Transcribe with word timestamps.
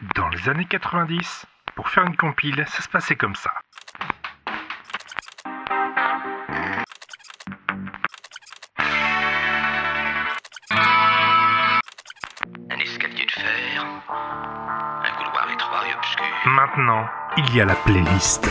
Dans 0.00 0.28
les 0.28 0.48
années 0.48 0.66
90, 0.68 1.46
pour 1.76 1.88
faire 1.88 2.04
une 2.04 2.16
compile, 2.16 2.64
ça 2.66 2.82
se 2.82 2.88
passait 2.88 3.14
comme 3.14 3.36
ça. 3.36 3.52
Un 12.70 12.78
escalier 12.80 13.24
de 13.24 13.30
fer, 13.30 13.86
un 14.08 15.10
couloir 15.16 15.48
étroit 15.52 15.88
et 15.88 15.94
obscur. 15.94 16.24
Maintenant, 16.46 17.06
il 17.36 17.54
y 17.54 17.60
a 17.60 17.64
la 17.64 17.76
playlist. 17.76 18.44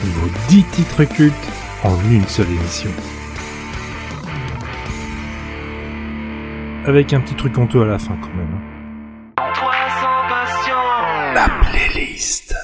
Vos 0.00 0.30
10 0.48 0.64
titres 0.70 1.04
cultes 1.04 1.34
en 1.82 1.98
une 2.04 2.26
seule 2.28 2.50
émission. 2.50 2.90
Avec 6.86 7.12
un 7.12 7.20
petit 7.20 7.34
truc 7.34 7.58
honteux 7.58 7.82
à 7.82 7.86
la 7.86 7.98
fin 7.98 8.16
quand 8.22 8.32
même. 8.36 8.55
La 11.36 11.50
playlist. 11.50 12.54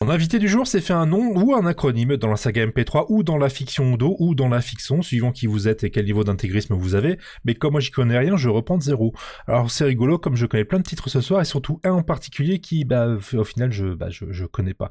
Mon 0.00 0.10
invité 0.10 0.40
du 0.40 0.48
jour 0.48 0.66
s'est 0.66 0.80
fait 0.80 0.92
un 0.92 1.06
nom 1.06 1.36
ou 1.36 1.54
un 1.54 1.64
acronyme 1.66 2.16
dans 2.16 2.26
la 2.26 2.34
saga 2.34 2.66
MP3 2.66 3.06
ou 3.10 3.22
dans 3.22 3.38
la 3.38 3.48
fiction 3.48 3.94
d'eau 3.94 4.16
ou 4.18 4.34
dans 4.34 4.48
la 4.48 4.60
fiction, 4.60 5.02
suivant 5.02 5.30
qui 5.30 5.46
vous 5.46 5.68
êtes 5.68 5.84
et 5.84 5.92
quel 5.92 6.04
niveau 6.04 6.24
d'intégrisme 6.24 6.74
vous 6.74 6.96
avez. 6.96 7.20
Mais 7.44 7.54
comme 7.54 7.74
moi 7.74 7.80
j'y 7.80 7.92
connais 7.92 8.18
rien, 8.18 8.36
je 8.36 8.48
reprends 8.48 8.76
de 8.76 8.82
zéro. 8.82 9.14
Alors 9.46 9.70
c'est 9.70 9.84
rigolo, 9.84 10.18
comme 10.18 10.34
je 10.34 10.46
connais 10.46 10.64
plein 10.64 10.80
de 10.80 10.82
titres 10.82 11.08
ce 11.08 11.20
soir 11.20 11.40
et 11.42 11.44
surtout 11.44 11.78
un 11.84 11.92
en 11.92 12.02
particulier 12.02 12.58
qui, 12.58 12.84
bah, 12.84 13.06
au 13.06 13.44
final, 13.44 13.70
je, 13.70 13.86
bah, 13.86 14.10
je, 14.10 14.24
je 14.32 14.46
connais 14.46 14.74
pas. 14.74 14.90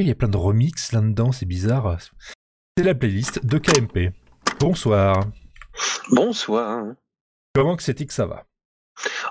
Il 0.00 0.08
y 0.08 0.10
a 0.10 0.16
plein 0.16 0.26
de 0.26 0.36
remix 0.36 0.90
là-dedans, 0.90 1.30
c'est 1.30 1.46
bizarre. 1.46 1.98
C'est 2.76 2.82
la 2.82 2.96
playlist 2.96 3.46
de 3.46 3.58
KMP. 3.58 4.12
Bonsoir. 4.58 5.24
Bonsoir. 6.10 6.94
Comment 7.54 7.76
que 7.76 7.84
c'est 7.84 7.94
que 7.94 8.12
ça 8.12 8.26
va? 8.26 8.44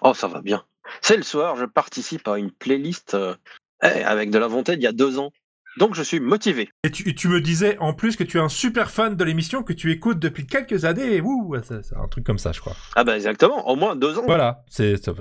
Oh, 0.04 0.14
ça 0.14 0.30
va 0.30 0.42
bien. 0.42 0.64
C'est 1.02 1.18
le 1.18 1.24
soir, 1.24 1.56
je 1.56 1.66
participe 1.66 2.28
à 2.28 2.38
une 2.38 2.52
playlist 2.52 3.14
euh, 3.14 3.36
eh, 3.84 4.04
avec 4.04 4.32
de 4.32 4.38
la 4.38 4.48
volonté 4.48 4.76
d'il 4.76 4.84
y 4.84 4.88
a 4.88 4.92
deux 4.92 5.20
ans. 5.20 5.32
Donc 5.78 5.94
je 5.96 6.02
suis 6.04 6.20
motivé. 6.20 6.70
Et 6.84 6.92
tu, 6.92 7.14
tu 7.16 7.28
me 7.28 7.40
disais 7.42 7.78
en 7.80 7.94
plus 7.94 8.16
que 8.16 8.24
tu 8.24 8.38
es 8.38 8.42
un 8.42 8.50
super 8.50 8.90
fan 8.90 9.16
de 9.16 9.24
l'émission 9.24 9.62
que 9.64 9.72
tu 9.72 9.92
écoutes 9.92 10.20
depuis 10.20 10.46
quelques 10.48 10.84
années. 10.84 11.22
Ouh, 11.22 11.56
c'est 11.64 11.96
un 11.96 12.08
truc 12.08 12.26
comme 12.26 12.40
ça, 12.40 12.52
je 12.52 12.60
crois. 12.60 12.76
Ah 12.96 13.04
bah 13.04 13.16
exactement, 13.16 13.68
au 13.70 13.76
moins 13.76 13.96
deux 13.96 14.18
ans. 14.18 14.24
Voilà, 14.26 14.64
c'est 14.68 14.98
ça. 14.98 15.12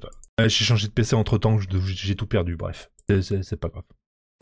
Euh, 0.41 0.49
J'ai 0.49 0.65
changé 0.65 0.89
de 0.89 0.93
PC 0.93 1.15
entre 1.15 1.37
temps, 1.39 1.59
j'ai 1.59 2.15
tout 2.17 2.27
perdu. 2.27 2.57
Bref, 2.57 2.91
C'est- 3.09 3.57
pas 3.57 3.69
grave. 3.69 3.85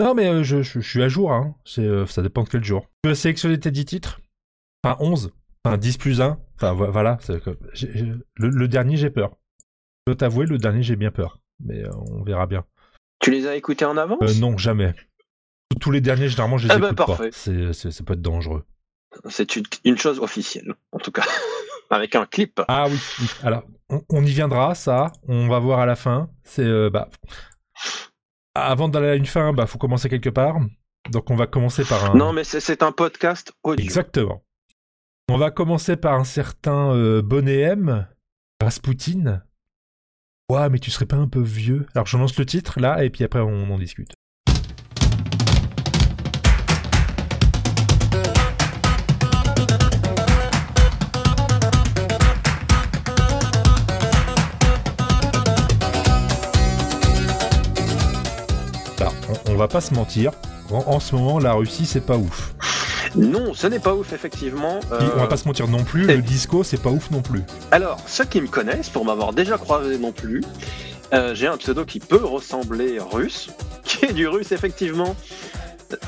Non, 0.00 0.14
mais 0.14 0.28
euh, 0.28 0.42
je, 0.42 0.62
je- 0.62 0.80
je 0.80 0.88
suis 0.88 1.02
à 1.02 1.08
jour. 1.08 1.32
Hein. 1.32 1.54
Euh, 1.78 2.06
ça 2.06 2.22
dépend 2.22 2.44
de 2.44 2.48
quel 2.50 2.62
jour. 2.64 2.86
Tu 3.02 3.10
as 3.10 3.14
sélectionné 3.14 3.58
tes 3.58 3.70
10 3.70 3.84
titres? 3.86 4.20
Enfin 4.84 4.96
11 5.00 5.32
Enfin 5.64 5.76
10 5.78 5.96
plus 5.98 6.20
1 6.20 6.38
Enfin 6.54 6.72
vo- 6.72 6.90
voilà. 6.92 7.18
le 8.38 8.66
dernier, 8.68 8.96
j'ai 8.96 9.10
peur. 9.10 9.36
Je 10.06 10.12
dois 10.12 10.16
t'avouer, 10.18 10.46
le 10.46 10.56
dernier, 10.58 10.84
j'ai 10.84 10.94
bien 10.94 11.10
peur. 11.10 11.40
Mais 11.58 11.82
euh, 11.84 11.90
on 12.12 12.22
verra 12.22 12.46
bien. 12.46 12.64
Tu 13.18 13.32
les 13.32 13.48
as 13.48 13.56
écoutés 13.56 13.84
en 13.84 13.96
avance? 13.96 14.18
Euh, 14.22 14.40
non, 14.40 14.56
jamais. 14.56 14.94
Tous- 15.80 15.90
les 15.90 16.00
derniers, 16.00 16.28
généralement, 16.28 16.58
je 16.58 16.68
les 16.68 16.74
Eh 16.74 16.78
ben, 16.78 16.86
écoute 16.86 16.98
pas. 16.98 17.06
parfait. 17.06 17.30
C'est, 17.32 17.72
c'est- 17.72 17.90
ça 17.90 18.04
peut 18.04 18.12
être 18.12 18.22
dangereux. 18.22 18.64
C'est 19.28 19.56
une, 19.56 19.64
une 19.84 19.98
chose 19.98 20.20
officielle, 20.20 20.74
en 20.92 20.98
tout 20.98 21.10
cas. 21.10 21.24
avec 21.90 22.14
un 22.14 22.24
clip. 22.24 22.60
Ah 22.68 22.86
oui, 22.88 22.98
oui. 23.20 23.26
Alors, 23.42 23.64
on, 23.88 24.00
on 24.10 24.22
y 24.24 24.30
viendra, 24.30 24.76
ça. 24.76 25.10
On 25.26 25.48
va 25.48 25.58
voir 25.58 25.80
à 25.80 25.86
la 25.86 25.96
fin. 25.96 26.30
C'est 26.44 26.62
euh, 26.64 26.88
bah, 26.88 27.08
avant 28.54 28.88
d'aller 28.88 29.08
à 29.08 29.14
une 29.16 29.26
fin, 29.26 29.52
bah, 29.52 29.66
faut 29.66 29.78
commencer 29.78 30.08
quelque 30.08 30.30
part. 30.30 30.56
Donc, 31.10 31.30
on 31.30 31.36
va 31.36 31.48
commencer 31.48 31.84
par 31.84 32.12
un. 32.12 32.14
Non, 32.16 32.32
mais 32.32 32.44
c'est- 32.44 32.60
c'est 32.60 32.84
un 32.84 32.92
podcast 32.92 33.52
audio. 33.64 33.84
Exactement. 33.84 34.44
On 35.28 35.36
va 35.38 35.50
commencer 35.50 35.96
par 35.96 36.14
un 36.14 36.24
certain 36.24 36.92
euh, 36.94 37.22
Bonnet 37.22 37.58
M, 37.58 38.06
Rasputin. 38.62 39.42
Ouah, 40.48 40.68
mais 40.68 40.78
tu 40.78 40.92
serais 40.92 41.06
pas 41.06 41.16
un 41.16 41.26
peu 41.26 41.40
vieux 41.40 41.86
Alors, 41.96 42.06
je 42.06 42.16
lance 42.16 42.38
le 42.38 42.46
titre 42.46 42.78
là, 42.78 43.02
et 43.02 43.10
puis 43.10 43.24
après, 43.24 43.40
on 43.40 43.68
en 43.68 43.78
discute. 43.78 44.12
On, 59.48 59.56
va 59.56 59.66
pas 59.66 59.80
se 59.80 59.94
mentir. 59.94 60.30
En, 60.70 60.76
en 60.86 61.00
ce 61.00 61.16
moment, 61.16 61.40
la 61.40 61.54
Russie, 61.54 61.86
c'est 61.86 62.06
pas 62.06 62.16
ouf. 62.16 62.54
Non, 63.16 63.54
ce 63.54 63.66
n'est 63.66 63.78
pas 63.78 63.94
ouf, 63.94 64.12
effectivement. 64.12 64.80
Euh, 64.92 65.00
on 65.16 65.20
va 65.20 65.26
pas 65.26 65.36
se 65.36 65.46
mentir 65.48 65.68
non 65.68 65.82
plus, 65.84 66.10
et- 66.10 66.16
le 66.16 66.22
disco, 66.22 66.62
c'est 66.62 66.80
pas 66.82 66.90
ouf 66.90 67.10
non 67.10 67.22
plus. 67.22 67.42
Alors, 67.70 67.98
ceux 68.06 68.24
qui 68.24 68.40
me 68.40 68.46
connaissent, 68.48 68.88
pour 68.90 69.04
m'avoir 69.04 69.32
déjà 69.32 69.56
croisé 69.56 69.98
non 69.98 70.12
plus, 70.12 70.42
euh, 71.14 71.34
j'ai 71.34 71.46
un 71.46 71.56
pseudo 71.56 71.84
qui 71.84 71.98
peut 72.00 72.22
ressembler 72.24 72.98
russe, 73.00 73.48
qui 73.84 74.04
est 74.04 74.12
du 74.12 74.28
russe 74.28 74.52
effectivement. 74.52 75.16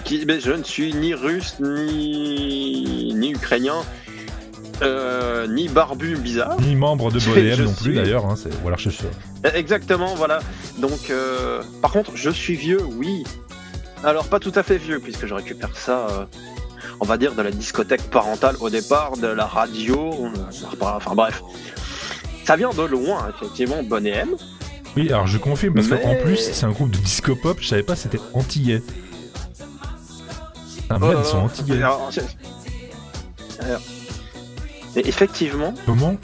Qui, 0.05 0.25
mais 0.27 0.41
je 0.41 0.51
ne 0.51 0.65
suis 0.65 0.93
ni 0.93 1.15
russe, 1.15 1.55
ni, 1.61 3.13
ni 3.15 3.31
ukrainien, 3.31 3.77
euh, 4.83 5.47
ni 5.47 5.69
barbu 5.69 6.17
bizarre. 6.17 6.61
Ni 6.61 6.75
membre 6.75 7.13
de 7.13 7.19
Je 7.21 7.31
Bonnet 7.31 7.49
M 7.51 7.63
non 7.65 7.73
suis- 7.75 7.85
plus 7.85 7.95
d'ailleurs. 7.95 8.27
Hein, 8.27 8.35
c'est- 8.37 8.51
voilà, 8.63 8.77
je 8.77 8.91
suis 8.91 8.99
sûr. 9.01 9.11
Euh, 9.47 9.51
Exactement, 9.55 10.15
voilà. 10.17 10.41
Donc, 10.79 11.11
euh, 11.11 11.63
par 11.81 11.93
contre, 11.93 12.13
je 12.17 12.29
suis 12.31 12.55
vieux, 12.57 12.83
oui. 12.97 13.23
Alors, 14.05 14.27
pas 14.27 14.41
tout 14.41 14.53
à 14.57 14.63
fait 14.65 14.79
vieux, 14.79 14.99
puisque 14.99 15.27
je 15.27 15.35
récupère 15.35 15.77
ça, 15.77 16.09
euh, 16.11 16.25
on 17.01 17.05
va 17.05 17.17
dire, 17.17 17.35
de 17.35 17.43
la 17.43 17.51
discothèque 17.51 18.03
parentale 18.11 18.57
au 18.61 18.71
départ, 18.71 19.17
de 19.17 19.27
la 19.29 19.47
radio, 19.47 20.11
enfin 20.81 21.15
bref. 21.15 21.43
Ça 22.45 22.57
vient 22.57 22.71
de 22.71 22.83
loin, 22.83 23.31
effectivement, 23.37 23.83
Bonnet 23.83 24.11
M. 24.11 24.31
Oui, 24.97 25.09
alors 25.11 25.27
je 25.27 25.39
confirme 25.39 25.75
parce 25.75 25.89
qu'en 25.89 26.15
plus, 26.17 26.37
c'est 26.39 26.65
un 26.65 26.71
groupe 26.71 26.91
de 26.91 26.97
disco 26.99 27.37
pop, 27.37 27.59
je 27.61 27.69
savais 27.69 27.83
pas 27.83 27.95
c'était 27.95 28.19
antillais. 28.35 28.83
Ah 30.91 30.97
Oh 31.01 31.05
merde, 31.07 31.21
ils 31.25 31.29
sont 31.29 31.37
là. 31.39 31.43
antillais. 31.45 31.77
Alors, 31.77 32.09
c'est- 32.11 32.23
alors, 33.61 33.81
et 34.99 35.09
effectivement, 35.09 35.73
Comment 35.87 36.17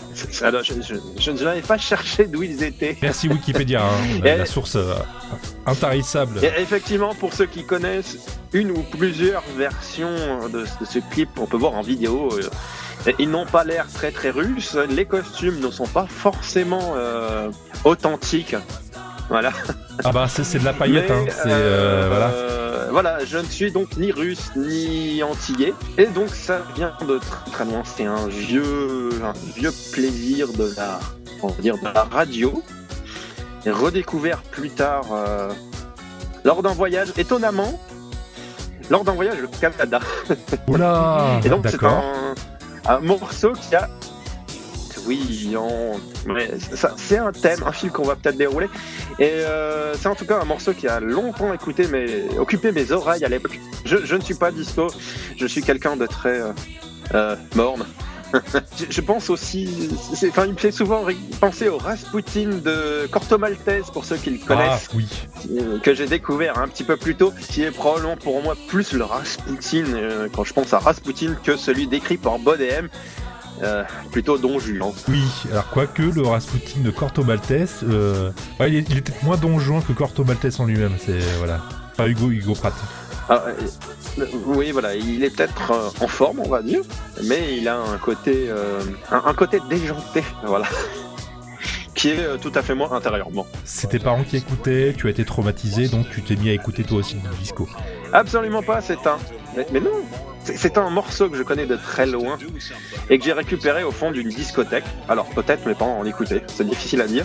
alors, 0.42 0.62
je, 0.62 0.74
je- 0.74 0.94
je 1.20 1.30
ne 1.30 1.42
n'avais 1.44 1.60
pas 1.62 1.78
cherché 1.78 2.24
d'où 2.26 2.42
ils 2.42 2.62
étaient. 2.62 2.96
Merci 3.02 3.28
Wikipédia, 3.28 3.82
hein, 3.82 4.20
la, 4.24 4.46
source 4.46 4.76
euh, 4.76 4.94
intarissable. 5.66 6.40
Et 6.42 6.60
effectivement, 6.60 7.14
pour 7.14 7.32
ceux 7.32 7.46
qui 7.46 7.64
connaissent 7.64 8.18
une 8.52 8.70
ou 8.70 8.82
plusieurs 8.98 9.42
versions 9.56 10.48
de, 10.52 10.60
de 10.62 10.84
ce 10.84 10.98
clip, 11.10 11.28
on 11.38 11.46
peut 11.46 11.56
voir 11.56 11.74
en 11.74 11.82
vidéo, 11.82 12.28
euh, 12.32 13.12
ils 13.18 13.30
n'ont 13.30 13.46
pas 13.46 13.64
l'air 13.64 13.86
très 13.92 14.10
très 14.10 14.30
russes. 14.30 14.76
Les 14.90 15.04
costumes 15.04 15.60
ne 15.60 15.70
sont 15.70 15.86
pas 15.86 16.06
forcément 16.08 16.94
euh, 16.96 17.50
authentiques. 17.84 18.56
Voilà. 19.28 19.52
Ah 20.04 20.12
bah 20.12 20.26
c'est 20.28 20.44
c'est 20.44 20.58
de 20.58 20.64
la 20.64 20.72
paillette, 20.72 21.08
Mais, 21.08 21.30
hein. 21.30 21.46
euh, 21.46 22.06
voilà. 22.08 22.26
euh, 22.28 22.88
voilà, 22.90 23.24
je 23.24 23.38
ne 23.38 23.44
suis 23.46 23.72
donc 23.72 23.96
ni 23.96 24.12
russe 24.12 24.50
ni 24.56 25.22
antillais. 25.22 25.72
Et 25.98 26.06
donc 26.06 26.28
ça 26.30 26.60
vient 26.76 26.92
de 27.06 27.18
très 27.18 27.50
très 27.50 27.64
loin. 27.64 27.82
C'est 27.84 28.04
un 28.04 28.26
vieux, 28.28 29.10
un 29.22 29.32
vieux 29.56 29.72
plaisir 29.92 30.48
de 30.52 30.70
la, 30.76 31.00
on 31.42 31.48
va 31.48 31.62
dire, 31.62 31.76
de 31.78 31.84
la 31.84 32.04
radio. 32.04 32.62
Et 33.66 33.70
redécouvert 33.70 34.42
plus 34.42 34.70
tard 34.70 35.04
euh, 35.12 35.50
lors 36.44 36.62
d'un 36.62 36.74
voyage, 36.74 37.12
étonnamment, 37.16 37.80
lors 38.90 39.04
d'un 39.04 39.12
voyage 39.14 39.38
au 39.42 39.48
Canada. 39.58 40.00
Oula, 40.68 41.40
Et 41.44 41.48
donc 41.48 41.66
c'est 41.68 41.82
un 42.86 43.00
morceau 43.00 43.52
qui 43.52 43.74
a. 43.74 43.88
Oui, 45.06 45.54
on- 45.58 45.98
mais 46.32 46.50
ça- 46.74 46.94
c'est 46.96 47.18
un 47.18 47.32
thème, 47.32 47.62
un 47.66 47.72
fil 47.72 47.90
qu'on 47.90 48.04
va 48.04 48.16
peut-être 48.16 48.36
dérouler. 48.38 48.68
Et 49.18 49.24
euh, 49.30 49.94
c'est 49.94 50.08
en 50.08 50.14
tout 50.14 50.24
cas 50.26 50.40
un 50.40 50.44
morceau 50.44 50.72
qui 50.72 50.88
a 50.88 51.00
longtemps 51.00 51.52
écouté 51.52 51.86
mes, 51.88 52.38
occupé 52.38 52.72
mes 52.72 52.90
oreilles 52.92 53.24
à 53.24 53.28
l'époque. 53.28 53.58
Je, 53.84 53.98
je 54.04 54.16
ne 54.16 54.20
suis 54.22 54.34
pas 54.34 54.50
disco, 54.50 54.88
je 55.36 55.46
suis 55.46 55.62
quelqu'un 55.62 55.96
de 55.96 56.06
très 56.06 56.40
euh, 56.40 56.52
euh, 57.14 57.36
morne. 57.54 57.84
je, 58.78 58.86
je 58.90 59.00
pense 59.00 59.30
aussi, 59.30 59.90
enfin, 60.28 60.46
il 60.46 60.54
me 60.54 60.58
fait 60.58 60.72
souvent 60.72 61.04
penser 61.40 61.68
au 61.68 61.78
Rasputin 61.78 62.48
de 62.64 63.06
Corto 63.08 63.38
Maltese 63.38 63.90
pour 63.92 64.04
ceux 64.04 64.16
qui 64.16 64.30
le 64.30 64.38
Ah 64.42 64.46
connaissent 64.48 64.88
oui. 64.94 65.06
euh, 65.56 65.78
que 65.78 65.94
j'ai 65.94 66.06
découvert 66.06 66.58
un 66.58 66.66
petit 66.66 66.82
peu 66.82 66.96
plus 66.96 67.14
tôt, 67.14 67.32
qui 67.50 67.62
est 67.62 67.70
probablement 67.70 68.16
pour 68.16 68.42
moi 68.42 68.56
plus 68.66 68.92
le 68.92 69.04
Rasputin 69.04 69.84
quand 70.34 70.42
je 70.42 70.52
pense 70.52 70.72
à 70.72 70.78
Rasputin 70.80 71.36
que 71.44 71.56
celui 71.56 71.86
décrit 71.86 72.16
par 72.16 72.40
Bodem, 72.40 72.88
euh, 73.62 73.84
plutôt 74.10 74.38
Don 74.38 74.58
Juan. 74.58 74.92
Oui, 75.08 75.24
alors 75.50 75.68
quoique 75.70 76.02
le 76.02 76.22
Rasputin 76.22 76.80
de 76.80 76.90
Corto 76.90 77.22
Maltese, 77.22 77.80
euh, 77.84 78.30
ouais, 78.58 78.70
il 78.70 78.76
est, 78.76 78.90
il 78.90 78.98
est 78.98 79.00
peut-être 79.00 79.22
moins 79.22 79.36
donjon 79.36 79.80
que 79.80 79.92
Corto 79.92 80.24
Maltese 80.24 80.58
en 80.60 80.66
lui-même, 80.66 80.96
c'est 80.98 81.20
voilà. 81.38 81.60
Pas 81.96 82.08
Hugo, 82.08 82.30
Hugo 82.30 82.54
Pratt. 82.54 82.74
Ah, 83.28 83.44
euh, 84.18 84.24
oui, 84.46 84.72
voilà, 84.72 84.94
il 84.94 85.22
est 85.24 85.30
peut-être 85.30 85.72
en 86.00 86.08
forme, 86.08 86.40
on 86.40 86.48
va 86.48 86.62
dire, 86.62 86.82
mais 87.24 87.56
il 87.56 87.68
a 87.68 87.76
un 87.76 87.96
côté, 87.98 88.50
un, 89.10 89.22
un 89.24 89.34
côté 89.34 89.60
déjanté, 89.70 90.22
voilà, 90.44 90.66
qui 91.94 92.10
est 92.10 92.38
tout 92.40 92.52
à 92.54 92.62
fait 92.62 92.74
moi 92.74 92.92
intérieurement. 92.92 93.46
C'est 93.64 93.88
tes 93.88 93.98
parents 93.98 94.24
qui 94.24 94.36
écoutaient, 94.36 94.94
tu 94.96 95.06
as 95.06 95.10
été 95.10 95.24
traumatisé, 95.24 95.88
donc 95.88 96.10
tu 96.10 96.22
t'es 96.22 96.36
mis 96.36 96.50
à 96.50 96.52
écouter 96.52 96.82
toi 96.84 96.98
aussi 96.98 97.14
du 97.14 97.28
disco. 97.40 97.68
Absolument 98.12 98.62
pas, 98.62 98.80
c'est 98.80 99.06
un 99.06 99.18
Mais, 99.56 99.80
non, 99.80 99.90
c'est 100.42 100.78
un 100.78 100.90
morceau 100.90 101.28
que 101.28 101.36
je 101.36 101.42
connais 101.42 101.66
de 101.66 101.76
très 101.76 102.06
loin 102.06 102.38
et 103.08 103.18
que 103.18 103.24
j'ai 103.24 103.32
récupéré 103.32 103.82
au 103.84 103.90
fond 103.90 104.10
d'une 104.10 104.28
discothèque. 104.28 104.84
Alors 105.08 105.26
peut-être 105.26 105.66
mes 105.66 105.74
parents 105.74 105.98
en 105.98 106.04
écoutaient, 106.04 106.42
c'est 106.48 106.66
difficile 106.66 107.00
à 107.00 107.06
dire. 107.06 107.24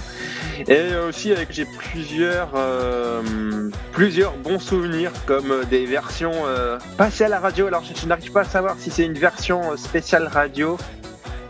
Et 0.67 0.95
aussi 1.07 1.31
avec 1.31 1.51
j'ai 1.51 1.65
plusieurs 1.65 2.51
euh, 2.55 3.69
plusieurs 3.91 4.33
bons 4.37 4.59
souvenirs 4.59 5.11
comme 5.25 5.51
euh, 5.51 5.63
des 5.63 5.85
versions 5.85 6.33
euh, 6.45 6.77
passées 6.97 7.25
à 7.25 7.29
la 7.29 7.39
radio. 7.39 7.67
Alors 7.67 7.83
je, 7.83 8.05
n'arrive 8.05 8.31
pas 8.31 8.41
à 8.41 8.45
savoir 8.45 8.75
si 8.77 8.91
c'est 8.91 9.05
une 9.05 9.17
version 9.17 9.71
euh, 9.71 9.77
spéciale 9.77 10.27
radio 10.27 10.77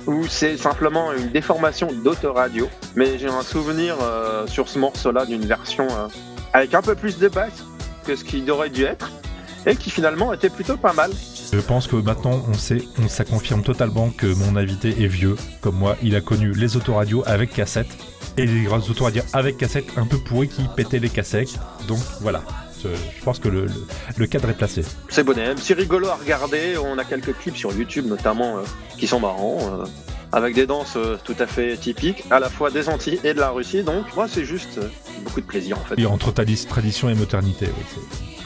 ou 0.08 0.26
c'est 0.28 0.58
simplement 0.58 1.14
une 1.14 1.30
déformation 1.30 1.88
d'autoradio. 2.04 2.68
Mais 2.96 3.18
j'ai 3.18 3.28
un 3.28 3.44
souvenir 3.44 3.96
euh, 4.02 4.48
sur 4.48 4.68
ce 4.68 4.80
morceau-là 4.80 5.26
d'une 5.26 5.46
version 5.46 5.88
euh, 5.92 6.08
avec 6.54 6.74
un 6.74 6.82
peu 6.82 6.96
plus 6.96 7.20
de 7.20 7.28
basse 7.28 7.64
que 8.06 8.16
ce 8.16 8.24
qu'il 8.24 8.50
aurait 8.50 8.70
dû 8.70 8.84
être 8.84 9.12
et 9.66 9.76
qui 9.76 9.90
finalement 9.90 10.34
était 10.34 10.50
plutôt 10.50 10.78
pas 10.78 10.94
mal. 10.94 11.12
Je 11.52 11.60
pense 11.60 11.88
que 11.88 11.96
maintenant, 11.96 12.44
on 12.48 12.54
sait, 12.54 12.84
on, 13.04 13.08
ça 13.08 13.26
confirme 13.26 13.64
totalement 13.64 14.10
que 14.10 14.28
mon 14.28 14.56
invité 14.56 15.04
est 15.04 15.08
vieux, 15.08 15.36
comme 15.62 15.76
moi. 15.76 15.98
Il 16.04 16.16
a 16.16 16.22
connu 16.22 16.54
les 16.54 16.78
autoradios 16.78 17.24
avec 17.26 17.54
cassette 17.54 17.90
et 18.38 18.46
les 18.46 18.64
grosses 18.64 18.90
autoradios 18.90 19.24
avec 19.34 19.58
cassette 19.58 19.86
un 19.98 20.06
peu 20.06 20.18
pourries 20.18 20.50
qui 20.50 20.64
pétaient 20.76 21.00
les 21.00 21.10
cassettes. 21.10 21.60
Donc 21.88 22.00
voilà, 22.22 22.44
je, 22.84 22.90
pense 23.24 23.40
que 23.40 23.50
le, 23.50 23.66
le, 23.66 23.88
le 24.18 24.28
cadre 24.28 24.50
est 24.50 24.58
placé. 24.58 24.84
C'est 25.10 25.24
bonnet, 25.24 25.56
c'est 25.58 25.74
rigolo 25.74 26.08
à 26.08 26.16
regarder. 26.16 26.78
On 26.78 26.98
a 26.98 27.04
quelques 27.04 27.36
clips 27.38 27.58
sur 27.58 27.74
YouTube 27.74 28.06
notamment 28.06 28.58
euh, 28.58 28.62
qui 28.98 29.08
sont 29.08 29.20
marrants, 29.20 29.60
euh, 29.62 29.86
avec 30.32 30.56
des 30.56 30.68
danses 30.68 30.96
euh, 30.96 31.18
tout 31.24 31.36
à 31.40 31.48
fait 31.48 31.76
typiques, 31.78 32.24
à 32.30 32.40
la 32.40 32.50
fois 32.50 32.70
des 32.70 32.90
Antilles 32.90 33.20
et 33.24 33.34
de 33.34 33.40
la 33.40 33.50
Russie. 33.50 33.84
Donc 33.84 34.16
moi 34.16 34.28
c'est 34.28 34.46
juste 34.46 34.80
beaucoup 35.24 35.42
de 35.42 35.46
plaisir 35.46 35.78
en 35.78 35.84
fait. 35.84 36.00
Et 36.00 36.06
entre 36.06 36.32
tradition 36.32 37.10
et 37.10 37.16
modernité, 37.16 37.68
oui. 37.68 38.39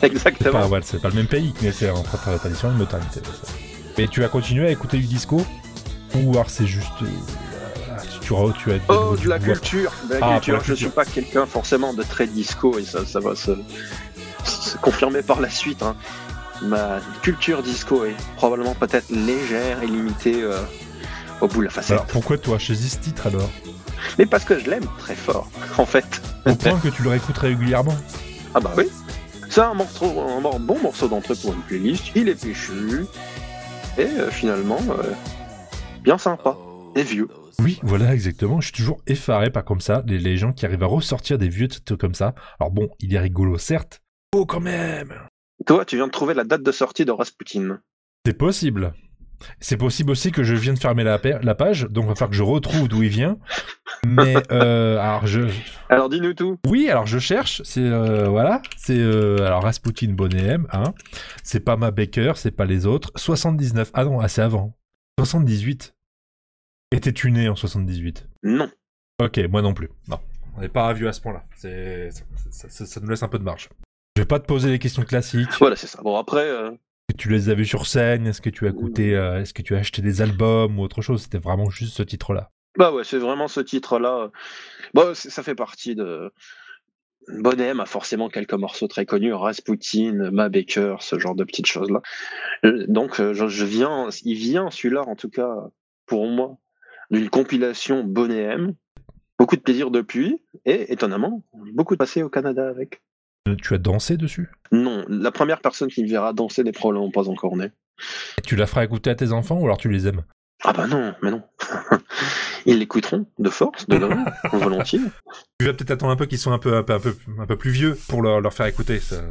ouais, 0.02 0.08
C'est 0.08 0.12
Exactement. 0.12 0.60
pas, 0.60 0.66
ouais, 0.68 0.80
c'est 0.82 1.00
pas 1.00 1.08
le 1.08 1.14
même 1.14 1.26
pays, 1.26 1.52
mais 1.62 1.72
c'est 1.72 1.90
entre 1.90 2.16
tra- 2.16 2.38
tradition 2.38 2.70
et 2.70 2.74
modernité. 2.74 3.20
Et 3.98 4.08
tu 4.08 4.24
as 4.24 4.28
continué 4.28 4.66
à 4.68 4.70
écouter 4.70 4.98
du 4.98 5.06
disco 5.06 5.44
Ou 6.14 6.30
alors 6.32 6.48
c'est 6.50 6.66
juste. 6.66 6.86
euh, 7.02 7.06
voilà, 7.86 8.02
tu, 8.20 8.32
re- 8.32 8.52
tu 8.56 8.72
as 8.72 8.76
Oh, 8.88 9.14
du 9.16 9.24
de 9.24 9.28
la 9.28 9.38
culture, 9.38 9.92
de 10.08 10.14
la 10.14 10.20
Ah, 10.26 10.32
culture. 10.34 10.54
la 10.54 10.60
Je 10.60 10.64
suis 10.74 10.84
culture. 10.86 10.92
pas 10.92 11.04
quelqu'un 11.04 11.46
forcément 11.46 11.92
de 11.92 12.02
très 12.02 12.26
disco 12.26 12.78
et 12.78 12.84
ça, 12.84 13.04
ça 13.04 13.20
va 13.20 13.34
se, 13.36 13.52
se 14.44 14.76
confirmer 14.78 15.22
par 15.22 15.40
la 15.40 15.50
suite. 15.50 15.82
hein. 15.82 15.94
Ma 16.62 17.00
culture 17.22 17.62
disco 17.62 18.04
est 18.04 18.14
probablement 18.36 18.74
peut-être 18.74 19.10
légère 19.10 19.82
et 19.82 19.86
limitée 19.86 20.42
euh, 20.42 20.60
au 21.40 21.48
bout 21.48 21.60
de 21.60 21.64
la 21.64 21.70
facette. 21.70 21.92
Alors 21.92 22.06
pourquoi 22.06 22.36
toi 22.38 22.58
choisis 22.58 22.92
ce 22.94 22.98
titre 22.98 23.26
alors? 23.28 23.48
Mais 24.18 24.26
parce 24.26 24.44
que 24.44 24.58
je 24.58 24.68
l'aime 24.68 24.86
très 24.98 25.14
fort, 25.14 25.48
en 25.78 25.86
fait. 25.86 26.20
Au 26.46 26.54
point 26.54 26.78
que 26.78 26.88
tu 26.88 27.02
le 27.02 27.10
réécoutes 27.10 27.38
régulièrement 27.38 27.96
Ah 28.54 28.60
bah 28.60 28.72
oui. 28.76 28.88
C'est 29.50 29.62
un, 29.62 29.74
morceau, 29.74 30.06
un 30.06 30.60
bon 30.60 30.78
morceau 30.80 31.08
d'entrée 31.08 31.34
pour 31.34 31.52
une 31.52 31.60
playlist. 31.62 32.12
Il 32.14 32.28
est 32.28 32.40
péchu. 32.40 33.04
Et 33.98 34.02
euh, 34.02 34.30
finalement, 34.30 34.78
euh, 34.90 35.02
bien 36.04 36.18
sympa. 36.18 36.56
Et 36.94 37.02
vieux. 37.02 37.26
Oui, 37.58 37.80
voilà, 37.82 38.14
exactement. 38.14 38.60
Je 38.60 38.66
suis 38.66 38.76
toujours 38.76 39.02
effaré 39.08 39.50
par 39.50 39.64
comme 39.64 39.80
ça, 39.80 40.04
les, 40.06 40.20
les 40.20 40.36
gens 40.36 40.52
qui 40.52 40.66
arrivent 40.66 40.84
à 40.84 40.86
ressortir 40.86 41.36
des 41.36 41.48
vieux 41.48 41.66
titres 41.66 41.96
comme 41.96 42.14
ça. 42.14 42.36
Alors 42.60 42.70
bon, 42.70 42.90
il 43.00 43.12
est 43.12 43.18
rigolo, 43.18 43.58
certes. 43.58 44.00
Oh, 44.36 44.46
quand 44.46 44.60
même 44.60 45.12
Toi, 45.66 45.84
tu 45.84 45.96
viens 45.96 46.06
de 46.06 46.12
trouver 46.12 46.34
la 46.34 46.44
date 46.44 46.62
de 46.62 46.70
sortie 46.70 47.04
de 47.04 47.10
Rasputin. 47.10 47.80
C'est 48.24 48.38
possible. 48.38 48.94
C'est 49.58 49.76
possible 49.76 50.12
aussi 50.12 50.30
que 50.30 50.44
je 50.44 50.54
vienne 50.54 50.76
de 50.76 50.80
fermer 50.80 51.02
la, 51.02 51.18
la 51.42 51.54
page, 51.56 51.88
donc 51.90 52.04
il 52.04 52.08
va 52.08 52.14
falloir 52.14 52.30
que 52.30 52.36
je 52.36 52.42
retrouve 52.44 52.86
d'où 52.86 53.02
il 53.02 53.08
vient. 53.08 53.38
Mais, 54.06 54.34
euh, 54.50 54.98
alors 54.98 55.26
je... 55.26 55.42
Alors 55.88 56.08
dis-nous 56.08 56.34
tout. 56.34 56.56
Oui, 56.66 56.88
alors 56.88 57.06
je 57.06 57.18
cherche, 57.18 57.60
c'est... 57.64 57.80
euh, 57.84 58.28
voilà, 58.28 58.62
c'est... 58.76 58.98
euh, 58.98 59.44
alors 59.46 59.62
Rasputin 59.62 60.12
Bonnet 60.12 60.42
M, 60.42 60.66
hein. 60.72 60.94
C'est 61.44 61.60
pas 61.60 61.76
ma 61.76 61.90
Baker, 61.90 62.32
c'est 62.36 62.50
pas 62.50 62.64
les 62.64 62.86
autres. 62.86 63.10
79, 63.16 63.90
ah 63.94 64.04
non, 64.04 64.20
ah, 64.20 64.28
c'est 64.28 64.42
avant. 64.42 64.74
78. 65.18 65.94
Étais-tu 66.92 67.30
né 67.30 67.48
en 67.48 67.56
78 67.56 68.26
Non. 68.42 68.70
Ok, 69.22 69.38
moi 69.50 69.60
non 69.62 69.74
plus. 69.74 69.90
Non, 70.08 70.18
on 70.56 70.60
n'est 70.60 70.68
pas 70.68 70.92
vieux 70.92 71.08
à 71.08 71.12
ce 71.12 71.20
point-là. 71.20 71.44
C'est, 71.56 72.10
ça, 72.50 72.68
ça- 72.68 72.86
ça 72.86 73.00
nous 73.00 73.08
laisse 73.08 73.22
un 73.22 73.28
peu 73.28 73.38
de 73.38 73.44
marge. 73.44 73.68
Je 74.16 74.22
vais 74.22 74.26
pas 74.26 74.40
te 74.40 74.46
poser 74.46 74.70
les 74.70 74.78
questions 74.78 75.02
classiques. 75.04 75.50
Voilà, 75.60 75.76
c'est 75.76 75.86
ça. 75.86 76.00
Bon, 76.02 76.16
après, 76.16 76.48
euh, 76.48 76.70
Est-ce 76.70 77.16
que 77.16 77.22
tu 77.22 77.28
les 77.28 77.48
as 77.50 77.54
vus 77.54 77.66
sur 77.66 77.86
scène? 77.86 78.26
Est-ce 78.26 78.40
que 78.40 78.50
tu 78.50 78.66
as 78.66 78.70
écouté 78.70 79.14
euh, 79.14 79.40
Est-ce 79.40 79.52
que 79.54 79.62
tu 79.62 79.76
as 79.76 79.78
acheté 79.78 80.00
des 80.02 80.20
albums 80.22 80.78
ou 80.78 80.82
autre 80.82 81.02
chose? 81.02 81.22
C'était 81.22 81.38
vraiment 81.38 81.68
juste 81.70 81.96
ce 81.96 82.02
titre-là. 82.02 82.50
Bah 82.76 82.92
ouais, 82.92 83.04
c'est 83.04 83.18
vraiment 83.18 83.48
ce 83.48 83.60
titre-là. 83.60 84.30
Bon, 84.94 85.14
c'est- 85.14 85.30
ça 85.30 85.42
fait 85.42 85.54
partie 85.54 85.94
de. 85.94 86.32
Bonnet 87.28 87.70
a 87.78 87.86
forcément 87.86 88.28
quelques 88.28 88.54
morceaux 88.54 88.88
très 88.88 89.04
connus, 89.06 89.32
Rasputin, 89.34 90.30
Ma 90.32 90.48
Baker, 90.48 90.96
ce 91.00 91.18
genre 91.18 91.34
de 91.34 91.44
petites 91.44 91.66
choses-là. 91.66 92.00
Euh, 92.64 92.86
Donc, 92.88 93.20
euh, 93.20 93.34
je, 93.34 93.46
je 93.46 93.64
viens, 93.64 94.08
il 94.24 94.34
vient 94.36 94.70
celui-là, 94.70 95.02
en 95.06 95.14
tout 95.14 95.28
cas, 95.28 95.54
pour 96.06 96.26
moi, 96.26 96.56
d'une 97.10 97.28
compilation 97.28 98.02
Bonnet 98.04 98.40
M. 98.42 98.74
Beaucoup 99.38 99.56
de 99.56 99.60
plaisir 99.60 99.90
depuis, 99.90 100.42
et 100.64 100.92
étonnamment, 100.92 101.44
beaucoup 101.74 101.94
de 101.94 101.98
passé 101.98 102.22
au 102.22 102.28
Canada 102.30 102.68
avec. 102.68 103.00
Euh, 103.48 103.54
Tu 103.56 103.74
as 103.74 103.78
dansé 103.78 104.16
dessus? 104.16 104.50
Non, 104.72 105.04
la 105.08 105.30
première 105.30 105.60
personne 105.60 105.88
qui 105.88 106.02
me 106.02 106.08
verra 106.08 106.32
danser 106.32 106.64
n'est 106.64 106.72
probablement 106.72 107.10
pas 107.10 107.28
encore 107.28 107.56
née. 107.56 107.70
Et 108.38 108.42
tu 108.42 108.56
la 108.56 108.66
feras 108.66 108.84
écouter 108.84 109.10
à 109.10 109.14
tes 109.14 109.32
enfants 109.32 109.58
ou 109.60 109.64
alors 109.64 109.78
tu 109.78 109.88
les 109.90 110.08
aimes? 110.08 110.24
Ah 110.64 110.72
bah 110.72 110.86
non, 110.86 111.14
mais 111.22 111.30
non. 111.30 111.42
Ils 112.66 112.78
l'écouteront 112.78 113.26
de 113.38 113.50
force, 113.50 113.86
de 113.86 113.96
l'homme, 113.96 114.24
volontiers. 114.52 115.00
Tu 115.58 115.66
vas 115.66 115.72
peut-être 115.72 115.92
attendre 115.92 116.12
un 116.12 116.16
peu 116.16 116.26
qu'ils 116.26 116.38
soient 116.38 116.52
un 116.52 116.58
peu, 116.58 116.76
un 116.76 116.82
peu, 116.82 116.94
un 116.94 117.00
peu, 117.00 117.16
un 117.38 117.46
peu 117.46 117.56
plus 117.56 117.70
vieux 117.70 117.98
pour 118.08 118.22
leur, 118.22 118.40
leur 118.40 118.52
faire 118.52 118.66
écouter. 118.66 119.00
Ça. 119.00 119.22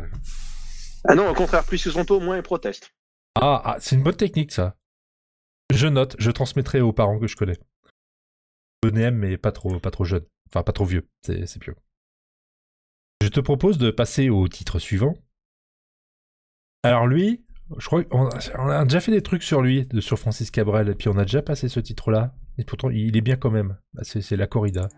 Ah 1.08 1.16
non, 1.16 1.30
au 1.30 1.34
contraire, 1.34 1.64
plus 1.64 1.86
ils 1.86 1.92
sont 1.92 2.06
tôt, 2.06 2.20
moins 2.20 2.38
ils 2.38 2.44
protestent. 2.44 2.92
Ah, 3.36 3.62
ah, 3.64 3.78
c'est 3.80 3.96
une 3.96 4.04
bonne 4.04 4.16
technique 4.16 4.52
ça. 4.52 4.76
Je 5.72 5.88
note, 5.88 6.16
je 6.20 6.32
transmettrai 6.32 6.82
aux 6.82 6.94
parents 6.94 7.20
que 7.20 7.28
je 7.28 7.36
connais. 7.36 7.58
Bonnet 8.82 9.12
mais 9.12 9.38
pas 9.38 9.52
trop, 9.52 9.80
pas 9.80 9.92
trop 9.92 10.06
jeune. 10.06 10.26
Enfin, 10.50 10.64
pas 10.64 10.72
trop 10.72 10.86
vieux, 10.86 11.08
c'est 11.26 11.46
c'est 11.46 11.66
mieux. 11.66 11.76
Je 13.22 13.28
te 13.28 13.40
propose 13.40 13.78
de 13.78 13.92
passer 13.92 14.30
au 14.30 14.48
titre 14.48 14.80
suivant. 14.80 15.14
Alors 16.84 17.06
lui, 17.06 17.46
je 17.78 17.86
crois 17.86 18.04
qu'on 18.04 18.30
on 18.58 18.70
a 18.70 18.84
déjà 18.84 19.00
fait 19.00 19.12
des 19.12 19.22
trucs 19.22 19.44
sur 19.44 19.62
lui, 19.62 19.86
de, 19.86 20.02
sur 20.02 20.18
Francis 20.18 20.50
Cabrel, 20.50 20.90
et 20.90 20.96
puis 20.96 21.10
on 21.10 21.18
a 21.18 21.24
déjà 21.24 21.42
passé 21.42 21.70
ce 21.70 21.80
titre-là. 21.80 22.34
Et 22.60 22.66
pourtant, 22.66 22.90
il 22.90 23.16
est 23.16 23.22
bien 23.22 23.38
quand 23.38 23.50
même. 23.50 23.78
Bah, 23.94 24.02
c'est 24.04 24.22
c'est 24.22 24.36
la 24.36 24.46
corrida. 24.46 24.90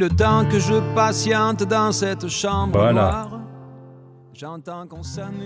Le 0.00 0.08
temps 0.08 0.46
que 0.48 0.58
je 0.58 0.94
patiente 0.94 1.62
dans 1.64 1.92
cette 1.92 2.26
chambre 2.28 2.72
Voilà. 2.78 2.92
noire, 3.02 3.40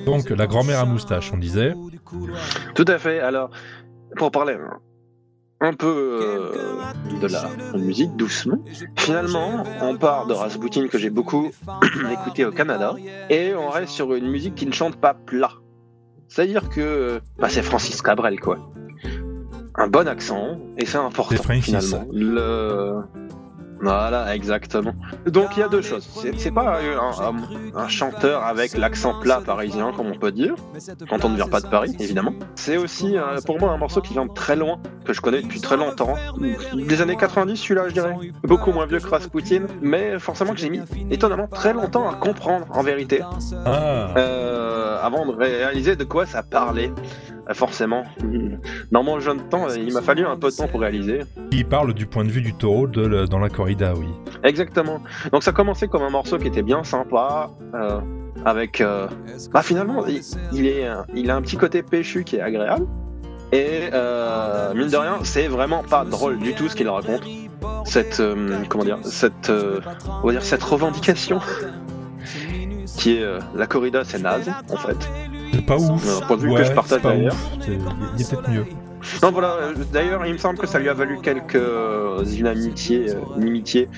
Donc, 0.06 0.30
la 0.30 0.46
grand-mère 0.46 0.78
à 0.78 0.84
moustache, 0.84 1.32
on 1.32 1.38
disait. 1.38 1.74
Tout 2.76 2.84
à 2.86 2.98
fait. 2.98 3.18
Alors, 3.18 3.50
pour 4.16 4.30
parler 4.30 4.56
un 5.60 5.72
peu 5.72 6.20
euh, 6.22 7.18
de 7.20 7.26
la 7.26 7.48
musique 7.76 8.14
doucement, 8.14 8.58
finalement, 8.96 9.64
on 9.82 9.96
part 9.96 10.28
de 10.28 10.34
Rasputin 10.34 10.86
que 10.86 10.98
j'ai 10.98 11.10
beaucoup 11.10 11.50
écouté 12.12 12.44
au 12.44 12.52
Canada 12.52 12.94
et 13.30 13.56
on 13.56 13.70
reste 13.70 13.90
sur 13.92 14.14
une 14.14 14.28
musique 14.30 14.54
qui 14.54 14.66
ne 14.66 14.72
chante 14.72 14.94
pas 14.96 15.14
plat. 15.14 15.50
C'est-à-dire 16.28 16.68
que 16.68 17.20
bah, 17.40 17.48
c'est 17.48 17.62
Francis 17.62 18.00
Cabrel, 18.02 18.38
quoi. 18.38 18.58
Un 19.76 19.88
bon 19.88 20.06
accent, 20.06 20.58
et 20.78 20.86
c'est 20.86 20.98
important, 20.98 21.34
C'est 21.36 21.42
Francis. 21.42 21.64
finalement. 21.64 22.06
Le... 22.12 23.00
Voilà, 23.80 24.34
exactement. 24.34 24.94
Donc 25.26 25.56
il 25.56 25.60
y 25.60 25.62
a 25.62 25.68
deux 25.68 25.82
choses. 25.82 26.08
C'est 26.38 26.50
pas 26.50 26.78
un, 26.80 26.98
un- 26.98 27.80
un 27.84 27.88
chanteur 27.88 28.42
avec 28.44 28.76
l'accent 28.76 29.18
plat 29.20 29.40
parisien, 29.44 29.92
comme 29.96 30.06
on 30.06 30.18
peut 30.18 30.32
dire, 30.32 30.54
quand 31.10 31.24
on 31.24 31.28
ne 31.30 31.36
vient 31.36 31.48
pas 31.48 31.60
de 31.60 31.66
Paris, 31.68 31.94
évidemment. 32.00 32.32
C'est 32.54 32.76
aussi 32.78 33.16
euh, 33.16 33.38
pour 33.44 33.58
moi 33.60 33.70
un 33.72 33.76
morceau 33.76 34.00
qui 34.00 34.12
vient 34.14 34.26
de 34.26 34.32
très 34.32 34.56
loin, 34.56 34.78
que 35.04 35.12
je 35.12 35.20
connais 35.20 35.42
depuis 35.42 35.60
très 35.60 35.76
longtemps. 35.76 36.14
Des 36.74 37.00
années 37.02 37.16
90, 37.16 37.56
celui-là, 37.56 37.88
je 37.88 37.92
dirais. 37.94 38.14
Beaucoup 38.42 38.72
moins 38.72 38.86
vieux 38.86 39.00
que 39.00 39.08
Rasputin, 39.08 39.62
mais 39.82 40.18
forcément 40.18 40.52
que 40.54 40.58
j'ai 40.60 40.70
mis 40.70 40.80
étonnamment 41.10 41.48
très 41.48 41.72
longtemps 41.74 42.08
à 42.08 42.14
comprendre, 42.14 42.66
en 42.70 42.82
vérité. 42.82 43.20
Ah, 43.66 44.14
Euh, 44.16 44.98
avant 45.02 45.26
de 45.26 45.32
réaliser 45.32 45.96
de 45.96 46.04
quoi 46.04 46.24
ça 46.26 46.42
parlait. 46.42 46.90
Euh, 47.48 47.54
forcément. 47.54 48.04
Dans 48.92 49.02
mon 49.02 49.20
jeune 49.20 49.48
temps, 49.48 49.68
il 49.68 49.92
m'a 49.92 50.00
fallu 50.02 50.24
un 50.26 50.36
peu 50.36 50.50
de 50.50 50.56
temps 50.56 50.68
pour 50.68 50.80
réaliser. 50.80 51.20
Il 51.50 51.66
parle 51.66 51.92
du 51.92 52.06
point 52.06 52.24
de 52.24 52.30
vue 52.30 52.40
du 52.42 52.54
taureau 52.54 52.86
de 52.86 53.06
le- 53.06 53.26
dans 53.26 53.38
la 53.38 53.48
corrida, 53.50 53.92
oui. 53.96 54.06
Exactement. 54.42 55.00
Donc 55.32 55.42
ça 55.42 55.52
commençait 55.52 55.88
comme 55.88 56.02
un 56.02 56.10
morceau 56.10 56.38
qui 56.38 56.48
était 56.48 56.62
bien 56.62 56.82
sympa, 56.84 57.50
euh, 57.74 58.00
avec... 58.44 58.80
euh, 58.80 59.06
Bah 59.52 59.62
finalement, 59.62 60.06
il, 60.06 60.20
il 60.52 60.66
est, 60.66 60.86
euh, 60.86 61.02
il 61.14 61.30
a 61.30 61.36
un 61.36 61.42
petit 61.42 61.56
côté 61.56 61.82
péchu 61.82 62.24
qui 62.24 62.36
est 62.36 62.40
agréable. 62.40 62.86
Et 63.52 63.90
euh, 63.92 64.72
mine 64.74 64.88
de 64.88 64.96
rien, 64.96 65.18
c'est 65.22 65.46
vraiment 65.46 65.82
pas 65.82 66.04
drôle 66.04 66.38
du 66.38 66.54
tout 66.54 66.68
ce 66.68 66.74
qu'il 66.74 66.88
raconte. 66.88 67.22
Cette, 67.84 68.22
comment 68.68 68.84
dire, 68.84 68.98
cette, 69.02 69.52
on 70.22 70.26
va 70.26 70.32
dire 70.32 70.42
cette 70.42 70.62
revendication 70.62 71.38
qui 72.96 73.16
est 73.18 73.24
la 73.54 73.66
corrida, 73.66 74.02
c'est 74.04 74.18
naze 74.20 74.50
en 74.70 74.76
fait. 74.76 74.96
C'est 75.54 75.66
pas 75.66 75.76
ouf. 75.76 76.22
Un 76.22 76.26
point 76.26 76.36
de 76.36 76.42
vue 76.42 76.54
que 76.54 76.64
je 76.64 76.72
partage 76.72 76.98
c'est 76.98 77.02
pas 77.02 77.10
d'ailleurs. 77.14 77.36
Il 77.66 77.72
y 78.20 78.24
a 78.24 78.28
peut-être 78.28 78.50
mieux. 78.50 78.66
Non 79.22 79.30
voilà. 79.30 79.52
euh, 79.54 79.74
D'ailleurs, 79.92 80.24
il 80.26 80.32
me 80.32 80.38
semble 80.38 80.58
que 80.58 80.66
ça 80.66 80.78
lui 80.78 80.88
a 80.88 80.94
valu 80.94 81.18
quelques 81.22 81.54
euh, 81.56 82.24
inimitiés, 82.24 83.10
euh, 83.10 83.20
inimitiés 83.40 83.88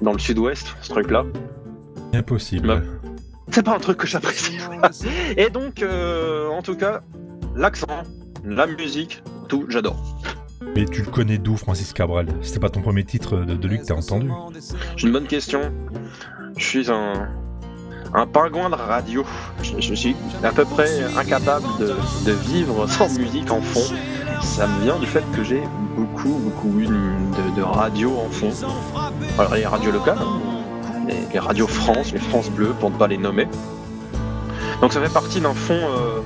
dans 0.00 0.12
le 0.12 0.18
Sud-Ouest, 0.18 0.74
ce 0.80 0.88
truc-là. 0.90 1.24
Impossible. 2.14 2.70
Ouais. 2.70 2.82
C'est 3.50 3.62
pas 3.64 3.74
un 3.76 3.78
truc 3.78 3.98
que 3.98 4.06
j'apprécie. 4.06 4.58
Et 5.36 5.50
donc, 5.50 5.82
euh, 5.82 6.48
en 6.48 6.62
tout 6.62 6.76
cas, 6.76 7.02
l'accent, 7.54 7.86
la 8.44 8.66
musique, 8.66 9.22
tout, 9.48 9.66
j'adore. 9.68 10.02
Mais 10.74 10.86
tu 10.86 11.02
le 11.02 11.10
connais 11.10 11.38
d'où, 11.38 11.56
Francis 11.56 11.92
Cabral? 11.92 12.26
C'était 12.42 12.58
pas 12.58 12.70
ton 12.70 12.80
premier 12.80 13.04
titre 13.04 13.36
de, 13.36 13.54
de 13.54 13.68
lui 13.68 13.78
que 13.78 13.84
t'as 13.84 13.94
entendu? 13.94 14.30
J'ai 14.96 15.06
une 15.06 15.12
bonne 15.12 15.26
question. 15.26 15.70
Je 16.56 16.64
suis 16.64 16.90
un, 16.90 17.28
un 18.16 18.26
pingouin 18.26 18.70
de 18.70 18.74
radio. 18.74 19.24
Je, 19.62 19.72
je 19.80 19.94
suis 19.94 20.16
à 20.42 20.50
peu 20.50 20.64
près 20.64 20.88
incapable 21.16 21.66
de, 21.78 21.94
de 22.24 22.32
vivre 22.32 22.86
sans 22.88 23.08
musique 23.16 23.50
en 23.52 23.60
fond. 23.60 23.94
Ça 24.42 24.66
me 24.66 24.82
vient 24.82 24.96
du 24.98 25.06
fait 25.06 25.24
que 25.34 25.44
j'ai 25.44 25.62
beaucoup, 25.96 26.38
beaucoup 26.42 26.78
eu 26.80 26.86
de, 26.86 27.56
de 27.56 27.62
radio 27.62 28.12
en 28.26 28.30
fond. 28.30 28.50
Alors, 29.38 29.54
les 29.54 29.66
radios 29.66 29.92
locales, 29.92 30.18
les, 31.06 31.14
les 31.32 31.38
radios 31.38 31.66
France, 31.66 32.12
les 32.12 32.18
France 32.18 32.50
Bleu, 32.50 32.74
pour 32.80 32.90
ne 32.90 32.96
pas 32.96 33.06
les 33.06 33.18
nommer. 33.18 33.46
Donc 34.80 34.92
ça 34.92 35.00
fait 35.00 35.12
partie 35.12 35.40
d'un 35.40 35.54
fond 35.54 35.74
euh, 35.74 36.20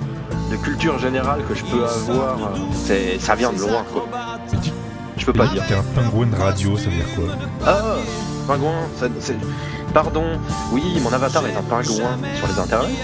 de 0.50 0.56
culture 0.56 0.98
générale 0.98 1.40
que 1.48 1.54
je 1.54 1.64
peux 1.64 1.84
avoir. 1.84 2.34
euh, 2.38 2.58
C'est, 2.72 3.18
ça 3.20 3.34
vient 3.36 3.52
de 3.52 3.60
loin, 3.60 3.84
quoi. 3.92 4.06
Je 5.16 5.24
peux 5.26 5.32
pas 5.32 5.46
dire. 5.48 5.62
T'es 5.68 5.74
un 5.74 5.82
pingouin 5.94 6.26
de 6.26 6.34
radio, 6.36 6.76
ça 6.76 6.84
veut 6.86 6.96
dire 6.96 7.14
quoi? 7.14 7.24
Ah, 7.66 7.96
pingouin, 8.48 8.72
ça- 8.96 9.06
c'est... 9.20 9.36
Pardon, 9.92 10.38
oui, 10.72 11.00
mon 11.02 11.12
avatar 11.12 11.44
est 11.46 11.56
un 11.56 11.62
pingouin 11.62 12.16
sur 12.36 12.46
les 12.46 12.58
internets. 12.58 12.94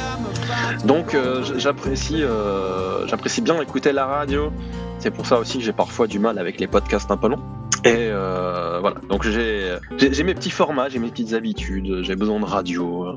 Donc 0.85 1.15
euh, 1.15 1.43
j'apprécie, 1.57 2.23
euh, 2.23 3.07
j'apprécie 3.09 3.41
bien 3.41 3.61
écouter 3.61 3.93
la 3.93 4.07
radio. 4.07 4.53
C'est 4.99 5.11
pour 5.11 5.27
ça 5.27 5.39
aussi 5.39 5.59
que 5.59 5.65
j'ai 5.65 5.73
parfois 5.73 6.07
du 6.07 6.19
mal 6.19 6.39
avec 6.39 6.61
les 6.61 6.67
podcasts 6.67 7.11
un 7.11 7.17
peu 7.17 7.29
longs. 7.29 7.43
Et 7.87 8.09
euh, 8.11 8.79
voilà, 8.81 8.97
donc 9.09 9.23
j'ai, 9.27 9.77
j'ai, 9.97 10.13
j'ai 10.13 10.23
mes 10.25 10.35
petits 10.35 10.51
formats, 10.51 10.89
j'ai 10.89 10.99
mes 10.99 11.09
petites 11.11 11.33
habitudes, 11.33 12.03
j'ai 12.03 12.17
besoin 12.17 12.41
de 12.41 12.45
radio, 12.45 13.05
euh, 13.07 13.13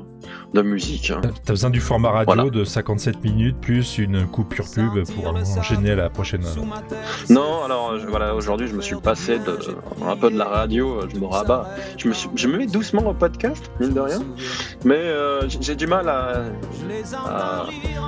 de 0.54 0.62
musique. 0.62 1.10
hein. 1.10 1.20
T'as- 1.44 1.52
besoin 1.52 1.70
du 1.70 1.80
format 1.80 2.10
radio 2.10 2.34
Voilà. 2.34 2.50
de 2.50 2.64
57 2.64 3.22
minutes 3.24 3.56
plus 3.60 3.98
une 3.98 4.26
coupure 4.26 4.66
pub 4.72 5.04
pour 5.14 5.26
enchaîner 5.58 5.90
à 5.92 5.96
la 5.96 6.10
prochaine. 6.10 6.42
Non, 7.28 7.64
alors 7.64 7.98
je- 7.98 8.06
voilà, 8.06 8.34
aujourd'hui 8.34 8.66
je 8.68 8.74
me 8.74 8.82
suis 8.82 8.96
passé 8.96 9.38
de, 9.38 9.58
un 10.06 10.16
peu 10.16 10.30
de 10.30 10.38
la 10.38 10.46
radio, 10.46 11.00
je 11.12 11.18
me 11.18 11.26
rabats. 11.26 11.68
Je 11.96 12.08
me, 12.08 12.12
suis, 12.14 12.28
je 12.36 12.46
me 12.48 12.58
mets 12.58 12.66
doucement 12.66 13.06
au 13.08 13.14
podcast, 13.14 13.70
mine 13.80 13.92
de 13.94 14.00
rien, 14.00 14.20
mais 14.84 14.96
euh, 14.96 15.48
j'ai 15.48 15.74
du 15.74 15.86
mal 15.86 16.08
à, 16.08 16.44
à, 17.26 17.66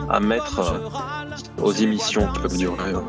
à 0.08 0.20
mettre 0.20 0.60
euh, 0.60 1.62
aux 1.62 1.72
émissions 1.72 2.26
qui 2.32 2.40
peuvent 2.40 2.56
durer 2.56 2.92
euh, 2.94 3.00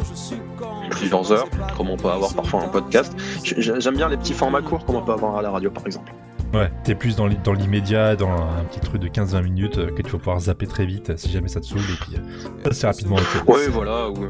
plusieurs 0.95 1.31
heures, 1.31 1.47
comme 1.77 1.89
on 1.89 1.97
peut 1.97 2.09
avoir 2.09 2.33
parfois 2.33 2.63
un 2.63 2.67
podcast. 2.67 3.13
J'aime 3.57 3.95
bien 3.95 4.09
les 4.09 4.17
petits 4.17 4.33
formats 4.33 4.61
courts, 4.61 4.85
comme 4.85 4.95
on 4.97 5.01
peut 5.01 5.13
avoir 5.13 5.37
à 5.37 5.41
la 5.41 5.51
radio 5.51 5.69
par 5.69 5.85
exemple. 5.85 6.11
Ouais, 6.53 6.71
t'es 6.83 6.93
plus 6.93 7.15
dans 7.15 7.25
l'i- 7.25 7.37
dans 7.43 7.53
l'immédiat, 7.53 8.15
dans 8.15 8.29
un 8.29 8.63
petit 8.69 8.79
truc 8.79 9.01
de 9.01 9.07
15-20 9.07 9.41
minutes 9.43 9.77
euh, 9.79 9.87
que 9.89 10.03
tu 10.03 10.11
vas 10.11 10.19
pouvoir 10.19 10.39
zapper 10.39 10.67
très 10.67 10.85
vite 10.85 11.09
euh, 11.09 11.17
si 11.17 11.31
jamais 11.31 11.47
ça 11.47 11.59
te 11.59 11.65
saoule 11.65 11.79
et 11.81 11.97
puis 11.99 12.15
euh, 12.15 12.69
assez 12.69 12.85
rapidement. 12.85 13.15
Oui, 13.47 13.61
voilà. 13.71 14.09
ou- 14.11 14.27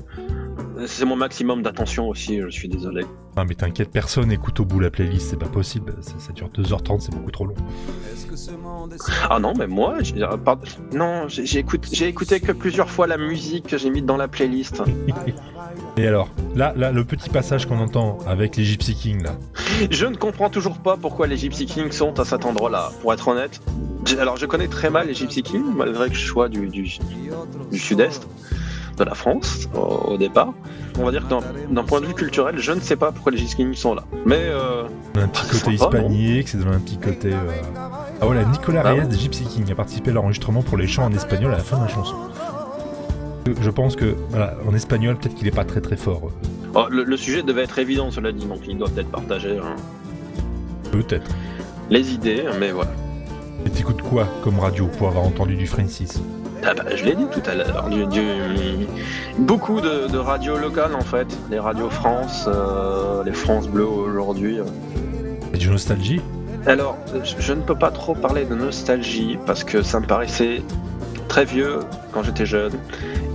C'est 0.88 1.06
mon 1.06 1.16
maximum 1.16 1.62
d'attention 1.62 2.10
aussi, 2.10 2.40
je 2.42 2.50
suis 2.50 2.68
désolé. 2.68 3.06
Ah, 3.36 3.46
mais 3.46 3.56
t'inquiète, 3.56 3.90
personne 3.92 4.32
écoute 4.32 4.60
au 4.60 4.66
bout 4.66 4.80
la 4.80 4.90
playlist, 4.92 5.30
c'est 5.30 5.40
pas 5.40 5.48
possible. 5.48 5.96
Ça, 6.02 6.14
ça 6.20 6.34
dure 6.34 6.50
2h30, 6.50 7.00
c'est 7.02 7.14
beaucoup 7.14 7.32
trop 7.32 7.46
long. 7.46 7.56
Ah 9.30 9.40
non, 9.40 9.54
mais 9.58 9.68
moi, 9.68 9.98
j'ai- 10.02 10.22
ah, 10.24 10.38
pardon. 10.38 10.64
non, 10.94 11.28
j'ai 11.28 11.46
j'ai 11.46 11.60
écouté, 11.60 11.88
j'ai 11.92 12.08
écouté 12.08 12.40
que 12.40 12.52
plusieurs 12.52 12.90
fois 12.90 13.08
la 13.08 13.18
musique 13.18 13.68
que 13.68 13.78
j'ai 13.78 13.90
mise 13.90 14.04
dans 14.04 14.18
la 14.18 14.28
playlist. 14.28 14.82
Et 15.98 16.08
alors, 16.08 16.30
là, 16.56 16.74
là, 16.76 16.92
le 16.92 17.04
petit 17.06 17.30
passage 17.30 17.68
qu'on 17.68 17.80
entend 17.80 18.18
avec 18.26 18.56
les 18.58 18.64
Gypsy 18.64 18.96
Kings, 18.96 19.24
là. 19.24 19.36
Je 19.90 20.06
ne 20.06 20.16
comprends 20.16 20.50
toujours 20.50 20.78
pas 20.80 20.98
pourquoi 20.98 21.28
les 21.28 21.38
Gypsy 21.38 21.66
Kings 21.66 21.92
sont 21.92 22.20
à 22.20 22.26
cet 22.26 22.46
endroit-là, 22.46 22.92
pour 23.02 23.14
être 23.14 23.28
honnête. 23.28 23.62
J'ai- 24.06 24.20
Alors, 24.20 24.38
je 24.38 24.46
connais 24.46 24.68
très 24.68 24.90
mal 24.90 25.08
les 25.08 25.14
Gypsy 25.14 25.44
Kings, 25.44 25.64
malgré 25.76 26.10
que 26.10 26.16
je 26.16 26.26
sois 26.26 26.50
du, 26.50 26.68
du, 26.68 26.90
du 27.72 27.80
sud-est 27.80 28.28
de 28.98 29.04
la 29.04 29.14
France 29.16 29.68
au, 29.76 30.14
au 30.14 30.18
départ. 30.18 30.54
On 31.00 31.04
va 31.06 31.12
dire 31.12 31.24
que 31.28 31.74
d'un- 31.74 31.84
point 31.84 32.02
de 32.02 32.06
vue 32.06 32.14
culturel, 32.14 32.56
je 32.60 32.72
ne 32.72 32.80
sais 32.80 32.96
pas 32.96 33.12
pourquoi 33.12 33.32
les 33.32 33.38
Gypsy 33.40 33.56
Kings 33.56 33.74
sont 33.74 33.96
là. 33.96 34.04
Mais 34.26 34.38
euh, 34.40 34.84
un 35.16 35.28
petit 35.28 35.44
Ah, 35.46 35.52
côté 35.52 35.74
hispanique, 35.74 36.48
c'est 36.48 36.58
un 36.60 36.80
petit 36.80 36.98
côté. 36.98 37.34
euh, 37.34 37.38
Ah 38.22 38.26
voilà, 38.26 38.44
Nicolas 38.46 38.82
Ah 38.86 38.90
Reyes 38.92 39.00
ouais. 39.02 39.08
des 39.08 39.18
Gypsy 39.18 39.44
Kings 39.46 39.72
a 39.72 39.76
participé 39.76 40.12
à 40.12 40.14
l'enregistrement 40.14 40.62
pour 40.62 40.78
les 40.78 40.88
chants 40.88 41.06
en 41.06 41.12
espagnol 41.14 41.54
à 41.54 41.58
la 41.58 41.64
fin 41.64 41.78
de 41.78 41.84
la 41.84 41.88
chanson. 41.90 42.16
Je 43.60 43.70
pense 43.70 43.96
que, 43.98 44.16
voilà, 44.30 44.54
en 44.68 44.74
espagnol, 44.74 45.18
peut-être 45.18 45.36
qu'il 45.36 45.48
est 45.48 45.52
pas 45.52 45.66
très 45.66 45.82
très 45.82 45.98
fort. 45.98 46.22
euh, 46.26 46.70
oh, 46.76 46.86
le, 46.90 47.04
le 47.04 47.18
sujet 47.18 47.44
devait 47.44 47.64
être 47.64 47.78
évident, 47.80 48.10
cela 48.12 48.32
dit, 48.32 48.46
donc 48.46 48.60
il 48.68 48.78
doit 48.78 48.88
peut-être 48.90 49.10
partager 49.12 49.58
hein, 49.58 49.76
Peut-être. 50.92 51.30
les 51.90 52.14
idées, 52.14 52.44
mais 52.60 52.72
voilà. 52.72 52.92
Et 53.66 53.70
t'écoutes 53.70 54.02
quoi 54.02 54.28
comme 54.44 54.60
radio 54.60 54.88
pour 54.98 55.08
avoir 55.08 55.26
entendu 55.26 55.56
du 55.56 55.68
Francis? 55.68 56.22
Ah 56.66 56.74
bah, 56.74 56.84
je 56.96 57.04
l'ai 57.04 57.16
dit 57.16 57.26
tout 57.32 57.42
à 57.50 57.56
l'heure, 57.56 57.90
du, 57.90 58.06
du- 58.08 58.88
beaucoup 59.38 59.82
de, 59.82 60.08
de 60.08 60.18
radios 60.18 60.58
locales 60.58 60.96
en 60.96 61.02
fait, 61.02 61.28
les 61.50 61.60
radios 61.60 61.90
France, 61.90 62.46
euh, 62.48 63.24
les 63.26 63.34
France 63.34 63.68
Bleu 63.68 63.86
aujourd'hui. 63.86 64.60
euh. 64.60 64.64
Et 65.54 65.58
du 65.58 65.70
Nostalgie 65.70 66.22
Alors, 66.66 66.98
je, 67.24 67.36
je 67.40 67.54
ne 67.54 67.62
peux 67.62 67.76
pas 67.76 67.92
trop 67.92 68.16
parler 68.16 68.46
de 68.46 68.56
nostalgie 68.56 69.38
parce 69.46 69.64
que 69.64 69.82
ça 69.82 70.00
me 70.00 70.06
paraissait 70.08 70.64
très 71.28 71.46
vieux 71.46 71.80
quand 72.12 72.24
j'étais 72.24 72.46
jeune. 72.46 72.74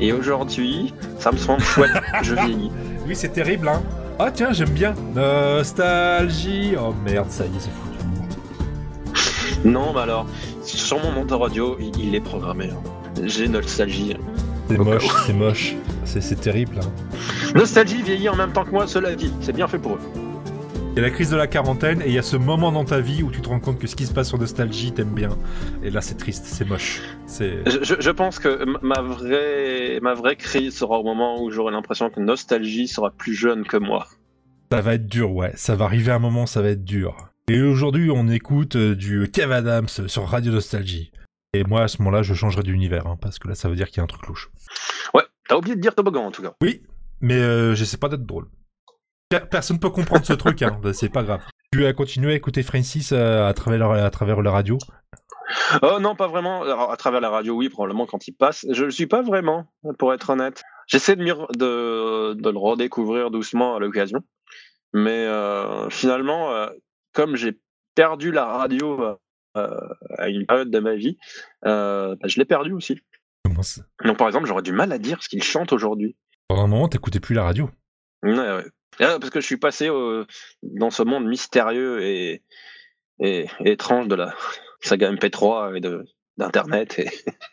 Et 0.00 0.12
aujourd'hui, 0.12 0.94
ça 1.18 1.30
me 1.32 1.36
semble 1.36 1.60
chouette, 1.62 1.90
je 2.22 2.34
vieillis. 2.34 2.70
Oui, 3.06 3.14
c'est 3.14 3.28
terrible, 3.30 3.68
hein 3.68 3.82
Ah 4.18 4.30
tiens, 4.32 4.52
j'aime 4.52 4.70
bien. 4.70 4.94
Nostalgie 5.14 6.74
Oh 6.80 6.94
merde, 7.04 7.30
ça 7.30 7.44
y 7.44 7.48
est, 7.48 7.60
c'est 7.60 7.70
foutu. 7.70 9.68
Non, 9.68 9.92
mais 9.94 10.00
alors, 10.00 10.26
sur 10.62 10.98
mon 11.02 11.10
monteur 11.12 11.40
radio, 11.40 11.76
il, 11.80 11.98
il 12.04 12.14
est 12.14 12.20
programmé. 12.20 12.70
hein. 12.72 12.80
J'ai 13.24 13.48
nostalgie. 13.48 14.16
C'est 14.68 14.78
moche, 14.78 15.08
c'est 15.26 15.32
moche. 15.32 15.74
C'est 16.04 16.20
c'est 16.20 16.36
terrible, 16.40 16.80
hein. 16.82 16.90
Nostalgie 17.54 18.02
vieillit 18.02 18.28
en 18.28 18.36
même 18.36 18.52
temps 18.52 18.64
que 18.64 18.70
moi, 18.70 18.86
cela 18.86 19.14
dit, 19.14 19.32
c'est 19.40 19.52
bien 19.54 19.68
fait 19.68 19.78
pour 19.78 19.94
eux. 19.94 20.00
Il 20.92 20.96
y 20.96 20.98
a 21.00 21.02
la 21.02 21.10
crise 21.10 21.30
de 21.30 21.36
la 21.36 21.46
quarantaine 21.46 22.02
et 22.02 22.06
il 22.08 22.12
y 22.12 22.18
a 22.18 22.22
ce 22.22 22.36
moment 22.36 22.72
dans 22.72 22.84
ta 22.84 22.98
vie 23.00 23.22
où 23.22 23.30
tu 23.30 23.40
te 23.40 23.48
rends 23.48 23.60
compte 23.60 23.78
que 23.78 23.86
ce 23.86 23.94
qui 23.94 24.04
se 24.06 24.12
passe 24.12 24.28
sur 24.28 24.38
Nostalgie, 24.38 24.90
t'aimes 24.92 25.14
bien. 25.14 25.30
Et 25.84 25.90
là, 25.90 26.00
c'est 26.00 26.16
triste, 26.16 26.44
c'est 26.46 26.66
moche. 26.68 27.02
C'est... 27.26 27.58
Je, 27.82 27.94
je- 28.00 28.10
pense 28.10 28.38
que 28.40 28.64
ma 28.82 29.00
vraie, 29.00 30.00
ma 30.02 30.14
vraie 30.14 30.34
crise 30.34 30.74
sera 30.76 30.98
au 30.98 31.04
moment 31.04 31.40
où 31.42 31.50
j'aurai 31.50 31.72
l'impression 31.72 32.10
que 32.10 32.18
Nostalgie 32.20 32.88
sera 32.88 33.10
plus 33.10 33.34
jeune 33.34 33.64
que 33.64 33.76
moi. 33.76 34.06
Ça 34.72 34.80
va 34.80 34.94
être 34.94 35.06
dur, 35.06 35.32
ouais. 35.32 35.52
Ça 35.54 35.76
va 35.76 35.84
arriver 35.84 36.10
un 36.10 36.18
moment, 36.18 36.46
ça 36.46 36.62
va 36.62 36.70
être 36.70 36.84
dur. 36.84 37.16
Et 37.48 37.62
aujourd'hui, 37.62 38.10
on 38.10 38.28
écoute 38.28 38.74
euh, 38.76 38.94
du 38.96 39.30
Kev 39.30 39.52
Adams 39.54 39.88
sur 39.88 40.26
Radio 40.26 40.50
Nostalgie. 40.52 41.12
Et 41.54 41.64
moi, 41.64 41.82
à 41.82 41.88
ce 41.88 41.98
moment-là, 42.02 42.22
je 42.22 42.34
changerai 42.34 42.62
d'univers, 42.62 43.06
hein, 43.06 43.16
parce 43.20 43.38
que 43.38 43.48
là, 43.48 43.54
ça 43.54 43.68
veut 43.68 43.76
dire 43.76 43.88
qu'il 43.88 43.98
y 43.98 44.00
a 44.00 44.04
un 44.04 44.06
truc 44.06 44.26
louche. 44.26 44.50
Ouais, 45.14 45.24
t'as 45.48 45.56
oublié 45.56 45.76
de 45.76 45.80
dire 45.80 45.94
toboggan 45.94 46.26
en 46.26 46.30
tout 46.30 46.42
cas. 46.42 46.52
Oui, 46.62 46.82
mais 47.20 47.38
euh, 47.38 47.74
j'essaie 47.74 47.96
pas 47.96 48.08
d'être 48.08 48.26
drôle. 48.26 48.48
Per- 49.30 49.46
Personne 49.50 49.78
peut 49.78 49.90
comprendre 49.90 50.26
ce 50.26 50.34
truc, 50.34 50.60
hein, 50.62 50.78
c'est 50.92 51.08
pas 51.08 51.22
grave. 51.22 51.40
Tu 51.72 51.86
as 51.86 51.92
continué 51.94 52.32
à 52.32 52.34
écouter 52.34 52.62
Francis 52.62 53.12
euh, 53.12 53.46
à, 53.46 53.54
travers, 53.54 53.90
à 53.90 54.10
travers 54.10 54.42
la 54.42 54.50
radio? 54.50 54.78
Oh 55.82 55.98
non, 56.00 56.14
pas 56.14 56.28
vraiment. 56.28 56.62
Alors, 56.62 56.90
à 56.90 56.96
travers 56.98 57.22
la 57.22 57.30
radio, 57.30 57.54
oui, 57.54 57.70
probablement 57.70 58.04
quand 58.04 58.28
il 58.28 58.32
passe. 58.32 58.66
Je 58.70 58.84
le 58.84 58.90
suis 58.90 59.06
pas 59.06 59.22
vraiment, 59.22 59.66
pour 59.98 60.12
être 60.12 60.30
honnête. 60.30 60.62
J'essaie 60.86 61.16
de, 61.16 61.24
le 61.24 62.58
redécouvrir 62.58 63.30
doucement 63.30 63.76
à 63.76 63.78
l'occasion. 63.78 64.20
Mais 64.92 65.26
euh, 65.26 65.88
finalement, 65.88 66.52
euh, 66.52 66.68
comme 67.14 67.36
j'ai 67.36 67.58
perdu 67.94 68.32
la 68.32 68.46
radio 68.46 69.16
à 69.54 70.28
une 70.28 70.46
période 70.46 70.70
de 70.70 70.78
ma 70.78 70.94
vie, 70.94 71.18
euh, 71.66 72.14
bah, 72.20 72.28
je 72.28 72.38
l'ai 72.38 72.44
perdu 72.44 72.72
aussi. 72.72 73.00
Donc 74.04 74.18
par 74.18 74.28
exemple, 74.28 74.46
j'aurais 74.46 74.62
du 74.62 74.72
mal 74.72 74.92
à 74.92 74.98
dire 74.98 75.22
ce 75.22 75.28
qu'il 75.28 75.42
chante 75.42 75.72
aujourd'hui. 75.72 76.16
Pendant 76.48 76.64
un 76.64 76.68
moment, 76.68 76.88
t'écoutais 76.88 77.20
plus 77.20 77.34
la 77.34 77.44
radio. 77.44 77.70
Ouais, 78.22 78.32
ouais. 78.32 78.64
Ah, 79.00 79.18
parce 79.20 79.30
que 79.30 79.40
je 79.40 79.46
suis 79.46 79.56
passé 79.56 79.88
euh, 79.88 80.24
dans 80.62 80.90
ce 80.90 81.02
monde 81.02 81.26
mystérieux 81.26 82.02
et, 82.02 82.42
et, 83.20 83.46
étrange 83.64 84.08
de 84.08 84.14
la 84.14 84.34
saga 84.80 85.12
MP3 85.12 85.76
et 85.76 85.80
de 85.80 86.04
d'internet 86.36 87.00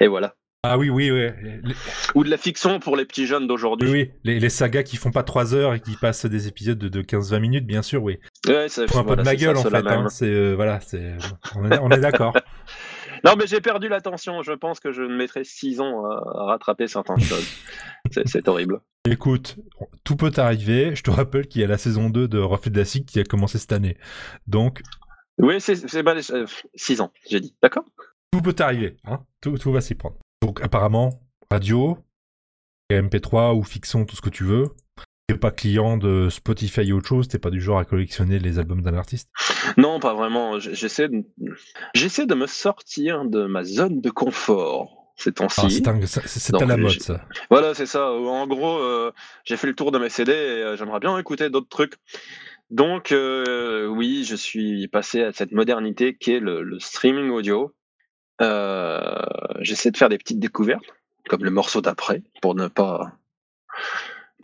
et, 0.00 0.06
voilà. 0.06 0.36
Ah 0.62 0.76
oui, 0.76 0.90
oui, 0.90 1.10
oui. 1.10 1.30
Les, 1.62 1.74
Ou 2.14 2.24
de 2.24 2.28
la 2.28 2.36
fiction 2.36 2.80
pour 2.80 2.96
les 2.96 3.06
petits 3.06 3.26
jeunes 3.26 3.42
oui, 3.42 3.48
d'aujourd'hui. 3.48 3.90
oui. 3.90 4.10
Les, 4.24 4.40
les 4.40 4.50
sagas 4.50 4.82
qui 4.82 4.96
font 4.96 5.10
pas 5.10 5.22
3 5.22 5.54
heures 5.54 5.74
et 5.74 5.80
qui 5.80 5.96
passent 5.96 6.26
des 6.26 6.48
épisodes 6.48 6.78
de, 6.78 6.88
de 6.88 7.02
15-20 7.02 7.38
minutes, 7.40 7.66
bien 7.66 7.82
sûr, 7.82 8.02
oui. 8.02 8.18
Ouais, 8.48 8.66
Pour 8.86 8.98
un 8.98 9.02
voilà, 9.02 9.16
peu 9.16 9.16
de 9.16 9.22
ma 9.22 9.36
gueule, 9.36 9.56
ça, 9.56 9.68
en 9.68 9.70
fait. 9.70 9.86
hein. 9.86 10.08
C'est, 10.08 10.30
euh, 10.30 10.54
voilà, 10.54 10.80
c'est, 10.80 11.16
on 11.56 11.70
est, 11.70 11.78
on 11.78 11.90
est 11.90 12.00
d'accord. 12.00 12.34
Non, 13.24 13.34
mais 13.36 13.46
j'ai 13.46 13.60
perdu 13.60 13.88
l'attention. 13.88 14.42
Je 14.42 14.52
pense 14.52 14.78
que 14.78 14.92
je 14.92 15.02
mettrai 15.02 15.42
6 15.42 15.80
ans 15.80 16.04
à, 16.04 16.44
rattraper 16.44 16.86
certaines 16.86 17.20
choses. 17.20 17.48
C'est 18.26 18.46
horrible. 18.48 18.80
Écoute, 19.10 19.56
tout 20.04 20.16
peut 20.16 20.30
arriver. 20.36 20.94
Je 20.94 21.02
te 21.02 21.10
rappelle 21.10 21.46
qu'il 21.48 21.60
y 21.60 21.64
a 21.64 21.66
la 21.66 21.78
saison 21.78 22.10
2 22.10 22.28
de 22.28 22.38
Reflet 22.38 22.70
de 22.70 22.78
la 22.78 22.84
Cycle 22.84 23.06
qui 23.06 23.18
a 23.18 23.24
commencé 23.24 23.58
cette 23.58 23.72
année. 23.72 23.96
Donc, 24.46 24.82
Oui, 25.38 25.60
c'est 25.60 25.76
6 26.74 27.00
ans, 27.00 27.12
j'ai 27.28 27.40
dit. 27.40 27.56
D'accord? 27.62 27.84
Tout 28.30 28.42
peut 28.42 28.54
arriver. 28.60 28.96
Hein 29.04 29.20
tout, 29.40 29.56
tout 29.58 29.72
va 29.72 29.80
s'y 29.80 29.94
prendre. 29.94 30.16
Donc, 30.42 30.60
apparemment, 30.62 31.20
radio, 31.50 31.98
MP3 32.90 33.56
ou 33.56 33.62
fiction, 33.62 34.04
tout 34.04 34.16
ce 34.16 34.20
que 34.20 34.30
tu 34.30 34.44
veux. 34.44 34.68
T'es 35.28 35.34
pas 35.36 35.50
client 35.50 35.96
de 35.96 36.28
Spotify 36.30 36.92
ou 36.92 36.98
autre 36.98 37.08
chose, 37.08 37.26
t'es 37.26 37.40
pas 37.40 37.50
du 37.50 37.60
genre 37.60 37.78
à 37.78 37.84
collectionner 37.84 38.38
les 38.38 38.60
albums 38.60 38.80
d'un 38.80 38.94
artiste? 38.94 39.28
Non, 39.76 39.98
pas 39.98 40.14
vraiment. 40.14 40.60
J'essaie 40.60 41.08
de... 41.08 41.24
j'essaie 41.94 42.26
de 42.26 42.34
me 42.36 42.46
sortir 42.46 43.24
de 43.24 43.44
ma 43.46 43.64
zone 43.64 44.00
de 44.00 44.10
confort 44.10 45.10
ces 45.16 45.30
Ah, 45.30 45.32
temps-ci. 45.32 45.70
c'est 45.70 45.88
un- 45.88 46.00
c'est 46.06 46.54
à 46.54 46.64
la 46.64 46.76
mode, 46.76 47.00
ça. 47.02 47.22
Voilà, 47.50 47.74
c'est 47.74 47.86
ça. 47.86 48.08
En 48.12 48.46
gros, 48.46 48.78
euh, 48.78 49.10
j'ai 49.44 49.56
fait 49.56 49.66
le 49.66 49.74
tour 49.74 49.90
de 49.90 49.98
mes 49.98 50.10
CD 50.10 50.30
et 50.30 50.36
euh, 50.36 50.76
j'aimerais 50.76 51.00
bien 51.00 51.18
écouter 51.18 51.50
d'autres 51.50 51.68
trucs. 51.68 51.94
Donc, 52.70 53.10
euh, 53.10 53.86
oui, 53.88 54.24
je 54.24 54.36
suis 54.36 54.86
passé 54.86 55.24
à 55.24 55.32
cette 55.32 55.50
modernité 55.50 56.14
qui 56.16 56.32
est 56.34 56.40
le, 56.40 56.62
le 56.62 56.78
streaming 56.78 57.30
audio. 57.30 57.74
J'essaie 59.60 59.90
de 59.90 59.96
faire 59.96 60.08
des 60.08 60.18
petites 60.18 60.38
découvertes, 60.38 60.84
comme 61.28 61.42
le 61.42 61.50
morceau 61.50 61.80
d'après, 61.80 62.22
pour 62.42 62.54
ne 62.54 62.68
pas 62.68 63.12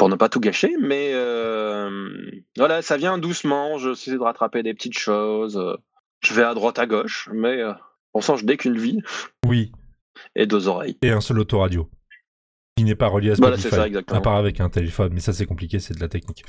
pour 0.03 0.09
ne 0.09 0.17
pas 0.17 0.29
tout 0.29 0.41
gâcher. 0.41 0.75
Mais 0.81 1.13
euh, 1.15 2.13
voilà, 2.57 2.83
ça 2.83 2.97
vient 2.97 3.19
doucement. 3.19 3.79
J'essaie 3.79 4.11
de 4.11 4.19
rattraper 4.19 4.65
des 4.65 4.75
petites 4.75 4.99
choses. 4.99 5.57
euh, 5.57 5.77
Je 6.25 6.35
vais 6.35 6.43
à 6.43 6.55
droite, 6.55 6.81
à 6.81 6.87
gauche, 6.87 7.29
mais 7.33 7.63
euh, 7.63 7.73
on 8.13 8.21
je 8.21 8.45
n'ai 8.45 8.57
qu'une 8.57 8.77
vie 8.77 8.99
Oui, 9.47 9.71
et 10.35 10.47
deux 10.47 10.67
oreilles. 10.67 10.99
et 11.03 11.11
un 11.11 11.21
seul 11.21 11.39
autoradio. 11.39 11.89
Qui 12.77 12.83
n'est 12.83 12.97
pas 12.97 13.07
relié 13.07 13.31
à 13.31 13.35
Voilà, 13.35 13.55
Spotify. 13.57 13.71
c'est 13.71 13.77
ça, 13.81 13.87
exactement. 13.87 14.19
À 14.19 14.23
part 14.23 14.35
avec 14.35 14.59
un 14.59 14.69
téléphone, 14.71 15.13
mais 15.15 15.21
ça 15.21 15.33
c'est 15.33 15.47
compliqué, 15.47 15.79
c'est 15.79 15.95
de 15.95 16.01
la 16.01 16.09
technique. 16.09 16.45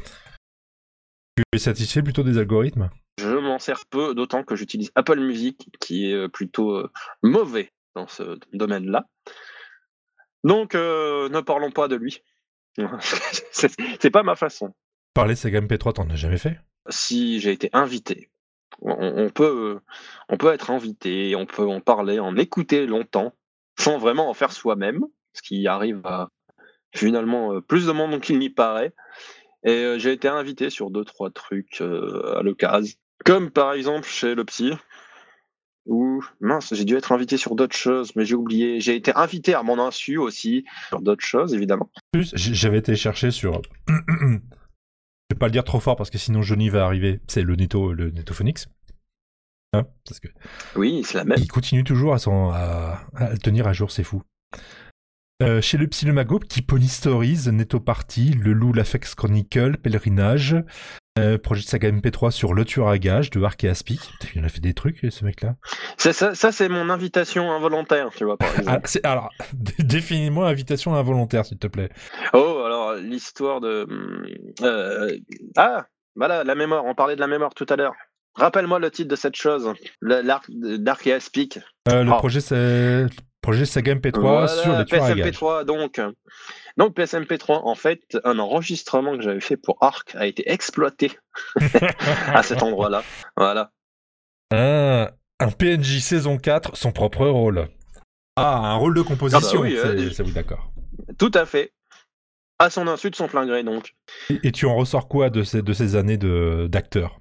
Tu 1.38 1.44
es 1.54 1.60
satisfait 1.60 2.02
plutôt 2.02 2.24
des 2.24 2.40
algorithmes? 2.40 2.90
Je 3.20 3.38
m'en 3.38 3.60
sers 3.60 3.86
peu, 3.86 4.16
d'autant 4.16 4.44
que 4.44 4.56
j'utilise 4.56 4.90
Apple 4.96 5.20
Music, 5.20 5.70
qui 5.80 6.12
est 6.12 6.28
plutôt 6.28 6.72
euh, 6.72 6.92
mauvais 7.22 7.72
dans 7.96 8.08
ce 8.08 8.40
domaine-là. 8.52 9.06
Donc, 10.44 10.74
euh, 10.74 11.30
ne 11.30 11.40
parlons 11.42 11.70
pas 11.70 11.88
de 11.88 11.96
lui. 11.96 12.24
c'est 13.52 14.12
pas 14.12 14.24
ma 14.24 14.36
façon. 14.36 14.74
Parler 15.14 15.36
Sega 15.36 15.62
MP3, 15.62 15.94
t'en 15.94 16.10
as 16.10 16.16
jamais 16.16 16.38
fait? 16.38 16.60
Si 16.90 17.40
j'ai 17.40 17.52
été 17.52 17.70
invité, 17.74 18.32
on, 18.82 19.26
on 19.26 19.30
peut, 19.30 19.80
on 20.30 20.38
peut 20.38 20.54
être 20.54 20.72
invité, 20.72 21.36
on 21.36 21.46
peut 21.46 21.68
en 21.68 21.82
parler, 21.82 22.20
en 22.20 22.36
écouter 22.36 22.86
longtemps, 22.86 23.34
sans 23.80 23.98
vraiment 23.98 24.30
en 24.30 24.34
faire 24.34 24.52
soi-même, 24.52 25.06
ce 25.34 25.42
qui 25.42 25.68
arrive 25.68 26.02
à 26.06 26.30
finalement 26.96 27.54
euh, 27.54 27.62
plus 27.62 27.88
de 27.88 27.92
monde 27.92 28.20
qu'il 28.22 28.40
n'y 28.40 28.50
paraît. 28.50 28.94
Et 29.64 29.72
euh, 29.72 30.00
j'ai 30.00 30.12
été 30.12 30.28
invité 30.28 30.70
sur 30.70 30.92
deux, 30.92 31.06
trois 31.06 31.30
trucs 31.32 31.82
euh, 31.82 32.38
à 32.38 32.44
l'occasion. 32.44 32.96
Comme 33.26 33.52
par 33.52 33.74
exemple 33.74 34.08
chez 34.08 34.36
le 34.36 34.44
psy, 34.46 34.72
où, 35.86 36.24
mince, 36.40 36.74
j'ai 36.74 36.86
dû 36.86 36.96
être 36.96 37.12
invité 37.12 37.38
sur 37.38 37.56
d'autres 37.56 37.76
choses, 37.76 38.16
mais 38.16 38.26
j'ai 38.26 38.36
oublié. 38.36 38.80
J'ai 38.80 38.96
été 38.96 39.14
invité 39.16 39.54
à 39.54 39.64
mon 39.64 39.80
insu 39.80 40.18
aussi 40.18 40.64
sur 40.90 41.02
d'autres 41.02 41.26
choses, 41.26 41.54
évidemment. 41.54 41.90
Plus, 42.12 42.32
j'avais 42.36 42.78
été 42.80 42.96
chercher 42.96 43.32
sur. 43.32 43.62
Je 43.88 45.36
vais 45.36 45.40
pas 45.40 45.48
le 45.48 45.52
dire 45.52 45.64
trop 45.64 45.80
fort 45.80 45.96
parce 45.96 46.10
que 46.10 46.18
sinon 46.18 46.42
Johnny 46.42 46.70
va 46.70 46.86
arriver. 46.86 47.20
C'est 47.28 47.42
le 47.42 47.56
Neto, 47.56 47.92
le 47.94 48.12
Netophonix. 48.12 48.68
Hein 49.74 49.86
parce 50.08 50.20
que 50.20 50.28
Oui, 50.76 51.02
c'est 51.04 51.18
la 51.18 51.24
même. 51.24 51.40
il 51.40 51.48
continue 51.48 51.84
toujours 51.84 52.14
à, 52.14 52.20
s'en- 52.20 52.52
à, 52.52 53.00
tenir 53.42 53.66
à 53.68 53.74
jour, 53.74 53.90
c'est 53.92 54.04
fou. 54.04 54.22
Euh, 55.42 55.60
chez 55.62 55.78
le 55.78 55.88
Psy 55.88 56.06
le 56.06 56.14
Mago, 56.14 56.38
Petit 56.40 56.62
Pony 56.62 56.88
Stories, 56.88 57.50
Netto 57.52 57.80
Party, 57.80 58.34
Le 58.34 58.54
Loup, 58.54 58.74
l'Afex 58.74 59.16
Chronicle, 59.16 59.78
Pèlerinage, 59.78 60.56
euh, 61.20 61.38
projet 61.38 61.62
de 61.62 61.68
saga 61.68 61.92
MP3 61.92 62.32
sur 62.32 62.54
Le 62.54 62.66
Tueur 62.66 62.88
à 62.88 62.98
Gage 62.98 63.30
de 63.30 63.42
Ark 63.44 63.64
et 63.64 63.70
Aspic. 63.70 64.00
Il 64.34 64.42
en 64.42 64.46
a 64.46 64.50
fait 64.50 64.62
des 64.62 64.74
trucs, 64.74 65.00
ce 65.10 65.24
mec-là. 65.26 65.56
Ça, 65.98 66.12
ça, 66.12 66.34
ça, 66.34 66.52
c'est 66.52 66.70
mon 66.70 66.90
invitation 66.90 67.52
involontaire, 67.52 68.10
tu 68.16 68.24
vois, 68.26 68.38
par 68.38 68.50
Ah, 68.68 68.78
exemple. 68.78 69.00
alors, 69.04 69.30
définis-moi 69.80 70.48
invitation 70.50 70.96
involontaire, 70.96 71.46
s'il 71.46 71.60
te 71.60 71.68
plaît. 71.68 71.90
Oh, 72.34 72.64
alors, 72.66 72.96
l'histoire 72.96 73.62
de. 73.62 73.88
euh, 74.64 75.16
ah, 75.56 75.86
voilà, 76.16 76.44
la 76.44 76.56
mémoire. 76.56 76.84
On 76.86 76.96
parlait 76.96 77.16
de 77.16 77.22
la 77.22 77.28
mémoire 77.28 77.54
tout 77.54 77.66
à 77.70 77.76
l'heure. 77.76 77.94
Rappelle-moi 78.36 78.80
le 78.80 78.90
titre 78.90 79.10
de 79.10 79.16
cette 79.16 79.36
chose. 79.36 79.72
Le- 80.00 80.22
L'arc 80.22 80.46
d'Arc 80.50 81.06
et 81.06 81.14
Aspic. 81.14 81.60
Euh, 81.90 82.04
le 82.04 82.12
Ah. 82.12 82.16
projet, 82.16 82.42
c'est 82.42 83.06
projet 83.44 83.66
saga 83.66 83.94
MP3 83.94 84.20
Voilà, 84.20 84.48
sur 84.48 84.76
Le 84.76 84.86
Tueur 84.86 85.04
à 85.04 85.14
Gage. 85.14 85.36
PSMP3, 85.36 85.66
donc. 85.66 86.02
Donc, 86.78 86.96
PSMP3, 86.96 87.62
en 87.64 87.76
fait, 87.76 88.18
un 88.24 88.40
enregistrement 88.40 89.16
que 89.16 89.22
j'avais 89.22 89.40
fait 89.42 89.58
pour 89.58 89.78
Arc 89.82 90.16
a 90.16 90.26
été 90.26 90.50
exploité 90.52 91.12
à 92.34 92.42
cet 92.42 92.64
endroit-là. 92.64 93.04
Voilà. 93.38 93.72
Un 94.52 95.52
PNJ 95.52 96.00
saison 96.00 96.38
4, 96.38 96.76
son 96.76 96.92
propre 96.92 97.28
rôle. 97.28 97.68
Ah, 98.36 98.58
un 98.58 98.76
rôle 98.76 98.96
de 98.96 99.02
composition. 99.02 99.60
Ah 99.64 99.68
bah 99.68 99.70
oui, 99.70 99.78
euh, 99.78 100.10
d'accord. 100.34 100.72
Tout 101.20 101.32
à 101.36 101.46
fait. 101.46 101.72
À 102.58 102.70
son 102.70 102.88
insu, 102.88 103.12
de 103.12 103.16
son 103.16 103.28
plein 103.28 103.46
gré, 103.46 103.64
donc. 103.64 103.96
Et, 104.30 104.40
et 104.44 104.52
tu 104.52 104.66
en 104.66 104.76
ressors 104.76 105.08
quoi 105.08 105.30
de 105.30 105.44
ces, 105.44 105.62
de 105.62 105.74
ces 105.74 105.96
années 105.96 106.18
d'acteur? 106.18 107.20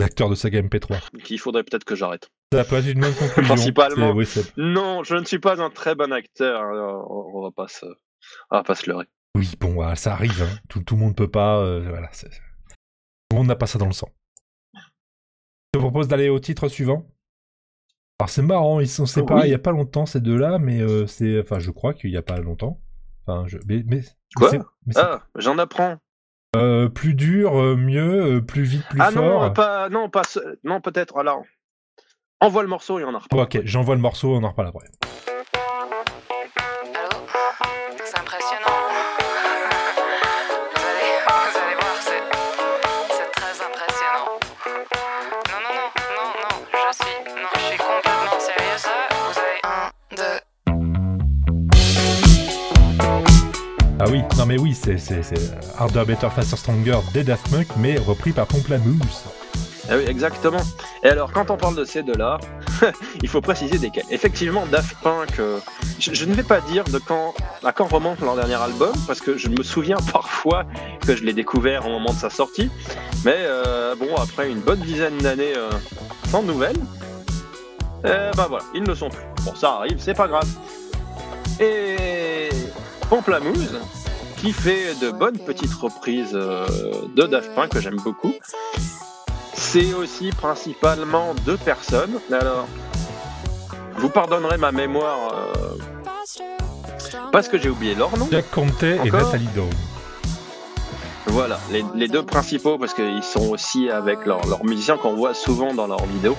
D'acteur 0.00 0.30
de 0.30 0.34
saga 0.34 0.62
MP3 0.62 1.22
Qu'il 1.22 1.38
faudrait 1.38 1.62
peut-être 1.62 1.84
que 1.84 1.94
j'arrête. 1.94 2.30
Ça 2.52 2.64
peut 2.64 2.76
être 2.76 2.88
une 2.88 3.00
bonne 3.00 3.14
conclusion. 3.14 3.54
Principalement. 3.54 4.10
Oui, 4.12 4.26
Non, 4.56 5.04
je 5.04 5.14
ne 5.14 5.24
suis 5.24 5.38
pas 5.38 5.60
un 5.62 5.70
très 5.70 5.94
bon 5.94 6.12
acteur. 6.12 6.60
hein, 6.62 7.04
On 7.08 7.30
on 7.34 7.42
va 7.42 7.50
pas 7.52 7.68
se, 7.68 7.86
on 8.50 8.56
va 8.56 8.64
pas 8.64 8.74
se 8.74 8.90
leurrer. 8.90 9.06
oui, 9.36 9.52
bon, 9.60 9.94
ça 9.94 10.12
arrive. 10.12 10.42
hein. 10.42 10.58
Tout, 10.68 10.82
tout 10.82 10.96
le 10.96 11.00
monde 11.00 11.16
peut 11.16 11.30
pas. 11.30 11.58
euh, 11.58 11.86
voilà, 11.88 12.08
tout 12.08 12.26
le 13.32 13.36
monde 13.36 13.46
n'a 13.46 13.54
pas 13.56 13.66
ça 13.68 13.78
dans 13.78 13.86
le 13.86 13.92
sang. 13.92 14.08
Je 14.74 14.80
te 15.74 15.78
propose 15.78 16.08
d'aller 16.08 16.28
au 16.28 16.40
titre 16.40 16.66
suivant. 16.68 17.06
Alors 18.18 18.28
c'est 18.28 18.42
marrant, 18.42 18.80
ils 18.80 18.88
sont 18.88 19.06
séparés 19.06 19.42
Oui. 19.42 19.48
il 19.48 19.52
y 19.52 19.54
a 19.54 19.58
pas 19.58 19.70
longtemps 19.70 20.04
ces 20.04 20.20
deux-là, 20.20 20.58
mais 20.58 20.80
euh, 20.82 21.06
c'est, 21.06 21.40
enfin, 21.40 21.58
je 21.60 21.70
crois 21.70 21.94
qu'il 21.94 22.10
y 22.10 22.16
a 22.16 22.22
pas 22.22 22.38
longtemps. 22.40 22.80
Enfin, 23.26 23.44
je, 23.46 23.58
mais, 23.66 23.82
mais, 23.86 24.02
Quoi 24.34 24.50
mais 24.86 24.94
Ah, 24.96 25.22
j'en 25.36 25.56
apprends. 25.58 25.98
Euh, 26.56 26.88
plus 26.88 27.14
dur, 27.14 27.52
mieux, 27.76 28.44
plus 28.44 28.64
vite, 28.64 28.84
plus 28.90 29.00
ah 29.00 29.12
fort. 29.12 29.42
non, 29.44 29.52
pas, 29.52 29.88
non, 29.88 30.10
pas, 30.10 30.22
non, 30.64 30.80
peut-être. 30.80 31.16
Alors, 31.16 31.44
envoie 32.40 32.62
le 32.62 32.68
morceau 32.68 32.98
et 32.98 33.04
on 33.04 33.14
en 33.14 33.18
reparle. 33.18 33.42
ok, 33.42 33.60
j'envoie 33.64 33.94
le 33.94 34.00
morceau, 34.00 34.34
on 34.34 34.42
en 34.42 34.48
reparle 34.48 34.68
après. 34.68 34.88
Allô 36.94 37.18
C'est 38.04 38.18
impressionnant. 38.18 38.80
Vous 40.74 40.82
allez, 40.82 41.76
voir, 41.76 41.96
c'est, 42.00 42.22
c'est 43.16 43.30
très 43.32 43.54
impressionnant. 43.64 44.38
Non, 45.48 45.60
non, 45.62 45.74
non, 45.76 45.88
non, 46.16 46.28
non, 46.42 46.54
je 46.72 46.96
suis, 46.96 47.16
non, 47.36 47.50
je 47.54 47.60
suis 47.60 47.78
complètement 47.78 48.40
sérieuse 48.40 48.84
là. 48.86 48.98
Vous 49.28 49.38
avez 49.38 49.60
un, 49.64 49.90
deux. 50.16 50.40
Ah 54.02 54.06
oui, 54.10 54.22
non 54.38 54.46
mais 54.46 54.58
oui, 54.58 54.74
c'est 54.74 54.96
c'est 54.96 55.22
c'est 55.22 55.52
Harder, 55.78 56.04
Better, 56.06 56.30
Faster, 56.30 56.56
Stronger 56.56 57.00
des 57.12 57.22
Daft 57.22 57.50
Punk, 57.50 57.66
mais 57.76 57.98
repris 57.98 58.32
par 58.32 58.46
Pomplamoose. 58.46 59.26
Ah 59.92 59.96
oui, 59.96 60.04
exactement. 60.06 60.60
Et 61.02 61.08
alors, 61.08 61.32
quand 61.32 61.50
on 61.50 61.56
parle 61.56 61.74
de 61.74 61.84
ces 61.84 62.04
deux-là, 62.04 62.38
il 63.22 63.28
faut 63.28 63.40
préciser 63.40 63.76
desquels. 63.76 64.04
Effectivement, 64.10 64.64
Daft 64.66 64.96
Punk, 65.02 65.40
euh, 65.40 65.58
je, 65.98 66.24
ne 66.26 66.32
vais 66.32 66.44
pas 66.44 66.60
dire 66.60 66.84
de 66.84 66.98
quand, 66.98 67.34
à 67.64 67.72
quand 67.72 67.86
remonte 67.86 68.20
leur 68.20 68.36
dernier 68.36 68.54
album, 68.54 68.92
parce 69.08 69.20
que 69.20 69.36
je 69.36 69.48
me 69.48 69.64
souviens 69.64 69.96
parfois 70.12 70.64
que 71.04 71.16
je 71.16 71.24
l'ai 71.24 71.32
découvert 71.32 71.86
au 71.86 71.90
moment 71.90 72.12
de 72.12 72.18
sa 72.18 72.30
sortie. 72.30 72.70
Mais 73.24 73.38
euh, 73.38 73.96
bon, 73.96 74.14
après 74.14 74.48
une 74.48 74.60
bonne 74.60 74.78
dizaine 74.78 75.18
d'années 75.18 75.56
euh, 75.56 75.70
sans 76.28 76.44
nouvelles, 76.44 76.78
bah 78.04 78.46
voilà, 78.48 78.64
ils 78.72 78.84
ne 78.84 78.94
sont 78.94 79.10
plus. 79.10 79.24
Bon, 79.44 79.54
ça 79.56 79.72
arrive, 79.72 79.96
c'est 79.98 80.14
pas 80.14 80.28
grave. 80.28 80.48
Et 81.58 82.48
Pomplamoose, 83.10 83.78
qui 84.38 84.52
fait 84.52 84.94
de 85.02 85.10
bonnes 85.10 85.38
petites 85.38 85.74
reprises 85.74 86.32
de 86.32 87.26
Daft 87.26 87.54
Punk 87.56 87.70
que 87.70 87.80
j'aime 87.80 88.00
beaucoup. 88.02 88.32
C'est 89.72 89.94
aussi 89.94 90.30
principalement 90.32 91.34
deux 91.46 91.56
personnes. 91.56 92.18
Alors, 92.32 92.66
vous 93.98 94.08
pardonnerez 94.08 94.56
ma 94.56 94.72
mémoire 94.72 95.32
euh, 95.32 95.76
parce 97.30 97.48
que 97.48 97.56
j'ai 97.58 97.68
oublié 97.70 97.94
leur 97.94 98.16
nom. 98.18 98.26
Jack 98.30 98.50
Conte 98.50 98.82
et 98.82 98.98
Nathalie 99.10 99.48
Dawn. 99.54 99.70
Voilà, 101.26 101.60
les, 101.70 101.84
les 101.94 102.08
deux 102.08 102.24
principaux 102.24 102.78
parce 102.78 102.94
qu'ils 102.94 103.22
sont 103.22 103.48
aussi 103.50 103.88
avec 103.88 104.26
leurs 104.26 104.64
musiciens 104.64 104.96
qu'on 104.96 105.14
voit 105.14 105.34
souvent 105.34 105.72
dans 105.72 105.86
leurs 105.86 106.04
vidéos. 106.06 106.36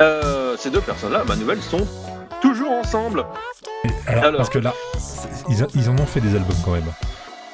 Euh, 0.00 0.56
ces 0.56 0.70
deux 0.70 0.80
personnes-là, 0.80 1.24
ma 1.26 1.34
nouvelle, 1.34 1.60
sont 1.62 1.84
toujours 2.40 2.70
ensemble. 2.70 3.26
Et 3.84 3.88
alors, 4.06 4.24
Alors. 4.24 4.36
parce 4.38 4.50
que 4.50 4.58
là, 4.58 4.72
c'est- 4.98 5.28
ils, 5.48 5.62
a- 5.64 5.66
ils 5.74 5.90
en 5.90 5.98
ont 5.98 6.06
fait 6.06 6.20
des 6.20 6.36
albums 6.36 6.56
quand 6.64 6.72
même. 6.72 6.84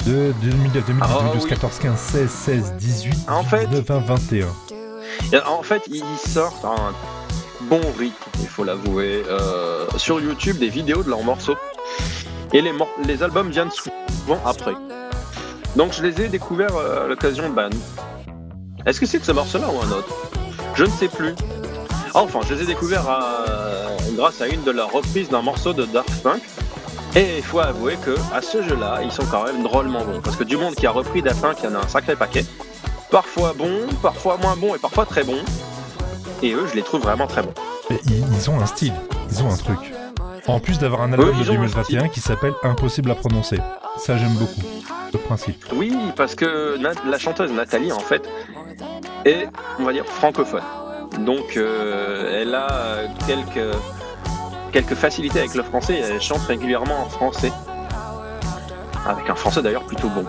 De 0.06 0.32
2009, 0.42 0.84
2010, 0.86 1.02
Ah, 1.02 1.18
2012, 1.20 1.42
oui. 1.44 1.48
14, 1.50 1.78
15, 1.78 1.98
16, 1.98 2.30
16, 2.30 2.72
18, 2.78 3.14
En 3.28 3.44
fait- 3.44 3.66
19, 3.66 3.84
20, 3.86 3.98
21. 4.00 4.46
Et 5.32 5.38
en 5.46 5.62
fait, 5.62 5.82
ils 5.88 6.02
sortent 6.30 6.64
un 6.64 6.92
bon 7.62 7.80
rythme, 7.98 8.14
il 8.40 8.48
faut 8.48 8.64
l'avouer, 8.64 9.22
euh, 9.28 9.86
sur 9.96 10.20
YouTube 10.20 10.58
des 10.58 10.68
vidéos 10.68 11.02
de 11.02 11.10
leurs 11.10 11.22
morceaux. 11.22 11.56
Et 12.52 12.62
les, 12.62 12.72
mor- 12.72 12.88
les 13.04 13.22
albums 13.22 13.50
viennent 13.50 13.70
souvent 13.70 14.40
après. 14.46 14.72
Donc 15.76 15.92
je 15.92 16.02
les 16.02 16.20
ai 16.24 16.28
découverts 16.28 16.74
euh, 16.76 17.04
à 17.04 17.08
l'occasion 17.08 17.48
de 17.48 17.54
Ban. 17.54 17.68
Est-ce 18.86 18.98
que 18.98 19.06
c'est 19.06 19.18
de 19.18 19.24
ce 19.24 19.32
morceau-là 19.32 19.68
ou 19.68 19.78
un 19.86 19.92
autre? 19.92 20.08
Je 20.74 20.84
ne 20.84 20.90
sais 20.90 21.08
plus. 21.08 21.34
Enfin, 22.14 22.40
je 22.48 22.54
les 22.54 22.62
ai 22.62 22.66
découverts 22.66 23.08
à- 23.08 23.44
grâce 24.16 24.40
à 24.40 24.48
une 24.48 24.62
de 24.64 24.70
leurs 24.72 24.90
reprises 24.90 25.28
d'un 25.28 25.42
morceau 25.42 25.72
de 25.72 25.84
Daft 25.84 26.22
Punk. 26.22 26.42
Et 27.16 27.38
il 27.38 27.42
faut 27.42 27.58
avouer 27.58 27.96
que 27.96 28.16
à 28.32 28.40
ce 28.40 28.62
jeu-là, 28.62 29.00
ils 29.02 29.10
sont 29.10 29.24
quand 29.26 29.44
même 29.44 29.62
drôlement 29.64 30.04
bons. 30.04 30.20
Parce 30.20 30.36
que 30.36 30.44
du 30.44 30.56
monde 30.56 30.74
qui 30.74 30.86
a 30.86 30.92
repris 30.92 31.20
il 31.20 31.26
y 31.26 31.66
en 31.66 31.74
a 31.74 31.78
un 31.78 31.88
sacré 31.88 32.14
paquet. 32.14 32.44
Parfois 33.10 33.52
bon, 33.56 33.88
parfois 34.00 34.36
moins 34.36 34.56
bon 34.56 34.74
et 34.76 34.78
parfois 34.78 35.06
très 35.06 35.24
bon. 35.24 35.38
Et 36.42 36.52
eux, 36.52 36.66
je 36.70 36.76
les 36.76 36.82
trouve 36.82 37.02
vraiment 37.02 37.26
très 37.26 37.42
bons. 37.42 37.52
Et 37.90 37.98
ils, 38.06 38.48
ont 38.50 38.60
un 38.60 38.66
style, 38.66 38.94
ils 39.30 39.42
ont 39.42 39.50
un 39.50 39.56
truc. 39.56 39.92
En 40.46 40.60
plus 40.60 40.78
d'avoir 40.78 41.02
un 41.02 41.12
album 41.12 41.30
Oui, 41.30 41.38
de 41.38 41.42
ils 41.42 41.50
ont 41.50 41.54
un 41.54 41.66
2021 41.66 42.08
qui 42.08 42.20
s'appelle 42.20 42.54
Impossible 42.62 43.10
à 43.10 43.16
prononcer. 43.16 43.58
Ça, 43.98 44.16
j'aime 44.16 44.34
beaucoup. 44.34 44.62
Le 45.12 45.18
principe. 45.18 45.66
Oui, 45.74 45.92
parce 46.16 46.36
que 46.36 46.78
la 46.80 47.18
chanteuse 47.18 47.50
Nathalie, 47.50 47.90
en 47.90 47.98
fait, 47.98 48.22
est, 49.24 49.48
on 49.80 49.84
va 49.84 49.92
dire, 49.92 50.06
francophone. 50.06 50.62
Donc, 51.18 51.56
euh, 51.56 52.40
elle 52.40 52.54
a 52.54 53.08
quelques, 53.26 53.76
quelques 54.70 54.94
facilités 54.94 55.40
avec 55.40 55.54
le 55.54 55.62
français 55.62 55.94
et 55.94 56.00
elle 56.00 56.20
chante 56.20 56.42
régulièrement 56.46 57.04
en 57.04 57.08
français. 57.08 57.52
Avec 59.06 59.28
un 59.30 59.34
français 59.34 59.62
d'ailleurs 59.62 59.84
plutôt 59.84 60.08
bon. 60.08 60.24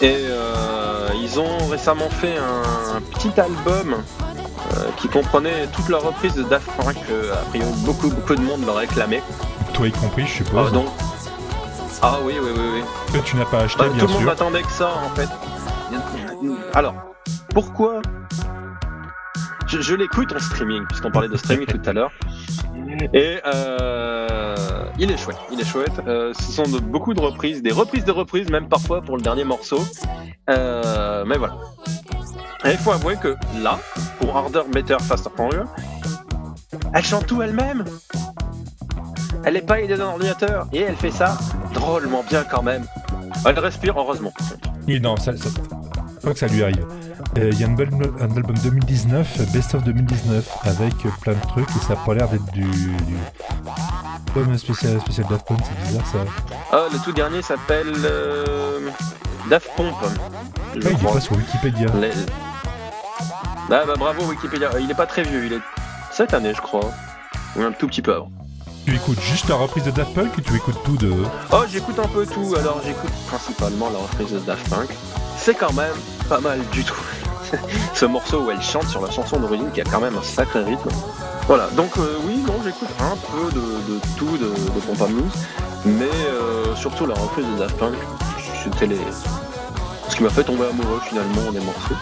Et 0.00 0.16
euh, 0.28 1.08
ils 1.22 1.38
ont 1.38 1.58
récemment 1.70 2.08
fait 2.08 2.34
un, 2.38 2.96
un 2.96 3.00
petit 3.00 3.38
album 3.40 3.96
euh, 4.76 4.84
qui 4.96 5.08
comprenait 5.08 5.66
toute 5.74 5.88
leur 5.88 6.02
reprise 6.02 6.34
de 6.34 6.42
Daft 6.42 6.68
Punk. 6.78 6.96
que, 7.06 7.32
a 7.32 7.36
priori, 7.50 7.70
beaucoup, 7.84 8.08
beaucoup 8.08 8.34
de 8.34 8.40
monde 8.40 8.64
leur 8.64 8.76
réclamait. 8.76 9.22
Toi 9.74 9.88
y 9.88 9.92
compris, 9.92 10.26
je 10.26 10.32
suppose. 10.44 10.68
Ah, 10.70 10.74
donc, 10.74 10.86
ah 12.02 12.16
oui, 12.24 12.34
oui, 12.42 12.48
oui, 12.54 12.62
oui. 12.76 12.82
Que 13.12 13.18
tu 13.24 13.36
n'as 13.36 13.44
pas 13.44 13.58
acheté, 13.60 13.78
Bah, 13.82 13.88
bien 13.90 14.00
tout 14.00 14.06
le 14.06 14.12
monde 14.14 14.22
sûr. 14.22 14.30
attendait 14.32 14.62
que 14.62 14.72
ça 14.72 14.88
en 15.04 15.14
fait. 15.14 15.28
Alors, 16.74 16.94
pourquoi 17.52 18.00
Je, 19.70 19.94
l'écoute 19.94 20.32
en 20.34 20.38
streaming, 20.40 20.84
puisqu'on 20.86 21.12
parlait 21.12 21.28
de 21.28 21.36
streaming 21.36 21.66
tout 21.66 21.80
à 21.88 21.92
l'heure. 21.92 22.10
Et 23.14 23.38
euh, 23.46 24.84
il 24.98 25.12
est 25.12 25.16
chouette, 25.16 25.36
il 25.52 25.60
est 25.60 25.64
chouette. 25.64 25.92
Euh, 26.08 26.32
ce 26.34 26.50
sont 26.50 26.68
beaucoup 26.80 27.14
de 27.14 27.20
reprises, 27.20 27.62
des 27.62 27.70
reprises 27.70 28.04
de 28.04 28.10
reprises, 28.10 28.50
même 28.50 28.68
parfois 28.68 29.00
pour 29.00 29.16
le 29.16 29.22
dernier 29.22 29.44
morceau. 29.44 29.80
Euh, 30.48 31.24
mais 31.24 31.38
voilà. 31.38 31.54
Et 32.64 32.72
il 32.72 32.78
faut 32.78 32.90
avouer 32.90 33.16
que 33.16 33.36
là, 33.62 33.78
pour 34.18 34.36
Harder, 34.36 34.62
Better, 34.72 34.96
Faster, 35.00 35.30
Stronger, 35.30 35.64
elle 36.92 37.04
chante 37.04 37.26
tout 37.26 37.40
elle-même. 37.40 37.84
Elle 39.44 39.54
n'est 39.54 39.62
pas 39.62 39.80
aidée 39.80 39.96
d'un 39.96 40.06
ordinateur 40.06 40.66
et 40.72 40.80
elle 40.80 40.96
fait 40.96 41.12
ça 41.12 41.38
drôlement 41.72 42.24
bien 42.28 42.42
quand 42.42 42.62
même. 42.62 42.84
Elle 43.46 43.58
respire 43.58 43.98
heureusement. 43.98 44.32
Oui, 44.88 45.00
non, 45.00 45.16
ça, 45.16 45.36
ça, 45.36 45.48
pas 46.22 46.32
que 46.32 46.38
ça 46.38 46.48
lui 46.48 46.62
arrive. 46.62 46.86
Euh, 47.38 47.50
Il 47.52 47.60
y 47.60 47.64
a 47.64 47.68
un 47.68 47.78
album, 47.78 48.02
un 48.20 48.36
album 48.36 48.56
2019, 48.62 49.52
Best 49.52 49.74
of 49.74 49.84
2019, 49.84 50.48
avec 50.64 50.92
euh, 51.06 51.10
plein 51.20 51.34
de 51.34 51.40
trucs, 51.48 51.68
et 51.70 51.86
ça 51.86 51.92
a 51.92 51.96
pas 51.96 52.14
l'air 52.14 52.28
d'être 52.28 52.50
du, 52.52 52.62
du... 52.62 52.94
Comme 54.34 54.50
un 54.52 54.58
spécial, 54.58 55.00
spécial 55.00 55.26
Daft 55.30 55.46
Punk, 55.46 55.60
c'est 55.64 55.88
bizarre 55.88 56.06
ça. 56.06 56.18
Ah, 56.72 56.86
le 56.92 56.98
tout 56.98 57.12
dernier 57.12 57.42
s'appelle 57.42 57.92
euh, 58.04 58.90
Daft 59.48 59.70
je 59.76 59.82
Ouais, 59.82 60.94
il 61.00 61.06
est 61.08 61.12
pas 61.12 61.20
sur 61.20 61.36
Wikipédia. 61.36 61.86
Les- 62.00 62.12
Ah 63.72 63.84
bah 63.86 63.94
bravo 63.98 64.24
Wikipédia. 64.26 64.70
Il 64.80 64.88
est 64.90 64.94
pas 64.94 65.06
très 65.06 65.22
vieux, 65.22 65.46
il 65.46 65.52
est 65.54 65.60
cette 66.12 66.32
année 66.34 66.52
je 66.54 66.60
crois. 66.60 66.90
Ou 67.56 67.62
un 67.62 67.72
tout 67.72 67.88
petit 67.88 68.02
peu 68.02 68.14
avant. 68.14 68.30
Tu 68.86 68.94
écoutes 68.94 69.20
juste 69.20 69.48
la 69.48 69.56
reprise 69.56 69.82
de 69.84 69.90
Daft 69.90 70.14
Punk 70.14 70.36
ou 70.38 70.40
tu 70.40 70.54
écoutes 70.54 70.80
tout 70.84 70.96
de... 70.96 71.12
Oh 71.52 71.64
j'écoute 71.70 71.98
un 71.98 72.08
peu 72.08 72.24
tout, 72.26 72.54
alors 72.56 72.80
j'écoute 72.84 73.10
principalement 73.28 73.90
la 73.90 73.98
reprise 73.98 74.32
de 74.32 74.38
Daft 74.38 74.68
Punk. 74.68 74.88
C'est 75.36 75.54
quand 75.54 75.72
même 75.72 75.94
pas 76.28 76.40
mal 76.40 76.60
du 76.70 76.84
tout. 76.84 76.94
Ce 77.94 78.04
morceau 78.04 78.40
où 78.42 78.50
elle 78.50 78.62
chante 78.62 78.88
sur 78.88 79.00
la 79.00 79.10
chanson 79.10 79.38
d'origine 79.38 79.70
qui 79.72 79.80
a 79.80 79.84
quand 79.84 80.00
même 80.00 80.16
un 80.16 80.22
sacré 80.22 80.62
rythme. 80.62 80.90
Voilà, 81.46 81.68
donc 81.76 81.96
euh, 81.98 82.16
oui, 82.26 82.36
non, 82.46 82.54
j'écoute 82.64 82.88
un 83.00 83.16
peu 83.32 83.52
de, 83.52 83.98
tout 84.16 84.36
de, 84.38 84.46
de 84.46 85.10
mais 85.84 86.04
euh, 86.04 86.74
surtout 86.76 87.06
la 87.06 87.14
reprise 87.14 87.46
de 87.46 87.58
Daft 87.58 87.76
Punk, 87.78 87.94
c'était 88.62 88.86
les... 88.86 88.98
ce 90.08 90.16
qui 90.16 90.22
m'a 90.22 90.28
fait 90.28 90.44
tomber 90.44 90.66
amoureux 90.66 91.00
finalement 91.08 91.50
des 91.50 91.60
morceaux. 91.60 91.94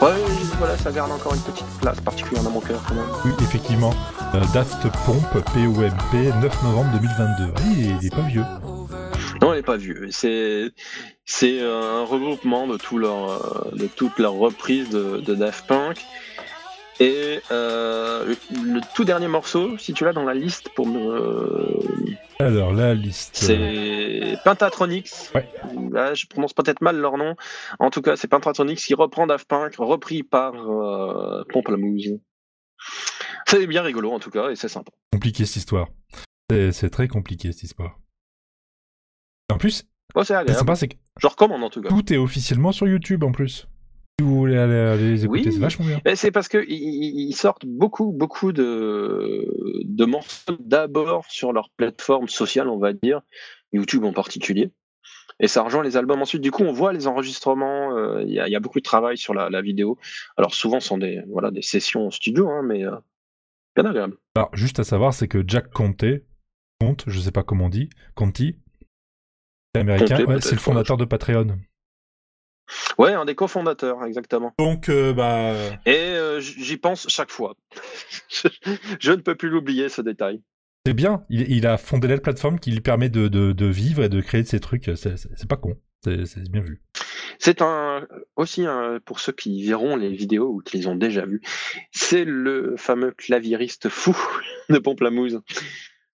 Ouais, 0.00 0.10
voilà, 0.58 0.76
ça 0.76 0.90
garde 0.90 1.12
encore 1.12 1.34
une 1.34 1.40
petite 1.40 1.66
place 1.80 2.00
particulière 2.00 2.42
dans 2.42 2.50
mon 2.50 2.60
cœur 2.60 2.80
quand 2.88 2.94
même. 2.94 3.04
Oui, 3.24 3.32
effectivement. 3.40 3.92
Euh, 4.34 4.40
Daft 4.52 4.82
Pomp, 5.06 5.42
P-O-M-P, 5.54 6.32
9 6.40 6.62
novembre 6.62 6.90
2022. 7.00 7.52
Ah, 7.54 7.60
il, 7.70 7.80
est, 7.80 7.96
il 8.00 8.06
est 8.06 8.14
pas 8.14 8.22
vieux. 8.22 8.44
Non, 9.40 9.52
elle 9.52 9.60
est 9.60 9.62
pas 9.62 9.76
vieux. 9.76 10.08
C'est 10.10 10.70
c'est 11.24 11.60
un 11.60 12.04
regroupement 12.04 12.66
de 12.66 12.76
tout 12.76 12.98
leur 12.98 13.30
euh, 13.30 13.70
de 13.76 13.86
toutes 13.86 14.18
leurs 14.18 14.34
reprises 14.34 14.90
de, 14.90 15.20
de 15.20 15.34
Daft 15.34 15.66
Punk. 15.66 15.98
Et 17.00 17.40
euh, 17.50 18.24
le, 18.24 18.74
le 18.74 18.80
tout 18.94 19.04
dernier 19.04 19.26
morceau, 19.26 19.76
si 19.78 19.92
tu 19.94 20.04
l'as 20.04 20.12
dans 20.12 20.22
la 20.22 20.32
liste 20.34 20.68
pour 20.76 20.86
me, 20.86 21.76
Alors, 22.38 22.72
la 22.72 22.94
liste... 22.94 23.34
c'est 23.34 24.36
Pentatronics. 24.44 25.10
Ouais. 25.34 25.48
Là, 25.90 26.14
je 26.14 26.26
prononce 26.26 26.52
peut-être 26.52 26.82
mal 26.82 26.96
leur 26.96 27.16
nom. 27.16 27.34
En 27.80 27.90
tout 27.90 28.00
cas, 28.00 28.14
c'est 28.14 28.28
Pentatronics 28.28 28.78
qui 28.78 28.94
reprend 28.94 29.26
Daft 29.26 29.48
Punk, 29.48 29.74
repris 29.78 30.22
par 30.22 30.54
euh, 30.54 31.42
Pamplemousse. 31.52 32.10
C'est 33.48 33.66
bien 33.66 33.82
rigolo 33.82 34.12
en 34.12 34.20
tout 34.20 34.30
cas 34.30 34.50
et 34.50 34.56
c'est 34.56 34.68
sympa. 34.68 34.92
compliqué 35.12 35.46
cette 35.46 35.56
histoire. 35.56 35.88
C'est 36.50 36.90
très 36.90 37.08
compliqué 37.08 37.50
cette 37.50 37.64
histoire. 37.64 37.98
En 39.54 39.58
plus, 39.58 39.84
c'est 40.22 40.52
sympa, 40.52 40.74
c'est 40.76 40.88
que 40.88 40.96
Je 41.20 41.26
recommande 41.26 41.62
en 41.62 41.70
tout 41.70 41.80
cas. 41.82 41.88
tout 41.88 42.12
est 42.12 42.16
officiellement 42.16 42.72
sur 42.72 42.86
YouTube 42.86 43.24
en 43.24 43.32
plus. 43.32 43.66
Si 44.20 44.24
vous 44.24 44.36
voulez 44.36 44.56
aller, 44.56 44.96
les 44.96 45.24
écouter, 45.24 45.42
Oui. 45.46 45.52
c'est 45.52 45.58
vachement 45.58 45.86
bien. 45.86 46.00
C'est 46.14 46.30
parce 46.30 46.46
que 46.48 46.64
ils- 46.68 46.74
ils 46.74 47.28
ils 47.30 47.34
sortent 47.36 47.66
beaucoup, 47.66 48.12
beaucoup 48.12 48.52
de, 48.52 49.44
de 49.84 50.04
morceaux 50.04 50.56
d'abord 50.60 51.24
sur 51.28 51.52
leur 51.52 51.68
plateforme 51.76 52.28
sociale, 52.28 52.68
on 52.68 52.78
va 52.78 52.92
dire, 52.92 53.22
YouTube 53.72 54.04
en 54.04 54.12
particulier. 54.12 54.70
Et 55.40 55.48
ça 55.48 55.62
rejoint 55.62 55.82
les 55.82 55.96
albums 55.96 56.22
ensuite. 56.22 56.42
Du 56.42 56.52
coup, 56.52 56.62
on 56.62 56.72
voit 56.72 56.92
les 56.92 57.08
enregistrements. 57.08 57.96
euh, 57.96 58.22
Il 58.22 58.32
y, 58.32 58.38
a, 58.38 58.46
il 58.46 58.52
y 58.52 58.56
a 58.56 58.60
beaucoup 58.60 58.78
de 58.78 58.84
travail 58.84 59.18
sur 59.18 59.34
la, 59.34 59.50
la 59.50 59.62
vidéo. 59.62 59.98
Alors 60.36 60.54
souvent, 60.54 60.78
ce 60.78 60.86
sont 60.86 60.98
des, 60.98 61.22
voilà, 61.28 61.50
des 61.50 61.62
sessions 61.62 62.06
en 62.06 62.10
studio, 62.12 62.48
hein, 62.50 62.62
mais 62.64 62.84
euh, 62.84 62.92
bien 63.74 63.84
agréable. 63.84 64.16
Alors, 64.36 64.50
juste 64.54 64.78
à 64.78 64.84
savoir, 64.84 65.12
c'est 65.12 65.26
que 65.26 65.42
Jack 65.44 65.72
Conte, 65.72 66.04
Conte, 66.80 67.02
je 67.08 67.18
sais 67.18 67.32
pas 67.32 67.42
comment 67.42 67.64
on 67.64 67.68
dit, 67.68 67.90
Conti, 68.14 68.58
américain, 69.80 70.24
ouais, 70.24 70.40
c'est 70.40 70.52
le 70.52 70.60
fondateur 70.60 70.96
de 70.96 71.04
Patreon. 71.04 71.58
Ouais, 72.98 73.12
un 73.12 73.24
des 73.24 73.34
cofondateurs, 73.34 74.04
exactement. 74.04 74.52
Donc, 74.58 74.88
euh, 74.88 75.12
bah. 75.12 75.52
Et 75.84 75.96
euh, 75.96 76.40
j'y 76.40 76.76
pense 76.76 77.06
chaque 77.08 77.30
fois. 77.30 77.56
je, 79.00 79.10
ne 79.10 79.16
peux 79.20 79.34
plus 79.34 79.50
l'oublier, 79.50 79.88
ce 79.88 80.00
détail. 80.00 80.40
C'est 80.86 80.94
bien, 80.94 81.24
il, 81.28 81.50
il 81.50 81.66
a 81.66 81.76
fondé 81.76 82.08
la 82.08 82.18
plateforme 82.18 82.58
qui 82.58 82.70
lui 82.70 82.80
permet 82.80 83.08
de, 83.08 83.28
de- 83.28 83.52
de 83.52 83.66
vivre 83.66 84.02
et 84.02 84.08
de 84.08 84.20
créer 84.20 84.42
de 84.42 84.48
ces 84.48 84.60
trucs. 84.60 84.90
C'est 84.96 85.48
pas 85.48 85.56
con, 85.56 85.76
c'est 86.04 86.50
bien 86.50 86.60
vu. 86.60 86.82
C'est 87.38 87.62
un 87.62 88.06
aussi 88.36 88.64
un, 88.66 89.00
pour 89.04 89.18
ceux 89.20 89.32
qui 89.32 89.66
verront 89.66 89.96
les 89.96 90.12
vidéos 90.12 90.48
ou 90.50 90.60
qui 90.60 90.76
les 90.78 90.86
ont 90.86 90.94
déjà 90.94 91.24
vues, 91.26 91.42
c'est 91.90 92.24
le 92.24 92.76
fameux 92.76 93.12
claviériste 93.12 93.88
fou 93.88 94.16
de 94.68 94.78
Pomplamoose. 94.78 95.42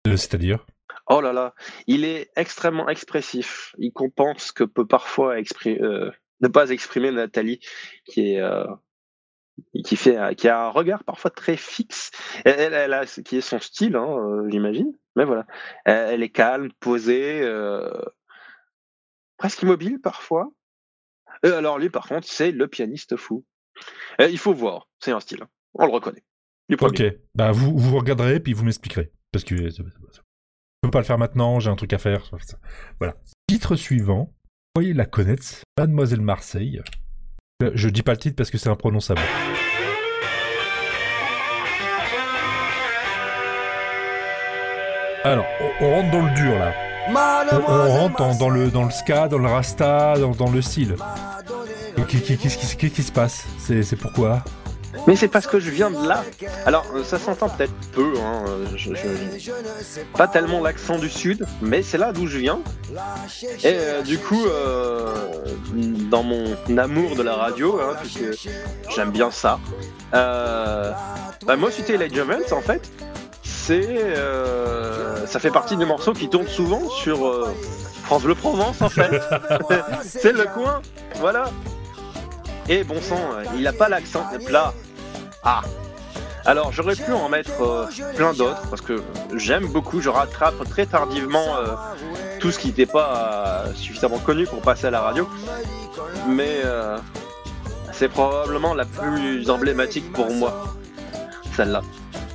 Euh, 0.08 0.18
C'est-à-dire? 0.18 0.66
Oh 1.12 1.22
là 1.22 1.34
là, 1.34 1.56
il 1.88 2.06
est 2.06 2.30
extrêmement 2.36 2.88
expressif. 2.88 3.76
Il 3.80 3.92
compense 3.92 4.52
que 4.52 4.64
peut 4.64 4.86
parfois 4.86 5.38
euh, 5.66 6.12
ne 6.42 6.48
pas 6.48 6.70
exprimer 6.70 7.12
Nathalie, 7.12 7.60
qui 8.06 8.34
est 8.34 8.42
euh, 8.42 8.68
qui 9.84 9.96
fait 9.96 10.36
qui 10.36 10.48
a 10.48 10.66
un 10.66 10.70
regard 10.70 11.04
parfois 11.04 11.32
très 11.32 11.58
fixe. 11.58 12.12
Elle, 12.46 12.94
a 12.94 13.08
ce 13.08 13.22
qui 13.22 13.38
est 13.38 13.42
son 13.42 13.60
style, 13.60 13.96
hein, 13.96 14.08
euh, 14.08 14.48
j'imagine. 14.52 14.94
Mais 15.16 15.26
voilà, 15.26 15.48
elle, 15.84 16.22
est 16.22 16.30
calme, 16.30 16.72
posée, 16.80 17.42
presque 19.38 19.64
immobile 19.64 20.00
parfois. 20.00 20.52
Alors 21.42 21.80
lui, 21.80 21.90
par 21.90 22.08
contre, 22.08 22.28
c'est 22.28 22.52
le 22.52 22.68
pianiste 22.68 23.18
fou. 23.18 23.44
Il 24.20 24.38
faut 24.38 24.54
voir, 24.54 24.90
c'est 25.00 25.12
un 25.12 25.20
style. 25.20 25.42
hein. 25.42 25.50
On 25.74 25.88
le 25.88 25.92
reconnaît. 25.92 26.24
Ok, 26.80 27.02
bah 27.34 27.52
vous, 27.52 27.76
vous 27.76 27.98
regarderez 27.98 28.40
puis 28.40 28.54
vous 28.54 28.64
m'expliquerez. 28.64 29.12
Parce 29.32 29.44
que 29.44 29.56
peux 30.82 30.92
pas 30.92 31.00
le 31.00 31.06
faire 31.06 31.18
maintenant, 31.18 31.60
j'ai 31.60 31.70
un 31.70 31.76
truc 31.76 31.94
à 31.94 31.98
faire. 31.98 32.30
Voilà. 33.00 33.16
Titre 33.48 33.76
suivant, 33.76 34.30
vous 34.76 34.82
voyez 34.82 34.94
la 34.94 35.06
connaître, 35.06 35.44
Mademoiselle 35.78 36.22
Marseille. 36.22 36.82
Euh, 37.64 37.72
Je 37.76 37.90
dis 37.90 38.04
pas 38.04 38.14
le 38.14 38.18
titre 38.18 38.36
parce 38.36 38.50
que 38.52 38.58
c'est 38.58 38.70
imprononçable. 38.70 39.22
Alors, 45.24 45.46
on, 45.82 45.90
rentre 45.96 46.12
dans 46.12 46.22
le 46.26 46.34
dur 46.34 46.58
là. 46.58 46.74
On, 47.52 47.72
on 47.72 47.90
rentre 48.00 48.18
dans, 48.18 48.36
dans 48.36 48.50
le, 48.50 48.70
dans 48.72 48.84
le 48.86 48.92
ska, 48.92 49.28
dans 49.28 49.38
le 49.38 49.48
rasta, 49.48 50.18
dans, 50.18 50.32
dans 50.32 50.50
le 50.50 50.62
style. 50.62 50.96
Et 51.98 52.04
qui- 52.04 52.22
qui- 52.22 52.38
Qu'est-ce 52.38 52.76
qui, 52.78 52.90
qui 52.90 53.04
se 53.04 53.12
passe? 53.12 53.46
C'est 53.58 53.96
pourquoi? 53.98 54.44
Mais 55.08 55.16
c'est 55.16 55.28
parce 55.28 55.48
que 55.48 55.60
je 55.60 55.70
viens 55.70 55.92
de 55.92 56.08
là. 56.08 56.24
Alors, 56.66 56.86
euh, 56.96 57.04
ça 57.04 57.20
s'entend 57.20 57.50
peut-être 57.50 57.74
peu, 57.94 58.14
hein. 58.18 58.44
euh, 58.48 58.66
je- 58.76 58.92
pas 60.18 60.28
tellement 60.28 60.62
l'accent 60.62 60.98
du 60.98 61.10
sud, 61.10 61.46
mais 61.62 61.84
c'est 61.84 61.98
là 61.98 62.12
d'où 62.12 62.28
je 62.28 62.38
viens. 62.38 62.60
Et 63.64 63.76
euh, 63.76 64.02
du 64.02 64.18
coup, 64.18 64.42
dans 66.10 66.24
mon 66.24 66.56
amour 66.78 67.16
de 67.16 67.24
la 67.24 67.36
radio, 67.36 67.80
hein, 67.80 67.96
puisque 68.02 68.50
j'aime 68.96 69.12
bien 69.12 69.32
ça, 69.32 69.60
euh, 70.14 70.92
bah, 71.46 71.56
moi, 71.56 71.70
c'était 71.72 71.98
Les 71.98 72.10
Jumels, 72.10 72.52
en 72.52 72.62
fait. 72.62 72.90
C'est, 73.44 74.00
ça 75.28 75.40
fait 75.40 75.52
partie 75.52 75.78
des 75.78 75.86
morceaux 75.86 76.14
qui 76.14 76.30
tournent 76.30 76.48
souvent 76.48 76.90
sur 76.90 77.48
France 78.04 78.24
Bleu 78.24 78.34
Provence, 78.36 78.82
en 78.82 78.90
fait. 78.90 79.22
c'est 80.04 80.34
le 80.34 80.46
coin, 80.46 80.82
voilà. 81.20 81.46
Et 82.70 82.84
bon 82.84 83.02
sang, 83.02 83.20
il 83.58 83.66
a 83.68 83.74
pas 83.74 83.90
l'accent 83.90 84.24
plat. 84.46 84.76
Ah. 85.44 85.62
Alors 86.46 86.72
j'aurais 86.72 86.96
pu 86.96 87.12
en 87.12 87.28
mettre 87.28 87.62
euh, 87.62 87.86
plein 88.16 88.32
d'autres 88.34 88.62
parce 88.70 88.82
que 88.82 89.02
j'aime 89.36 89.68
beaucoup, 89.68 90.02
je 90.02 90.10
rattrape 90.10 90.68
très 90.70 90.86
tardivement 90.86 91.58
euh, 91.58 91.76
tout 92.40 92.52
ce 92.52 92.60
qui 92.60 92.68
n'était 92.68 92.86
pas 92.86 93.66
euh, 93.66 93.74
suffisamment 93.74 94.20
connu 94.20 94.46
pour 94.46 94.62
passer 94.62 94.86
à 94.86 94.92
la 94.92 95.02
radio. 95.02 95.28
Mais 96.28 96.62
c'est 97.92 98.08
probablement 98.08 98.76
la 98.76 98.86
plus 98.86 99.50
emblématique 99.50 100.12
pour 100.14 100.32
moi, 100.32 100.76
celle-là. 101.56 101.82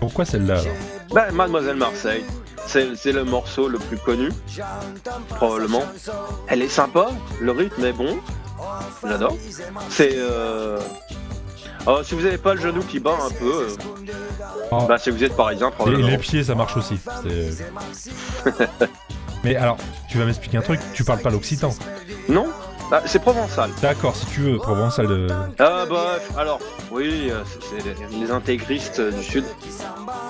Pourquoi 0.01 0.25
celle-là 0.25 0.59
alors? 0.59 0.75
Bah, 1.13 1.31
Mademoiselle 1.33 1.77
Marseille, 1.77 2.25
c'est 2.67 2.97
c'est 2.97 3.13
le 3.13 3.25
morceau 3.25 3.69
le 3.69 3.79
plus 3.79 3.99
connu, 3.99 4.31
probablement. 5.37 5.85
Elle 6.49 6.63
est 6.63 6.69
sympa, 6.69 7.09
le 7.41 7.53
rythme 7.53 7.85
est 7.85 7.93
bon, 7.93 8.19
j'adore. 9.07 9.37
C'est. 9.91 10.13
Euh... 10.15 10.79
oh, 11.87 12.01
si 12.03 12.15
vous 12.15 12.23
n'avez 12.23 12.39
pas 12.39 12.55
le 12.55 12.61
genou 12.61 12.83
qui 12.83 13.01
bat 13.01 13.17
un 13.27 13.31
peu, 13.31 13.69
euh, 13.69 13.69
Oh. 14.71 14.87
bah, 14.89 14.99
si 14.99 15.11
vous 15.11 15.23
êtes 15.23 15.37
parisien, 15.37 15.69
Et 15.69 15.73
probablement. 15.73 16.09
les 16.09 16.19
pieds, 16.19 16.43
ça 16.45 16.55
marche 16.55 16.77
aussi. 16.77 16.99
Mais 19.45 19.57
alors, 19.57 19.77
tu 20.09 20.19
vas 20.19 20.25
m'expliquer 20.25 20.57
un 20.59 20.63
truc, 20.63 20.81
tu 20.95 21.05
parles 21.05 21.21
pas 21.21 21.31
l'occitan. 21.31 21.71
Non 22.29 22.47
Bah, 22.91 23.03
C'est 23.07 23.19
provençal. 23.19 23.71
D'accord, 23.83 24.17
si 24.17 24.25
tu 24.27 24.41
veux, 24.41 24.57
provençal 24.57 25.07
de... 25.07 25.27
Ah, 25.59 25.85
bah, 25.89 26.19
alors, 26.39 26.61
oui, 26.91 27.29
euh, 27.31 27.43
c'est 27.71 27.85
les, 28.19 28.31
intégristes 28.31 29.01
du 29.01 29.23
Sud. 29.23 29.45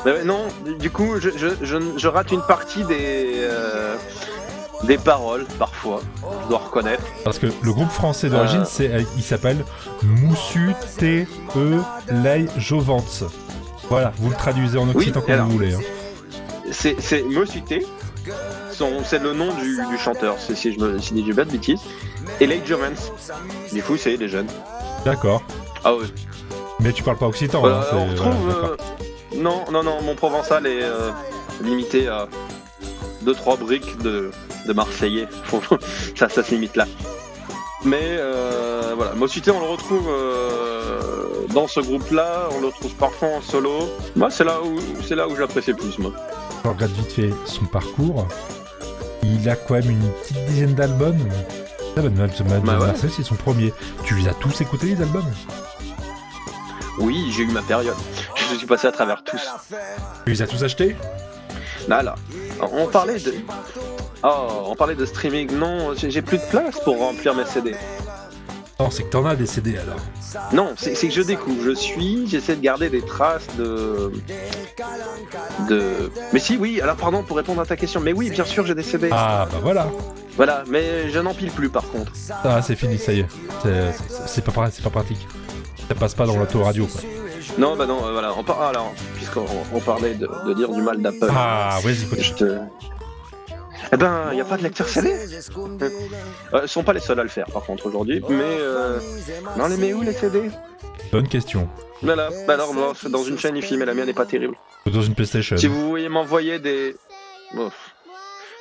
Mais 0.05 0.13
ouais, 0.13 0.25
non, 0.25 0.47
du- 0.65 0.75
du 0.77 0.91
coup, 0.91 1.21
je, 1.21 1.31
je, 1.37 1.49
je, 1.63 1.77
je 1.97 2.09
rate 2.09 2.33
une 2.33 2.43
partie 2.43 2.83
des. 2.85 3.35
euh, 3.39 3.95
des 4.87 4.99
paroles, 4.99 5.47
parfois, 5.59 6.01
je 6.43 6.49
dois 6.49 6.59
reconnaître. 6.59 7.03
Parce 7.25 7.39
que 7.39 7.47
le 7.63 7.73
groupe 7.73 7.91
français 7.91 8.29
d'origine, 8.29 8.61
Euh. 8.63 8.67
c'est, 8.69 8.91
euh, 8.93 9.03
il 9.17 9.23
s'appelle 9.23 9.65
Moussu 10.03 10.75
T 10.99 11.27
E 11.57 11.81
Lei 12.11 12.47
Jovants. 12.59 13.05
Voilà, 13.89 14.13
vous 14.19 14.31
le 14.31 14.37
traduisez 14.37 14.79
en 14.79 14.89
occitan 14.89 15.21
Oui, 15.21 15.25
comme 15.27 15.35
alors. 15.35 15.47
vous 15.47 15.53
voulez. 15.53 15.75
hein. 15.75 15.81
C'est 16.71 16.97
c'est 17.01 17.23
c'est 19.05 19.23
le 19.23 19.33
nom 19.35 19.53
du, 19.55 19.79
du 19.91 19.99
chanteur, 19.99 20.37
c'est 20.39 20.55
si 20.57 20.73
je 20.73 20.81
me 20.81 20.99
si 20.99 21.15
dis 21.23 21.33
pas 21.33 21.45
de 21.45 21.51
bêtises. 21.51 21.81
Et 22.41 22.47
Lake 22.47 22.67
Jovens, 22.67 23.13
du 23.73 23.83
coup, 23.83 23.97
c'est 23.97 24.17
des 24.17 24.29
jeunes. 24.29 24.49
D'accord. 25.05 25.43
Ah 25.85 25.95
ouais. 25.95 26.07
Mais 26.81 26.93
tu 26.93 27.03
parles 27.03 27.19
pas 27.19 27.27
occitan. 27.27 27.61
Voilà, 27.61 27.81
hein, 27.81 27.87
on 27.97 28.07
retrouve. 28.11 28.33
voilà, 28.45 28.59
euh, 28.69 28.77
non, 29.37 29.65
non, 29.71 29.83
non, 29.83 30.03
mon 30.03 30.15
provençal 30.15 30.67
est 30.67 30.83
euh, 30.83 31.11
limité 31.63 32.09
à 32.09 32.27
2-3 33.25 33.59
briques 33.59 33.99
de, 33.99 34.31
de 34.67 34.73
Marseillais. 34.73 35.29
Ça, 36.17 36.29
ça 36.29 36.43
se 36.43 36.51
limite 36.53 36.77
là. 36.77 36.87
Mais 37.85 38.01
euh, 38.03 38.95
voilà, 38.97 39.13
Mosuté, 39.15 39.51
on 39.51 39.61
le 39.61 39.67
retrouve 39.67 40.09
euh, 40.09 41.47
dans 41.53 41.69
ce 41.69 41.81
groupe-là, 41.81 42.49
on 42.57 42.61
le 42.61 42.69
retrouve 42.69 42.95
parfois 42.95 43.29
en 43.29 43.43
solo. 43.43 43.91
Moi, 44.17 44.31
c'est 44.31 44.45
là 44.45 44.63
où, 44.63 44.79
c'est 45.07 45.15
là 45.15 45.29
où 45.29 45.37
j'apprécie 45.37 45.71
le 45.71 45.77
plus, 45.77 45.99
moi. 45.99 46.13
Je 46.65 46.69
regarde 46.71 46.93
vite 46.93 47.13
fait 47.13 47.31
son 47.45 47.67
parcours. 47.67 48.27
Il 49.23 49.49
a 49.49 49.57
quand 49.57 49.75
même 49.75 49.91
une 49.91 50.11
petite 50.23 50.45
dizaine 50.47 50.75
d'albums. 50.75 51.19
Ah, 51.97 52.01
bah, 52.01 52.27
Bah 52.65 52.79
ouais. 52.79 52.93
C'est 52.97 53.23
son 53.23 53.35
premier. 53.35 53.73
Tu 54.05 54.15
les 54.15 54.29
as 54.29 54.35
tous 54.35 54.61
écoutés, 54.61 54.87
les 54.87 55.03
albums? 55.03 55.31
Oui, 56.99 57.31
j'ai 57.37 57.43
eu 57.43 57.49
ma 57.49 57.63
période. 57.63 57.97
Je 58.51 58.57
suis 58.57 58.67
passé 58.67 58.87
à 58.87 58.93
travers 58.93 59.23
tous. 59.23 59.41
Tu 60.25 60.31
les 60.33 60.43
as 60.43 60.47
tous 60.47 60.63
achetés? 60.65 60.97
Là, 61.89 62.03
là. 62.03 62.15
On 62.61 62.87
parlait 62.87 63.19
de. 63.19 63.35
Oh, 64.25 64.65
on 64.69 64.75
parlait 64.75 64.95
de 64.95 65.05
streaming. 65.05 65.53
Non, 65.53 65.95
j'ai 65.95 66.23
plus 66.23 66.39
de 66.39 66.45
place 66.45 66.81
pour 66.83 66.99
remplir 66.99 67.35
mes 67.35 67.45
CD. 67.45 67.75
Non, 68.81 68.91
c'est 68.91 69.05
que 69.05 69.11
t'en 69.11 69.25
as 69.27 69.37
des 69.37 69.47
CD 69.47 69.77
alors. 69.79 70.01
Non, 70.53 70.73
c'est 70.77 70.95
que 70.95 71.11
je 71.11 71.23
découvre. 71.23 71.63
Je 71.63 71.75
suis, 71.75 72.27
j'essaie 72.27 72.57
de 72.57 72.61
garder 72.63 72.89
des 72.89 73.03
traces 73.03 73.47
de. 73.57 74.11
De. 75.69 76.11
Mais 76.33 76.41
si, 76.41 76.57
oui, 76.57 76.81
alors 76.81 76.97
pardon 76.97 77.23
pour 77.23 77.37
répondre 77.37 77.61
à 77.61 77.67
ta 77.67 77.77
question. 77.77 78.01
Mais 78.01 78.13
oui, 78.13 78.31
bien 78.31 78.45
sûr, 78.45 78.67
j'ai 78.67 78.75
des 78.75 78.83
CD. 78.83 79.11
Ah, 79.13 79.47
bah 79.51 79.59
voilà. 79.63 79.89
Voilà, 80.37 80.65
mais 80.69 81.11
je 81.11 81.19
n'empile 81.21 81.53
plus 81.53 81.69
par 81.69 81.89
contre. 81.91 82.13
Ah, 82.43 82.61
c'est 82.63 82.75
fini, 82.75 82.99
ça 82.99 83.13
y 83.13 83.21
est. 83.21 83.27
C'est- 84.27 84.43
pas, 84.45 84.51
pratique. 84.91 85.29
Ça 85.87 85.95
passe 85.95 86.15
pas 86.15 86.27
dans 86.27 86.37
l'autoradio, 86.37 86.87
quoi. 86.87 87.03
Non, 87.59 87.77
bah 87.77 87.87
non, 87.87 88.05
euh, 88.05 88.13
voilà. 88.13 88.33
On 88.37 88.43
par... 88.43 88.61
Alors, 88.63 88.93
puisqu'on 89.17 89.45
on 89.73 89.79
parlait 89.81 90.15
de, 90.15 90.29
de 90.47 90.55
dire 90.55 90.71
du 90.71 90.83
mal 90.83 91.01
d'Apple. 91.01 91.29
Ah, 91.31 91.79
vas-y, 91.85 92.07
continue. 92.07 92.23
Je 92.25 92.33
te. 92.33 92.59
Eh 93.93 93.97
ben, 93.97 94.29
il 94.31 94.35
n'y 94.35 94.41
a 94.41 94.45
pas 94.45 94.57
de 94.57 94.63
lecteur 94.63 94.89
CD 94.89 95.13
euh, 95.13 96.61
Ils 96.63 96.69
sont 96.69 96.83
pas 96.83 96.93
les 96.93 97.01
seuls 97.01 97.21
à 97.21 97.23
le 97.23 97.29
faire 97.29 97.47
par 97.47 97.63
contre 97.63 97.87
aujourd'hui, 97.87 98.23
mais 98.29 98.59
euh... 98.61 98.99
Non, 99.57 99.67
les 99.67 99.77
met 99.77 99.93
où 99.93 100.03
les 100.03 100.13
CD 100.13 100.51
Bonne 101.13 101.29
question. 101.29 101.69
Voilà, 102.03 102.29
bah 102.47 102.55
alors 102.55 102.75
c'est 102.97 103.11
dans 103.11 103.23
une 103.23 103.39
chaîne 103.39 103.57
IFI, 103.57 103.77
mais 103.77 103.85
la 103.85 103.95
mienne 103.95 104.07
n'est 104.07 104.13
pas 104.13 104.27
terrible. 104.27 104.57
Dans 104.87 105.03
une 105.03 105.15
PlayStation. 105.15 105.57
Si 105.57 105.67
vous 105.67 105.89
voulez 105.89 106.09
m'envoyer 106.09 106.59
des. 106.59 106.97
Bon. 107.55 107.71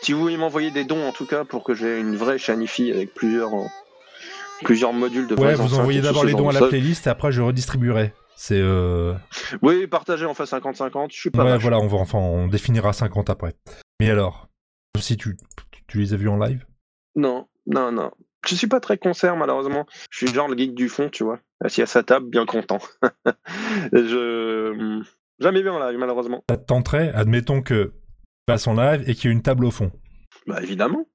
Si 0.01 0.13
vous 0.13 0.19
voulez 0.19 0.37
m'envoyer 0.37 0.71
des 0.71 0.83
dons 0.83 1.07
en 1.07 1.11
tout 1.11 1.25
cas 1.25 1.45
pour 1.45 1.63
que 1.63 1.73
j'ai 1.73 1.99
une 1.99 2.15
vraie 2.15 2.37
chaîne 2.37 2.61
IFI 2.61 2.91
avec 2.91 3.13
plusieurs, 3.13 3.51
plusieurs 4.63 4.93
modules 4.93 5.27
de 5.27 5.35
Ouais, 5.35 5.55
vous 5.55 5.75
envoyez 5.75 6.01
d'abord 6.01 6.25
les 6.25 6.33
dons 6.33 6.49
à 6.49 6.53
la 6.53 6.67
playlist 6.67 7.07
et 7.07 7.09
après 7.09 7.31
je 7.31 7.41
redistribuerai. 7.41 8.13
C'est 8.35 8.59
euh... 8.59 9.13
Oui, 9.61 9.87
partagez, 9.87 10.25
on 10.25 10.33
fait 10.33 10.43
50-50, 10.43 11.07
je 11.11 11.17
suis 11.17 11.29
pas 11.29 11.43
ouais, 11.43 11.51
mal. 11.51 11.59
voilà, 11.59 11.79
on 11.79 11.87
va 11.87 11.97
enfin 11.97 12.17
on 12.17 12.47
définira 12.47 12.91
50 12.91 13.29
après. 13.29 13.55
Mais 13.99 14.09
alors, 14.09 14.47
si 15.01 15.17
tu, 15.17 15.37
tu 15.87 15.99
les 15.99 16.13
as 16.13 16.17
vus 16.17 16.29
en 16.29 16.37
live 16.37 16.65
Non, 17.15 17.47
non, 17.65 17.91
non. 17.91 18.11
Je 18.47 18.55
suis 18.55 18.67
pas 18.67 18.79
très 18.79 18.97
concert 18.97 19.35
malheureusement. 19.35 19.85
Je 20.09 20.17
suis 20.17 20.27
genre 20.27 20.47
le 20.47 20.57
geek 20.57 20.75
du 20.75 20.89
fond, 20.89 21.09
tu 21.09 21.23
vois. 21.23 21.39
Assis 21.63 21.81
à 21.81 21.85
sa 21.85 22.03
table, 22.03 22.29
bien 22.29 22.45
content. 22.45 22.79
je. 23.93 25.01
Jamais 25.39 25.61
vu 25.61 25.69
en 25.69 25.85
live 25.85 25.97
malheureusement. 25.97 26.43
Ça 26.49 26.57
te 26.57 26.65
tenterait, 26.65 27.11
admettons 27.13 27.61
que 27.61 27.85
tu 27.85 27.91
passes 28.45 28.67
en 28.67 28.73
live 28.73 29.03
et 29.07 29.15
qu'il 29.15 29.29
y 29.29 29.33
ait 29.33 29.35
une 29.35 29.41
table 29.41 29.65
au 29.65 29.71
fond. 29.71 29.91
Bah 30.45 30.61
évidemment. 30.61 31.07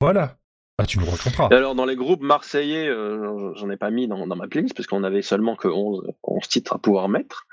Voilà. 0.00 0.36
Bah 0.78 0.84
tu 0.84 0.98
nous 0.98 1.06
raconteras. 1.06 1.48
Et 1.50 1.54
alors 1.54 1.74
dans 1.74 1.86
les 1.86 1.96
groupes 1.96 2.22
marseillais, 2.22 2.88
euh, 2.88 3.54
j'en 3.54 3.70
ai 3.70 3.78
pas 3.78 3.90
mis 3.90 4.06
dans, 4.06 4.26
dans 4.26 4.36
ma 4.36 4.46
playlist 4.46 4.76
parce 4.76 4.86
qu'on 4.86 5.02
avait 5.02 5.22
seulement 5.22 5.56
que 5.56 5.68
11, 5.68 6.12
11 6.22 6.48
titres 6.48 6.74
à 6.74 6.78
pouvoir 6.78 7.08
mettre. 7.08 7.46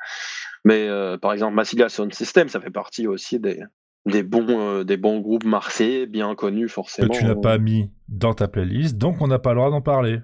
Mais 0.65 0.87
euh, 0.87 1.17
par 1.17 1.31
exemple, 1.31 1.55
Massilia 1.55 1.87
Sound 1.87 2.13
System, 2.13 2.49
ça 2.49 2.59
fait 2.59 2.69
partie 2.69 3.07
aussi 3.07 3.39
des, 3.39 3.61
des, 4.05 4.23
bons, 4.23 4.47
euh, 4.49 4.83
des 4.83 4.97
bons 4.97 5.19
groupes 5.19 5.45
marseillais, 5.45 6.05
bien 6.05 6.35
connus 6.35 6.67
Que 6.67 6.71
forcément. 6.71 7.13
tu 7.13 7.23
n'as 7.23 7.35
pas 7.35 7.57
mis 7.57 7.91
dans 8.07 8.33
ta 8.33 8.47
playlist, 8.47 8.97
donc 8.97 9.21
on 9.21 9.27
n'a 9.27 9.39
pas 9.39 9.51
le 9.53 9.57
droit 9.59 9.69
d'en 9.69 9.81
parler. 9.81 10.19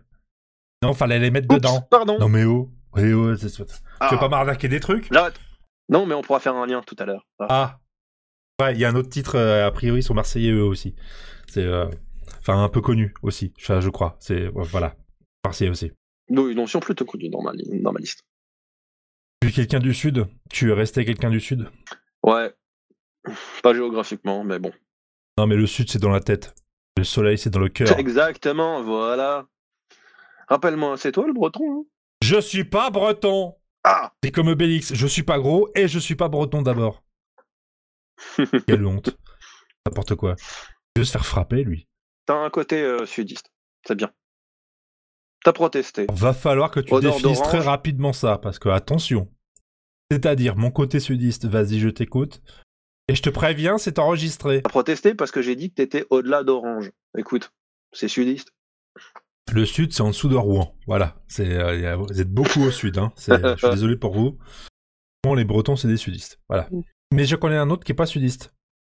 Non, 0.84 0.94
fallait 0.94 1.20
les 1.20 1.32
mettre 1.32 1.48
Oups, 1.50 1.62
dedans. 1.62 1.82
Pardon. 1.90 2.18
Non 2.20 2.30
mais 2.30 2.46
oh, 2.46 2.72
oui, 2.96 3.12
oh, 3.14 3.36
c'est- 3.36 3.50
tu 3.50 3.64
Ah, 4.00 4.10
veux 4.12 4.18
pas 4.20 4.30
m'arnaquer 4.30 4.68
des 4.68 4.80
trucs? 4.80 5.12
J'arrête. 5.12 5.40
Non, 5.90 6.06
mais 6.06 6.14
on 6.16 6.22
pourra 6.22 6.40
faire 6.40 6.56
un 6.56 6.66
lien 6.68 6.82
tout 6.86 6.96
à 7.00 7.06
l'heure. 7.06 7.26
Ah. 7.40 7.48
Ah. 7.50 7.80
Ouais, 8.62 8.74
il 8.74 8.80
y 8.80 8.86
a 8.86 8.90
un 8.90 8.96
autre 8.96 9.10
titre, 9.10 9.36
euh, 9.36 9.66
a 9.66 9.72
priori, 9.72 10.00
ils 10.00 10.04
sont 10.04 10.14
marseillais 10.14 10.52
eux 10.52 10.64
aussi. 10.64 10.94
C'est, 11.48 11.64
euh, 11.64 11.88
enfin, 12.40 12.62
un 12.64 12.70
peu 12.70 12.82
connu 12.82 13.14
aussi, 13.24 13.54
je, 13.58 13.90
crois. 13.90 14.18
C'est, 14.20 14.48
voilà. 14.54 14.96
Marseillais 15.46 15.72
aussi. 15.72 15.92
Non, 16.30 16.48
ils 16.50 16.68
sont 16.68 16.80
plutôt 16.80 17.06
connus 17.06 17.30
dans 17.30 17.42
ma, 17.42 17.54
li- 17.54 17.82
dans 17.82 17.92
ma 17.92 18.00
liste. 18.00 18.22
Tu 19.42 19.48
es 19.48 19.52
quelqu'un 19.52 19.80
du 19.80 19.94
Sud? 19.94 20.28
Tu 20.50 20.70
es 20.70 20.74
resté 20.74 21.06
quelqu'un 21.06 21.30
du 21.30 21.40
Sud? 21.40 21.70
Ouais. 22.24 22.54
Pas 23.64 23.74
géographiquement, 23.74 24.44
mais 24.44 24.60
bon. 24.60 24.72
Non, 25.38 25.48
mais 25.48 25.56
le 25.56 25.68
Sud, 25.68 25.90
c'est 25.90 26.00
dans 26.00 26.10
la 26.10 26.20
tête. 26.20 26.54
Le 26.98 27.04
soleil, 27.04 27.38
c'est 27.38 27.50
dans 27.50 27.60
le 27.60 27.70
cœur. 27.70 27.98
Exactement, 27.98 28.84
voilà. 28.84 29.48
Rappelle-moi, 30.50 30.98
c'est 30.98 31.12
toi 31.12 31.28
le 31.28 31.34
breton 31.34 31.64
hein? 31.72 31.84
Je 32.22 32.42
suis 32.42 32.66
pas 32.66 32.90
breton 32.90 33.56
Ah 33.84 34.12
C'est 34.24 34.32
comme 34.32 34.48
Obélix, 34.48 34.94
je 34.94 35.08
suis 35.08 35.24
pas 35.24 35.40
gros 35.40 35.70
et 35.76 35.88
je 35.88 36.00
suis 36.00 36.16
pas 36.16 36.28
breton 36.28 36.62
d'abord. 36.62 37.04
Quelle 38.68 38.86
honte. 38.86 39.18
N'importe 39.86 40.16
quoi. 40.16 40.36
Il 40.96 41.00
veut 41.00 41.06
se 41.06 41.12
faire 41.12 41.26
frapper, 41.26 41.64
lui. 41.64 41.88
T'as 42.26 42.36
un 42.36 42.50
côté 42.50 42.82
euh, 42.82 43.06
sudiste. 43.06 43.52
C'est 43.88 43.96
bien. 43.96 44.12
T'as 45.44 45.54
protesté. 45.54 46.08
Va 46.12 46.34
falloir 46.34 46.70
que 46.72 46.82
tu 46.82 46.94
Odeur 46.94 47.16
définisses 47.16 47.42
très 47.42 47.60
rapidement 47.60 48.12
ça, 48.12 48.38
parce 48.38 48.60
que 48.60 48.68
attention. 48.70 49.32
C'est-à-dire, 50.12 50.58
mon 50.58 50.72
côté 50.72 51.00
sudiste, 51.00 51.46
vas-y, 51.46 51.80
je 51.80 51.90
t'écoute. 51.90 52.42
Et 53.10 53.16
je 53.16 53.22
te 53.24 53.30
préviens, 53.30 53.78
c'est 53.80 53.98
enregistré. 53.98 54.62
T'as 54.62 54.70
protesté 54.70 55.16
parce 55.16 55.32
que 55.32 55.42
j'ai 55.42 55.56
dit 55.56 55.70
que 55.72 55.76
t'étais 55.76 56.06
au-delà 56.12 56.44
d'Orange. 56.44 56.92
Écoute, 57.18 57.52
c'est 57.92 58.08
sudiste. 58.08 58.50
Le 59.52 59.66
sud, 59.66 59.92
c'est 59.94 60.02
en 60.02 60.10
dessous 60.10 60.30
de 60.30 60.36
Rouen. 60.36 60.76
Voilà. 60.86 61.16
C'est, 61.28 61.50
euh, 61.60 61.96
vous 61.96 62.22
êtes 62.22 62.32
beaucoup 62.32 62.62
au 62.62 62.70
sud. 62.70 63.00
Hein. 63.00 63.12
C'est- 63.16 63.34
je 63.42 63.56
suis 63.58 63.70
désolé 63.72 63.96
pour 63.98 64.14
vous. 64.14 64.38
Bon, 65.24 65.34
les 65.34 65.44
Bretons, 65.44 65.76
c'est 65.76 65.88
des 65.88 65.98
sudistes. 65.98 66.40
Voilà. 66.50 66.70
Mais 67.12 67.26
je 67.26 67.36
connais 67.36 67.58
un 67.58 67.72
autre 67.72 67.84
qui 67.84 67.92
est 67.94 67.96
pas 67.96 68.06
sudiste. 68.06 68.54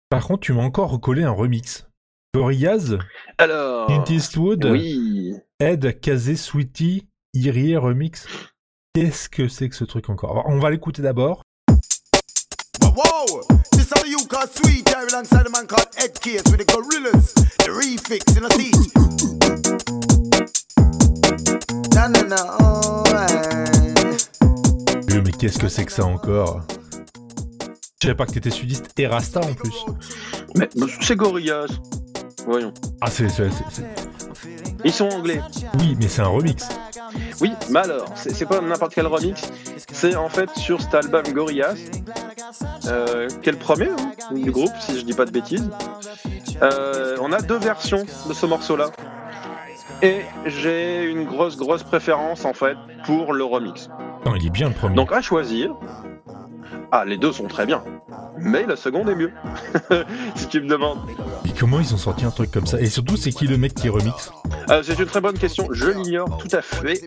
Par 0.09 0.27
contre, 0.27 0.41
tu 0.41 0.53
m'as 0.53 0.61
encore 0.61 0.91
recollé 0.91 1.23
un 1.23 1.31
remix. 1.31 1.87
Gorillaz, 2.35 2.97
Alors. 3.39 3.87
Clint 3.87 4.05
Eastwood, 4.05 4.65
Oui. 4.65 5.33
Ed, 5.59 5.99
Kazé, 6.01 6.35
Sweetie, 6.35 7.07
Irie 7.33 7.77
remix. 7.77 8.27
Qu'est-ce 8.93 9.27
que 9.27 9.47
c'est 9.47 9.69
que 9.69 9.75
ce 9.75 9.85
truc 9.85 10.09
encore? 10.09 10.31
Alors, 10.31 10.45
On 10.49 10.59
va 10.59 10.69
l'écouter 10.69 11.01
d'abord. 11.01 11.41
Whoa, 12.95 13.41
this 13.71 13.91
how 13.95 14.03
you 14.05 14.17
call 14.27 14.45
sweet 14.47 14.87
here 14.89 15.07
alongside 15.07 15.45
a 15.47 15.49
man 15.49 15.65
called 15.67 15.87
Ed 15.97 16.19
Case 16.21 16.43
with 16.51 16.59
the 16.59 16.65
gorillas. 16.65 17.33
The 17.33 17.69
refix 17.73 18.37
in 18.37 18.45
a 18.45 18.49
seat. 18.53 18.75
Na 21.95 22.07
na 22.07 22.21
na, 22.23 22.57
oh, 22.59 23.03
ouais. 23.11 23.27
Mais 25.23 25.31
qu'est-ce 25.31 25.57
que 25.57 25.69
c'est 25.69 25.85
que 25.85 25.91
ça 25.91 26.05
encore? 26.05 26.61
Je 28.01 28.07
savais 28.07 28.15
pas 28.15 28.25
que 28.25 28.31
t'étais 28.33 28.49
sudiste 28.51 28.85
et 28.97 29.07
Rasta 29.07 29.39
en 29.39 29.53
plus. 29.53 29.85
Mais 30.55 30.69
c'est 31.01 31.15
Gorillaz. 31.15 31.67
Voyons. 32.45 32.73
Ah, 33.01 33.09
c'est, 33.09 33.29
c'est- 33.29 33.49
c'est- 33.49 33.63
c'est- 33.71 33.87
Ils 34.83 34.91
sont 34.91 35.09
anglais. 35.09 35.41
Oui, 35.79 35.95
mais 35.99 36.07
c'est 36.07 36.21
un 36.21 36.27
remix. 36.27 36.67
Oui, 37.41 37.53
mais 37.69 37.79
alors, 37.79 38.07
c'est 38.15 38.45
pas 38.45 38.61
n'importe 38.61 38.93
quel 38.93 39.07
remix. 39.07 39.41
C'est 39.91 40.15
en 40.15 40.29
fait 40.29 40.49
sur 40.57 40.81
cet 40.81 40.93
album 40.93 41.23
Gorillaz, 41.31 41.75
euh, 42.87 43.27
qui 43.41 43.49
est 43.49 43.53
le 43.53 43.57
premier 43.57 43.89
hein, 43.89 44.33
du 44.33 44.51
groupe, 44.51 44.71
si 44.79 44.99
je 44.99 45.05
dis 45.05 45.13
pas 45.13 45.25
de 45.25 45.31
bêtises. 45.31 45.69
Euh, 46.61 47.17
on 47.21 47.31
a 47.31 47.41
deux 47.41 47.57
versions 47.57 48.05
de 48.27 48.33
ce 48.33 48.45
morceau-là. 48.45 48.91
Et 50.01 50.21
j'ai 50.45 51.03
une 51.05 51.23
grosse, 51.23 51.55
grosse 51.55 51.83
préférence 51.83 52.43
en 52.45 52.53
fait 52.53 52.77
pour 53.05 53.33
le 53.33 53.43
remix. 53.43 53.89
Non, 54.25 54.35
il 54.35 54.45
est 54.45 54.49
bien 54.49 54.67
le 54.67 54.73
premier. 54.73 54.95
Donc 54.95 55.11
à 55.11 55.21
choisir. 55.21 55.75
Ah, 56.91 57.05
les 57.05 57.17
deux 57.17 57.31
sont 57.31 57.47
très 57.47 57.65
bien. 57.65 57.83
Mais 58.37 58.65
la 58.65 58.75
seconde 58.75 59.09
est 59.09 59.15
mieux. 59.15 59.31
si 60.35 60.47
tu 60.47 60.61
me 60.61 60.67
demandes. 60.67 60.99
Et 61.45 61.51
comment 61.57 61.79
ils 61.79 61.93
ont 61.93 61.97
sorti 61.97 62.25
un 62.25 62.31
truc 62.31 62.51
comme 62.51 62.65
ça? 62.65 62.79
Et 62.79 62.87
surtout, 62.87 63.17
c'est 63.17 63.31
qui 63.31 63.47
le 63.47 63.57
mec 63.57 63.73
qui 63.73 63.89
remix? 63.89 64.31
Euh, 64.69 64.81
c'est 64.83 64.97
une 64.97 65.05
très 65.05 65.21
bonne 65.21 65.37
question. 65.37 65.67
Je 65.71 65.87
l'ignore 65.87 66.37
tout 66.37 66.55
à 66.55 66.61
fait. 66.61 67.01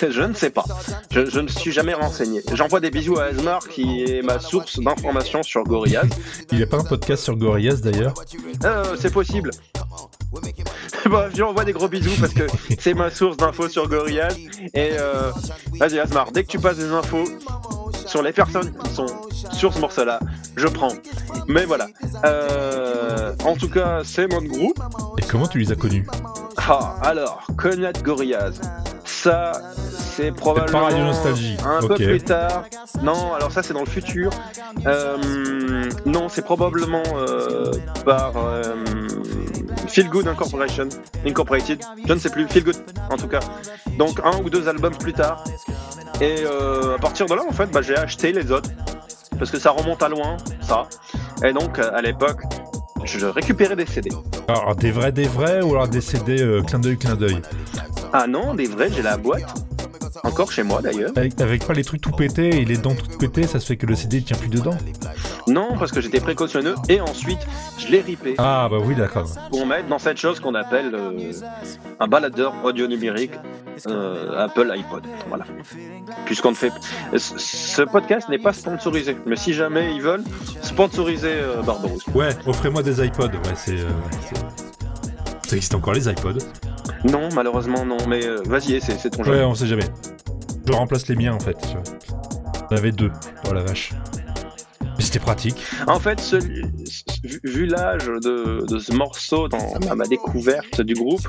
je 0.10 0.22
ne 0.22 0.34
sais 0.34 0.50
pas. 0.50 0.64
Je, 1.10 1.26
je 1.26 1.40
ne 1.40 1.48
suis 1.48 1.72
jamais 1.72 1.94
renseigné. 1.94 2.42
J'envoie 2.52 2.80
des 2.80 2.90
bisous 2.90 3.18
à 3.18 3.30
Esmar 3.30 3.66
qui 3.68 4.04
est 4.04 4.22
ma 4.22 4.38
source 4.38 4.78
d'informations 4.78 5.42
sur 5.42 5.64
Gorillaz. 5.64 6.08
Il 6.52 6.62
a 6.62 6.66
pas 6.66 6.78
un 6.78 6.84
podcast 6.84 7.24
sur 7.24 7.36
Gorillaz 7.36 7.80
d'ailleurs? 7.80 8.14
Euh, 8.64 8.96
c'est 8.98 9.12
possible. 9.12 9.50
Bah, 11.10 11.28
je 11.30 11.36
lui 11.36 11.42
envoie 11.42 11.64
des 11.64 11.72
gros 11.72 11.86
bisous 11.86 12.18
parce 12.18 12.32
que 12.32 12.46
c'est 12.78 12.94
ma 12.94 13.10
source 13.10 13.36
d'infos 13.36 13.68
sur 13.68 13.88
Gorillaz. 13.88 14.34
Et 14.72 14.90
euh, 14.98 15.30
vas-y 15.78 15.98
Asmar, 15.98 16.32
dès 16.32 16.44
que 16.44 16.48
tu 16.48 16.58
passes 16.58 16.78
des 16.78 16.90
infos 16.90 17.24
sur 18.14 18.22
les 18.22 18.32
personnes 18.32 18.72
qui 18.72 18.94
sont 18.94 19.06
sur 19.50 19.74
ce 19.74 19.80
morceau-là, 19.80 20.20
je 20.54 20.68
prends. 20.68 20.92
Mais 21.48 21.64
voilà. 21.64 21.88
Euh, 22.24 23.32
en 23.44 23.56
tout 23.56 23.68
cas, 23.68 24.02
c'est 24.04 24.32
mon 24.32 24.40
groupe. 24.40 24.78
Et 25.18 25.22
comment 25.22 25.48
tu 25.48 25.58
les 25.58 25.72
as 25.72 25.74
connus? 25.74 26.06
Ah, 26.56 26.94
alors, 27.02 27.44
connaître 27.56 28.04
Gorillaz. 28.04 28.60
Ça, 29.04 29.50
c'est 30.14 30.30
probablement. 30.30 30.78
par 30.78 30.90
Radio 30.90 31.04
Nostalgie. 31.06 31.56
Un 31.64 31.84
peu 31.84 31.96
plus 31.96 32.22
tard. 32.22 32.66
Non, 33.02 33.34
alors 33.34 33.50
ça, 33.50 33.64
c'est 33.64 33.74
dans 33.74 33.80
le 33.80 33.90
futur. 33.90 34.30
Euh, 34.86 35.90
non, 36.06 36.28
c'est 36.28 36.44
probablement 36.44 37.02
euh, 37.16 37.72
par 38.04 38.34
Feel 39.88 40.08
Good 40.08 40.28
Incorporation. 40.28 40.88
Incorporated. 41.26 41.82
Je 42.06 42.12
ne 42.12 42.18
sais 42.20 42.30
plus. 42.30 42.46
Feel 42.46 42.62
Good, 42.62 42.76
en 43.10 43.16
tout 43.16 43.26
cas. 43.26 43.40
Donc, 43.98 44.20
un 44.22 44.38
ou 44.40 44.50
deux 44.50 44.68
albums 44.68 44.96
plus 44.96 45.14
tard. 45.14 45.42
Et 46.20 46.36
euh, 46.44 46.94
à 46.94 46.98
partir 46.98 47.26
de 47.26 47.34
là, 47.34 47.42
en 47.48 47.52
fait, 47.52 47.70
bah, 47.70 47.82
j'ai 47.82 47.96
acheté 47.96 48.32
les 48.32 48.50
autres. 48.52 48.70
Parce 49.38 49.50
que 49.50 49.58
ça 49.58 49.70
remonte 49.70 50.02
à 50.02 50.08
loin, 50.08 50.36
ça. 50.60 50.86
Et 51.44 51.52
donc, 51.52 51.78
à 51.78 52.00
l'époque, 52.00 52.40
je 53.04 53.26
récupérais 53.26 53.76
des 53.76 53.86
CD. 53.86 54.10
Alors, 54.48 54.74
des 54.76 54.90
vrais, 54.90 55.12
des 55.12 55.26
vrais 55.26 55.60
ou 55.62 55.72
alors 55.72 55.88
des 55.88 56.00
CD 56.00 56.40
euh, 56.40 56.62
clin 56.62 56.78
d'œil, 56.78 56.96
clin 56.96 57.16
d'œil? 57.16 57.42
Ah 58.12 58.26
non, 58.26 58.54
des 58.54 58.66
vrais, 58.66 58.90
j'ai 58.90 59.02
la 59.02 59.16
boîte. 59.16 59.54
Encore 60.22 60.52
chez 60.52 60.62
moi 60.62 60.80
d'ailleurs. 60.80 61.10
avec, 61.16 61.40
avec 61.40 61.66
pas 61.66 61.72
les 61.72 61.84
trucs 61.84 62.00
tout 62.00 62.10
pétés 62.12 62.60
et 62.60 62.64
les 62.64 62.76
dents 62.76 62.94
toutes 62.94 63.18
pétées, 63.18 63.46
ça 63.46 63.58
se 63.60 63.66
fait 63.66 63.76
que 63.76 63.86
le 63.86 63.94
CD 63.94 64.22
tient 64.22 64.36
plus 64.36 64.48
dedans. 64.48 64.76
Non, 65.48 65.76
parce 65.78 65.92
que 65.92 66.00
j'étais 66.00 66.20
précautionneux 66.20 66.74
et 66.88 67.00
ensuite 67.00 67.40
je 67.78 67.88
l'ai 67.88 68.00
ripé 68.00 68.34
Ah, 68.38 68.68
bah 68.70 68.76
oui, 68.82 68.94
d'accord. 68.94 69.28
pour 69.50 69.66
mettre 69.66 69.88
dans 69.88 69.98
cette 69.98 70.16
chose 70.18 70.40
qu'on 70.40 70.54
appelle 70.54 70.94
euh, 70.94 71.32
un 72.00 72.06
baladeur 72.06 72.54
audio 72.64 72.86
numérique 72.86 73.32
euh, 73.88 74.44
Apple 74.44 74.70
iPod. 74.70 75.04
Voilà. 75.28 75.44
Puisqu'on 76.26 76.50
ne 76.50 76.56
fait. 76.56 76.72
Ce 77.16 77.82
podcast 77.82 78.28
n'est 78.28 78.38
pas 78.38 78.52
sponsorisé, 78.52 79.16
mais 79.26 79.36
si 79.36 79.52
jamais 79.52 79.94
ils 79.94 80.02
veulent 80.02 80.22
sponsoriser 80.62 81.32
euh. 81.32 81.60
Ouais, 82.14 82.30
offrez-moi 82.46 82.82
des 82.82 83.04
iPods. 83.04 83.26
Ouais, 83.28 83.54
c'est. 83.56 83.72
euh, 83.80 83.84
ouais, 83.84 84.18
c'est- 84.28 85.48
ça 85.50 85.56
existe 85.56 85.74
encore 85.74 85.92
les 85.94 86.08
iPods 86.08 86.38
Non, 87.04 87.28
malheureusement 87.34 87.84
non, 87.84 87.98
mais 88.08 88.26
euh, 88.26 88.42
vas-y, 88.46 88.80
c'est 88.80 88.98
c'est 88.98 89.10
ton 89.10 89.24
jeu. 89.24 89.32
Ouais, 89.32 89.44
on 89.44 89.54
sait 89.54 89.66
jamais. 89.66 89.86
Je 90.66 90.72
remplace 90.72 91.08
les 91.08 91.16
miens 91.16 91.34
en 91.34 91.40
fait. 91.40 91.56
tu 91.60 91.74
vois. 91.74 91.82
J'en 92.70 92.76
avais 92.76 92.92
deux. 92.92 93.10
Oh 93.48 93.52
la 93.52 93.62
vache. 93.62 93.92
Mais 94.96 95.02
c'était 95.02 95.18
pratique. 95.18 95.56
En 95.88 95.98
fait, 95.98 96.20
vu, 97.24 97.40
vu 97.42 97.66
l'âge 97.66 98.06
de, 98.06 98.64
de 98.66 98.78
ce 98.78 98.92
morceau 98.92 99.48
dans, 99.48 99.74
à 99.90 99.94
ma 99.96 100.06
découverte 100.06 100.80
du 100.80 100.94
groupe, 100.94 101.26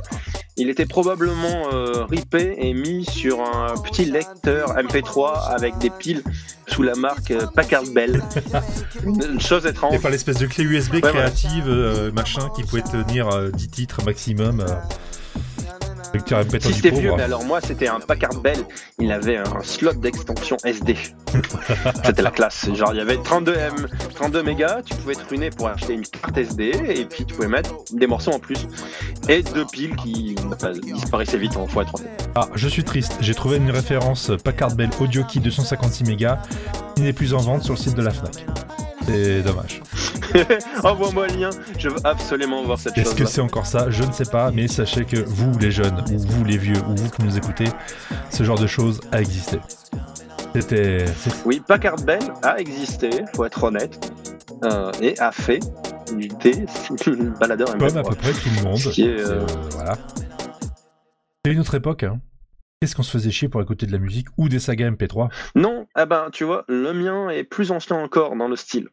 il 0.56 0.70
était 0.70 0.86
probablement 0.86 1.74
euh, 1.74 2.06
ripé 2.06 2.56
et 2.58 2.74
mis 2.74 3.06
sur 3.06 3.42
un 3.42 3.76
petit 3.82 4.06
lecteur 4.06 4.76
MP3 4.76 5.50
avec 5.50 5.78
des 5.80 5.90
piles 5.90 6.22
sous 6.68 6.84
la 6.84 6.96
marque 6.96 7.32
euh, 7.32 7.46
Packard 7.54 7.86
Bell. 7.94 8.22
une, 9.04 9.40
chose 9.40 9.66
étrange. 9.66 9.96
Et 9.96 10.00
pas 10.00 10.10
l'espèce 10.10 10.38
de 10.38 10.46
clé 10.46 10.64
USB 10.64 10.96
Ouais, 10.96 11.04
ouais. 11.04 11.10
créative, 11.12 11.66
euh, 11.68 12.12
machin, 12.12 12.50
qui 12.56 12.64
pouvait 12.64 12.82
tenir 12.84 13.30
euh, 13.30 13.50
10 13.50 13.68
titres 13.70 14.04
maximum. 14.06 14.66
Lecteur 16.16 16.42
MP3 16.44 16.68
Si 16.68 16.74
c'était 16.74 16.92
vieux, 16.92 17.10
pauvre. 17.10 17.18
mais 17.18 17.24
alors 17.24 17.44
moi 17.44 17.60
c'était 17.62 17.88
un 17.88 18.00
Packard 18.00 18.36
Bell, 18.42 18.58
il 19.00 19.12
avait 19.12 19.38
un 19.38 19.62
slot 19.64 19.94
d'extension 19.94 20.56
SD. 20.64 20.96
c'était 22.06 22.22
la 22.22 22.32
classe. 22.32 22.70
Genre 22.74 22.92
il 22.94 22.98
y 22.98 23.02
avait 23.02 23.18
32 23.18 23.54
M, 23.54 23.88
32 24.16 24.44
mégas, 24.44 24.82
tu 24.86 24.96
pouvais 24.96 25.16
te 25.16 25.28
ruiner 25.30 25.50
pour 25.50 25.68
acheter 25.68 25.94
une 25.94 26.04
carte 26.04 26.38
SD 26.38 26.72
et 26.88 27.06
puis 27.06 27.26
tu 27.26 27.36
pouvais 27.36 27.48
mettre 27.50 27.72
des 27.92 28.08
morceaux 28.08 28.32
en 28.32 28.40
plus. 28.40 28.68
Et 29.28 29.44
deux 29.44 29.66
piles 29.66 29.96
qui 29.98 30.36
bah, 30.62 30.72
disparaissaient 30.72 31.38
vite 31.38 31.58
en 31.58 31.66
x3. 31.66 32.02
Ah, 32.36 32.48
je 32.56 32.68
suis 32.68 32.84
triste. 32.84 33.18
J'ai 33.20 33.36
trouvé 33.36 33.58
une 33.58 33.72
référence 33.72 34.32
Packard 34.44 34.76
Bell 34.76 34.90
Audio 35.00 35.24
Key 35.24 35.40
256 35.40 36.06
mégas 36.06 36.40
qui 36.96 37.02
n'est 37.02 37.14
plus 37.14 37.34
en 37.34 37.40
vente 37.40 37.64
sur 37.64 37.74
le 37.74 37.80
site 37.80 37.96
de 37.96 38.02
la 38.02 38.12
Fnac. 38.12 38.46
C'est 39.08 39.42
dommage. 39.44 39.82
Envoie-moi 40.84 41.28
le 41.28 41.36
lien, 41.36 41.50
je 41.78 41.90
veux 41.90 42.00
absolument 42.04 42.64
voir 42.64 42.80
cette 42.80 42.98
Est-ce 42.98 43.10
chose. 43.12 43.16
que 43.20 43.26
c'est 43.26 43.42
encore 43.42 43.66
ça? 43.68 43.90
Je 43.92 44.04
ne 44.04 44.12
sais 44.12 44.26
pas, 44.26 44.52
mais 44.52 44.68
sachez 44.68 45.06
que 45.06 45.18
vous, 45.18 45.58
les 45.60 45.72
jeunes, 45.72 46.04
ou 46.12 46.18
vous, 46.18 46.44
les 46.44 46.58
vieux, 46.58 46.78
ou 46.90 46.96
vous 46.96 47.10
qui 47.10 47.22
nous 47.24 47.38
écoutez, 47.38 47.68
ce 48.32 48.44
genre 48.44 48.58
de 48.60 48.68
choses 48.68 49.00
a 49.12 49.22
existé. 49.22 49.60
C'était. 50.56 51.06
c'est- 51.18 51.46
Oui, 51.46 51.62
Packard 51.66 51.98
Bell 51.98 52.22
a 52.42 52.60
existé, 52.60 53.10
faut 53.36 53.46
être 53.46 53.64
honnête, 53.64 54.12
euh, 54.64 54.92
et 55.02 55.20
a 55.20 55.32
fait 55.32 55.60
des 56.40 56.64
baladeurs 57.40 57.78
Comme 57.78 57.84
à 57.84 58.04
peu 58.04 58.10
MP3. 58.10 58.16
près 58.16 58.32
tout 58.34 58.50
le 58.58 58.64
monde. 58.64 58.78
Ce 58.78 58.90
qui 58.90 59.04
est, 59.04 59.20
euh, 59.20 59.42
Euh, 59.42 59.46
voilà. 59.72 59.98
C'est 61.46 61.52
une 61.52 61.60
autre 61.60 61.76
époque, 61.76 62.04
hein. 62.04 62.20
Qu'est-ce 62.82 62.96
qu'on 62.96 63.04
se 63.04 63.12
faisait 63.12 63.32
chier 63.32 63.50
pour 63.50 63.62
écouter 63.62 63.86
de 63.86 63.92
la 63.92 64.00
musique 64.00 64.28
ou 64.38 64.50
des 64.50 64.60
sagas 64.60 64.90
MP3 64.92 65.30
Non, 65.56 65.88
ah 65.96 66.06
ben 66.06 66.28
tu 66.32 66.44
vois, 66.44 66.66
le 66.68 66.94
mien 66.94 67.30
est 67.30 67.44
plus 67.44 67.72
ancien 67.72 67.96
encore 67.98 68.36
dans 68.36 68.48
le 68.48 68.56
style. 68.56 68.90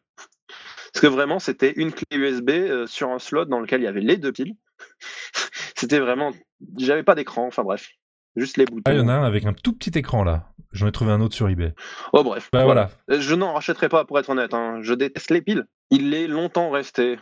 Parce 0.93 1.01
que 1.01 1.07
vraiment, 1.07 1.39
c'était 1.39 1.73
une 1.75 1.91
clé 1.91 2.05
USB 2.11 2.49
euh, 2.51 2.87
sur 2.87 3.09
un 3.09 3.19
slot 3.19 3.45
dans 3.45 3.59
lequel 3.59 3.81
il 3.81 3.85
y 3.85 3.87
avait 3.87 4.01
les 4.01 4.17
deux 4.17 4.31
piles. 4.31 4.53
c'était 5.75 5.99
vraiment. 5.99 6.31
J'avais 6.77 7.03
pas 7.03 7.15
d'écran, 7.15 7.47
enfin 7.47 7.63
bref. 7.63 7.89
Juste 8.35 8.57
les 8.57 8.65
boutons. 8.65 8.81
Ah, 8.85 8.93
il 8.93 8.97
y 8.99 9.01
en 9.01 9.07
a 9.09 9.13
un 9.13 9.23
avec 9.25 9.45
un 9.45 9.53
tout 9.53 9.73
petit 9.73 9.97
écran 9.97 10.23
là. 10.23 10.53
J'en 10.71 10.87
ai 10.87 10.91
trouvé 10.91 11.11
un 11.11 11.21
autre 11.21 11.35
sur 11.35 11.47
eBay. 11.49 11.73
Oh 12.13 12.23
bref. 12.23 12.49
Bah 12.51 12.63
voilà. 12.65 12.89
Euh, 13.11 13.19
Je 13.21 13.35
n'en 13.35 13.53
rachèterai 13.53 13.89
pas 13.89 14.05
pour 14.05 14.17
être 14.17 14.29
honnête. 14.29 14.53
hein. 14.55 14.79
Je 14.81 14.93
déteste 14.95 15.29
les 15.29 15.41
piles. 15.41 15.65
Il 15.91 16.13
est 16.15 16.27
longtemps 16.27 16.71
resté 16.71 17.17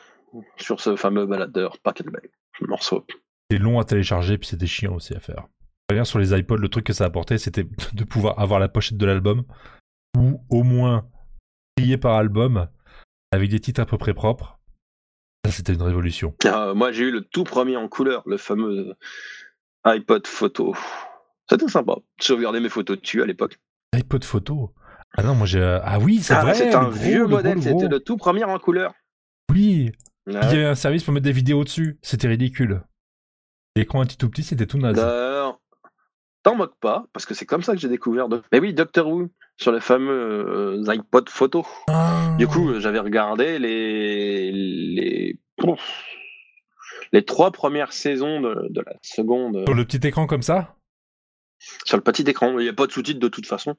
sur 0.57 0.79
ce 0.79 0.95
fameux 0.95 1.25
baladeur 1.25 1.77
Packet 1.79 2.07
Bell. 2.07 2.29
Morceau. 2.61 3.05
C'est 3.49 3.57
long 3.57 3.79
à 3.79 3.83
télécharger, 3.83 4.37
puis 4.37 4.47
c'était 4.47 4.67
chiant 4.67 4.95
aussi 4.95 5.13
à 5.13 5.19
faire. 5.19 5.47
Rien 5.89 6.05
sur 6.05 6.19
les 6.19 6.33
iPods, 6.37 6.55
le 6.57 6.69
truc 6.69 6.85
que 6.85 6.93
ça 6.93 7.03
apportait, 7.05 7.37
c'était 7.37 7.65
de 7.93 8.03
pouvoir 8.05 8.39
avoir 8.39 8.59
la 8.61 8.69
pochette 8.69 8.97
de 8.97 9.05
l'album, 9.05 9.43
ou 10.17 10.41
au 10.49 10.63
moins 10.63 11.09
trier 11.75 11.97
par 11.97 12.13
album, 12.15 12.69
avec 13.31 13.49
des 13.49 13.59
titres 13.59 13.81
à 13.81 13.85
peu 13.85 13.97
près 13.97 14.13
propres. 14.13 14.59
Ça, 15.45 15.51
c'était 15.51 15.73
une 15.73 15.81
révolution. 15.81 16.35
Euh, 16.45 16.75
moi, 16.75 16.91
j'ai 16.91 17.05
eu 17.05 17.11
le 17.11 17.21
tout 17.21 17.43
premier 17.43 17.75
en 17.77 17.87
couleur, 17.87 18.23
le 18.27 18.37
fameux 18.37 18.93
iPod 19.85 20.27
photo. 20.27 20.75
C'était 21.49 21.67
sympa. 21.67 21.95
Je 22.19 22.25
sauvegardais 22.25 22.59
mes 22.59 22.69
photos 22.69 22.99
dessus 23.01 23.21
à 23.21 23.25
l'époque. 23.25 23.57
iPod 23.93 24.23
photo? 24.23 24.73
Ah 25.17 25.23
non, 25.23 25.35
moi 25.35 25.45
j'ai. 25.45 25.61
Ah 25.83 25.99
oui, 25.99 26.19
c'est 26.19 26.33
Ah, 26.33 26.41
vrai. 26.43 26.53
c'est 26.53 26.69
le 26.69 26.75
un 26.75 26.83
gros, 26.83 26.91
vieux 26.91 27.25
modèle, 27.27 27.61
c'était 27.61 27.87
le 27.89 27.99
tout 27.99 28.15
premier 28.17 28.43
en 28.45 28.57
couleur. 28.59 28.93
Oui. 29.51 29.91
Ouais. 30.27 30.33
Il 30.33 30.33
y 30.33 30.37
avait 30.37 30.65
un 30.65 30.75
service 30.75 31.03
pour 31.03 31.13
mettre 31.13 31.25
des 31.25 31.31
vidéos 31.31 31.63
dessus. 31.63 31.97
C'était 32.01 32.27
ridicule. 32.27 32.83
L'écran 33.75 34.03
était 34.03 34.15
tout 34.15 34.29
petit, 34.29 34.43
c'était 34.43 34.67
tout 34.67 34.77
naze. 34.77 34.95
D'ailleurs, 34.95 35.59
t'en 36.43 36.55
moques 36.55 36.77
pas, 36.79 37.05
parce 37.11 37.25
que 37.25 37.33
c'est 37.33 37.45
comme 37.45 37.63
ça 37.63 37.73
que 37.73 37.79
j'ai 37.79 37.89
découvert. 37.89 38.29
De... 38.29 38.41
Mais 38.51 38.59
oui, 38.59 38.73
Doctor 38.73 39.07
Who, 39.07 39.29
sur 39.57 39.71
les 39.71 39.79
fameux 39.81 40.77
euh, 40.79 40.83
iPod 40.87 41.27
photo. 41.29 41.65
Ah. 41.89 42.20
Du 42.41 42.47
coup, 42.47 42.79
j'avais 42.79 42.99
regardé 42.99 43.59
les, 43.59 44.51
les, 44.51 45.39
Pouf. 45.57 45.79
les 47.11 47.23
trois 47.23 47.51
premières 47.51 47.93
saisons 47.93 48.41
de, 48.41 48.67
de 48.69 48.81
la 48.81 48.93
seconde 49.03 49.57
euh, 49.57 49.65
Sur 49.65 49.75
le 49.75 49.85
petit 49.85 50.05
écran 50.07 50.25
comme 50.25 50.41
ça? 50.41 50.75
Sur 51.85 51.97
le 51.97 52.03
petit 52.03 52.23
écran. 52.23 52.57
Il 52.57 52.63
n'y 52.63 52.69
a 52.69 52.73
pas 52.73 52.87
de 52.87 52.91
sous-titres 52.91 53.19
de 53.19 53.27
toute 53.27 53.45
façon. 53.45 53.75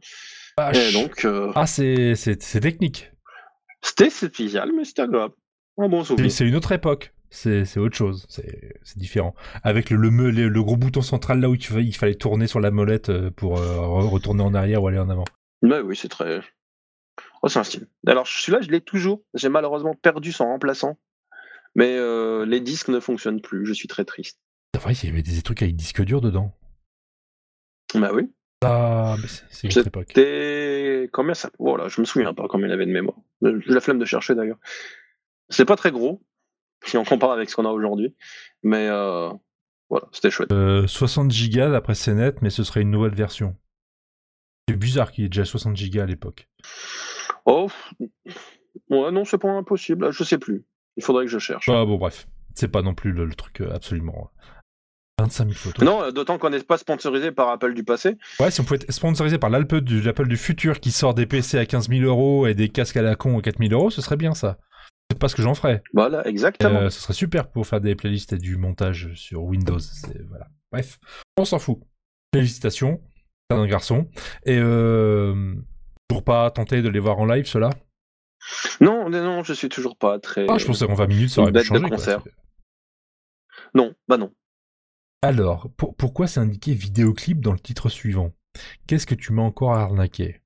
Et 0.74 0.92
donc, 0.92 1.24
euh, 1.24 1.50
Ah, 1.56 1.66
c'est 1.66 2.14
technique. 2.60 3.10
c'était 3.82 4.10
spécial, 4.10 4.70
mais 4.76 4.84
c'était 4.84 5.02
agréable. 5.02 5.34
Un 5.78 5.88
bon 5.88 6.02
Et 6.02 6.04
souvenir. 6.04 6.30
C'est 6.30 6.46
une 6.46 6.54
autre 6.54 6.70
époque. 6.72 7.12
C'est 7.30 7.78
autre 7.78 7.96
chose. 7.96 8.26
C'est 8.28 8.98
différent. 8.98 9.34
Avec 9.64 9.90
le, 9.90 9.96
le, 9.96 10.30
le, 10.30 10.48
le 10.48 10.62
gros 10.62 10.76
bouton 10.76 11.00
central 11.02 11.40
là 11.40 11.48
où 11.48 11.54
il 11.56 11.94
fallait, 11.96 12.14
tourner 12.14 12.46
sur 12.46 12.60
la 12.60 12.70
molette 12.70 13.08
euh, 13.08 13.30
pour 13.30 13.58
euh, 13.58 13.76
re- 13.78 14.06
retourner 14.08 14.42
en 14.44 14.54
arrière 14.54 14.82
ou 14.82 14.88
aller 14.88 14.98
en 14.98 15.08
avant. 15.08 15.24
Ouais, 15.62 15.80
oui, 15.80 15.96
c'est 15.96 16.08
très. 16.08 16.42
Oh, 17.42 17.48
c'est 17.48 17.58
un 17.58 17.64
style. 17.64 17.86
Alors, 18.06 18.26
celui-là, 18.26 18.60
je 18.62 18.68
l'ai 18.70 18.80
toujours. 18.80 19.22
J'ai 19.34 19.48
malheureusement 19.48 19.94
perdu 19.94 20.32
son 20.32 20.44
remplaçant. 20.46 20.98
Mais 21.74 21.96
euh, 21.96 22.44
les 22.46 22.60
disques 22.60 22.88
ne 22.88 23.00
fonctionnent 23.00 23.40
plus. 23.40 23.66
Je 23.66 23.72
suis 23.72 23.88
très 23.88 24.04
triste. 24.04 24.38
C'est 24.74 24.80
vrai, 24.82 24.92
il 24.94 25.08
y 25.08 25.12
avait 25.12 25.22
des 25.22 25.42
trucs 25.42 25.62
avec 25.62 25.74
disque 25.74 26.02
dur 26.02 26.20
dedans. 26.20 26.56
Bah 27.94 28.10
oui. 28.12 28.30
Ah, 28.64 29.16
c'est- 29.50 29.64
une 29.74 29.86
époque. 29.86 30.12
Combien 31.12 31.34
ça? 31.34 31.50
Voilà, 31.58 31.88
je 31.88 32.00
me 32.00 32.06
souviens 32.06 32.32
pas 32.32 32.46
combien 32.48 32.68
il 32.68 32.72
avait 32.72 32.86
de 32.86 32.92
mémoire. 32.92 33.16
J'ai 33.42 33.58
la 33.66 33.80
flemme 33.80 33.98
de 33.98 34.04
chercher 34.04 34.34
d'ailleurs. 34.34 34.58
C'est 35.48 35.64
pas 35.64 35.76
très 35.76 35.90
gros, 35.90 36.22
si 36.84 36.96
on 36.96 37.04
compare 37.04 37.32
avec 37.32 37.50
ce 37.50 37.56
qu'on 37.56 37.64
a 37.64 37.70
aujourd'hui. 37.70 38.14
Mais 38.62 38.86
euh, 38.88 39.30
voilà, 39.90 40.06
c'était 40.12 40.30
chouette. 40.30 40.52
Euh, 40.52 40.86
60 40.86 41.30
gigas 41.30 41.70
d'après 41.70 41.94
CNET, 41.94 42.34
mais 42.40 42.50
ce 42.50 42.62
serait 42.64 42.82
une 42.82 42.90
nouvelle 42.90 43.14
version. 43.14 43.56
C'est 44.68 44.76
bizarre 44.76 45.10
qu'il 45.10 45.24
y 45.24 45.26
ait 45.26 45.28
déjà 45.30 45.44
60 45.44 45.76
gigas 45.76 46.04
à 46.04 46.06
l'époque. 46.06 46.48
Oh, 47.46 47.68
ouais, 48.90 49.10
non, 49.12 49.24
c'est 49.24 49.38
pas 49.38 49.50
impossible. 49.50 50.12
Je 50.12 50.24
sais 50.24 50.38
plus. 50.38 50.64
Il 50.96 51.02
faudrait 51.02 51.24
que 51.24 51.30
je 51.30 51.38
cherche. 51.38 51.68
Ah 51.68 51.84
bon, 51.84 51.96
bref. 51.96 52.26
C'est 52.54 52.68
pas 52.68 52.82
non 52.82 52.94
plus 52.94 53.12
le, 53.12 53.24
le 53.24 53.34
truc 53.34 53.60
euh, 53.62 53.72
absolument. 53.74 54.30
25 55.20 55.44
000 55.44 55.54
photos. 55.54 55.84
Non, 55.84 56.02
euh, 56.02 56.10
d'autant 56.10 56.38
qu'on 56.38 56.50
n'est 56.50 56.60
pas 56.62 56.78
sponsorisé 56.78 57.32
par 57.32 57.48
Apple 57.48 57.74
du 57.74 57.84
passé. 57.84 58.16
Ouais, 58.40 58.50
si 58.50 58.60
on 58.60 58.64
pouvait 58.64 58.76
être 58.76 58.90
sponsorisé 58.92 59.38
par 59.38 59.50
l'Apple 59.50 59.80
du, 59.82 60.00
l'Apple 60.02 60.26
du 60.28 60.36
futur 60.36 60.80
qui 60.80 60.90
sort 60.90 61.14
des 61.14 61.26
PC 61.26 61.58
à 61.58 61.66
15 61.66 61.88
000 61.88 62.02
euros 62.02 62.46
et 62.46 62.54
des 62.54 62.68
casques 62.68 62.96
à 62.96 63.02
la 63.02 63.14
con 63.14 63.38
à 63.38 63.42
4 63.42 63.58
000 63.58 63.72
euros, 63.72 63.90
ce 63.90 64.02
serait 64.02 64.16
bien 64.16 64.34
ça. 64.34 64.58
C'est 65.10 65.18
pas 65.18 65.28
ce 65.28 65.36
que 65.36 65.42
j'en 65.42 65.54
ferais. 65.54 65.82
Voilà, 65.92 66.26
exactement. 66.26 66.80
Euh, 66.80 66.90
ce 66.90 67.00
serait 67.00 67.12
super 67.12 67.50
pour 67.50 67.66
faire 67.66 67.80
des 67.80 67.94
playlists 67.94 68.32
et 68.32 68.38
du 68.38 68.56
montage 68.56 69.12
sur 69.14 69.42
Windows. 69.44 69.78
C'est- 69.78 70.22
Voilà. 70.28 70.48
Bref, 70.72 70.98
on 71.36 71.44
s'en 71.44 71.58
fout. 71.58 71.78
Félicitations, 72.34 73.00
t'es 73.48 73.56
un 73.56 73.66
garçon. 73.66 74.08
Et 74.46 74.58
euh, 74.58 75.54
toujours 76.12 76.24
pas 76.24 76.50
tenté 76.50 76.82
de 76.82 76.88
les 76.88 76.98
voir 77.00 77.18
en 77.18 77.26
live, 77.26 77.46
ceux-là? 77.46 77.70
Non, 78.80 79.08
non, 79.08 79.22
non, 79.22 79.44
je 79.44 79.52
suis 79.52 79.68
toujours 79.68 79.96
pas 79.96 80.18
très. 80.18 80.46
Ah, 80.48 80.58
je 80.58 80.66
pensais 80.66 80.86
qu'en 80.86 80.94
20 80.94 81.06
minutes, 81.06 81.30
ça 81.30 81.42
aurait 81.42 81.52
pu 81.52 81.58
de 81.58 81.62
changer. 81.64 81.88
quoi. 81.88 82.22
Non, 83.74 83.94
bah 84.08 84.16
non. 84.16 84.32
Alors, 85.22 85.70
pour- 85.76 85.94
pourquoi 85.96 86.26
c'est 86.26 86.40
indiqué 86.40 86.74
vidéoclip 86.74 87.40
dans 87.40 87.52
le 87.52 87.60
titre 87.60 87.88
suivant? 87.88 88.32
Qu'est-ce 88.86 89.06
que 89.06 89.14
tu 89.14 89.32
m'as 89.32 89.42
encore 89.42 89.72
arnaqué? 89.74 90.42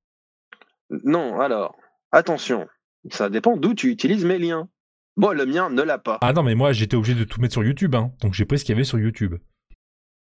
Non, 1.05 1.41
alors, 1.41 1.75
attention. 2.13 2.69
Ça 3.11 3.31
dépend 3.31 3.57
d'où 3.57 3.75
tu 3.75 3.91
utilises 3.91 4.25
mes 4.25 4.39
liens. 4.39 4.69
Moi, 5.17 5.33
le 5.35 5.47
mien 5.47 5.71
ne 5.71 5.81
l'a 5.83 5.99
pas. 5.99 6.19
Ah 6.21 6.33
non, 6.35 6.43
mais 6.43 6.55
moi 6.55 6.73
j'étais 6.73 6.95
obligé 6.97 7.15
de 7.15 7.25
tout 7.25 7.41
mettre 7.41 7.55
sur 7.55 7.65
YouTube, 7.65 7.95
hein. 7.95 8.13
donc 8.21 8.35
j'ai 8.35 8.45
pris 8.45 8.59
ce 8.59 8.65
qu'il 8.65 8.75
y 8.75 8.77
avait 8.77 8.85
sur 8.85 8.99
YouTube. 8.99 9.37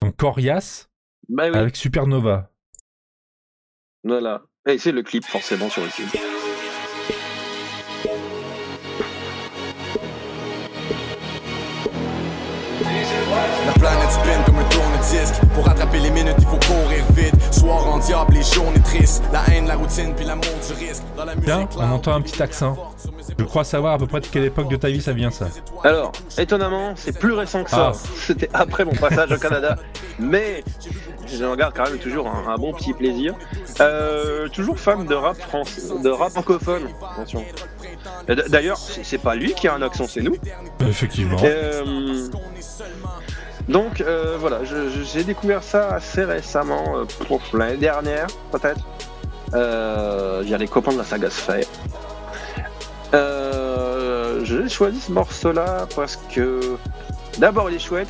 Donc 0.03 0.17
Corias 0.17 0.89
Bah 1.31 1.49
oui, 1.51 1.57
avec 1.57 1.77
Supernova. 1.77 2.53
voilà. 4.05 4.43
Et 4.67 4.79
c'est 4.79 4.93
le 4.93 5.03
clip, 5.03 5.25
forcément, 5.25 5.69
sur 5.69 5.83
YouTube. 5.83 6.09
Pour 15.55 15.67
rattraper 15.67 15.99
les 16.01 16.11
minutes 16.11 16.35
il 16.39 16.45
faut 16.47 16.57
courir 16.57 17.05
vite 17.15 17.35
Soir 17.53 17.87
en 17.87 17.99
diable, 17.99 18.35
les 18.35 18.43
journées 18.43 18.81
tristes 18.81 19.23
La 19.33 19.43
haine, 19.53 19.67
la 19.67 19.77
routine, 19.77 20.15
puis 20.15 20.25
l'amour 20.25 20.45
du 20.67 20.85
risque 20.85 21.03
Dans 21.17 21.25
la 21.25 21.35
musique 21.35 21.47
Tiens, 21.51 21.69
on 21.77 21.91
entend 21.93 22.15
un 22.15 22.21
petit 22.23 22.43
accent. 22.43 22.77
Je 23.39 23.45
crois 23.45 23.65
savoir 23.65 23.95
à 23.95 23.99
peu 23.99 24.07
près 24.07 24.21
de 24.21 24.27
quelle 24.27 24.45
époque 24.45 24.69
de 24.71 24.77
ta 24.77 24.89
vie 24.89 25.01
ça 25.03 25.13
vient 25.13 25.31
ça. 25.31 25.47
Alors, 25.85 26.13
étonnamment, 26.39 26.93
c'est 26.97 27.19
plus 27.19 27.33
récent 27.33 27.65
que 27.65 27.71
ça. 27.71 27.93
Ah. 27.95 27.99
C'était 28.17 28.49
après 28.53 28.85
mon 28.85 28.93
passage 28.95 29.31
au 29.33 29.37
Canada. 29.39 29.77
Mais 30.19 30.63
j'en 31.39 31.55
garde 31.57 31.75
quand 31.75 31.85
même 31.85 31.99
toujours 31.99 32.29
un, 32.29 32.53
un 32.53 32.57
bon 32.57 32.73
petit 32.73 32.93
plaisir. 32.93 33.35
Euh, 33.81 34.49
toujours 34.49 34.79
fan 34.79 35.07
de 35.07 35.15
rap 35.15 35.37
français, 35.39 35.81
de 36.03 36.09
rap 36.11 36.31
francophone. 36.33 36.89
Attention. 37.15 37.45
D- 38.29 38.35
D'ailleurs, 38.49 38.77
c'est 38.79 39.05
c'est 39.05 39.19
pas 39.19 39.35
lui 39.35 39.55
qui 39.55 39.69
a 39.69 39.75
un 39.75 39.83
accent, 39.83 40.07
c'est 40.09 40.21
nous. 40.23 40.37
Effectivement. 40.87 41.39
Euh, 41.43 42.29
donc 43.69 44.01
euh, 44.01 44.37
voilà, 44.39 44.61
j'ai 44.65 45.25
découvert 45.25 45.63
ça 45.63 45.95
assez 45.95 46.25
récemment, 46.25 46.99
euh, 46.99 47.39
l'année 47.55 47.77
dernière 47.77 48.27
peut-être, 48.51 48.81
euh, 49.55 50.43
via 50.45 50.59
les 50.59 50.69
copains 50.69 50.93
de 50.93 50.99
la 50.99 51.05
saga 51.05 51.31
Sphere. 51.31 51.65
Euh, 53.15 54.45
j'ai 54.45 54.69
choisi 54.69 55.01
ce 55.01 55.13
morceau-là 55.13 55.87
parce 55.95 56.19
que 56.35 56.77
d'abord 57.39 57.71
il 57.71 57.77
est 57.77 57.79
chouette 57.79 58.09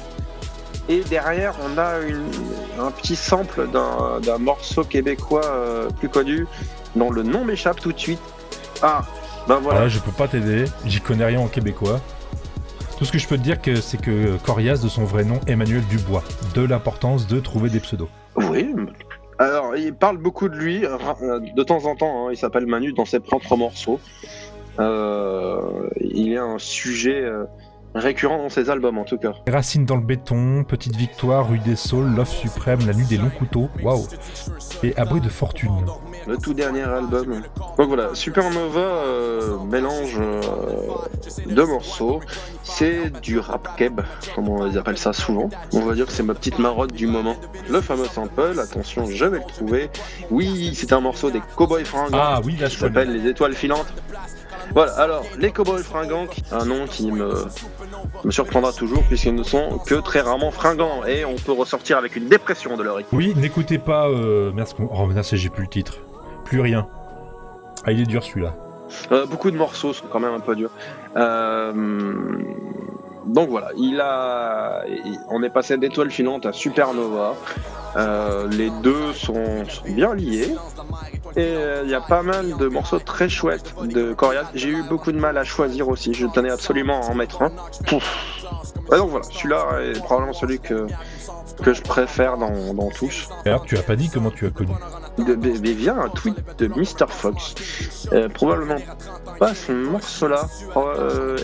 et 0.89 1.01
derrière 1.01 1.55
on 1.65 1.77
a 1.79 1.97
un 2.81 2.91
petit 2.91 3.17
sample 3.17 3.69
d'un 3.69 4.39
morceau 4.39 4.85
québécois 4.85 5.45
euh, 5.45 5.89
plus 5.99 6.09
connu 6.09 6.47
dont 6.97 7.11
le 7.11 7.23
nom 7.23 7.45
m'échappe 7.45 7.81
tout 7.81 7.93
de 7.93 7.99
suite. 7.99 8.21
Ah, 8.83 9.03
ben 9.49 9.57
voilà. 9.57 9.81
Voilà, 9.81 9.89
je 9.89 9.99
peux 9.99 10.13
pas 10.13 10.29
t'aider, 10.29 10.65
j'y 10.85 11.01
connais 11.01 11.25
rien 11.25 11.41
en 11.41 11.49
québécois. 11.49 12.01
Tout 13.03 13.07
ce 13.07 13.11
que 13.11 13.19
je 13.19 13.27
peux 13.27 13.37
te 13.37 13.43
dire, 13.43 13.61
que, 13.61 13.75
c'est 13.75 14.01
que 14.01 14.37
Corias, 14.47 14.81
de 14.81 14.89
son 14.89 15.03
vrai 15.03 15.25
nom, 15.25 15.41
Emmanuel 15.49 15.83
Dubois. 15.91 16.23
De 16.55 16.63
l'importance 16.63 17.27
de 17.27 17.41
trouver 17.41 17.69
des 17.69 17.81
pseudos. 17.81 18.09
Oui. 18.37 18.73
Alors, 19.41 19.75
il 19.75 19.93
parle 19.93 20.19
beaucoup 20.19 20.49
de 20.49 20.55
lui, 20.55 20.87
euh, 20.87 21.41
de 21.41 21.63
temps 21.65 21.85
en 21.87 21.97
temps, 21.97 22.29
hein, 22.29 22.31
il 22.31 22.37
s'appelle 22.37 22.65
Manu 22.65 22.93
dans 22.93 23.05
ses 23.05 23.19
propres 23.19 23.57
morceaux. 23.57 23.99
Euh, 24.79 25.89
il 26.01 26.33
est 26.33 26.39
un 26.39 26.59
sujet 26.59 27.21
euh, 27.21 27.43
récurrent 27.95 28.39
dans 28.39 28.49
ses 28.49 28.71
albums, 28.71 28.99
en 28.99 29.05
tout 29.05 29.19
cas. 29.19 29.33
Racine 29.49 29.85
dans 29.85 29.97
le 29.97 30.03
béton, 30.03 30.65
Petite 30.65 30.97
Victoire, 30.97 31.49
Rue 31.49 31.59
des 31.59 31.77
Saules, 31.77 32.15
Love 32.15 32.29
Suprême, 32.29 32.81
La 32.87 32.95
Nuit 32.95 33.07
des 33.07 33.19
Longs 33.19 33.31
Couteaux, 33.31 33.69
waouh. 33.83 34.07
Et 34.83 34.97
Abri 34.97 35.21
de 35.21 35.29
Fortune. 35.29 35.85
Le 36.27 36.37
tout 36.37 36.55
dernier 36.55 36.83
album. 36.83 37.43
Donc 37.77 37.89
voilà, 37.89 38.15
Supernova 38.15 38.81
euh, 38.81 39.59
mélange 39.65 40.17
euh, 40.21 40.41
deux 41.49 41.67
morceaux. 41.67 42.21
C'est 42.63 43.11
du 43.21 43.39
rap 43.39 43.77
keb, 43.77 44.01
comme 44.35 44.49
on 44.49 44.65
les 44.65 44.77
appelle 44.77 44.99
ça 44.99 45.13
souvent. 45.13 45.51
On 45.73 45.81
va 45.81 45.95
dire 45.95 46.07
que 46.07 46.13
c'est 46.13 46.23
ma 46.23 46.35
petite 46.35 46.59
marotte 46.59 46.93
du 46.93 47.07
moment. 47.07 47.37
Le 47.69 47.81
fameux 47.81 48.07
sample, 48.07 48.59
attention, 48.59 49.07
je 49.07 49.25
vais 49.25 49.39
le 49.39 49.45
trouver. 49.47 49.91
Oui, 50.31 50.75
c'est 50.75 50.93
un 50.93 51.01
morceau 51.01 51.31
des 51.31 51.43
Cowboys 51.57 51.85
Fringants. 51.85 52.11
Ah 52.13 52.41
oui, 52.45 52.57
là 52.57 52.69
qui 52.69 52.75
je 52.75 52.81
connais. 52.81 52.95
s'appelle 52.95 53.13
Les 53.13 53.29
Étoiles 53.29 53.55
Filantes. 53.55 53.93
Voilà, 54.75 54.93
alors, 54.93 55.25
les 55.39 55.51
Cowboys 55.51 55.83
Fringants, 55.83 56.27
un 56.51 56.65
nom 56.65 56.87
qui 56.87 57.11
me, 57.13 57.45
me 58.25 58.31
surprendra 58.31 58.73
toujours 58.73 59.03
puisqu'ils 59.05 59.35
ne 59.35 59.43
sont 59.43 59.79
que 59.87 59.97
très 59.97 60.21
rarement 60.21 60.51
fringants 60.51 61.05
et 61.05 61.25
on 61.25 61.35
peut 61.35 61.53
ressortir 61.53 61.99
avec 61.99 62.17
une 62.17 62.29
dépression 62.29 62.77
de 62.77 62.83
leur 62.83 63.01
équipe. 63.01 63.13
Oui, 63.13 63.35
n'écoutez 63.37 63.79
pas. 63.79 64.09
Euh... 64.09 64.51
Merde, 64.53 64.69
oh, 64.79 65.07
mince, 65.07 65.35
j'ai 65.35 65.49
plus 65.51 65.65
le 65.65 65.69
titre. 65.69 65.99
Plus 66.45 66.61
rien. 66.61 66.87
Ah, 67.85 67.93
il 67.93 68.01
est 68.01 68.07
dur 68.07 68.23
celui-là. 68.23 68.55
Euh, 69.11 69.27
beaucoup 69.27 69.51
de 69.51 69.57
morceaux 69.57 69.93
sont 69.93 70.07
quand 70.11 70.21
même 70.21 70.35
un 70.35 70.41
peu 70.41 70.55
durs. 70.55 70.71
Euh, 71.17 71.73
donc 73.27 73.49
voilà, 73.51 73.71
il 73.77 74.01
a, 74.01 74.85
on 75.29 75.43
est 75.43 75.51
passé 75.51 75.77
d'étoiles 75.79 76.11
filantes 76.11 76.47
à 76.47 76.53
Supernova. 76.53 77.35
Euh, 77.97 78.49
les 78.49 78.71
deux 78.83 79.13
sont, 79.13 79.65
bien 79.85 80.15
liés. 80.15 80.55
Et 81.37 81.41
euh, 81.41 81.83
il 81.85 81.91
y 81.91 81.95
a 81.95 82.01
pas 82.01 82.23
mal 82.23 82.57
de 82.57 82.67
morceaux 82.69 82.99
très 82.99 83.29
chouettes 83.29 83.75
de 83.83 84.13
Corias. 84.15 84.51
J'ai 84.55 84.71
eu 84.71 84.83
beaucoup 84.83 85.13
de 85.13 85.19
mal 85.19 85.37
à 85.37 85.45
choisir 85.45 85.89
aussi. 85.89 86.15
Je 86.15 86.27
tenais 86.27 86.51
absolument 86.51 87.03
à 87.03 87.11
en 87.11 87.15
mettre 87.15 87.43
un. 87.43 87.51
Pouf. 87.87 88.47
Donc 88.91 89.11
voilà, 89.11 89.25
celui-là 89.31 89.67
est 89.83 90.03
probablement 90.03 90.33
celui 90.33 90.59
que, 90.59 90.87
que 91.63 91.73
je 91.75 91.83
préfère 91.83 92.37
dans, 92.39 92.75
dans 92.75 92.91
tous. 92.91 93.29
Alors, 93.45 93.65
tu 93.65 93.77
as 93.77 93.83
pas 93.83 93.97
dit 93.97 94.09
comment 94.13 94.31
tu 94.31 94.47
as 94.47 94.51
connu. 94.51 94.73
de, 95.19 95.35
de- 95.35 95.59
mais 95.61 95.73
via 95.73 95.95
un 95.95 96.09
tweet 96.09 96.37
de 96.59 96.69
Mr. 96.69 97.07
Fox. 97.09 97.55
Euh, 98.13 98.29
probablement 98.29 98.77
pas 99.39 99.55
ce 99.55 99.73
morceau-là. 99.73 100.47
Euh, 100.77 101.37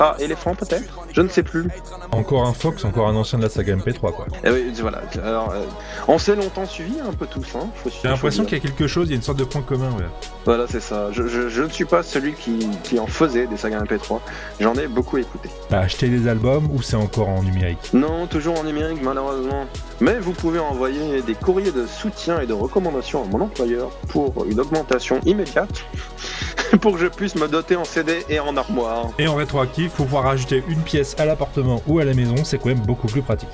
ah, 0.00 0.16
éléphant 0.18 0.54
peut-être? 0.54 0.84
Je 1.12 1.20
ne 1.20 1.28
sais 1.28 1.42
plus. 1.42 1.68
Encore 2.12 2.46
un 2.46 2.52
Fox, 2.52 2.84
encore 2.84 3.08
un 3.08 3.16
ancien 3.16 3.38
de 3.38 3.44
la 3.44 3.50
saga 3.50 3.76
MP3 3.76 3.98
quoi. 4.00 4.26
Eh 4.44 4.50
oui, 4.50 4.72
voilà. 4.80 5.02
Alors, 5.24 5.50
euh, 5.52 5.62
on 6.08 6.18
s'est 6.18 6.36
longtemps 6.36 6.66
suivi 6.66 6.94
un 7.00 7.12
peu 7.12 7.26
tous. 7.26 7.46
Hein, 7.56 7.68
J'ai 8.02 8.08
l'impression 8.08 8.44
qu'il 8.44 8.58
y 8.58 8.60
a 8.60 8.64
quelque 8.64 8.86
chose, 8.86 9.06
il 9.08 9.10
y 9.10 9.14
a 9.14 9.16
une 9.16 9.22
sorte 9.22 9.38
de 9.38 9.44
point 9.44 9.62
commun 9.62 9.90
ouais. 9.96 10.04
Voilà, 10.44 10.66
c'est 10.68 10.80
ça. 10.80 11.08
Je, 11.12 11.26
je- 11.26 11.48
je 11.48 11.62
ne 11.62 11.68
suis 11.68 11.84
pas 11.84 12.02
celui 12.02 12.34
qui, 12.34 12.68
qui 12.82 12.98
en 12.98 13.06
faisait 13.06 13.46
des 13.46 13.56
sagas 13.56 13.80
MP3. 13.82 14.20
J'en 14.60 14.74
ai 14.74 14.86
beaucoup 14.88 15.18
écouté. 15.18 15.48
T'as 15.68 15.80
acheté 15.80 16.08
des 16.08 16.28
albums 16.28 16.68
ou 16.72 16.82
c'est 16.82 16.96
encore 16.96 17.28
en 17.28 17.42
numérique? 17.42 17.90
Non, 17.92 18.26
toujours 18.26 18.58
en 18.58 18.64
numérique 18.64 18.83
malheureusement. 19.02 19.66
Mais 20.00 20.18
vous 20.18 20.32
pouvez 20.32 20.58
envoyer 20.58 21.22
des 21.22 21.34
courriers 21.34 21.72
de 21.72 21.86
soutien 21.86 22.40
et 22.40 22.46
de 22.46 22.52
recommandations 22.52 23.22
à 23.22 23.26
mon 23.26 23.40
employeur 23.40 23.90
pour 24.08 24.44
une 24.44 24.60
augmentation 24.60 25.20
immédiate 25.24 25.84
pour 26.80 26.94
que 26.94 26.98
je 26.98 27.06
puisse 27.06 27.34
me 27.36 27.48
doter 27.48 27.76
en 27.76 27.84
CD 27.84 28.24
et 28.28 28.40
en 28.40 28.56
armoire. 28.56 29.10
Et 29.18 29.28
en 29.28 29.34
rétroactif, 29.34 29.92
faut 29.92 30.04
pouvoir 30.04 30.24
rajouter 30.24 30.62
une 30.68 30.80
pièce 30.80 31.14
à 31.18 31.24
l'appartement 31.24 31.82
ou 31.86 31.98
à 31.98 32.04
la 32.04 32.14
maison, 32.14 32.36
c'est 32.44 32.58
quand 32.58 32.68
même 32.68 32.80
beaucoup 32.80 33.06
plus 33.06 33.22
pratique. 33.22 33.48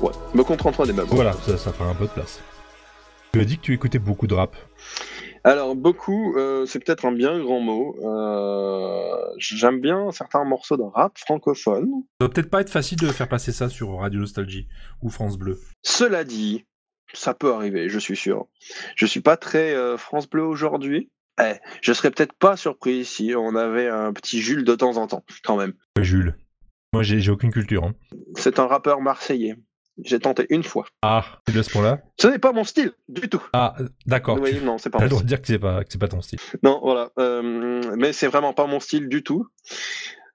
Ouais, 0.00 0.12
me 0.34 0.42
contenterai 0.42 0.86
des 0.86 0.92
babos. 0.92 1.14
Voilà, 1.14 1.32
ça, 1.46 1.56
ça 1.56 1.72
fera 1.72 1.90
un 1.90 1.94
peu 1.94 2.04
de 2.04 2.10
place. 2.10 2.40
Tu 3.32 3.40
as 3.40 3.44
dit 3.44 3.58
que 3.58 3.62
tu 3.62 3.74
écoutais 3.74 3.98
beaucoup 3.98 4.26
de 4.26 4.34
rap. 4.34 4.56
Alors, 5.42 5.74
beaucoup, 5.74 6.36
euh, 6.36 6.66
c'est 6.66 6.84
peut-être 6.84 7.06
un 7.06 7.12
bien 7.12 7.38
grand 7.40 7.60
mot. 7.60 7.96
Euh, 8.04 9.16
J'aime 9.38 9.80
bien 9.80 10.10
certains 10.10 10.44
morceaux 10.44 10.76
de 10.76 10.82
rap 10.82 11.16
francophone. 11.18 11.88
Ça 12.20 12.26
doit 12.26 12.30
peut-être 12.30 12.50
pas 12.50 12.60
être 12.60 12.70
facile 12.70 12.98
de 12.98 13.06
faire 13.08 13.28
passer 13.28 13.52
ça 13.52 13.68
sur 13.68 13.96
Radio 13.98 14.20
Nostalgie 14.20 14.68
ou 15.02 15.08
France 15.08 15.38
Bleu. 15.38 15.58
Cela 15.82 16.24
dit, 16.24 16.66
ça 17.14 17.32
peut 17.32 17.54
arriver, 17.54 17.88
je 17.88 17.98
suis 17.98 18.16
sûr. 18.16 18.46
Je 18.96 19.06
suis 19.06 19.20
pas 19.20 19.36
très 19.38 19.74
euh, 19.74 19.96
France 19.96 20.28
Bleu 20.28 20.42
aujourd'hui. 20.44 21.10
Eh, 21.40 21.54
je 21.80 21.92
serais 21.94 22.10
peut-être 22.10 22.34
pas 22.34 22.56
surpris 22.56 23.06
si 23.06 23.32
on 23.34 23.54
avait 23.56 23.88
un 23.88 24.12
petit 24.12 24.40
Jules 24.42 24.64
de 24.64 24.74
temps 24.74 24.98
en 24.98 25.06
temps, 25.06 25.24
quand 25.42 25.56
même. 25.56 25.72
Jules. 25.98 26.36
Moi, 26.92 27.02
j'ai 27.02 27.20
j'ai 27.20 27.30
aucune 27.30 27.52
culture. 27.52 27.84
hein. 27.84 27.94
C'est 28.36 28.58
un 28.58 28.66
rappeur 28.66 29.00
marseillais. 29.00 29.56
J'ai 30.04 30.18
tenté 30.18 30.46
une 30.50 30.62
fois. 30.62 30.86
Ah, 31.02 31.24
c'est 31.46 31.54
de 31.54 31.62
ce 31.62 31.70
point-là 31.70 32.00
Ce 32.20 32.28
n'est 32.28 32.38
pas 32.38 32.52
mon 32.52 32.64
style 32.64 32.92
du 33.08 33.28
tout. 33.28 33.42
Ah, 33.52 33.76
d'accord. 34.06 34.38
Oui, 34.40 34.58
tu 34.58 34.64
non, 34.64 34.78
c'est 34.78 34.90
pas 34.90 34.98
as 34.98 35.02
mon 35.02 35.08
le 35.08 35.14
style. 35.16 35.26
dire 35.26 35.40
que 35.40 35.46
c'est 35.46 35.58
pas, 35.58 35.84
que 35.84 35.92
c'est 35.92 35.98
pas 35.98 36.08
ton 36.08 36.20
style. 36.20 36.38
Non, 36.62 36.80
voilà. 36.82 37.10
Euh, 37.18 37.94
mais 37.96 38.12
c'est 38.12 38.26
vraiment 38.28 38.52
pas 38.52 38.66
mon 38.66 38.80
style 38.80 39.08
du 39.08 39.22
tout. 39.22 39.46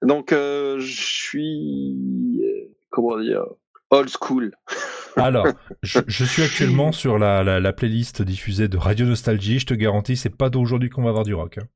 Donc, 0.01 0.31
euh, 0.33 0.79
je 0.79 1.01
suis. 1.01 2.39
euh, 2.43 2.71
Comment 2.91 3.19
dire 3.19 3.43
Old 3.91 4.09
school. 4.09 4.55
Alors, 5.15 5.47
je, 5.83 5.99
je 6.07 6.25
suis 6.25 6.43
actuellement 6.43 6.91
sur 6.91 7.17
la, 7.17 7.43
la, 7.43 7.59
la 7.59 7.73
playlist 7.73 8.21
diffusée 8.21 8.67
de 8.67 8.77
Radio 8.77 9.05
Nostalgie. 9.05 9.59
Je 9.59 9.65
te 9.65 9.73
garantis, 9.73 10.17
c'est 10.17 10.35
pas 10.35 10.49
d'aujourd'hui 10.49 10.89
qu'on 10.89 11.03
va 11.03 11.09
avoir 11.09 11.23
du 11.23 11.33
rock. 11.33 11.57
hein. 11.59 11.67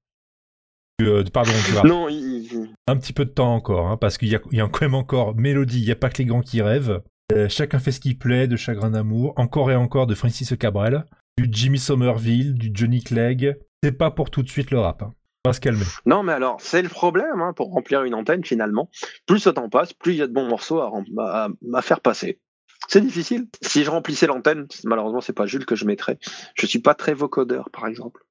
Euh, 1.02 1.24
pardon, 1.32 1.52
du 1.66 1.74
rap. 1.76 1.86
Non, 1.86 2.10
il- 2.10 2.70
Un 2.88 2.98
petit 2.98 3.14
peu 3.14 3.24
de 3.24 3.30
temps 3.30 3.54
encore, 3.56 3.88
hein, 3.88 3.96
parce 3.96 4.18
qu'il 4.18 4.28
y 4.28 4.36
a, 4.36 4.42
il 4.52 4.58
y 4.58 4.62
a 4.62 4.68
quand 4.68 4.82
même 4.82 4.96
encore 4.96 5.34
Mélodie, 5.36 5.80
il 5.80 5.86
n'y 5.86 5.92
a 5.92 5.96
pas 5.96 6.10
que 6.10 6.18
les 6.18 6.26
grands 6.26 6.42
qui 6.42 6.62
rêvent. 6.62 7.02
Euh, 7.32 7.48
chacun 7.50 7.80
fait 7.80 7.92
ce 7.92 8.00
qu'il 8.00 8.18
plaît, 8.18 8.48
de 8.48 8.56
Chagrin 8.56 8.92
d'amour, 8.92 9.34
encore 9.38 9.70
et 9.72 9.76
encore 9.76 10.08
de 10.08 10.16
Francis 10.16 10.54
Cabrel, 10.60 11.06
du 11.38 11.48
Jimmy 11.52 11.78
Somerville, 11.78 12.54
du 12.56 12.72
Johnny 12.74 13.04
Clegg. 13.04 13.56
C'est 13.84 13.92
pas 13.92 14.12
pour 14.12 14.30
tout 14.32 14.42
de 14.44 14.50
suite 14.50 14.72
le 14.72 14.80
rap. 14.80 15.04
Hein. 15.04 15.14
On 15.46 15.50
va 15.50 15.54
se 15.54 15.62
calmer. 15.62 15.86
Non, 16.06 16.24
mais 16.24 16.34
alors, 16.34 16.58
c'est 16.60 16.82
le 16.82 16.90
problème 16.90 17.40
hein, 17.42 17.54
pour 17.56 17.72
remplir 17.72 18.04
une 18.04 18.14
antenne, 18.14 18.44
finalement. 18.44 18.90
Plus 19.26 19.46
le 19.46 19.54
temps 19.54 19.70
passe, 19.70 19.94
plus 19.94 20.14
il 20.14 20.18
y 20.18 20.22
a 20.22 20.28
de 20.28 20.34
bons 20.34 20.48
morceaux 20.50 20.80
à, 20.82 20.90
rem- 20.90 21.06
à- 21.20 21.50
à 21.74 21.82
faire 21.82 22.02
passer. 22.02 22.40
C'est 22.88 23.02
difficile. 23.02 23.48
Si 23.62 23.84
je 23.84 23.90
remplissais 23.92 24.26
l'antenne, 24.28 24.68
malheureusement, 24.84 25.22
c'est 25.22 25.34
pas 25.34 25.46
Jules 25.46 25.66
que 25.66 25.76
je 25.76 25.86
mettrais. 25.86 26.18
Je 26.56 26.66
suis 26.66 26.80
pas 26.80 26.94
très 26.96 27.14
vocodeur, 27.14 27.70
par 27.72 27.88
exemple. 27.88 28.22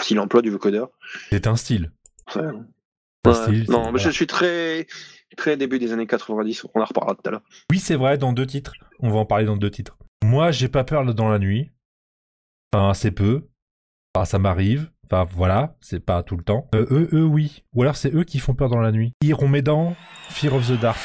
S'il 0.00 0.20
emploie 0.20 0.40
du 0.40 0.50
vocodeur. 0.50 0.90
C'est 1.30 1.48
un 1.48 1.56
style. 1.56 1.90
Ouais. 2.36 2.42
Un 2.44 3.30
Ouais. 3.30 3.34
style, 3.34 3.64
non, 3.68 3.78
mais 3.86 3.90
voilà. 3.90 3.98
je 3.98 4.10
suis 4.10 4.26
très, 4.28 4.86
très 5.36 5.56
début 5.56 5.78
des 5.78 5.92
années 5.92 6.06
90. 6.06 6.66
On 6.74 6.80
en 6.80 6.84
reparlera 6.84 7.14
tout 7.14 7.28
à 7.28 7.30
l'heure. 7.32 7.42
Oui, 7.70 7.78
c'est 7.78 7.96
vrai, 7.96 8.18
dans 8.18 8.32
deux 8.32 8.46
titres. 8.46 8.74
On 9.00 9.10
va 9.10 9.18
en 9.18 9.26
parler 9.26 9.44
dans 9.44 9.56
deux 9.56 9.70
titres. 9.70 9.98
Moi, 10.24 10.50
j'ai 10.50 10.68
pas 10.68 10.84
peur 10.84 11.04
dans 11.14 11.28
la 11.28 11.38
nuit. 11.38 11.70
Enfin, 12.72 12.90
assez 12.90 13.10
peu. 13.10 13.48
Enfin, 14.14 14.24
ça 14.24 14.38
m'arrive. 14.38 14.90
Enfin, 15.10 15.26
voilà, 15.32 15.76
c'est 15.80 16.00
pas 16.00 16.22
tout 16.22 16.36
le 16.36 16.44
temps. 16.44 16.68
Euh, 16.74 16.86
eux, 16.90 17.08
eux, 17.12 17.24
oui. 17.24 17.62
Ou 17.74 17.82
alors 17.82 17.96
c'est 17.96 18.14
eux 18.14 18.24
qui 18.24 18.38
font 18.38 18.54
peur 18.54 18.68
dans 18.68 18.80
la 18.80 18.92
nuit. 18.92 19.12
Iron 19.22 19.48
Maiden, 19.48 19.94
Fear 20.28 20.54
of 20.54 20.68
the 20.68 20.78
Dark. 20.78 20.98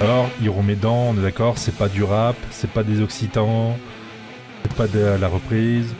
Alors, 0.00 0.30
Iron 0.40 0.62
Maiden, 0.62 0.90
on 0.90 1.18
est 1.18 1.22
d'accord, 1.22 1.58
c'est 1.58 1.76
pas 1.76 1.88
du 1.88 2.02
rap, 2.02 2.34
c'est 2.50 2.70
pas 2.70 2.82
des 2.82 3.02
occitans, 3.02 3.76
c'est 4.62 4.74
pas 4.74 4.86
de 4.86 5.20
la 5.20 5.28
reprise. 5.28 5.94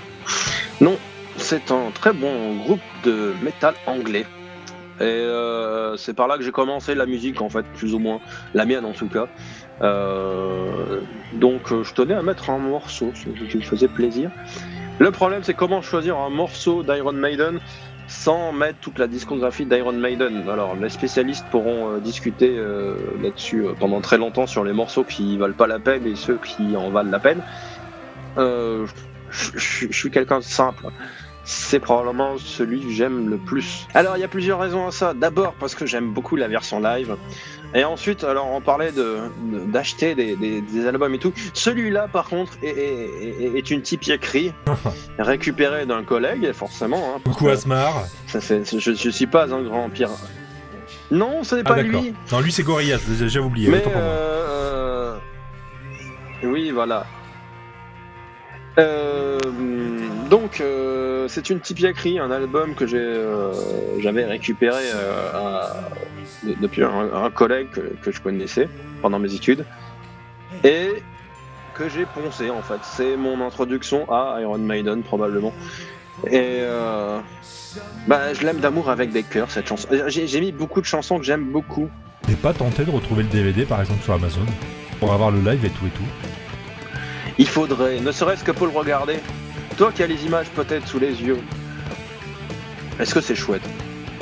Non, 0.80 0.96
c'est 1.36 1.70
un 1.70 1.90
très 1.92 2.14
bon 2.14 2.56
groupe 2.56 2.80
de 3.04 3.34
métal 3.42 3.74
anglais. 3.86 4.24
Et 5.00 5.04
euh, 5.04 5.98
c'est 5.98 6.14
par 6.14 6.28
là 6.28 6.38
que 6.38 6.42
j'ai 6.42 6.50
commencé 6.50 6.94
la 6.94 7.04
musique, 7.04 7.42
en 7.42 7.50
fait, 7.50 7.66
plus 7.74 7.92
ou 7.92 7.98
moins. 7.98 8.20
La 8.54 8.64
mienne, 8.64 8.86
en 8.86 8.92
tout 8.92 9.08
cas. 9.08 9.28
Euh, 9.82 11.00
donc, 11.34 11.70
euh, 11.70 11.84
je 11.84 11.92
tenais 11.92 12.14
à 12.14 12.22
mettre 12.22 12.48
un 12.48 12.58
morceau, 12.58 13.12
ce 13.14 13.28
qui 13.28 13.56
me 13.58 13.62
faisait 13.62 13.88
plaisir. 13.88 14.30
Le 14.98 15.10
problème, 15.10 15.42
c'est 15.42 15.54
comment 15.54 15.82
choisir 15.82 16.18
un 16.18 16.30
morceau 16.30 16.82
d'Iron 16.82 17.12
Maiden 17.12 17.60
sans 18.10 18.52
mettre 18.52 18.80
toute 18.80 18.98
la 18.98 19.06
discographie 19.06 19.64
d'Iron 19.64 19.92
Maiden. 19.92 20.48
Alors, 20.48 20.74
les 20.74 20.88
spécialistes 20.88 21.46
pourront 21.48 21.92
euh, 21.92 22.00
discuter 22.00 22.58
euh, 22.58 22.96
là-dessus 23.22 23.64
euh, 23.64 23.72
pendant 23.78 24.00
très 24.00 24.18
longtemps 24.18 24.48
sur 24.48 24.64
les 24.64 24.72
morceaux 24.72 25.04
qui 25.04 25.38
valent 25.38 25.54
pas 25.54 25.68
la 25.68 25.78
peine 25.78 26.04
et 26.04 26.16
ceux 26.16 26.36
qui 26.38 26.76
en 26.76 26.90
valent 26.90 27.10
la 27.10 27.20
peine. 27.20 27.40
Je 28.36 29.86
suis 29.92 30.10
quelqu'un 30.10 30.38
de 30.38 30.44
simple. 30.44 30.86
C'est 31.44 31.80
probablement 31.80 32.36
celui 32.38 32.80
que 32.80 32.90
j'aime 32.90 33.28
le 33.30 33.38
plus. 33.38 33.86
Alors, 33.94 34.16
il 34.16 34.20
y 34.20 34.24
a 34.24 34.28
plusieurs 34.28 34.60
raisons 34.60 34.86
à 34.86 34.90
ça. 34.92 35.14
D'abord, 35.14 35.54
parce 35.54 35.74
que 35.74 35.86
j'aime 35.86 36.10
beaucoup 36.12 36.36
la 36.36 36.48
version 36.48 36.80
live. 36.80 37.16
Et 37.74 37.84
ensuite, 37.84 38.24
alors, 38.24 38.48
on 38.52 38.60
parlait 38.60 38.92
de- 38.92 39.18
de- 39.52 39.60
d'acheter 39.70 40.14
des, 40.14 40.36
des- 40.36 40.60
des 40.60 40.86
albums 40.86 41.14
et 41.14 41.18
tout. 41.18 41.32
Celui-là, 41.54 42.08
par 42.08 42.28
contre, 42.28 42.52
est, 42.62 42.68
est- 42.68 43.70
une 43.70 43.82
écrit, 44.10 44.52
récupérée 45.18 45.86
d'un 45.86 46.02
collègue, 46.02 46.52
forcément. 46.52 47.14
hein, 47.16 47.20
Coucou 47.24 47.48
Asmar. 47.48 48.04
ça, 48.26 48.40
c'est- 48.40 48.78
je, 48.78 48.92
je 48.92 49.10
suis 49.10 49.26
pas 49.26 49.52
un 49.52 49.62
grand 49.62 49.88
pire. 49.88 50.10
Non, 51.10 51.42
ce 51.42 51.56
n'est 51.56 51.62
Ah 51.64 51.74
pas 51.74 51.82
lui. 51.82 52.14
Non, 52.30 52.40
lui 52.40 52.52
c'est 52.52 52.62
Gorillaz, 52.62 53.00
j'ai 53.26 53.38
oublié. 53.40 53.68
Mais 53.70 53.82
euh, 53.86 53.96
euh, 53.96 55.16
oui, 56.44 56.70
voilà. 56.70 57.06
Euh, 58.78 59.38
donc, 60.30 60.60
euh, 60.60 61.26
c'est 61.28 61.50
une 61.50 61.60
Tipeee 61.60 62.18
un 62.18 62.30
album 62.30 62.74
que 62.74 62.84
euh, 62.92 63.52
j'avais 64.00 64.24
récupéré 64.24 64.84
euh, 64.94 65.30
à- 65.34 65.76
de- 66.44 66.54
depuis 66.60 66.82
un, 66.84 67.12
un 67.24 67.30
collègue 67.30 67.68
que, 67.70 67.80
que 68.02 68.10
je 68.12 68.20
connaissais 68.20 68.68
pendant 69.02 69.18
mes 69.18 69.34
études 69.34 69.64
et 70.64 71.02
que 71.74 71.88
j'ai 71.88 72.06
poncé 72.06 72.48
en 72.50 72.62
fait. 72.62 72.80
C'est 72.82 73.16
mon 73.16 73.44
introduction 73.44 74.10
à 74.10 74.38
Iron 74.40 74.58
Maiden 74.58 75.02
probablement. 75.02 75.52
Et 76.30 76.60
bah, 78.06 78.32
je 78.34 78.42
l'aime 78.44 78.58
d'amour 78.60 78.90
avec 78.90 79.12
des 79.12 79.22
cœurs 79.22 79.50
cette 79.50 79.68
chanson. 79.68 79.88
J'ai 80.08 80.26
j'ai 80.26 80.40
mis 80.40 80.52
beaucoup 80.52 80.80
de 80.80 80.86
chansons 80.86 81.18
que 81.18 81.24
j'aime 81.24 81.44
beaucoup. 81.50 81.88
T'es 82.26 82.34
pas 82.34 82.52
tenté 82.52 82.84
de 82.84 82.90
retrouver 82.90 83.22
le 83.22 83.28
DVD 83.30 83.64
par 83.64 83.80
exemple 83.80 84.02
sur 84.02 84.12
Amazon 84.14 84.44
pour 84.98 85.12
avoir 85.12 85.30
le 85.30 85.40
live 85.40 85.64
et 85.64 85.70
tout 85.70 85.86
et 85.86 85.90
tout? 85.90 86.10
Il 87.38 87.48
faudrait, 87.48 88.00
ne 88.00 88.12
serait-ce 88.12 88.44
que 88.44 88.52
pour 88.52 88.66
le 88.66 88.72
regarder. 88.72 89.16
Toi 89.80 89.92
qui 89.92 90.02
as 90.02 90.06
les 90.06 90.26
images 90.26 90.48
peut-être 90.50 90.86
sous 90.86 90.98
les 90.98 91.22
yeux. 91.22 91.38
Est-ce 92.98 93.14
que 93.14 93.22
c'est 93.22 93.34
chouette 93.34 93.62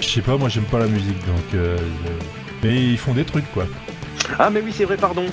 Je 0.01 0.07
sais 0.07 0.21
pas, 0.21 0.37
moi 0.37 0.49
j'aime 0.49 0.63
pas 0.67 0.79
la 0.79 0.87
musique 0.87 1.19
donc. 1.27 1.43
euh, 1.53 1.77
je- 1.77 2.65
Mais 2.69 2.77
ils 2.81 2.97
font 2.97 3.13
des 3.13 3.25
trucs 3.25 3.51
quoi. 3.53 3.65
Ah 4.39 4.51
mais 4.51 4.61
oui 4.61 4.73
c'est 4.73 4.85
vrai 4.85 4.97
pardon. 4.97 5.25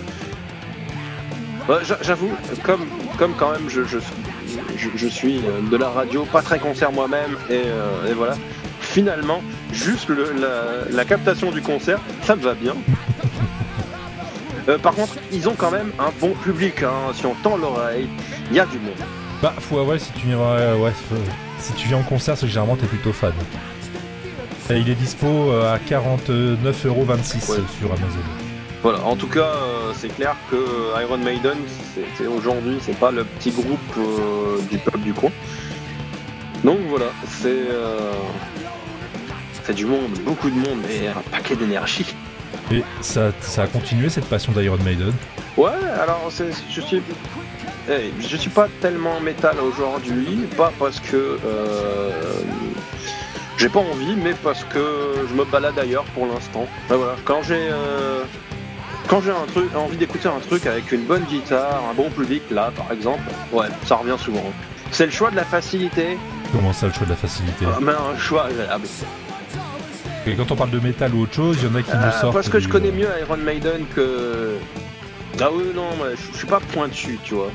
J'a- 1.84 2.00
J'avoue, 2.02 2.32
comme, 2.64 2.88
comme 3.20 3.34
quand 3.36 3.52
même 3.52 3.70
je, 3.70 3.84
je, 3.84 4.00
je, 4.96 5.08
suis 5.08 5.38
euh, 5.38 5.62
de 5.70 5.78
la 5.78 5.90
radio, 5.90 6.26
pas 6.26 6.42
très 6.42 6.58
concert 6.58 6.92
moi-même, 6.92 7.38
et, 7.52 7.62
euh, 7.68 8.10
et 8.10 8.14
voilà. 8.14 8.34
Finalement, 8.80 9.44
juste 9.74 10.10
le- 10.10 10.34
la, 10.42 10.90
la 10.92 11.06
captation 11.06 11.52
du 11.52 11.62
concert, 11.62 12.00
ça 12.24 12.36
me 12.36 12.42
va 12.42 12.56
bien. 12.56 12.74
Euh, 14.70 14.80
par 14.80 14.96
contre, 14.96 15.14
ils 15.32 15.48
ont 15.48 15.54
quand 15.56 15.70
même 15.70 15.92
un 16.00 16.10
bon 16.20 16.34
public, 16.34 16.82
hein. 16.82 17.14
si 17.14 17.28
on 17.28 17.36
tend 17.36 17.58
l'oreille, 17.58 18.08
il 18.50 18.58
y 18.58 18.60
a 18.60 18.66
du 18.66 18.80
monde. 18.80 18.96
Bah, 19.46 19.54
faut, 19.60 19.80
ouais, 19.84 20.00
si 20.00 20.12
tu 20.14 20.26
viens, 20.26 20.40
ouais, 20.40 20.92
si 21.60 21.74
tu 21.74 21.88
viens 21.88 21.98
en 21.98 22.02
concert, 22.02 22.36
c'est 22.36 22.48
généralement 22.48 22.76
t'es 22.78 22.88
plutôt 22.88 23.14
fan. 23.14 23.32
Et 24.72 24.78
il 24.80 24.90
est 24.90 24.96
dispo 24.96 25.28
euh, 25.28 25.72
à 25.72 25.78
49,26€ 25.78 27.52
Ouais. 27.52 27.58
sur 27.78 27.92
Amazon. 27.92 28.26
Voilà, 28.82 29.04
en 29.04 29.16
tout 29.16 29.28
cas, 29.28 29.42
euh, 29.42 29.92
c'est 29.96 30.08
clair 30.08 30.36
que 30.50 31.00
Iron 31.00 31.20
Maiden, 31.20 31.60
c'est- 32.18 32.26
aujourd'hui, 32.26 32.78
c'est 32.82 32.98
pas 32.98 33.12
le 33.12 33.24
petit 33.24 33.52
groupe 33.52 33.78
euh, 34.00 34.58
du 34.72 34.80
peuple 34.80 34.98
du 35.02 35.14
coin. 35.14 35.30
Donc 36.64 36.80
voilà, 36.90 37.06
c'est 37.28 37.46
euh, 37.70 38.14
c'est 39.64 39.76
du 39.76 39.86
monde, 39.86 40.10
beaucoup 40.26 40.50
de 40.50 40.56
monde 40.56 40.80
et 40.90 41.08
un 41.08 41.22
paquet 41.30 41.56
d'énergie. 41.56 42.16
Et 42.72 42.82
ça, 43.02 43.30
ça 43.42 43.62
a 43.64 43.68
continué 43.68 44.10
cette 44.10 44.26
passion 44.26 44.54
d'Iron 44.54 44.78
Maiden? 44.84 45.14
Ouais, 45.56 45.70
alors 46.02 46.30
c'est- 46.32 46.50
je 46.72 46.82
suis, 46.82 47.00
je 47.88 48.38
suis 48.38 48.50
pas 48.50 48.68
tellement 48.82 49.20
métal 49.20 49.58
aujourd'hui, 49.60 50.48
pas 50.58 50.72
parce 50.80 51.00
que 51.00 51.38
euh, 51.46 52.10
j'ai 53.58 53.70
pas 53.70 53.80
envie, 53.80 54.16
mais 54.16 54.34
parce 54.44 54.64
que 54.66 55.14
je 55.30 55.34
me 55.34 55.46
balade 55.46 55.78
ailleurs 55.80 56.06
pour 56.16 56.26
l'instant. 56.26 56.66
Ben 56.90 56.96
voilà, 56.98 57.16
quand 57.26 57.42
j'ai 57.44 57.70
euh, 57.72 58.24
quand 59.08 59.22
j'ai 59.22 59.32
un 59.32 59.46
truc, 59.54 59.70
envie 59.76 59.98
d'écouter 59.98 60.28
un 60.28 60.40
truc 60.40 60.66
avec 60.66 60.92
une 60.92 61.04
bonne 61.06 61.24
guitare, 61.26 61.84
un 61.90 61.94
bon 61.94 62.10
public, 62.10 62.42
là 62.52 62.72
par 62.76 62.92
exemple, 62.92 63.22
ouais, 63.54 63.68
ça 63.86 63.98
revient 63.98 64.18
souvent. 64.18 64.44
C'est 64.92 65.06
le 65.06 65.12
choix 65.12 65.30
de 65.32 65.36
la 65.36 65.44
facilité, 65.46 66.18
Comment 66.52 66.74
ça, 66.74 66.88
le 66.88 66.94
choix 66.94 67.06
de 67.06 67.12
la 67.12 67.18
facilité 67.18 67.66
mais 67.82 67.92
un 67.92 68.18
choix 68.18 68.46
agréable. 68.46 68.88
Et 70.28 70.34
quand 70.36 70.52
on 70.52 70.56
parle 70.56 70.72
de 70.72 70.80
métal 70.80 71.14
ou 71.14 71.24
autre 71.24 71.36
chose, 71.36 71.58
il 71.62 71.68
y 71.70 71.72
en 71.72 71.76
a 71.76 71.84
qui 71.84 71.92
Euh, 71.92 72.06
nous 72.06 72.12
sortent. 72.20 72.34
parce 72.34 72.50
que 72.50 72.60
je 72.60 72.68
connais 72.68 72.92
mieux 72.92 73.08
Iron 73.22 73.38
Maiden 73.38 73.86
que. 73.96 74.56
Ah 75.42 75.50
oui, 75.52 75.66
non, 75.76 75.90
je, 76.32 76.38
suis 76.38 76.48
pas 76.48 76.60
pointu, 76.60 77.20
tu 77.24 77.34
vois. 77.34 77.52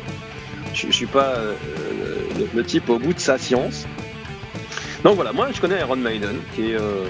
Je, 0.75 0.91
suis 0.91 1.07
pas 1.07 1.35
euh, 1.37 1.55
le, 2.39 2.49
le 2.55 2.65
type 2.65 2.89
au 2.91 2.99
bout 2.99 3.15
de 3.15 3.19
sa 3.19 3.39
science. 3.39 3.87
Donc 5.03 5.15
voilà, 5.15 5.33
moi 5.33 5.49
je 5.53 5.61
connais 5.61 5.81
Iron 5.81 5.97
Maiden, 5.97 6.37
qui 6.55 6.73
est. 6.73 6.75
euh, 6.75 7.07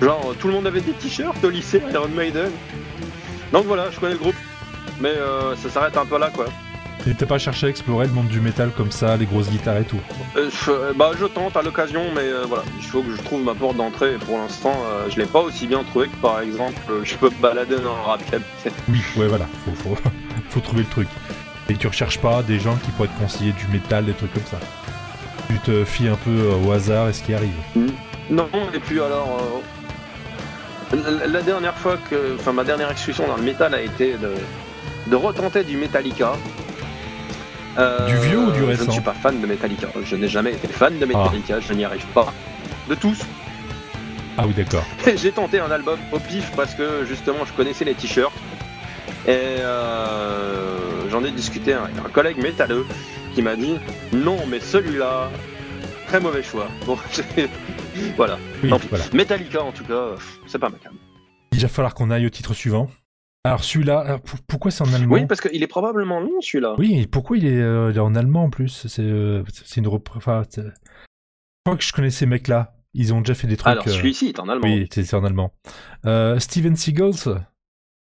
genre, 0.00 0.34
tout 0.40 0.48
le 0.48 0.54
monde 0.54 0.66
avait 0.66 0.80
des 0.80 0.92
t-shirts 0.92 1.44
au 1.44 1.50
lycée, 1.50 1.82
Iron 1.92 2.08
Maiden. 2.08 2.50
Donc 3.52 3.66
voilà, 3.66 3.90
je 3.90 4.00
connais 4.00 4.14
le 4.14 4.18
groupe. 4.18 4.34
Mais 5.00 5.10
euh, 5.10 5.54
ça 5.56 5.68
s'arrête 5.70 5.96
un 5.96 6.06
peu 6.06 6.18
là, 6.18 6.30
quoi. 6.34 6.46
Et 7.06 7.14
t'as 7.14 7.26
pas 7.26 7.38
cherché 7.38 7.66
à 7.66 7.70
explorer 7.70 8.06
le 8.06 8.12
monde 8.12 8.28
du 8.28 8.40
métal 8.40 8.70
comme 8.76 8.90
ça, 8.90 9.16
les 9.16 9.24
grosses 9.24 9.48
guitares 9.48 9.78
et 9.78 9.84
tout. 9.84 10.00
Euh, 10.36 10.50
je, 10.50 10.92
bah, 10.92 11.12
je 11.18 11.24
tente 11.24 11.56
à 11.56 11.62
l'occasion, 11.62 12.02
mais 12.14 12.22
euh, 12.22 12.44
voilà, 12.46 12.62
il 12.78 12.84
faut 12.84 13.02
que 13.02 13.10
je 13.16 13.22
trouve 13.22 13.42
ma 13.42 13.54
porte 13.54 13.76
d'entrée. 13.76 14.14
Et 14.14 14.18
pour 14.18 14.36
l'instant, 14.36 14.74
euh, 14.84 15.08
je 15.08 15.16
l'ai 15.18 15.26
pas 15.26 15.40
aussi 15.40 15.66
bien 15.66 15.82
trouvé 15.84 16.08
que 16.08 16.16
par 16.16 16.40
exemple, 16.40 16.78
euh, 16.90 17.00
je 17.04 17.16
peux 17.16 17.30
me 17.30 17.40
balader 17.40 17.76
dans 17.76 17.94
un 17.96 18.02
rap. 18.02 18.20
Oui, 18.88 19.00
ouais, 19.16 19.28
voilà, 19.28 19.46
faut, 19.64 19.72
faut, 19.94 19.96
faut 20.50 20.60
trouver 20.60 20.82
le 20.82 20.88
truc. 20.88 21.08
Et 21.70 21.76
tu 21.76 21.86
recherches 21.86 22.18
pas 22.18 22.42
des 22.42 22.58
gens 22.58 22.76
qui 22.76 22.90
pourraient 22.90 23.08
te 23.08 23.18
conseiller 23.20 23.52
du 23.52 23.66
métal, 23.72 24.04
des 24.04 24.12
trucs 24.12 24.32
comme 24.34 24.44
ça. 24.50 24.58
Tu 25.48 25.58
te 25.60 25.84
fies 25.84 26.08
un 26.08 26.16
peu 26.16 26.30
euh, 26.30 26.66
au 26.66 26.72
hasard 26.72 27.08
et 27.08 27.12
ce 27.12 27.22
qui 27.22 27.32
arrive. 27.32 27.54
Non, 28.28 28.48
et 28.74 28.78
puis 28.78 29.00
alors, 29.00 29.40
euh, 30.92 30.96
la, 31.20 31.26
la 31.26 31.42
dernière 31.42 31.76
fois 31.76 31.96
que, 32.10 32.36
enfin 32.38 32.52
ma 32.52 32.62
dernière 32.64 32.90
excursion 32.90 33.26
dans 33.26 33.36
le 33.36 33.42
métal 33.42 33.74
a 33.74 33.80
été 33.80 34.14
de, 34.14 34.34
de 35.06 35.16
retenter 35.16 35.64
du 35.64 35.76
Metallica. 35.76 36.34
Euh, 37.80 38.06
Du 38.06 38.16
vieux 38.18 38.38
ou 38.38 38.50
du 38.50 38.60
Je 38.60 38.64
récent 38.64 38.86
ne 38.86 38.90
suis 38.92 39.00
pas 39.00 39.14
fan 39.14 39.40
de 39.40 39.46
Metallica. 39.46 39.88
Je 40.04 40.16
n'ai 40.16 40.28
jamais 40.28 40.52
été 40.52 40.68
fan 40.68 40.98
de 40.98 41.06
Metallica. 41.06 41.60
Je 41.60 41.72
n'y 41.72 41.84
arrive 41.84 42.04
pas. 42.08 42.32
De 42.88 42.94
tous. 42.94 43.20
Ah 44.36 44.44
oui, 44.46 44.54
d'accord. 44.54 44.84
J'ai 45.16 45.32
tenté 45.32 45.60
un 45.60 45.70
album 45.70 45.98
au 46.12 46.18
pif 46.18 46.50
parce 46.56 46.74
que 46.74 47.04
justement 47.06 47.44
je 47.44 47.52
connaissais 47.52 47.84
les 47.84 47.94
t-shirts. 47.94 48.32
Et 49.26 49.30
euh, 49.30 51.08
j'en 51.10 51.24
ai 51.24 51.30
discuté 51.30 51.72
avec 51.74 51.94
un 52.04 52.08
collègue 52.08 52.38
métalleux 52.42 52.86
qui 53.34 53.42
m'a 53.42 53.54
dit 53.56 53.76
non 54.12 54.38
mais 54.48 54.60
celui-là, 54.60 55.30
très 56.06 56.20
mauvais 56.20 56.42
choix. 56.42 56.68
Bon, 56.86 56.96
voilà. 58.16 58.38
Oui. 58.62 58.70
Metallica 59.12 59.62
en 59.62 59.72
tout 59.72 59.84
cas, 59.84 60.14
c'est 60.46 60.58
pas 60.58 60.68
ma 60.68 60.78
cam. 60.78 60.92
Il 61.52 61.60
va 61.60 61.68
falloir 61.68 61.94
qu'on 61.94 62.10
aille 62.10 62.26
au 62.26 62.30
titre 62.30 62.54
suivant. 62.54 62.88
Alors 63.44 63.64
celui-là, 63.64 64.18
pour- 64.18 64.38
pourquoi 64.46 64.70
c'est 64.70 64.82
en 64.82 64.92
allemand 64.92 65.14
Oui 65.14 65.26
parce 65.26 65.40
qu'il 65.40 65.62
est 65.62 65.66
probablement 65.66 66.20
long 66.20 66.40
celui-là. 66.40 66.74
Oui, 66.78 67.00
et 67.00 67.06
pourquoi 67.06 67.38
il 67.38 67.46
est, 67.46 67.60
euh, 67.60 67.90
il 67.90 67.96
est 67.96 68.00
en 68.00 68.14
allemand 68.14 68.44
en 68.44 68.50
plus? 68.50 68.86
C'est 68.86 69.00
euh, 69.02 69.42
c'est 69.52 69.80
une 69.80 69.86
repr- 69.86 70.16
enfin, 70.16 70.42
c'est- 70.50 70.60
Je 70.62 70.70
crois 71.64 71.76
que 71.78 71.84
je 71.84 71.92
connais 71.92 72.10
ces 72.10 72.26
mecs-là. 72.26 72.74
Ils 72.92 73.14
ont 73.14 73.20
déjà 73.20 73.34
fait 73.34 73.46
des 73.46 73.56
trucs. 73.56 73.70
Alors 73.70 73.86
euh, 73.86 73.90
celui-ci 73.90 74.26
est 74.28 74.40
en 74.40 74.48
allemand. 74.48 74.66
Oui, 74.68 74.88
c'est 74.90 75.14
en 75.14 75.24
allemand. 75.24 75.52
Euh, 76.04 76.38
Steven 76.38 76.76
Seagulls 76.76 77.40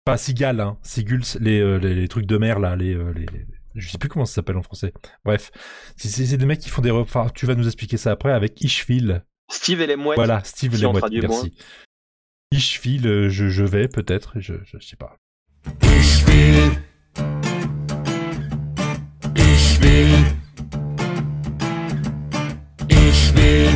Pas 0.05 0.17
Seagal, 0.17 0.61
hein. 0.61 0.77
Seagulls, 0.83 1.23
les, 1.41 1.59
euh, 1.59 1.77
les, 1.77 1.93
les 1.93 2.07
trucs 2.07 2.25
de 2.25 2.37
mer 2.37 2.59
là, 2.59 2.75
les, 2.77 2.93
euh, 2.93 3.11
les, 3.13 3.25
Je 3.75 3.89
sais 3.89 3.97
plus 3.97 4.07
comment 4.09 4.25
ça 4.25 4.35
s'appelle 4.35 4.55
en 4.57 4.61
français. 4.63 4.93
Bref, 5.25 5.51
c'est- 5.97 6.37
des 6.37 6.45
mecs 6.45 6.59
qui 6.59 6.69
font 6.69 6.81
des. 6.81 6.91
Enfin, 6.91 7.27
tu 7.35 7.45
vas 7.45 7.55
nous 7.55 7.65
expliquer 7.65 7.97
ça 7.97 8.11
après 8.11 8.31
avec 8.31 8.61
Ishville. 8.61 9.23
Steve 9.51 9.81
et 9.81 9.87
les 9.87 9.95
mouettes. 9.97 10.17
Voilà, 10.17 10.41
Steve 10.45 10.75
si 10.75 10.81
les 10.81 10.87
mouettes, 10.91 11.03
merci. 11.11 11.53
Ishville, 12.57 13.07
euh, 13.07 13.29
je, 13.29 13.49
je 13.49 13.63
vais 13.63 13.87
peut-être, 13.87 14.33
je, 14.39 14.53
je 14.63 14.79
sais 14.79 14.95
pas. 14.95 15.15
Ich 15.83 16.25
will. 16.25 16.71
Ich 19.35 19.79
will. 19.81 20.23
Ich 22.89 23.33
will. 23.35 23.69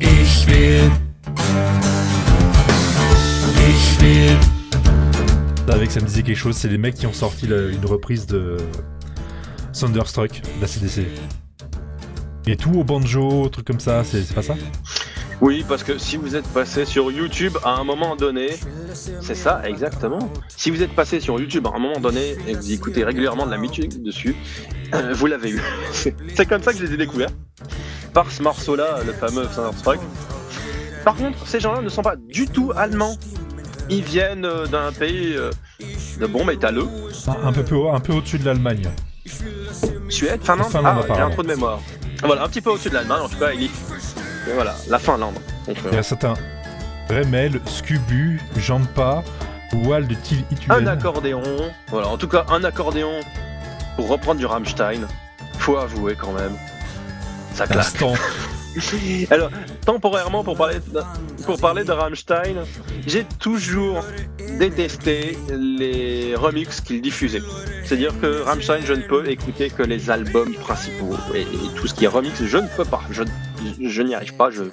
Ich 0.00 0.46
will. 0.46 0.90
Ich 3.68 4.00
will. 4.00 4.38
Avec 5.68 5.90
ça 5.90 6.00
me 6.00 6.06
disait 6.06 6.22
quelque 6.22 6.36
chose, 6.38 6.56
c'est 6.56 6.68
les 6.68 6.78
mecs 6.78 6.94
qui 6.94 7.06
ont 7.08 7.12
sorti 7.12 7.48
la- 7.48 7.66
une 7.66 7.84
reprise 7.84 8.26
de 8.26 8.56
Thunderstruck, 9.72 10.40
de 10.40 10.60
la 10.60 10.68
CDC. 10.68 11.08
Et 12.46 12.56
tout 12.56 12.72
au 12.74 12.84
banjo, 12.84 13.48
truc 13.48 13.66
comme 13.66 13.80
ça, 13.80 14.04
c'est 14.04 14.22
c'est 14.22 14.34
pas 14.34 14.42
ça? 14.42 14.54
Oui 15.42 15.64
parce 15.68 15.84
que 15.84 15.98
si 15.98 16.16
vous 16.16 16.34
êtes 16.34 16.46
passé 16.48 16.84
sur 16.86 17.10
YouTube 17.12 17.56
à 17.62 17.74
un 17.78 17.84
moment 17.84 18.16
donné, 18.16 18.56
c'est 18.94 19.34
ça 19.34 19.60
exactement. 19.66 20.30
Si 20.56 20.70
vous 20.70 20.82
êtes 20.82 20.92
passé 20.94 21.20
sur 21.20 21.38
YouTube 21.38 21.66
à 21.66 21.76
un 21.76 21.78
moment 21.78 22.00
donné 22.00 22.36
et 22.48 22.52
que 22.54 22.58
vous 22.58 22.72
écoutez 22.72 23.04
régulièrement 23.04 23.44
de 23.44 23.50
la 23.50 23.58
musique 23.58 24.02
dessus, 24.02 24.34
euh, 24.94 25.12
vous 25.12 25.26
l'avez 25.26 25.50
eu. 25.50 25.60
C'est 25.92 26.46
comme 26.46 26.62
ça 26.62 26.72
que 26.72 26.78
je 26.78 26.84
les 26.84 26.94
ai 26.94 26.96
découverts. 26.96 27.28
Par 28.14 28.30
ce 28.30 28.42
morceau-là, 28.42 29.00
le 29.04 29.12
fameux 29.12 29.44
Thunderstruck. 29.46 29.98
Par 31.04 31.14
contre, 31.16 31.46
ces 31.46 31.60
gens-là 31.60 31.82
ne 31.82 31.88
sont 31.90 32.02
pas 32.02 32.16
du 32.16 32.46
tout 32.46 32.72
allemands. 32.74 33.16
Ils 33.90 34.02
viennent 34.02 34.46
euh, 34.46 34.66
d'un 34.66 34.90
pays 34.90 35.34
euh, 35.36 35.50
de 36.18 36.26
bons 36.26 36.44
métalleux. 36.46 36.86
un, 37.28 37.48
un 37.48 37.52
peu, 37.52 37.62
peu- 37.62 37.88
un 37.90 38.00
peu 38.00 38.14
au-dessus 38.14 38.38
de 38.38 38.46
l'Allemagne. 38.46 38.88
Suède, 40.08 40.40
Finlande, 40.42 40.70
Finlande, 40.70 40.86
ah, 40.86 41.02
j'ai 41.06 41.10
un 41.10 41.14
apparemment. 41.14 41.30
trou 41.34 41.42
de 41.42 41.48
mémoire. 41.48 41.80
Voilà, 42.22 42.44
un 42.44 42.48
petit 42.48 42.60
peu 42.62 42.70
au-dessus 42.70 42.88
de 42.88 42.94
l'Allemagne, 42.94 43.20
en 43.22 43.28
tout 43.28 43.38
cas, 43.38 43.52
il 43.52 43.68
voilà, 44.54 44.74
la 44.88 44.98
Finlande. 44.98 45.34
Donc, 45.66 45.76
euh, 45.78 45.88
Il 45.92 45.96
y 45.96 45.98
a 45.98 46.02
certains 46.02 46.34
Remel, 47.08 47.60
Scubu, 47.66 48.40
Jampa, 48.56 49.22
Wald 49.72 50.08
de 50.08 50.14
Til 50.14 50.44
un 50.68 50.86
accordéon. 50.86 51.42
Voilà, 51.88 52.08
en 52.08 52.16
tout 52.16 52.28
cas, 52.28 52.46
un 52.50 52.64
accordéon 52.64 53.20
pour 53.96 54.08
reprendre 54.08 54.38
du 54.38 54.46
Rammstein. 54.46 55.06
Faut 55.58 55.76
avouer 55.76 56.16
quand 56.16 56.32
même. 56.32 56.56
Ça 57.54 57.66
claque. 57.66 57.86
Alors, 59.30 59.50
temporairement, 59.84 60.44
pour 60.44 60.56
parler 60.56 60.78
de, 60.78 61.00
pour 61.44 61.58
parler 61.58 61.84
de 61.84 61.92
Rammstein, 61.92 62.64
j'ai 63.06 63.24
toujours 63.38 64.04
détesté 64.58 65.36
les 65.50 66.34
remixes 66.34 66.80
qu'ils 66.80 67.00
diffusaient. 67.00 67.42
C'est-à-dire 67.84 68.12
que 68.20 68.42
Rammstein, 68.42 68.80
je 68.84 68.92
ne 68.92 69.02
peux 69.02 69.28
écouter 69.28 69.70
que 69.70 69.82
les 69.82 70.10
albums 70.10 70.54
principaux. 70.54 71.16
Et, 71.34 71.42
et 71.42 71.74
tout 71.76 71.86
ce 71.86 71.94
qui 71.94 72.04
est 72.04 72.08
remix, 72.08 72.44
je 72.44 72.58
ne 72.58 72.68
peux 72.76 72.84
pas. 72.84 73.02
Je, 73.10 73.22
je 73.80 74.02
n'y 74.02 74.14
arrive 74.14 74.36
pas. 74.36 74.50
Je... 74.50 74.64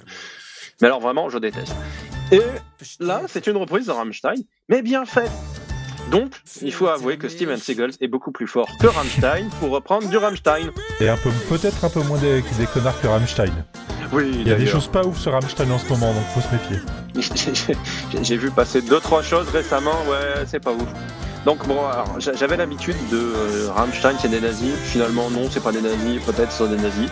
Mais 0.81 0.87
alors 0.87 0.99
vraiment, 0.99 1.29
je 1.29 1.37
déteste. 1.37 1.75
Et 2.31 2.41
là, 2.99 3.21
c'est 3.27 3.47
une 3.47 3.57
reprise 3.57 3.85
de 3.87 3.91
Rammstein, 3.91 4.35
mais 4.69 4.81
bien 4.81 5.05
faite. 5.05 5.31
Donc, 6.13 6.31
il 6.61 6.71
faut 6.71 6.87
avouer 6.87 7.17
que 7.17 7.27
Steven 7.27 7.57
Seagal 7.57 7.89
est 7.99 8.07
beaucoup 8.07 8.31
plus 8.31 8.45
fort 8.47 8.69
que 8.79 8.85
Rammstein 8.87 9.49
pour 9.59 9.71
reprendre 9.71 10.07
du 10.07 10.15
Rammstein. 10.17 10.69
Et 11.01 11.09
un 11.09 11.17
peu, 11.17 11.31
peut-être 11.49 11.83
un 11.83 11.89
peu 11.89 12.01
moins 12.03 12.19
des, 12.19 12.41
des 12.59 12.65
connards 12.71 13.01
que 13.01 13.07
Rammstein. 13.07 13.51
Oui, 14.11 14.31
Il 14.41 14.47
y 14.47 14.51
a 14.51 14.55
des 14.55 14.67
choses 14.67 14.87
pas 14.87 15.03
ouf 15.03 15.17
sur 15.17 15.31
Rammstein 15.31 15.71
en 15.71 15.79
ce 15.79 15.89
moment, 15.89 16.13
donc 16.13 16.23
faut 16.35 16.41
se 16.41 16.53
méfier. 16.53 16.77
J'ai- 18.13 18.23
J'ai 18.23 18.37
vu 18.37 18.51
passer 18.51 18.81
deux 18.83 18.99
trois 18.99 19.23
choses 19.23 19.49
récemment, 19.49 19.95
ouais, 20.07 20.45
c'est 20.45 20.59
pas 20.63 20.71
ouf. 20.71 20.87
Donc 21.45 21.67
bon, 21.67 21.77
j'avais 22.19 22.55
l'habitude 22.57 22.95
de 23.11 23.17
euh, 23.17 23.67
Rammstein, 23.75 24.13
c'est 24.19 24.29
des 24.29 24.39
nazis. 24.39 24.73
Finalement, 24.83 25.29
non, 25.29 25.47
c'est 25.49 25.61
pas 25.61 25.71
des 25.73 25.81
nazis. 25.81 26.21
Peut-être 26.25 26.51
ce 26.51 26.59
sont 26.59 26.69
des 26.69 26.77
nazis. 26.81 27.09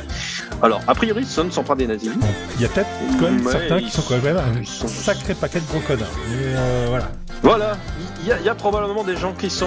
Alors, 0.62 0.80
a 0.88 0.96
priori, 0.96 1.26
ce 1.26 1.42
ne 1.42 1.50
sont 1.50 1.64
pas 1.64 1.76
des 1.76 1.88
nazis. 1.88 2.12
Il 2.56 2.62
y 2.62 2.66
a 2.66 2.70
peut-être 2.70 2.88
quand 3.20 3.26
même 3.30 3.44
certains 3.48 3.80
qui 3.82 3.90
sont 3.92 4.04
quand 4.04 4.22
même 4.24 4.38
un 4.38 4.64
sont- 4.64 4.88
sacré 4.88 5.34
paquet 5.34 5.60
de 5.60 5.66
gros 5.68 5.80
connards. 5.82 6.08
Mais 6.30 6.54
euh, 6.56 6.86
voilà. 6.90 7.12
Voilà, 7.44 7.78
il 8.22 8.28
y, 8.28 8.32
a- 8.32 8.40
il 8.40 8.46
y 8.46 8.50
a 8.50 8.56
probablement 8.56 9.04
des 9.04 9.18
gens 9.18 9.34
qui 9.34 9.50
sont 9.50 9.66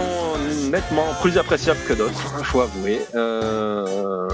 nettement 0.71 1.07
plus 1.21 1.37
appréciables 1.39 1.81
que 1.89 1.93
d'autres, 1.93 2.35
il 2.39 2.45
faut 2.45 2.61
avouer. 2.61 3.01
Euh, 3.17 4.29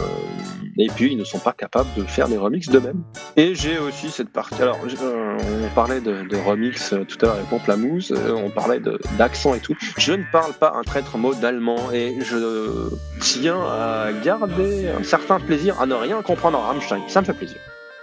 et 0.78 0.88
puis, 0.88 1.12
ils 1.12 1.18
ne 1.18 1.24
sont 1.24 1.38
pas 1.38 1.52
capables 1.52 1.88
de 1.96 2.04
faire 2.04 2.28
des 2.28 2.36
remixes 2.36 2.68
d'eux-mêmes. 2.68 3.02
Et 3.36 3.54
j'ai 3.54 3.78
aussi 3.78 4.10
cette 4.10 4.30
partie. 4.30 4.60
Alors, 4.62 4.78
euh, 5.02 5.36
on 5.64 5.74
parlait 5.74 6.00
de, 6.00 6.22
de 6.28 6.36
remix 6.36 6.94
tout 7.08 7.18
à 7.22 7.26
l'heure 7.26 7.34
avec 7.36 7.48
Pamplamousse, 7.48 8.12
euh, 8.12 8.32
on 8.34 8.50
parlait 8.50 8.80
d'accent 9.18 9.54
et 9.54 9.60
tout. 9.60 9.74
Je 9.98 10.12
parle 10.30 10.52
pas 10.52 10.74
un 10.76 10.82
traître 10.82 11.16
mot 11.18 11.34
d'allemand 11.34 11.92
et 11.92 12.16
je 12.20 12.90
tiens 13.20 13.60
à 13.60 14.10
garder 14.24 14.88
un 14.88 15.02
certain 15.02 15.38
plaisir 15.40 15.80
à 15.80 15.86
ne 15.86 15.94
rien 15.94 16.22
comprendre 16.22 16.58
en 16.58 16.62
Rammstein. 16.62 17.02
Ça 17.08 17.20
me 17.20 17.26
fait 17.26 17.34
plaisir. 17.34 17.58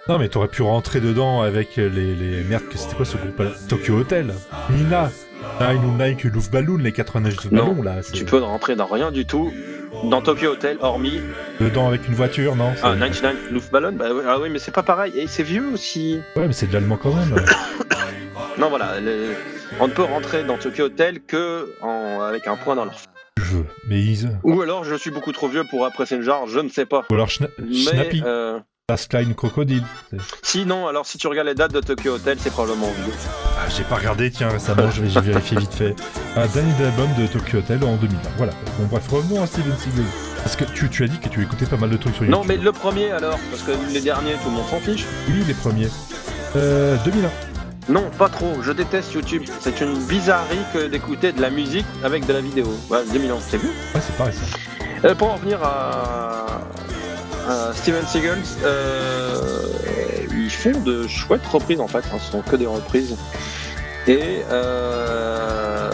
Non, 0.08 0.18
mais 0.18 0.30
t'aurais 0.30 0.48
pu 0.48 0.62
rentrer 0.62 1.02
dedans 1.02 1.42
avec 1.42 1.76
les, 1.76 1.90
les... 1.90 2.44
merde, 2.44 2.64
que 2.70 2.78
c'était 2.78 2.96
quoi 2.96 3.06
ce 3.06 3.18
groupe 3.18 3.40
là 3.40 3.52
Tokyo 3.68 3.96
Hotel, 3.96 4.34
Nina, 4.70 5.12
Nine 5.60 5.86
ou 5.86 6.04
Nike 6.04 6.24
Love 6.26 6.50
Balloon, 6.52 6.78
les 6.78 6.92
89 6.92 7.50
de 7.50 7.56
Non, 7.56 7.68
ballon 7.74 7.82
là. 7.84 7.96
Tu 8.14 8.26
peux 8.26 8.38
rentrer 8.40 8.76
dans 8.76 8.86
rien 8.86 9.12
du 9.12 9.26
tout 9.26 9.52
dans 10.04 10.22
Tokyo 10.22 10.52
Hotel, 10.52 10.78
hormis 10.82 11.20
Dedans 11.60 11.88
avec 11.88 12.08
une 12.08 12.14
voiture, 12.14 12.56
non 12.56 12.72
ah, 12.84 12.94
99 13.00 13.52
Luftballon. 13.52 13.94
Bah, 13.94 14.14
ouais, 14.14 14.24
ah 14.28 14.38
oui, 14.40 14.50
mais 14.50 14.60
c'est 14.60 14.72
pas 14.74 14.84
pareil. 14.84 15.14
Et 15.18 15.28
c'est 15.28 15.44
vieux 15.44 15.66
aussi. 15.74 16.20
Ouais, 16.36 16.46
mais 16.48 16.54
c'est 16.54 16.68
de 16.68 16.74
l'allemand 16.74 16.98
quand 16.98 17.14
même. 17.14 17.36
Non, 18.60 18.70
voilà. 18.70 18.94
On 19.80 19.88
ne 19.88 19.94
peut 19.94 20.04
rentrer 20.04 20.44
dans 20.44 20.58
Tokyo 20.58 20.86
Hotel 20.86 21.20
que 21.22 21.72
en... 21.82 22.22
avec 22.22 22.48
un 22.48 22.56
point 22.56 22.76
dans 22.76 22.86
leur. 22.86 22.96
Je 23.38 23.58
veux. 23.58 23.66
Mais 23.88 24.02
ils. 24.02 24.30
Ou 24.44 24.62
alors 24.62 24.84
je 24.84 24.96
suis 24.96 25.12
beaucoup 25.12 25.32
trop 25.32 25.48
vieux 25.48 25.64
pour 25.70 25.86
apprécier 25.86 26.18
le 26.18 26.24
genre, 26.24 26.48
je 26.48 26.60
ne 26.60 26.70
sais 26.70 26.88
pas. 26.88 27.06
Ou 27.12 27.14
alors 27.14 27.28
Schna- 27.28 27.50
Mais 27.60 27.74
Snappy, 27.76 28.24
euh, 28.26 28.60
Last 28.90 29.14
Line 29.14 29.36
Crocodile. 29.36 29.84
C'est- 30.10 30.18
sinon, 30.44 30.88
alors 30.88 31.06
si 31.06 31.18
tu 31.18 31.28
regardes 31.28 31.50
les 31.50 31.56
dates 31.56 31.74
de 31.74 31.82
Tokyo 31.82 32.14
Hotel, 32.14 32.38
c'est 32.40 32.52
probablement 32.54 32.90
vieux. 33.04 33.14
Ah, 33.60 33.68
j'ai 33.68 33.84
pas 33.84 33.96
regardé, 33.96 34.32
tiens, 34.32 34.48
récemment, 34.48 34.90
je 34.90 35.02
vais- 35.02 35.10
j'ai 35.10 35.20
vérifié 35.20 35.58
vite 35.58 35.74
fait. 35.74 35.94
Un 36.38 36.48
dernier 36.48 36.72
album 36.86 37.10
de 37.20 37.28
Tokyo 37.28 37.58
Hotel 37.58 37.84
en 37.84 37.98
2000. 37.98 38.18
Voilà. 38.38 38.54
Bon, 38.80 38.86
bref, 38.90 39.06
revenons 39.10 39.44
à 39.44 39.46
Steven 39.46 39.76
Seagal. 39.78 40.06
Parce 40.42 40.56
que 40.56 40.64
tu, 40.64 40.88
tu 40.88 41.04
as 41.04 41.08
dit 41.10 41.20
que 41.20 41.28
tu 41.28 41.44
écoutais 41.44 41.66
pas 41.66 41.76
mal 41.76 41.90
de 41.90 41.98
trucs 41.98 42.16
sur 42.16 42.24
YouTube. 42.24 42.40
Non, 42.40 42.46
mais 42.48 42.56
le 42.56 42.72
premier 42.72 43.12
alors, 43.12 43.38
parce 43.52 43.62
que 43.64 43.72
les 43.92 44.00
derniers, 44.00 44.36
tout 44.42 44.50
le 44.50 44.56
monde 44.56 44.70
s'en 44.70 44.80
fiche. 44.80 45.04
Oui, 45.28 45.44
les 45.46 45.54
premiers. 45.54 45.90
Euh, 46.56 46.96
2001. 47.04 47.30
Non, 47.90 48.10
pas 48.18 48.30
trop. 48.30 48.54
Je 48.64 48.72
déteste 48.72 49.14
YouTube. 49.14 49.44
C'est 49.60 49.82
une 49.82 49.98
bizarrerie 50.06 50.64
que 50.74 50.88
d'écouter 50.88 51.34
de 51.34 51.42
la 51.42 51.50
musique 51.50 51.86
avec 52.06 52.26
de 52.26 52.32
la 52.32 52.40
vidéo. 52.40 52.74
Ouais, 52.90 53.00
2000 53.12 53.34
ans, 53.34 53.40
c'est 53.42 53.58
vu. 53.58 53.68
Ouais, 53.68 54.00
c'est 54.00 54.16
pareil 54.16 54.34
ça. 54.34 55.10
Euh, 55.10 55.14
pour 55.14 55.30
en 55.30 55.34
revenir 55.36 55.62
à, 55.62 56.46
à 57.48 57.74
Steven 57.74 58.06
Seagal, 58.06 58.40
euh, 58.64 60.28
ils 60.32 60.50
font 60.50 60.80
de 60.82 61.08
chouettes 61.08 61.46
reprises 61.46 61.80
en 61.80 61.88
fait, 61.88 62.04
hein, 62.12 62.20
ce 62.20 62.32
sont 62.32 62.42
que 62.42 62.56
des 62.56 62.66
reprises. 62.66 63.18
Et 64.08 64.42
euh, 64.50 65.90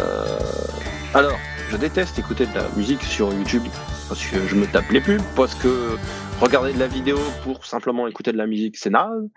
alors, 1.13 1.37
je 1.69 1.77
déteste 1.77 2.17
écouter 2.19 2.45
de 2.45 2.55
la 2.55 2.67
musique 2.75 3.03
sur 3.03 3.33
YouTube 3.33 3.63
parce 4.09 4.25
que 4.25 4.47
je 4.47 4.55
me 4.55 4.65
tape 4.65 4.89
les 4.91 5.01
pubs, 5.01 5.21
parce 5.35 5.55
que 5.55 5.97
regarder 6.39 6.73
de 6.73 6.79
la 6.79 6.87
vidéo 6.87 7.17
pour 7.43 7.65
simplement 7.65 8.07
écouter 8.07 8.31
de 8.31 8.37
la 8.37 8.47
musique, 8.47 8.77
c'est 8.77 8.89
naze. 8.89 9.29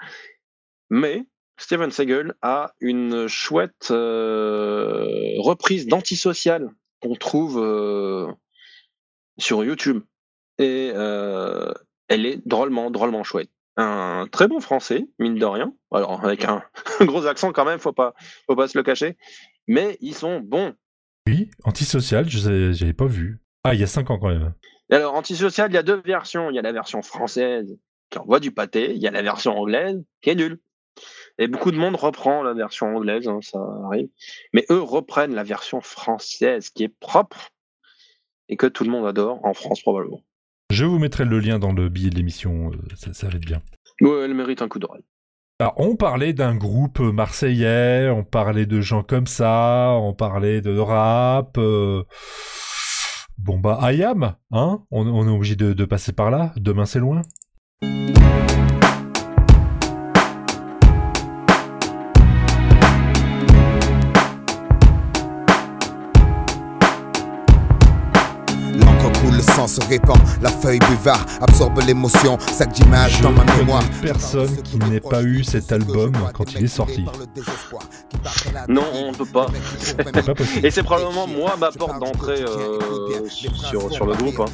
Mais 0.90 1.26
Steven 1.58 1.90
Seagal 1.90 2.34
a 2.42 2.72
une 2.80 3.26
chouette 3.28 3.90
euh, 3.90 5.34
reprise 5.38 5.86
d'antisocial 5.86 6.70
qu'on 7.00 7.14
trouve 7.14 7.58
euh, 7.58 8.26
sur 9.38 9.64
YouTube. 9.64 10.02
Et 10.58 10.92
euh, 10.94 11.72
elle 12.08 12.26
est 12.26 12.46
drôlement, 12.46 12.90
drôlement 12.90 13.24
chouette. 13.24 13.50
Un 13.76 14.26
très 14.30 14.48
bon 14.48 14.60
français, 14.60 15.06
mine 15.18 15.34
de 15.34 15.44
rien. 15.44 15.74
Alors, 15.92 16.24
avec 16.24 16.44
un 16.44 16.62
gros 17.02 17.26
accent 17.26 17.52
quand 17.52 17.64
même, 17.64 17.78
faut 17.78 17.92
pas, 17.92 18.14
faut 18.46 18.56
pas 18.56 18.68
se 18.68 18.78
le 18.78 18.82
cacher. 18.82 19.16
Mais 19.66 19.98
ils 20.00 20.14
sont 20.14 20.40
bons. 20.40 20.74
Oui, 21.26 21.50
Antisocial, 21.64 22.28
je 22.28 22.72
j'avais 22.72 22.92
pas 22.92 23.06
vu. 23.06 23.40
Ah, 23.64 23.74
il 23.74 23.80
y 23.80 23.84
a 23.84 23.88
5 23.88 24.10
ans 24.10 24.18
quand 24.18 24.28
même. 24.28 24.54
Alors, 24.90 25.14
Antisocial, 25.14 25.70
il 25.70 25.74
y 25.74 25.78
a 25.78 25.82
deux 25.82 26.00
versions. 26.00 26.50
Il 26.50 26.56
y 26.56 26.58
a 26.58 26.62
la 26.62 26.72
version 26.72 27.02
française 27.02 27.76
qui 28.10 28.18
envoie 28.18 28.40
du 28.40 28.52
pâté. 28.52 28.94
Il 28.94 29.02
y 29.02 29.08
a 29.08 29.10
la 29.10 29.22
version 29.22 29.58
anglaise 29.58 30.02
qui 30.22 30.30
est 30.30 30.34
nulle. 30.36 30.60
Et 31.38 31.48
beaucoup 31.48 31.70
de 31.70 31.76
monde 31.76 31.96
reprend 31.96 32.42
la 32.42 32.54
version 32.54 32.96
anglaise, 32.96 33.28
hein, 33.28 33.40
ça 33.42 33.58
arrive. 33.84 34.08
Mais 34.54 34.64
eux 34.70 34.80
reprennent 34.80 35.34
la 35.34 35.42
version 35.42 35.80
française 35.82 36.70
qui 36.70 36.84
est 36.84 36.88
propre 37.00 37.50
et 38.48 38.56
que 38.56 38.66
tout 38.66 38.84
le 38.84 38.90
monde 38.90 39.06
adore, 39.06 39.44
en 39.44 39.52
France 39.52 39.82
probablement. 39.82 40.22
Je 40.72 40.84
vous 40.84 40.98
mettrai 40.98 41.24
le 41.24 41.38
lien 41.38 41.58
dans 41.58 41.72
le 41.72 41.88
billet 41.88 42.10
de 42.10 42.16
l'émission, 42.16 42.70
euh, 42.72 42.76
ça, 42.96 43.12
ça 43.14 43.28
va 43.28 43.34
être 43.36 43.46
bien. 43.46 43.62
Ouais, 44.00 44.24
elle 44.24 44.34
mérite 44.34 44.62
un 44.62 44.68
coup 44.68 44.78
d'oreille. 44.78 45.04
Alors, 45.58 45.74
on 45.78 45.96
parlait 45.96 46.32
d'un 46.34 46.54
groupe 46.54 46.98
marseillais, 46.98 48.10
on 48.10 48.24
parlait 48.24 48.66
de 48.66 48.80
gens 48.80 49.02
comme 49.02 49.26
ça, 49.26 49.92
on 49.96 50.12
parlait 50.12 50.60
de 50.60 50.76
rap. 50.76 51.56
euh, 51.58 52.02
Bon 53.38 53.58
bah, 53.58 53.78
IAM, 53.92 54.34
hein 54.50 54.82
on, 54.90 55.06
on 55.06 55.26
est 55.26 55.30
obligé 55.30 55.56
de, 55.56 55.72
de 55.72 55.84
passer 55.84 56.12
par 56.12 56.30
là. 56.30 56.52
Demain 56.56 56.84
c'est 56.86 56.98
loin. 56.98 57.22
L'encre 68.74 69.12
coule, 69.20 69.36
le 69.36 69.42
sang 69.42 69.66
se 69.66 69.80
répand, 69.88 70.18
la 70.42 70.50
feuille 70.66 70.80
buvard 70.80 71.24
absorbe 71.40 71.80
l'émotion, 71.86 72.36
sac 72.40 72.72
d'images 72.72 73.20
dans 73.20 73.30
ma 73.30 73.44
mémoire. 73.56 73.84
personne 74.02 74.60
qui 74.62 74.78
n'ait 74.78 74.98
pas 74.98 75.22
eu 75.22 75.44
cet 75.44 75.70
album 75.70 76.10
quand 76.34 76.52
il 76.54 76.64
est 76.64 76.66
sorti. 76.66 77.04
Non, 78.68 78.82
on 78.92 79.12
ne 79.12 79.16
peut 79.16 79.24
pas. 79.26 79.46
Et 80.64 80.72
c'est 80.72 80.82
probablement 80.82 81.28
moi 81.28 81.54
ma 81.56 81.70
porte 81.70 82.00
d'entrée 82.00 82.42
euh, 82.42 82.80
sur, 83.28 83.92
sur 83.92 84.06
le 84.06 84.14
groupe. 84.14 84.40
hein. 84.40 84.46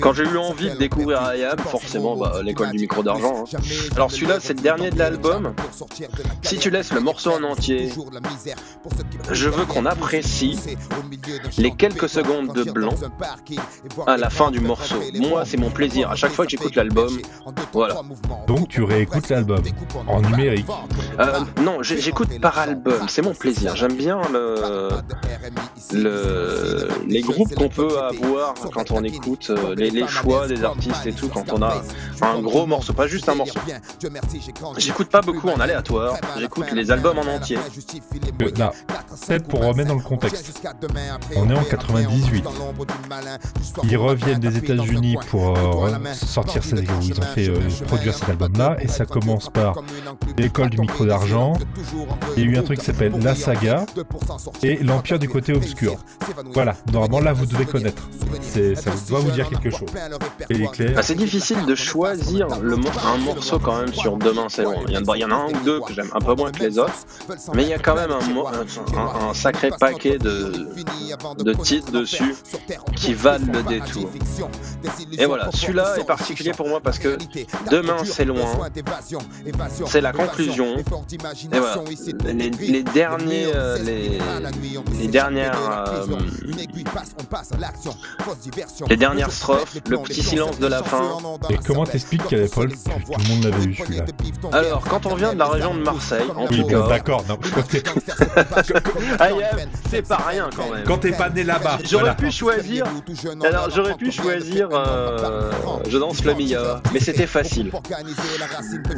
Quand 0.00 0.14
j'ai 0.14 0.22
eu 0.24 0.38
envie 0.38 0.70
de 0.70 0.76
découvrir 0.76 1.20
IAM, 1.34 1.58
forcément, 1.58 2.16
bah, 2.16 2.40
l'école 2.42 2.70
du 2.70 2.78
micro 2.78 3.02
d'argent. 3.02 3.44
hein. 3.52 3.58
Alors 3.96 4.10
celui-là, 4.10 4.38
c'est 4.40 4.54
le 4.54 4.62
dernier 4.62 4.90
de 4.90 4.98
l'album. 4.98 5.52
Si 6.40 6.56
tu 6.56 6.70
laisses 6.70 6.92
le 6.94 7.00
morceau 7.00 7.32
en 7.32 7.42
entier, 7.42 7.92
je 9.30 9.48
veux 9.50 9.66
qu'on 9.66 9.84
apprécie 9.84 10.58
les 11.58 11.70
quelques 11.72 12.08
secondes 12.08 12.54
de 12.54 12.64
blanc 12.64 12.94
à 14.06 14.16
la 14.16 14.30
fin 14.30 14.50
du 14.50 14.60
morceau. 14.60 14.96
Moi, 15.18 15.33
c'est 15.44 15.56
mon 15.56 15.70
plaisir. 15.70 16.10
À 16.10 16.16
chaque 16.16 16.32
fois 16.32 16.44
que 16.44 16.50
j'écoute 16.50 16.74
l'album, 16.76 17.18
voilà. 17.72 17.96
Donc 18.46 18.68
tu 18.68 18.82
réécoutes 18.82 19.28
l'album 19.28 19.62
en 20.06 20.20
numérique. 20.20 20.66
Euh, 21.20 21.40
non, 21.62 21.82
j'écoute 21.82 22.40
par 22.40 22.58
album. 22.58 23.06
C'est 23.08 23.22
mon 23.22 23.34
plaisir. 23.34 23.76
J'aime 23.76 23.94
bien 23.94 24.20
le, 24.32 24.88
le, 25.92 26.88
les 27.06 27.20
groupes 27.22 27.54
qu'on 27.54 27.68
peut 27.68 27.98
avoir 27.98 28.54
quand 28.72 28.90
on 28.90 29.02
écoute 29.04 29.50
euh, 29.50 29.74
les, 29.76 29.90
les 29.90 30.06
choix 30.06 30.46
des 30.48 30.64
artistes 30.64 31.06
et 31.06 31.12
tout, 31.12 31.28
quand 31.28 31.52
on 31.52 31.62
a 31.62 31.82
un 32.22 32.40
gros 32.40 32.66
morceau, 32.66 32.92
pas 32.92 33.06
juste 33.06 33.28
un 33.28 33.34
morceau. 33.34 33.60
J'écoute 34.78 35.08
pas 35.08 35.20
beaucoup 35.20 35.48
en 35.48 35.60
aléatoire, 35.60 36.16
j'écoute 36.38 36.70
les 36.72 36.90
albums 36.90 37.18
en 37.18 37.26
entier. 37.26 37.58
Là, 38.56 38.72
peut-être 39.26 39.48
pour 39.48 39.64
remettre 39.64 39.88
dans 39.88 39.96
le 39.96 40.02
contexte. 40.02 40.62
On 41.36 41.50
est 41.50 41.54
en 41.54 41.64
98. 41.64 42.44
Ils 43.84 43.96
reviennent 43.96 44.40
des 44.40 44.56
États-Unis 44.56 45.16
pour 45.30 45.56
euh, 45.56 45.90
sortir 46.12 46.62
ces, 46.64 46.74
où 46.76 46.84
ils 47.02 47.18
ont 47.18 47.22
fait 47.22 47.48
euh, 47.48 47.58
produire 47.86 48.14
cet 48.14 48.28
album-là, 48.28 48.76
et 48.80 48.88
ça 48.88 49.06
commence 49.06 49.48
par 49.50 49.76
l'école 50.36 50.70
du 50.70 50.78
micro 50.80 51.04
d'argent. 51.04 51.54
Il 52.36 52.44
y 52.44 52.46
a 52.46 52.50
eu 52.50 52.56
un 52.58 52.62
truc 52.62 52.78
qui 52.80 52.84
s'appelle 52.86 53.12
La 53.20 53.34
Saga 53.34 53.86
et 54.62 54.76
l'Empire 54.76 55.18
du 55.18 55.28
côté 55.28 55.52
obscur. 55.52 55.96
Voilà, 56.52 56.76
normalement 56.92 57.20
là 57.20 57.32
vous 57.32 57.46
devez 57.46 57.66
connaître. 57.66 58.08
C'est, 58.40 58.74
ça 58.74 58.90
doit 59.08 59.20
vous 59.20 59.30
dire 59.30 59.48
quelque 59.48 59.70
chose. 59.70 59.88
Et 60.50 60.54
les 60.54 60.66
clés. 60.68 60.94
Ah, 60.96 61.02
c'est 61.02 61.14
difficile 61.14 61.64
de 61.66 61.74
choisir 61.74 62.46
le 62.60 62.76
mor- 62.76 62.92
un 63.14 63.18
morceau 63.18 63.58
quand 63.58 63.78
même 63.78 63.92
sur 63.92 64.16
Demain 64.16 64.46
c'est 64.48 64.62
loin. 64.64 64.74
Il 64.88 64.94
y, 64.94 64.96
en 64.98 65.04
a, 65.04 65.16
il 65.16 65.20
y 65.20 65.24
en 65.24 65.30
a 65.30 65.34
un 65.34 65.48
ou 65.48 65.64
deux 65.64 65.80
que 65.80 65.92
j'aime 65.92 66.10
un 66.14 66.20
peu 66.20 66.34
moins 66.34 66.50
que 66.52 66.62
les 66.62 66.78
autres, 66.78 66.92
mais 67.54 67.62
il 67.64 67.68
y 67.68 67.72
a 67.74 67.78
quand 67.78 67.94
même 67.96 68.10
un, 68.10 68.20
mo- 68.32 68.46
un- 68.46 68.96
un- 68.98 69.28
un 69.30 69.34
sacré 69.34 69.70
paquet 69.78 70.18
de, 70.18 70.68
de 71.42 71.52
titres 71.54 71.90
dessus 71.92 72.34
qui 72.96 73.14
valent 73.14 73.46
le 73.52 73.62
détour. 73.62 74.08
Et 75.18 75.26
voilà, 75.26 75.50
celui-là 75.52 75.96
est 75.98 76.04
particulier 76.04 76.52
pour 76.52 76.68
moi 76.68 76.80
parce 76.80 76.98
que 76.98 77.16
Demain 77.70 77.96
c'est 78.04 78.24
loin, 78.24 78.50
c'est 79.86 80.00
la 80.00 80.12
conclusion. 80.12 80.76
Et 80.78 81.58
voilà, 81.58 81.76
les, 82.26 82.50
les 82.50 82.82
derniers, 82.82 83.46
euh, 83.54 83.78
les, 83.78 84.18
les 84.98 85.08
dernières, 85.08 85.58
euh, 85.88 86.06
les 88.88 88.96
dernières 88.96 89.30
strophes, 89.30 89.74
le 89.88 89.98
petit 89.98 90.22
silence 90.22 90.58
de 90.58 90.66
la 90.66 90.82
fin. 90.82 91.18
Et 91.50 91.56
comment 91.64 91.84
t'expliques 91.84 92.26
qu'à 92.26 92.36
l'époque 92.36 92.70
tout 92.70 93.12
le 93.18 93.28
monde 93.28 93.44
l'avait 93.44 93.64
eu 93.64 93.74
celui-là 93.74 94.04
Alors, 94.52 94.84
quand 94.84 95.06
on 95.06 95.14
vient 95.14 95.32
de 95.32 95.38
la 95.38 95.46
région 95.46 95.74
de 95.74 95.82
Marseille, 95.82 96.26
en 96.34 96.46
Oui, 96.46 96.56
tout 96.56 96.62
bon, 96.62 96.68
cas, 96.68 96.88
d'accord. 96.88 97.24
c'est 99.90 100.02
pas 100.02 100.16
rien 100.28 100.48
quand 100.54 100.70
même. 100.70 100.84
Quand 100.84 100.98
t'es 100.98 101.12
pas 101.12 101.30
né 101.30 101.44
là-bas. 101.44 101.78
J'aurais 101.84 102.02
voilà. 102.02 102.14
pu 102.14 102.30
choisir. 102.30 102.86
Alors, 103.44 103.70
j'aurais 103.70 103.94
pu 103.94 104.10
choisir 104.10 104.68
euh, 104.72 104.93
Je 105.88 105.98
danse 105.98 106.24
le 106.24 106.34
Mia, 106.34 106.80
mais 106.92 107.00
c'était 107.00 107.26
facile. 107.26 107.70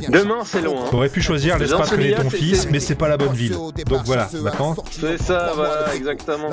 Demain, 0.08 0.38
c'est 0.44 0.62
loin. 0.62 0.84
T'aurais 0.90 1.08
pu 1.08 1.20
choisir 1.20 1.58
Laisse 1.58 1.70
Dans 1.70 1.78
pas 1.78 1.84
ce 1.84 1.90
traîner 1.90 2.10
milieu, 2.10 2.22
ton 2.22 2.30
fils, 2.30 2.68
mais 2.70 2.80
c'est 2.80 2.94
pas 2.94 3.08
la 3.08 3.16
bonne 3.16 3.32
ville. 3.32 3.52
Donc 3.52 4.02
voilà, 4.04 4.28
maintenant, 4.42 4.74
C'est 4.90 5.20
ça, 5.22 5.52
voilà, 5.54 5.94
exactement. 5.94 6.50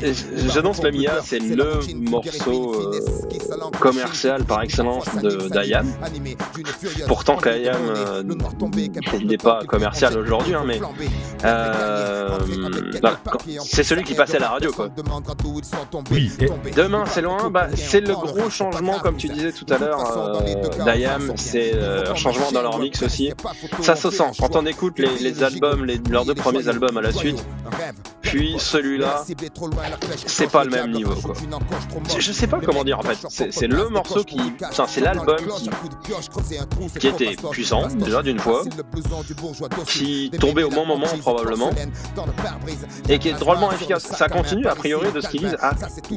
Je, 0.00 0.60
le 0.82 0.90
Mia, 0.90 1.20
c'est 1.22 1.38
le 1.38 1.80
morceau 1.94 2.92
euh, 2.92 3.00
commercial 3.78 4.44
par 4.44 4.62
excellence 4.62 5.06
de 5.16 5.48
d'IAM. 5.48 5.86
Pourtant, 7.06 7.38
euh, 7.46 8.22
n'est 9.24 9.36
pas 9.36 9.60
commercial 9.66 10.16
aujourd'hui, 10.18 10.54
hein, 10.54 10.64
mais 10.66 10.80
euh, 11.44 12.38
c'est 13.64 13.82
celui 13.82 14.04
qui 14.04 14.14
passait 14.14 14.36
à 14.36 14.40
la 14.40 14.48
radio, 14.50 14.70
quoi. 14.72 14.88
oui. 16.10 16.32
Et 16.40 16.48
Demain, 16.72 17.04
c'est 17.06 17.22
loin. 17.22 17.50
Bah, 17.50 17.68
c'est 17.74 18.00
le 18.00 18.14
gros 18.40 18.50
changement, 18.50 18.98
comme 19.00 19.16
tu 19.16 19.28
disais 19.28 19.52
tout 19.52 19.66
à 19.72 19.78
l'heure, 19.78 20.16
euh, 20.16 20.92
d'IAM, 20.94 21.32
c'est 21.36 21.72
euh, 21.74 22.10
un 22.10 22.14
changement 22.14 22.50
dans 22.52 22.62
leur 22.62 22.78
mix 22.78 23.02
aussi. 23.02 23.32
Ça 23.82 23.96
se 23.96 24.10
sent. 24.10 24.30
Quand 24.38 24.56
on 24.56 24.66
écoute 24.66 24.98
les, 24.98 25.18
les 25.18 25.42
albums, 25.42 25.84
les- 25.84 26.00
leurs 26.10 26.24
deux 26.24 26.34
premiers 26.34 26.66
albums 26.68 26.96
à 26.96 27.00
la 27.02 27.12
suite, 27.12 27.44
puis 28.22 28.54
celui-là, 28.58 29.24
c'est 30.26 30.50
pas 30.50 30.64
le 30.64 30.70
même 30.70 30.90
niveau. 30.92 31.14
Quoi. 31.14 31.34
Je- 32.18 32.32
sais 32.32 32.46
pas 32.46 32.60
comment 32.64 32.84
dire 32.84 32.98
en 32.98 33.02
fait. 33.02 33.18
C'est 33.28 33.52
c'est 33.52 33.66
le 33.66 33.88
morceau 33.88 34.24
qui, 34.24 34.40
enfin, 34.70 34.86
c'est 34.88 35.00
l'album 35.00 35.36
qui, 35.56 35.70
qui 36.98 37.06
était 37.08 37.36
puissant 37.50 37.86
déjà 37.88 38.22
d'une 38.22 38.38
fois, 38.38 38.62
qui 39.86 40.30
tombait 40.40 40.62
au 40.62 40.70
bon 40.70 40.86
moment 40.86 41.06
probablement, 41.20 41.70
et 43.08 43.18
qui 43.18 43.28
est 43.28 43.32
drôlement 43.38 43.70
efficace. 43.72 44.04
Ça 44.04 44.28
continue 44.28 44.66
a 44.66 44.74
priori 44.74 45.12
de 45.12 45.20
ce 45.20 45.28
qu'ils 45.28 45.40
disent 45.40 45.56
à 45.60 45.72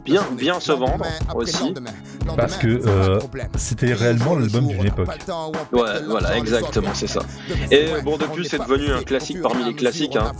bien 0.06 0.24
bien 0.32 0.60
se 0.60 0.72
vendre 0.72 1.06
aussi. 1.36 1.74
Parce 2.38 2.58
que 2.58 2.68
euh, 2.88 3.20
c'était 3.58 3.94
réellement 3.94 4.36
l'album 4.36 4.68
d'une 4.68 4.86
époque. 4.86 5.08
Ouais, 5.72 6.02
voilà, 6.08 6.38
exactement, 6.38 6.94
c'est 6.94 7.08
ça. 7.08 7.22
Et 7.72 7.88
bon, 8.04 8.18
depuis, 8.18 8.48
c'est 8.48 8.60
devenu 8.60 8.92
un 8.92 9.04
classique 9.04 9.42
parmi 9.42 9.64
les 9.66 9.74
classiques, 9.76 10.16
hein. 10.16 10.32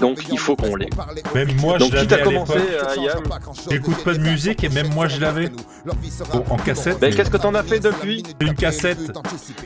donc 0.00 0.20
il 0.30 0.38
faut 0.38 0.56
qu'on 0.56 0.76
l'ait. 0.76 0.90
Même 1.34 1.54
moi, 1.60 1.78
Donc, 1.78 1.90
je 1.90 1.96
l'avais 1.96 2.14
à 2.14 2.18
à 2.18 2.22
commencer, 2.22 2.54
l'époque. 2.54 2.98
euh, 2.98 3.70
J'écoute 3.70 4.04
pas 4.04 4.14
de 4.14 4.18
musique 4.20 4.64
et 4.64 4.68
même 4.68 4.92
moi 4.94 5.08
je 5.08 5.20
l'avais. 5.20 5.50
Bon, 6.32 6.44
en 6.50 6.56
cassette. 6.56 6.98
mais 7.00 7.10
qu'est-ce 7.10 7.30
que 7.30 7.36
t'en 7.36 7.54
as 7.54 7.62
fait 7.62 7.80
depuis 7.80 8.22
Une 8.40 8.54
cassette. 8.54 8.98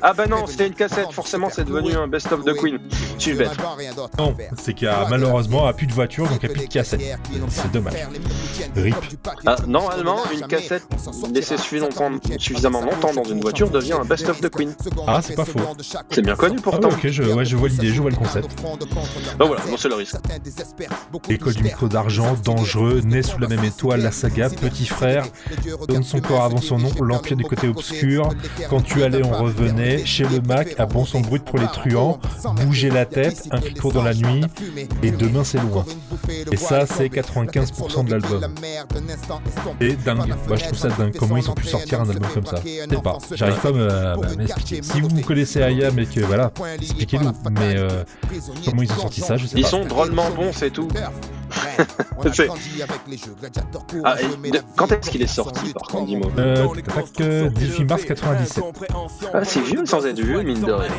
Ah 0.03 0.13
bah 0.15 0.27
non, 0.27 0.47
c'était 0.47 0.67
une 0.67 0.75
cassette, 0.75 1.11
forcément, 1.13 1.49
c'est 1.51 1.65
devenu 1.65 1.95
un 1.95 2.07
best-of 2.09 2.45
de 2.45 2.53
Queen. 2.53 2.79
Suis 3.19 3.35
bête. 3.35 3.51
Non, 4.19 4.35
c'est 4.61 4.75
qu'il 4.75 4.87
y 4.87 4.91
a 4.91 5.07
malheureusement 5.09 5.67
a 5.67 5.73
plus 5.73 5.87
de 5.87 5.93
voiture, 5.93 6.29
donc 6.29 6.39
il 6.43 6.47
n'y 6.49 6.53
a 6.55 6.57
plus 6.57 6.67
de 6.67 6.73
cassette. 6.73 7.01
C'est 7.49 7.71
dommage. 7.73 7.95
Rip. 8.77 8.95
Ah, 9.47 9.57
normalement, 9.67 10.19
une 10.33 10.47
cassette 10.47 10.85
longtemps- 11.79 12.11
suffisamment 12.39 12.81
longtemps 12.83 13.13
dans 13.15 13.25
une 13.25 13.41
voiture 13.41 13.71
devient 13.71 13.95
un 13.95 14.05
best-of 14.05 14.41
de 14.41 14.49
Queen. 14.49 14.73
Ah, 15.07 15.21
c'est 15.23 15.35
pas 15.35 15.45
faux. 15.45 15.59
C'est 16.11 16.23
bien 16.23 16.35
connu 16.37 16.57
Ah 16.59 16.63
pourtant. 16.63 16.89
ouais, 16.89 16.95
ok, 16.95 17.07
je, 17.09 17.23
ouais, 17.23 17.45
je 17.45 17.57
vois 17.57 17.69
l'idée, 17.69 17.89
je 17.93 18.01
vois 18.01 18.11
le 18.11 18.17
concept. 18.17 18.49
Donc 19.39 19.49
voilà, 19.49 19.63
bon, 19.69 19.77
c'est 19.77 19.89
le 19.89 19.95
risque. 19.95 20.17
École 21.29 21.55
du 21.55 21.63
micro 21.63 21.89
d'argent, 21.89 22.37
dangereux, 22.45 23.01
né 23.05 23.23
sous 23.23 23.39
la 23.39 23.49
même 23.49 23.65
étoile, 23.65 24.01
la 24.03 24.13
saga, 24.13 24.49
petit 24.51 24.87
frère, 24.87 25.25
donne 25.89 26.03
son 26.03 26.21
corps 26.21 26.45
avant 26.45 26.61
son 26.61 26.79
nom, 26.79 26.91
l'empire 27.01 27.37
du 27.37 27.45
côté 27.45 27.69
obscur. 27.69 28.29
Quand 28.71 28.81
tu 28.83 29.03
allais, 29.03 29.23
on 29.25 29.31
revenait. 29.33 30.05
Chez 30.05 30.25
le 30.25 30.41
Mac, 30.41 30.75
à 30.79 30.87
bon 30.87 31.05
son 31.05 31.21
brut 31.21 31.45
pour 31.45 31.59
les 31.59 31.67
truands. 31.67 32.19
Bouger 32.65 32.91
la 32.91 33.07
tête, 33.07 33.49
un 33.51 33.61
qui 33.61 33.75
court 33.75 33.93
dans 33.93 34.03
la 34.03 34.15
nuit. 34.15 34.45
Et 35.03 35.11
demain, 35.11 35.45
c'est 35.45 35.59
loin. 35.61 35.85
Et 36.51 36.57
ça, 36.57 36.87
c'est 36.87 37.09
95% 37.09 38.05
de 38.05 38.11
l'album. 38.11 38.43
Et 39.81 39.95
dingue. 39.95 40.35
Moi, 40.49 40.57
je 40.57 40.65
trouve 40.65 40.79
ça 40.79 40.89
dingue. 40.89 41.15
Comment 41.19 41.32
ils 41.37 41.51
ont 41.51 41.55
pu 41.55 41.67
sortir 41.67 42.01
un 42.01 42.09
album 42.09 42.31
comme 42.33 42.47
ça 42.47 42.57
Je 42.65 42.95
sais 42.95 43.03
pas. 43.03 43.19
J'arrive 43.33 43.57
pas 43.61 43.69
à 43.69 43.73
me- 43.73 43.91
à 43.91 44.17
m'expliquer. 44.37 44.83
Si 44.83 45.01
vous 45.01 45.09
connaissez 45.23 45.63
Ayam 45.63 45.99
et 45.99 46.07
que 46.07 46.21
voilà, 46.21 46.51
expliquez-nous. 46.81 47.33
Mais 47.51 47.77
euh, 47.77 47.89
comment 48.65 48.83
ils 48.83 48.93
ont 48.93 48.97
sorti 48.97 49.21
ça, 49.21 49.37
je 49.37 49.47
sais 49.47 49.57
Ils 49.57 49.63
pas. 49.63 49.69
sont 49.69 49.85
drôlement 49.85 50.31
bons, 50.31 50.53
c'est 50.53 50.71
tout. 50.71 50.89
C'est- 52.33 52.49
Ah, 54.05 54.17
et 54.45 54.51
de- 54.51 54.61
quand 54.77 54.91
est-ce 54.93 55.11
qu'il 55.11 55.23
est 55.23 55.27
sorti 55.27 55.73
par 55.73 55.83
contre, 55.89 56.07
dis-moi 56.07 56.31
Euh, 56.39 56.67
euh, 57.21 57.49
18 57.51 57.85
mars 57.85 58.05
97. 58.05 58.63
Ah, 59.35 59.45
c'est 59.45 59.61
vieux 59.61 59.85
sans 59.87 60.05
être 60.07 60.21
vieux, 60.21 60.43
mine 60.43 60.61
de 60.63 60.73
rien. 60.73 60.91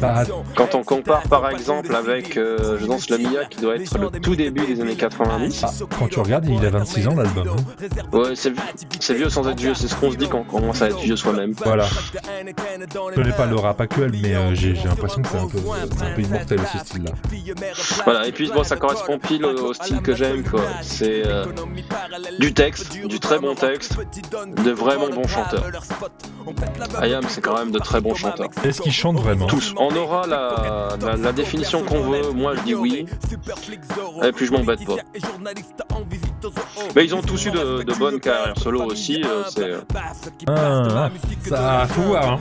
Bah, 0.00 0.24
Quand 0.56 0.74
on 0.74 0.82
compare 0.82 1.22
par 1.22 1.48
exemple 1.50 1.94
avec 1.94 2.36
euh, 2.36 2.78
Je 2.80 2.86
danse 2.86 3.08
la 3.10 3.18
Mia 3.18 3.44
qui 3.48 3.60
doit 3.60 3.76
être 3.76 3.98
le 3.98 4.10
tout 4.20 4.34
début 4.36 4.66
des 4.66 4.80
années 4.80 4.96
90, 4.96 5.64
ah, 5.64 5.70
quand 5.98 6.08
tu 6.08 6.18
regardes, 6.20 6.46
il 6.48 6.64
a 6.66 6.70
26 6.70 7.06
ans 7.08 7.14
l'album. 7.14 7.48
hein. 7.48 8.16
ouais, 8.18 8.32
c'est 8.34 8.52
c'est 9.00 9.14
vieux 9.14 9.30
sans 9.30 9.48
être 9.48 9.57
vieux, 9.58 9.74
c'est 9.74 9.88
ce 9.88 9.94
qu'on 9.94 10.10
se 10.10 10.16
dit 10.16 10.28
quand 10.28 10.40
on 10.40 10.44
commence 10.44 10.82
à 10.82 10.88
être 10.88 10.98
vieux 10.98 11.16
soi-même. 11.16 11.52
Voilà. 11.64 11.86
Je 11.86 13.14
connais 13.14 13.32
pas 13.32 13.46
le 13.46 13.56
rap 13.56 13.80
actuel, 13.80 14.12
mais 14.22 14.34
euh, 14.34 14.54
j'ai 14.54 14.74
l'impression 14.74 15.22
que 15.22 15.28
c'est 15.28 15.38
un 15.38 15.48
peu, 15.48 15.58
c'est 15.96 16.04
un 16.04 16.14
peu 16.14 16.22
immortel 16.22 16.60
ce 16.72 16.78
style-là. 16.78 17.12
Voilà, 18.04 18.26
et 18.26 18.32
puis 18.32 18.50
bon, 18.54 18.64
ça 18.64 18.76
correspond 18.76 19.18
pile 19.18 19.44
au, 19.44 19.68
au 19.68 19.74
style 19.74 20.00
que 20.00 20.14
j'aime, 20.14 20.42
quoi. 20.44 20.62
C'est 20.82 21.26
euh, 21.26 21.44
du 22.38 22.54
texte, 22.54 22.96
du 23.06 23.20
très 23.20 23.38
bon 23.38 23.54
texte, 23.54 23.96
de 24.64 24.70
vraiment 24.70 25.08
bons 25.08 25.26
chanteurs. 25.28 25.64
Ayam, 27.00 27.24
c'est 27.28 27.40
quand 27.40 27.58
même 27.58 27.70
de 27.70 27.78
très 27.78 28.00
bons 28.00 28.14
chanteurs. 28.14 28.48
Est-ce 28.64 28.80
qu'ils 28.80 28.92
chantent 28.92 29.20
vraiment? 29.20 29.46
Tous. 29.46 29.74
On 29.76 29.94
aura 29.94 30.26
la, 30.26 30.96
la, 31.00 31.16
la 31.16 31.32
définition 31.32 31.82
qu'on 31.82 32.02
veut, 32.02 32.30
moi 32.32 32.54
je 32.56 32.62
dis 32.62 32.74
oui, 32.74 33.06
et 34.22 34.32
puis 34.32 34.46
je 34.46 34.52
m'embête 34.52 34.84
pas. 34.84 34.96
Mais 36.94 37.04
ils 37.04 37.14
ont 37.14 37.22
tous 37.22 37.46
eu 37.46 37.50
de, 37.50 37.82
de 37.82 37.94
bonnes 37.94 38.20
carrières 38.20 38.58
solo 38.58 38.82
aussi, 38.84 39.22
euh, 39.24 39.42
c'est... 39.50 39.70
euh, 39.70 39.80
Ah, 40.48 41.10
ça 41.46 41.86
faut 41.88 42.02
voir. 42.02 42.32
Hein. 42.32 42.40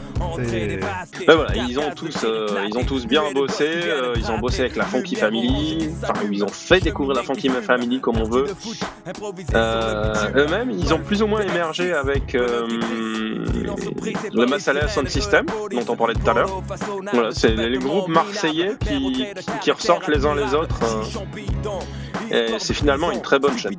Voilà, 1.26 1.56
ils 1.56 1.80
ont 1.80 1.92
tous, 1.96 2.24
euh, 2.24 2.48
ils 2.70 2.78
ont 2.78 2.84
tous 2.84 3.06
bien 3.06 3.24
bossé. 3.34 3.66
euh, 3.68 4.14
ils 4.18 4.30
ont 4.32 4.40
bossé 4.40 4.62
avec 4.62 4.76
la 4.76 4.86
Funky 4.86 5.16
Family. 5.16 5.90
Enfin, 6.04 6.14
ils 6.32 6.44
ont 6.44 6.48
fait 6.50 6.80
découvrir 6.80 7.16
la 7.18 7.24
Funky 7.24 7.50
Family 7.50 8.00
comme 8.00 8.18
on 8.18 8.24
veut. 8.30 8.46
Euh, 9.56 10.14
Eux-mêmes, 10.36 10.72
ils 10.72 10.94
ont 10.94 11.00
plus 11.00 11.22
ou 11.22 11.28
moins 11.28 11.42
émergé 11.42 11.94
avec 11.94 12.36
euh, 12.36 12.68
le 14.34 14.46
Masala 14.46 14.88
Sound 14.88 15.10
System, 15.10 15.46
dont 15.72 15.86
on 15.94 15.96
parlait 15.96 16.14
tout 16.14 16.30
à 16.30 16.34
l'heure. 16.34 16.62
Voilà, 17.14 17.32
c'est 17.32 17.56
les 17.56 17.78
groupes 17.78 18.08
marseillais 18.10 18.76
qui, 18.86 19.26
qui 19.62 19.72
ressortent 19.72 20.08
les 20.08 20.26
uns 20.26 20.36
les 20.36 20.54
autres. 20.54 20.80
Et 22.32 22.46
c'est 22.60 22.74
finalement 22.74 23.12
une 23.12 23.22
très 23.22 23.40
bonne 23.40 23.58
chaîne. 23.58 23.76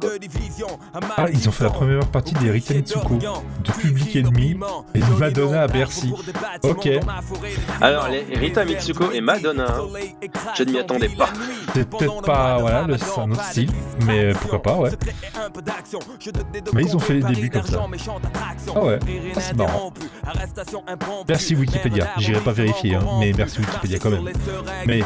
Ah, 1.17 1.27
ils 1.33 1.49
ont 1.49 1.53
fait 1.53 1.65
la 1.65 1.71
première 1.71 2.07
partie 2.07 2.35
des 2.35 2.51
Rita 2.51 2.75
Mitsuko, 2.75 3.15
de 3.17 3.73
Public 3.73 4.17
Enemy 4.17 4.57
et 4.95 5.01
de 5.01 5.19
Madonna 5.19 5.63
à 5.63 5.67
Bercy. 5.69 6.13
Ok, 6.63 6.89
Alors, 7.81 8.09
les 8.09 8.23
Rita 8.37 8.65
Mitsuko 8.65 9.11
et 9.13 9.21
Madonna, 9.21 9.77
je 10.57 10.63
ne 10.65 10.71
m'y 10.71 10.79
attendais 10.79 11.09
pas. 11.09 11.29
c'est 11.75 11.89
peut-être 11.89 12.23
pas 12.23 12.59
voilà, 12.59 12.83
le- 12.87 12.99
c'est 12.99 13.21
un 13.21 13.31
autre 13.31 13.45
style, 13.45 13.71
mais 14.07 14.33
pourquoi 14.33 14.63
pas, 14.63 14.75
ouais. 14.77 14.91
Mais 16.75 16.83
ils 16.85 16.97
ont 16.97 16.99
fait 16.99 17.15
les 17.15 17.23
débuts 17.23 17.51
comme 17.51 17.63
ça. 17.67 17.85
Ah 18.75 18.81
ouais, 18.85 18.99
ça, 19.35 19.41
c'est 19.41 19.57
marrant. 19.57 19.93
Merci 21.29 21.55
Wikipédia, 21.55 22.09
j'irai 22.19 22.41
pas 22.41 22.53
vérifier, 22.53 22.95
hein, 22.97 23.03
mais 23.21 23.33
merci 23.37 23.59
Wikipédia 23.61 23.99
quand 23.99 24.11
même. 24.11 24.29
Mais 24.87 25.01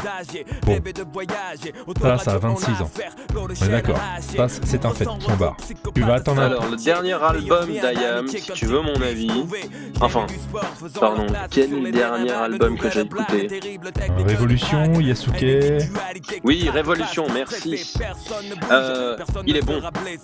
bon, 0.65 0.79
ça, 2.01 2.17
ça 2.17 2.31
a 2.33 2.37
26 2.37 2.81
ans. 2.81 2.89
On 3.35 3.65
est 3.65 3.69
d'accord, 3.69 3.99
ça 4.19 4.47
c'est 4.47 4.85
un 4.85 4.91
fait, 4.91 5.05
point 5.05 5.35
barre. 5.39 5.57
Tu 5.95 6.01
vas 6.01 6.15
attendre 6.15 6.41
Alors, 6.41 6.65
le 6.69 6.75
dernier 6.77 7.13
album 7.13 7.67
d'Ayam, 7.71 8.27
si 8.27 8.51
tu 8.53 8.65
veux 8.65 8.81
mon 8.81 8.95
avis, 9.01 9.31
enfin, 10.01 10.25
pardon, 10.99 11.25
quel 11.49 11.91
dernier 11.91 12.31
album 12.31 12.77
que 12.77 12.89
j'ai 12.89 13.01
écouté 13.01 13.47
peu. 13.47 14.23
Révolution, 14.25 14.99
Yasuke, 14.99 15.45
Oui, 16.43 16.69
Révolution, 16.69 17.25
merci. 17.33 17.93
Euh, 18.71 19.17
il 19.45 19.57
est 19.57 19.65
bon, 19.65 19.81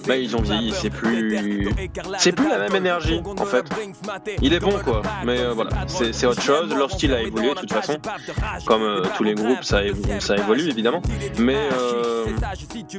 mais 0.08 0.24
ils 0.24 0.36
ont 0.36 0.42
vieilli, 0.42 0.74
c'est 0.74 0.90
plus, 0.90 1.70
c'est 2.18 2.32
plus 2.32 2.50
la 2.50 2.58
même 2.60 2.76
énergie 2.76 3.22
en 3.40 3.46
fait. 3.46 3.66
Il 4.42 4.54
est 4.54 4.60
bon 4.60 4.74
quoi, 4.84 5.02
mais 5.26 5.40
euh, 5.40 5.54
voilà, 5.54 5.72
c'est 5.88 6.26
autre 6.26 6.42
chose. 6.42 6.74
Leur 6.76 6.92
style 6.92 7.14
a 7.14 7.22
évolué 7.22 7.50
de 7.50 7.60
toute 7.60 7.74
façon, 7.74 7.98
comme 8.66 8.82
euh, 8.84 9.04
tous 9.18 9.24
les 9.24 9.34
groupes, 9.36 9.64
ça, 9.64 9.82
évo- 9.84 10.20
ça 10.20 10.36
évolue 10.38 10.70
évidemment. 10.70 11.02
Mais 11.38 11.58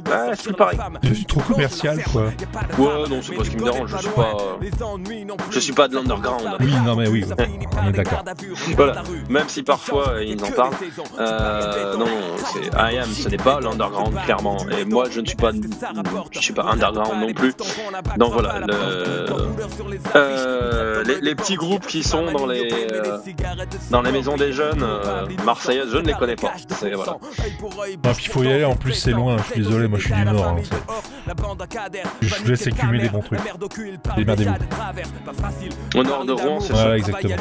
euh, 0.09 0.29
ah, 0.31 0.31
c'est 0.35 0.43
plus 0.43 0.53
pareil. 0.53 0.79
c'est 1.03 1.27
trop 1.27 1.41
commercial 1.41 2.03
quoi. 2.11 2.23
Ouais, 2.77 3.09
non, 3.09 3.21
c'est 3.21 3.35
pas 3.35 3.43
ce 3.43 3.49
qui 3.49 3.57
me 3.57 3.63
dérange. 3.63 3.91
Je 3.91 3.97
suis 3.97 4.09
pas, 4.09 4.37
je 5.51 5.59
suis 5.59 5.73
pas 5.73 5.87
de 5.87 5.95
l'underground. 5.95 6.57
Oui, 6.59 6.73
non 6.85 6.95
mais 6.95 7.07
oui, 7.07 7.25
on 7.81 7.89
est 7.89 7.91
d'accord. 7.91 8.23
Voilà, 8.75 9.03
même 9.29 9.49
si 9.49 9.63
parfois 9.63 10.09
euh, 10.09 10.23
ils 10.23 10.43
en 10.43 10.51
parlent, 10.51 10.73
euh, 11.19 11.97
non, 11.97 12.05
c'est 12.53 12.67
I 12.77 12.97
am, 12.97 13.09
ce 13.09 13.29
n'est 13.29 13.37
pas 13.37 13.59
l'underground 13.59 14.15
clairement. 14.25 14.57
Et 14.77 14.85
moi, 14.85 15.05
je 15.09 15.21
ne 15.21 15.25
suis 15.25 15.35
pas, 15.37 15.51
je 16.31 16.39
suis 16.39 16.53
pas 16.53 16.63
underground 16.63 17.21
non 17.21 17.33
plus. 17.33 17.53
Donc 18.17 18.33
voilà, 18.33 18.59
le, 18.59 19.25
euh, 20.15 21.03
les, 21.03 21.21
les 21.21 21.35
petits 21.35 21.55
groupes 21.55 21.85
qui 21.85 22.03
sont 22.03 22.31
dans 22.31 22.45
les 22.45 22.71
euh, 22.91 23.17
dans 23.89 24.01
les 24.01 24.11
maisons 24.11 24.35
des 24.35 24.51
jeunes 24.51 24.83
euh, 24.83 25.25
marseillaises, 25.45 25.89
je 25.91 25.97
ne 25.97 26.07
les 26.07 26.13
connais 26.13 26.35
pas. 26.35 26.53
C'est 26.79 26.93
voilà. 26.93 27.17
Ah, 28.03 28.13
puis 28.13 28.25
il 28.25 28.31
faut 28.31 28.43
y 28.43 28.51
aller, 28.51 28.65
en 28.65 28.75
plus 28.75 28.93
c'est 28.93 29.11
loin, 29.11 29.37
je 29.37 29.53
suis 29.53 29.61
désolé, 29.61 29.87
moi 29.91 29.99
je 29.99 30.05
suis 30.05 30.13
du 30.13 30.23
Nord. 30.23 30.47
hein, 30.47 30.55
c'est- 32.21 32.27
je 32.27 32.35
vous 32.35 32.47
laisse 32.49 32.67
écumer 32.67 32.99
des 32.99 33.09
bons 33.09 33.21
trucs. 33.21 33.39
Démerdez-vous. 34.15 34.53
Au 35.95 36.03
nord 36.03 36.25
de 36.25 36.31
Rouen, 36.31 36.59
c'est 36.59 36.73
Voilà, 36.73 36.89
ça. 36.91 36.97
exactement. 36.97 37.35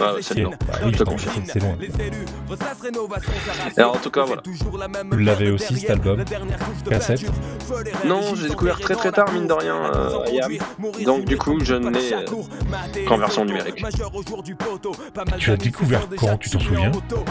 Ah, 0.00 0.12
c'est 0.20 0.34
Et- 0.34 0.38
le 0.38 0.42
nord. 0.44 0.52
bah 0.66 0.74
oui, 0.84 0.92
Je 0.92 0.98
te 0.98 1.04
non, 1.04 1.10
confirme. 1.12 1.42
c'est 1.46 1.52
c'est 1.52 1.58
loin. 1.60 1.76
Et 3.76 3.80
alors, 3.80 3.94
en 3.94 3.98
tout 3.98 4.10
cas, 4.10 4.24
voilà. 4.24 4.42
Vous 5.10 5.16
l'avez 5.18 5.50
aussi 5.50 5.76
cet 5.76 5.90
album 5.90 6.24
Cassette 6.90 7.22
Non, 8.04 8.20
j'ai 8.34 8.48
découvert 8.48 8.78
très 8.80 8.94
très 8.94 9.12
tard, 9.12 9.32
mine 9.32 9.46
de 9.46 9.52
rien, 9.52 9.76
euh. 9.94 10.10
Donc 11.04 11.24
du 11.24 11.36
coup, 11.38 11.58
je 11.62 11.74
ne 11.74 11.90
l'ai 11.90 12.12
euh, 12.12 13.06
qu'en 13.06 13.18
version 13.18 13.44
numérique. 13.44 13.84
Tu 15.38 15.50
l'as 15.50 15.56
découvert 15.56 16.00
quand, 16.18 16.36
tu 16.38 16.50
t'en 16.50 16.58
souviens? 16.60 16.90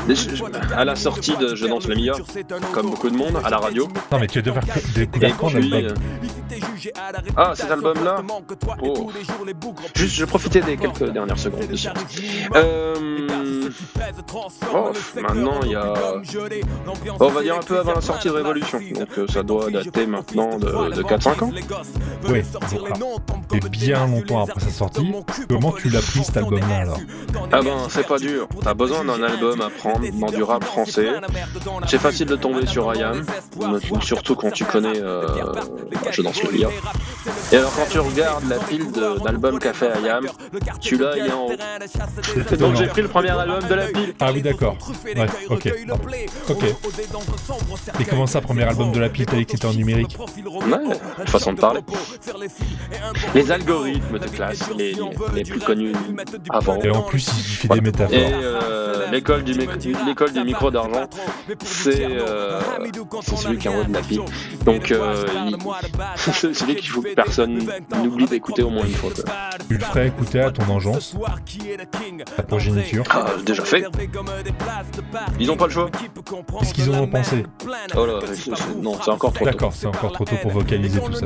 Et 0.10 0.16
je- 0.16 0.36
je- 0.36 0.44
à 0.76 0.86
la 0.86 0.96
sortie 0.96 1.36
de 1.38 1.56
Je 1.56 1.68
danse 1.68 1.88
le 1.88 1.96
meilleur, 1.96 2.18
comme 2.74 2.90
beaucoup 2.90 3.10
de 3.10 3.16
monde, 3.18 3.40
à 3.44 3.50
la 3.50 3.58
radio. 3.58 3.73
Non 4.12 4.20
mais 4.20 4.28
tu 4.28 4.40
as 4.40 4.42
découvert, 4.42 4.64
Et 4.78 5.00
découvert 5.00 5.94
Ah, 7.36 7.54
cet 7.56 7.72
album-là 7.72 8.22
Oh. 8.82 9.12
Juste, 9.96 10.16
je 10.16 10.26
profitais 10.26 10.62
des 10.62 10.78
quelques 10.78 11.12
dernières 11.12 11.38
secondes. 11.38 11.64
Euh... 12.56 13.70
Oh, 14.74 14.92
maintenant, 15.22 15.60
il 15.64 15.72
y 15.72 15.76
a... 15.76 15.94
On 17.20 17.28
va 17.28 17.42
dire 17.42 17.56
un 17.56 17.60
peu 17.60 17.80
avant 17.80 17.94
la 17.94 18.02
sortie 18.02 18.28
de 18.28 18.34
Révolution. 18.34 18.80
Donc 18.94 19.18
euh, 19.18 19.28
ça 19.28 19.44
doit 19.44 19.70
dater 19.70 20.06
maintenant 20.06 20.58
de, 20.58 20.96
de 20.96 21.04
4-5 21.04 21.44
ans. 21.44 21.52
Oui, 22.30 22.42
et 23.54 23.70
bien 23.70 24.08
longtemps 24.08 24.44
après 24.44 24.60
sa 24.60 24.70
sortie. 24.70 25.12
Comment 25.50 25.72
tu 25.72 25.90
l'as 25.90 26.02
pris 26.02 26.24
cet 26.24 26.38
album-là 26.38 26.78
alors 26.80 27.00
Ah 27.52 27.62
ben, 27.62 27.78
c'est 27.90 28.08
pas 28.08 28.18
dur. 28.18 28.48
T'as 28.62 28.74
besoin 28.74 29.04
d'un 29.04 29.22
album 29.24 29.62
à 29.62 29.70
prendre 29.70 30.06
dans 30.20 30.32
du 30.32 30.44
rap 30.44 30.64
français. 30.64 31.10
C'est 31.88 32.00
facile 32.00 32.28
de 32.28 32.36
tomber 32.36 32.66
sur 32.66 32.94
IAM, 32.94 33.26
surtout 34.02 34.36
quand 34.36 34.52
tu 34.52 34.66
connais 34.66 35.00
euh, 35.00 35.28
Je 36.12 36.22
danse 36.22 36.42
le 36.44 36.52
lire. 36.52 36.70
Et 37.52 37.58
alors 37.58 37.74
quand 37.76 37.86
tu 37.90 38.00
regardes 38.00 38.48
la 38.50 38.58
pile 38.60 38.92
d'albums 39.24 39.60
qu'a 39.60 39.74
fait 39.74 39.92
IAM, 40.02 40.26
celui-là 40.82 41.12
il 41.18 41.26
est 41.28 41.32
en 41.32 41.46
haut. 41.46 42.58
Donc 42.58 42.76
j'ai 42.76 42.88
pris 42.88 43.02
le 43.02 43.08
premier 43.08 43.30
album 43.30 43.60
de 43.68 43.74
la 43.76 43.86
pile. 43.88 44.14
Ah 44.20 44.32
oui, 44.34 44.42
d'accord. 44.42 44.76
Ouais, 45.16 45.26
ok. 45.50 45.74
Ok. 46.50 46.64
Et 48.00 48.06
comment 48.06 48.28
ça, 48.28 48.42
premier 48.42 48.64
album 48.64 48.92
de 48.92 49.00
la 49.00 49.10
pile, 49.10 49.26
t'as 49.26 49.36
dit 49.38 49.46
que 49.46 49.52
c'était 49.52 49.66
en 49.68 49.74
numérique 49.74 50.18
Ouais, 50.20 51.26
façon 51.28 51.54
de 51.54 51.60
parler. 51.60 51.82
Les 53.36 53.52
algorithmes 53.52 54.20
de 54.20 54.28
classe, 54.28 54.60
les, 54.78 54.96
les 55.34 55.44
plus 55.44 55.60
connus 55.60 55.94
avant. 56.50 56.80
Et 56.82 56.90
en 56.90 57.02
plus, 57.04 57.28
il 57.38 57.44
fait 57.56 57.68
des 57.68 57.78
Et 57.78 57.82
métaphores. 57.82 58.20
euh, 58.20 59.12
l'école 59.12 59.44
du, 59.44 59.54
l'école 59.54 60.32
du 60.34 60.44
micro 60.44 60.72
d'argent, 60.72 61.08
c'est 61.64 62.06
euh, 62.06 62.60
c'est 63.22 63.36
celui 63.38 63.58
qui 63.58 63.68
est 63.68 63.72
en 63.72 63.80
haut 63.80 63.84
de 63.84 63.94
la 63.94 64.02
pile. 64.02 64.22
Donc 64.66 64.92
euh, 64.92 65.26
il- 65.48 65.58
celui 66.66 66.76
qu'il 66.76 66.90
faut 66.90 67.02
que 67.02 67.14
personne 67.14 67.60
n'oublie 68.04 68.26
d'écouter 68.26 68.64
au 68.64 68.70
moins 68.70 68.86
une 68.86 68.94
fois. 68.94 69.10
quoi. 69.12 69.24
Tu 69.68 69.76
le 69.78 69.80
ferais 69.84 70.08
écouter 70.08 70.40
à 70.40 70.52
ton 70.52 70.64
engeance, 70.72 71.16
ta 72.36 72.44
progéniture. 72.44 73.04
Ah, 73.10 73.28
déjà 73.46 73.64
fait. 73.64 73.86
Ils 75.40 75.52
ont 75.52 75.58
pas 75.58 75.66
le 75.68 75.72
choix. 75.72 75.90
Qu'est-ce 76.60 76.74
qu'ils 76.74 76.90
en 76.92 77.04
ont 77.04 77.08
pensé 77.08 77.46
Oh 77.96 78.06
là, 78.06 78.20
non, 78.82 78.98
c'est 79.02 79.12
encore 79.12 79.34
trop 79.34 79.46
tôt. 79.46 79.52
D'accord, 79.52 79.74
c'est 79.74 79.88
encore 79.88 80.12
trop 80.12 80.26
tôt 80.26 80.36
pour 80.42 80.52
vocaliser 80.52 81.00
tout 81.00 81.14
ça. 81.14 81.26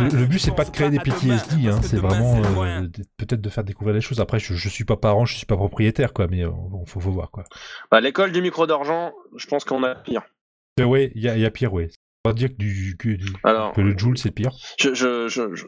Le, 0.00 0.08
le 0.08 0.26
but, 0.26 0.38
c'est 0.38 0.54
pas 0.54 0.64
de 0.64 0.70
créer 0.70 0.90
des 0.90 0.98
PTSD, 0.98 1.68
hein, 1.68 1.80
c'est 1.82 1.96
vraiment 1.96 2.42
euh, 2.64 2.82
peut-être 3.16 3.40
de 3.40 3.48
faire 3.48 3.64
découvrir 3.64 3.94
les 3.94 4.00
choses. 4.00 4.20
Après, 4.20 4.38
je, 4.38 4.54
je 4.54 4.68
suis 4.68 4.84
pas 4.84 4.96
parent, 4.96 5.24
je 5.24 5.36
suis 5.36 5.46
pas 5.46 5.56
propriétaire, 5.56 6.12
quoi, 6.12 6.26
mais 6.28 6.44
euh, 6.44 6.50
bon, 6.50 6.84
faut, 6.86 7.00
faut 7.00 7.10
voir, 7.10 7.30
quoi. 7.30 7.44
Bah, 7.90 8.00
l'école 8.00 8.32
du 8.32 8.42
micro 8.42 8.66
d'argent, 8.66 9.12
je 9.36 9.46
pense 9.46 9.64
qu'on 9.64 9.82
a 9.84 9.94
pire. 9.94 10.22
Mais 10.78 10.84
ouais, 10.84 11.12
il 11.14 11.22
y 11.22 11.28
a, 11.28 11.36
il 11.36 11.42
y 11.42 11.46
a 11.46 11.50
pire, 11.50 11.72
ouais. 11.72 11.90
On 12.26 12.30
va 12.30 12.34
dire 12.34 12.50
que, 12.50 12.54
du, 12.54 12.96
que, 12.98 13.08
du- 13.08 13.32
Alors, 13.44 13.72
que 13.72 13.80
le 13.80 13.96
Joule, 13.96 14.18
c'est 14.18 14.30
pire. 14.30 14.50
je, 14.78 14.92
je, 14.94 15.28
je, 15.28 15.54
je- 15.54 15.66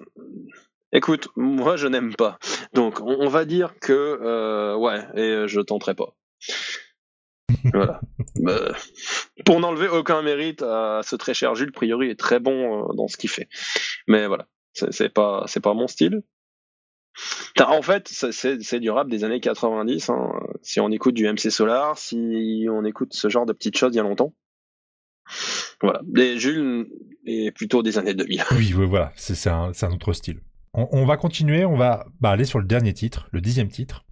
Écoute, 0.94 1.28
moi 1.36 1.76
je 1.78 1.86
n'aime 1.88 2.14
pas. 2.14 2.38
Donc 2.74 3.00
on, 3.00 3.16
on 3.20 3.28
va 3.28 3.46
dire 3.46 3.74
que 3.80 3.92
euh, 4.22 4.76
ouais, 4.76 5.00
et 5.14 5.20
euh, 5.30 5.46
je 5.48 5.60
tenterai 5.60 5.94
pas. 5.94 6.14
voilà. 7.72 8.00
Bah, 8.36 8.74
pour 9.46 9.60
n'enlever 9.60 9.88
aucun 9.88 10.20
mérite 10.20 10.60
à 10.62 11.00
ce 11.02 11.16
très 11.16 11.32
cher 11.32 11.54
Jules, 11.54 11.72
Priori 11.72 12.10
est 12.10 12.18
très 12.20 12.40
bon 12.40 12.90
euh, 12.90 12.92
dans 12.94 13.08
ce 13.08 13.16
qu'il 13.16 13.30
fait. 13.30 13.48
Mais 14.06 14.26
voilà, 14.26 14.46
c'est 14.74 15.08
pas 15.08 15.44
c'est 15.46 15.60
pas 15.60 15.72
mon 15.72 15.86
style. 15.88 16.22
En 17.64 17.80
fait, 17.82 18.08
c'est 18.08 18.80
du 18.80 18.90
rap 18.90 19.08
des 19.08 19.24
années 19.24 19.40
90. 19.40 20.10
hein. 20.10 20.32
Si 20.62 20.80
on 20.80 20.90
écoute 20.90 21.14
du 21.14 21.26
MC 21.26 21.50
Solar, 21.50 21.96
si 21.96 22.66
on 22.70 22.84
écoute 22.84 23.14
ce 23.14 23.30
genre 23.30 23.46
de 23.46 23.52
petites 23.54 23.78
choses 23.78 23.94
il 23.94 23.96
y 23.96 24.00
a 24.00 24.02
longtemps. 24.02 24.34
Voilà. 25.82 26.00
Et 26.16 26.38
Jules 26.38 26.86
est 27.26 27.50
plutôt 27.52 27.82
des 27.82 27.98
années 27.98 28.14
2000. 28.14 28.42
Oui, 28.52 28.74
ouais, 28.74 28.86
voilà, 28.86 29.12
c'est 29.16 29.48
un, 29.48 29.72
autre 29.92 30.12
style. 30.12 30.40
On, 30.74 31.04
va 31.04 31.18
continuer, 31.18 31.66
on 31.66 31.76
va 31.76 32.06
bah, 32.20 32.30
aller 32.30 32.46
sur 32.46 32.58
le 32.58 32.64
dernier 32.64 32.94
titre, 32.94 33.28
le 33.30 33.42
dixième 33.42 33.68
titre. 33.68 34.04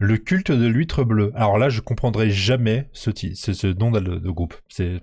Le 0.00 0.16
culte 0.16 0.50
de 0.50 0.66
l'huître 0.66 1.04
bleue. 1.04 1.30
Alors 1.36 1.58
là, 1.58 1.68
je 1.68 1.80
comprendrai 1.80 2.30
jamais 2.30 2.88
ce 2.92 3.66
nom 3.78 3.92
de, 3.92 4.00
de 4.00 4.30
groupe. 4.30 4.54
C'est 4.68 5.00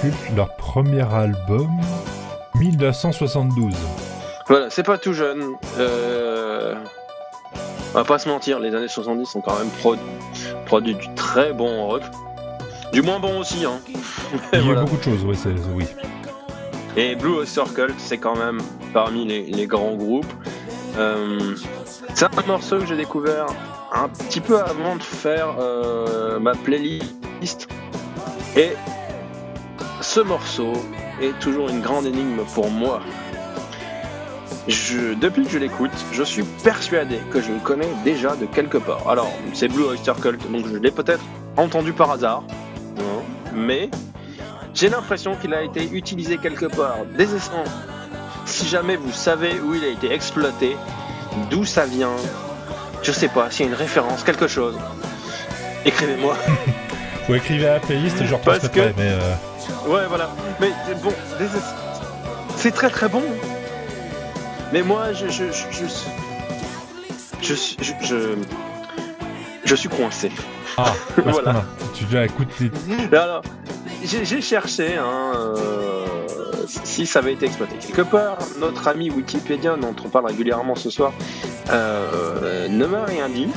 Cult, 0.00 0.14
leur 0.36 0.54
premier 0.56 1.02
album, 1.14 1.68
1972. 2.56 3.72
Voilà, 4.48 4.66
c'est 4.70 4.82
pas 4.82 4.98
tout 4.98 5.12
jeune. 5.12 5.42
Euh... 5.78 6.74
On 7.94 7.98
va 7.98 8.04
pas 8.04 8.18
se 8.18 8.28
mentir, 8.28 8.58
les 8.58 8.74
années 8.74 8.88
70 8.88 9.26
sont 9.26 9.40
quand 9.40 9.58
même 9.58 9.68
pro- 9.80 9.96
produits 10.66 10.94
du 10.94 11.12
très 11.14 11.52
bon 11.52 11.86
rock. 11.86 12.02
Du 12.92 13.02
moins 13.02 13.18
bon 13.20 13.38
aussi, 13.38 13.64
hein. 13.64 13.80
Il 14.52 14.66
y 14.66 14.70
a 14.70 14.74
beaucoup 14.80 14.96
de 14.96 15.02
choses, 15.02 15.38
c'est, 15.42 15.50
oui. 15.74 15.84
Et 16.96 17.14
Blue 17.16 17.36
Oyster 17.38 17.64
Cult, 17.74 17.94
c'est 17.98 18.18
quand 18.18 18.36
même 18.36 18.60
parmi 18.92 19.26
les, 19.26 19.42
les 19.44 19.66
grands 19.66 19.94
groupes. 19.94 20.30
Euh, 20.98 21.54
c'est 22.14 22.26
un 22.26 22.46
morceau 22.46 22.78
que 22.78 22.86
j'ai 22.86 22.96
découvert 22.96 23.46
un 23.94 24.08
petit 24.08 24.40
peu 24.40 24.58
avant 24.58 24.96
de 24.96 25.02
faire 25.02 25.54
euh, 25.58 26.38
ma 26.38 26.52
playlist. 26.54 27.68
Et 28.56 28.70
ce 30.14 30.20
morceau 30.20 30.72
est 31.22 31.38
toujours 31.38 31.70
une 31.70 31.80
grande 31.80 32.04
énigme 32.04 32.42
pour 32.54 32.70
moi. 32.70 33.00
Je, 34.68 35.14
depuis 35.14 35.44
que 35.44 35.50
je 35.50 35.58
l'écoute, 35.58 35.90
je 36.12 36.22
suis 36.22 36.42
persuadé 36.62 37.18
que 37.30 37.40
je 37.40 37.50
le 37.50 37.58
connais 37.60 37.88
déjà 38.04 38.36
de 38.36 38.44
quelque 38.44 38.76
part. 38.76 39.08
Alors, 39.08 39.32
c'est 39.54 39.68
Blue 39.68 39.84
Oyster 39.84 40.12
Cult, 40.20 40.50
donc 40.52 40.66
je 40.70 40.76
l'ai 40.76 40.90
peut-être 40.90 41.22
entendu 41.56 41.94
par 41.94 42.10
hasard, 42.10 42.42
mais 43.54 43.88
j'ai 44.74 44.90
l'impression 44.90 45.34
qu'il 45.34 45.54
a 45.54 45.62
été 45.62 45.88
utilisé 45.90 46.36
quelque 46.36 46.66
part. 46.66 46.98
Dès 47.16 47.24
essence, 47.24 47.70
si 48.44 48.68
jamais 48.68 48.96
vous 48.96 49.12
savez 49.12 49.58
où 49.60 49.74
il 49.74 49.82
a 49.82 49.88
été 49.88 50.12
exploité, 50.12 50.76
d'où 51.50 51.64
ça 51.64 51.86
vient, 51.86 52.16
je 53.02 53.12
sais 53.12 53.28
pas, 53.28 53.50
s'il 53.50 53.64
y 53.64 53.68
a 53.70 53.72
une 53.72 53.78
référence, 53.78 54.22
quelque 54.24 54.46
chose, 54.46 54.78
écrivez-moi. 55.86 56.36
Vous 57.28 57.36
écrivez 57.36 57.68
à 57.68 57.74
la 57.74 57.80
playlist, 57.80 58.16
je 58.26 58.34
retransmettrai, 58.34 58.68
que- 58.92 59.00
mais... 59.00 59.10
euh, 59.10 59.34
Ouais, 59.86 60.06
voilà. 60.08 60.30
Mais 60.60 60.72
bon, 61.02 61.12
dès 61.38 61.44
essence- 61.46 61.74
c'est 62.56 62.70
très 62.72 62.90
très 62.90 63.08
bon. 63.08 63.22
Mais 64.72 64.82
moi, 64.82 65.12
je 65.12 65.28
je 65.28 65.44
je 65.52 65.66
je, 65.70 65.84
je, 67.42 67.54
suis- 67.54 67.76
je, 69.64 69.74
suis 69.74 69.88
coincé. 69.88 70.30
Ah, 70.78 70.92
Voilà. 71.16 71.64
Tu 71.94 72.04
dis, 72.04 72.16
écoute, 72.16 72.48
t'es- 72.58 72.70
Et 73.12 73.16
Alors, 73.16 73.42
j'ai 74.04 74.24
j'ai 74.24 74.40
cherché 74.40 74.96
hein, 74.96 75.32
euh, 75.36 76.06
si 76.84 77.04
ça 77.06 77.18
avait 77.18 77.34
été 77.34 77.46
exploité 77.46 77.76
quelque 77.76 78.02
part. 78.02 78.38
Notre 78.58 78.88
ami 78.88 79.10
Wikipédia, 79.10 79.76
dont 79.76 79.94
on 80.04 80.08
parle 80.08 80.26
régulièrement 80.26 80.74
ce 80.76 80.88
soir, 80.90 81.12
euh, 81.70 82.68
ne 82.68 82.86
m'a 82.86 83.04
rien 83.04 83.28
dit. 83.28 83.48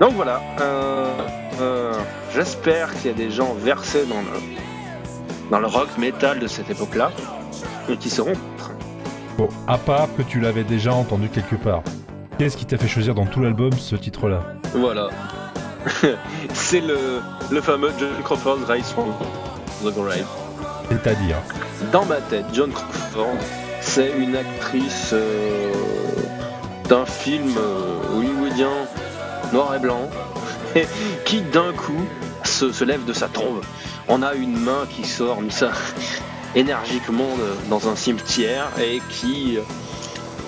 Donc 0.00 0.12
voilà. 0.14 0.40
euh, 0.60 1.12
euh, 1.60 1.92
J'espère 2.34 2.92
qu'il 2.94 3.10
y 3.10 3.14
a 3.14 3.16
des 3.16 3.30
gens 3.30 3.54
versés 3.54 4.04
dans 4.06 4.20
le, 4.20 5.50
dans 5.50 5.58
le 5.60 5.66
rock 5.66 5.88
metal 5.98 6.38
de 6.38 6.46
cette 6.46 6.70
époque-là 6.70 7.10
et 7.88 7.96
qui 7.96 8.10
seront. 8.10 8.32
bon, 9.36 9.48
à 9.66 9.78
part 9.78 10.08
que 10.16 10.22
tu 10.22 10.40
l'avais 10.40 10.64
déjà 10.64 10.92
entendu 10.92 11.28
quelque 11.28 11.56
part. 11.56 11.82
Qu'est-ce 12.38 12.56
qui 12.56 12.64
t'a 12.64 12.78
fait 12.78 12.88
choisir 12.88 13.14
dans 13.14 13.26
tout 13.26 13.40
l'album 13.42 13.72
ce 13.72 13.96
titre-là 13.96 14.40
Voilà. 14.74 15.08
C'est 16.54 16.80
le, 16.80 17.20
le 17.50 17.60
fameux 17.60 17.90
John 17.98 18.10
Crawford 18.22 18.58
Rise 18.68 18.90
from 18.92 19.12
the 19.84 19.94
Grave. 19.94 20.26
C'est-à-dire 20.90 21.36
Dans 21.92 22.04
ma 22.04 22.16
tête, 22.16 22.44
John 22.52 22.70
Crawford, 22.72 23.36
c'est 23.80 24.12
une 24.18 24.36
actrice 24.36 25.10
euh, 25.12 25.72
d'un 26.88 27.06
film 27.06 27.48
euh, 27.56 28.16
hollywoodien 28.18 28.70
noir 29.52 29.74
et 29.74 29.78
blanc 29.78 30.08
qui 31.24 31.40
d'un 31.42 31.72
coup 31.72 32.04
se, 32.44 32.84
lève 32.84 33.04
de 33.04 33.12
sa 33.12 33.28
tombe. 33.28 33.60
On 34.08 34.22
a 34.22 34.34
une 34.34 34.56
main 34.58 34.86
qui 34.94 35.04
sort, 35.06 35.38
énergiquement 36.54 37.30
dans 37.68 37.88
un 37.88 37.96
cimetière 37.96 38.68
et 38.80 39.00
qui, 39.08 39.58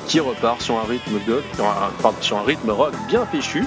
qui 0.07 0.21
repart 0.21 0.61
sur 0.61 0.79
un 0.79 0.85
rythme 0.85 1.19
de, 1.27 1.43
sur 1.55 1.65
un, 1.67 1.91
sur 2.21 2.39
un 2.39 2.43
rythme 2.43 2.71
rock 2.71 2.93
bien 3.09 3.25
péchu 3.27 3.65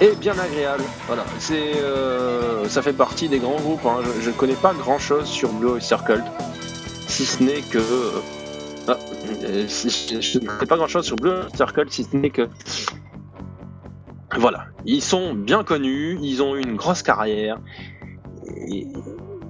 et 0.00 0.12
bien 0.16 0.38
agréable. 0.38 0.84
Voilà, 1.06 1.24
c'est 1.38 1.76
euh, 1.82 2.68
ça 2.68 2.82
fait 2.82 2.92
partie 2.92 3.28
des 3.28 3.38
grands 3.38 3.56
groupes. 3.60 3.84
hein. 3.86 4.00
Je, 4.20 4.20
je 4.26 4.30
connais 4.30 4.54
pas 4.54 4.72
grand 4.74 4.98
chose 4.98 5.26
sur 5.26 5.50
Blue 5.52 5.78
Cult, 6.06 6.24
si 7.08 7.24
ce 7.24 7.42
n'est 7.42 7.62
que 7.62 7.78
ah, 8.86 8.96
euh, 9.44 9.64
si- 9.66 10.20
je 10.20 10.38
ne 10.38 10.46
connais 10.46 10.66
pas 10.66 10.76
grand 10.76 10.88
chose 10.88 11.04
sur 11.06 11.16
Blue 11.16 11.32
Cult, 11.74 11.90
si 11.92 12.04
ce 12.04 12.16
n'est 12.16 12.30
que 12.30 12.48
voilà, 14.38 14.66
ils 14.86 15.02
sont 15.02 15.34
bien 15.34 15.64
connus, 15.64 16.18
ils 16.22 16.42
ont 16.42 16.56
eu 16.56 16.60
une 16.60 16.76
grosse 16.76 17.02
carrière. 17.02 17.58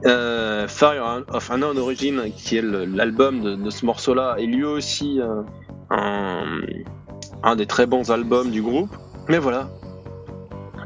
Euh, 0.06 0.68
Fire 0.68 1.24
of 1.28 1.50
Unknown 1.50 1.76
Origin, 1.78 2.30
qui 2.36 2.56
est 2.56 2.62
l'album 2.62 3.62
de, 3.62 3.70
ce 3.70 3.84
morceau-là, 3.84 4.36
est 4.38 4.46
lui 4.46 4.64
aussi 4.64 5.20
euh, 5.20 5.42
un, 5.90 7.56
des 7.56 7.66
très 7.66 7.86
bons 7.86 8.10
albums 8.10 8.50
du 8.50 8.62
groupe. 8.62 8.90
Mais 9.28 9.38
voilà, 9.38 9.68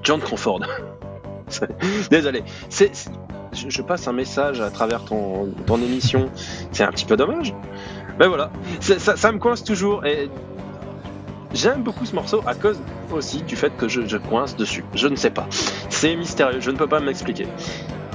John 0.02 0.20
Crawford. 0.20 0.62
Désolé, 2.10 2.42
je, 3.52 3.82
passe 3.82 4.08
un 4.08 4.12
message 4.12 4.60
à 4.60 4.70
travers 4.70 5.04
ton, 5.04 5.76
émission. 5.76 6.30
C'est 6.72 6.84
un 6.84 6.90
petit 6.90 7.04
peu 7.04 7.16
dommage. 7.16 7.54
Mais 8.18 8.26
voilà, 8.26 8.50
ça, 8.80 9.32
me 9.32 9.38
coince 9.38 9.64
toujours 9.64 10.02
j'aime 11.54 11.82
beaucoup 11.82 12.04
ce 12.06 12.14
morceau 12.14 12.42
à 12.46 12.54
cause 12.54 12.80
aussi 13.12 13.42
du 13.42 13.56
fait 13.56 13.76
que 13.76 13.88
je, 13.88 14.06
je 14.06 14.16
coince 14.16 14.56
dessus. 14.56 14.84
Je 14.94 15.06
ne 15.08 15.16
sais 15.16 15.30
pas. 15.30 15.46
C'est 15.90 16.14
mystérieux, 16.16 16.60
je 16.60 16.70
ne 16.70 16.76
peux 16.76 16.86
pas 16.86 17.00
m'expliquer. 17.00 17.46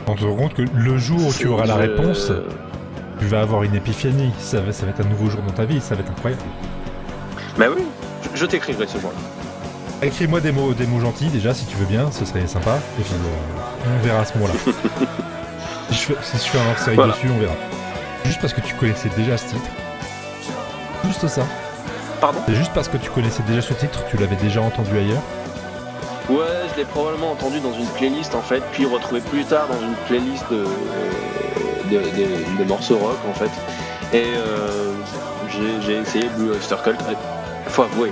On 0.07 0.15
se 0.17 0.23
rend 0.23 0.35
compte 0.35 0.53
que 0.53 0.63
le 0.73 0.97
jour 0.97 1.19
où 1.25 1.33
tu 1.33 1.47
auras 1.47 1.65
la 1.65 1.75
réponse, 1.75 2.31
tu 3.19 3.25
vas 3.25 3.41
avoir 3.41 3.63
une 3.63 3.75
épiphanie. 3.75 4.31
Ça 4.39 4.61
va, 4.61 4.71
ça 4.71 4.85
va 4.85 4.91
être 4.91 5.01
un 5.05 5.09
nouveau 5.09 5.29
jour 5.29 5.41
dans 5.41 5.53
ta 5.53 5.65
vie, 5.65 5.81
ça 5.81 5.95
va 5.95 6.01
être 6.01 6.11
incroyable. 6.11 6.41
Bah 7.57 7.65
oui, 7.75 7.83
je, 8.33 8.39
je 8.39 8.45
t'écrirai 8.45 8.87
ce 8.87 8.99
jour-là. 8.99 9.17
Écris-moi 10.07 10.39
des 10.41 10.51
mots, 10.51 10.73
des 10.73 10.85
mots 10.85 10.99
gentils 10.99 11.27
déjà, 11.29 11.53
si 11.53 11.65
tu 11.65 11.75
veux 11.77 11.85
bien, 11.87 12.11
ce 12.11 12.23
serait 12.23 12.45
sympa. 12.47 12.77
Et 12.99 13.01
puis 13.03 13.13
euh, 13.13 13.97
on 13.99 14.03
verra 14.05 14.19
à 14.19 14.25
ce 14.25 14.37
moment-là. 14.37 14.53
si, 15.89 15.95
je 15.95 15.99
fais, 15.99 16.15
si 16.21 16.37
je 16.37 16.51
fais 16.51 16.59
un 16.59 16.69
hors-série 16.69 16.95
Voilà. 16.95 17.13
dessus, 17.13 17.27
on 17.35 17.39
verra. 17.39 17.55
Juste 18.25 18.39
parce 18.39 18.53
que 18.53 18.61
tu 18.61 18.75
connaissais 18.75 19.09
déjà 19.17 19.37
ce 19.37 19.45
titre. 19.47 19.69
Juste 21.05 21.27
ça. 21.27 21.41
Pardon 22.19 22.39
C'est 22.47 22.55
juste 22.55 22.71
parce 22.73 22.87
que 22.87 22.97
tu 22.97 23.09
connaissais 23.09 23.43
déjà 23.43 23.61
ce 23.61 23.73
titre, 23.73 23.99
tu 24.09 24.17
l'avais 24.17 24.35
déjà 24.37 24.61
entendu 24.61 24.97
ailleurs. 24.97 25.21
Ouais, 26.29 26.45
je 26.73 26.77
l'ai 26.79 26.85
probablement 26.85 27.31
entendu 27.31 27.59
dans 27.59 27.73
une 27.73 27.85
playlist 27.87 28.35
en 28.35 28.41
fait, 28.41 28.61
puis 28.71 28.85
retrouvé 28.85 29.21
plus 29.21 29.45
tard 29.45 29.67
dans 29.67 29.79
une 29.79 29.93
playlist 30.07 30.43
de, 30.51 30.65
de, 31.89 31.97
de- 31.99 32.59
de 32.59 32.67
morceaux 32.67 32.97
rock 32.97 33.17
en 33.29 33.33
fait. 33.33 33.51
Et 34.17 34.23
euh, 34.35 34.93
j'ai- 35.85 35.97
essayé 35.97 36.27
Blue 36.37 36.51
Oyster 36.51 36.75
Cult. 36.83 36.99
Faut 37.67 37.83
avouer, 37.83 38.11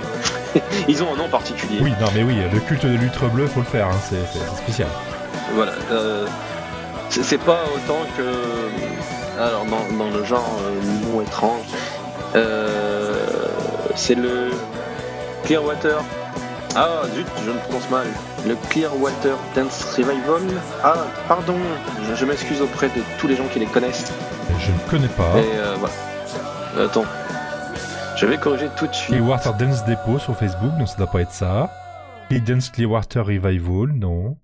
ils 0.88 1.02
ont 1.02 1.12
un 1.14 1.16
nom 1.16 1.28
particulier. 1.28 1.78
Oui, 1.82 1.92
non 2.00 2.06
mais 2.14 2.22
oui, 2.22 2.36
le 2.52 2.60
culte 2.60 2.84
de 2.86 2.96
l'ultre 2.96 3.26
bleu, 3.28 3.46
faut 3.46 3.60
le 3.60 3.66
faire, 3.66 3.86
hein, 3.86 3.98
c'est 4.08 4.56
spécial. 4.62 4.88
Voilà. 5.54 5.72
euh, 5.90 6.26
c'est 7.10 7.38
pas 7.40 7.60
autant 7.74 8.00
que. 8.16 8.22
Alors, 9.40 9.64
dans, 9.66 9.96
dans 9.96 10.10
le 10.10 10.24
genre 10.24 10.56
euh, 10.62 11.10
nom 11.12 11.20
étrange, 11.22 11.60
euh, 12.34 13.45
c'est 13.96 14.14
le 14.14 14.50
Clearwater. 15.44 16.02
Ah, 16.74 17.02
zut, 17.14 17.26
je 17.44 17.50
ne 17.50 17.58
prononce 17.58 17.90
mal. 17.90 18.06
Le 18.46 18.54
Clearwater 18.68 19.36
Dance 19.54 19.82
Revival. 19.96 20.42
Ah, 20.84 21.06
pardon, 21.26 21.56
je, 22.04 22.14
je 22.14 22.24
m'excuse 22.26 22.60
auprès 22.60 22.88
de 22.88 23.00
tous 23.18 23.26
les 23.26 23.34
gens 23.34 23.48
qui 23.48 23.58
les 23.58 23.66
connaissent. 23.66 24.12
Je 24.58 24.70
ne 24.70 24.90
connais 24.90 25.08
pas. 25.08 25.38
Et 25.38 25.56
euh, 25.56 25.74
voilà. 25.76 25.94
Attends. 26.86 27.06
Je 28.16 28.26
vais 28.26 28.38
corriger 28.38 28.68
tout 28.78 28.86
de 28.86 28.94
suite. 28.94 29.16
Clearwater 29.16 29.54
Dance 29.54 29.84
Depot 29.84 30.18
sur 30.18 30.36
Facebook, 30.36 30.72
non, 30.78 30.86
ça 30.86 30.96
doit 30.98 31.10
pas 31.10 31.20
être 31.22 31.32
ça. 31.32 31.70
Dance 32.30 32.70
Clearwater 32.70 33.24
Revival, 33.24 33.92
non. 33.92 34.36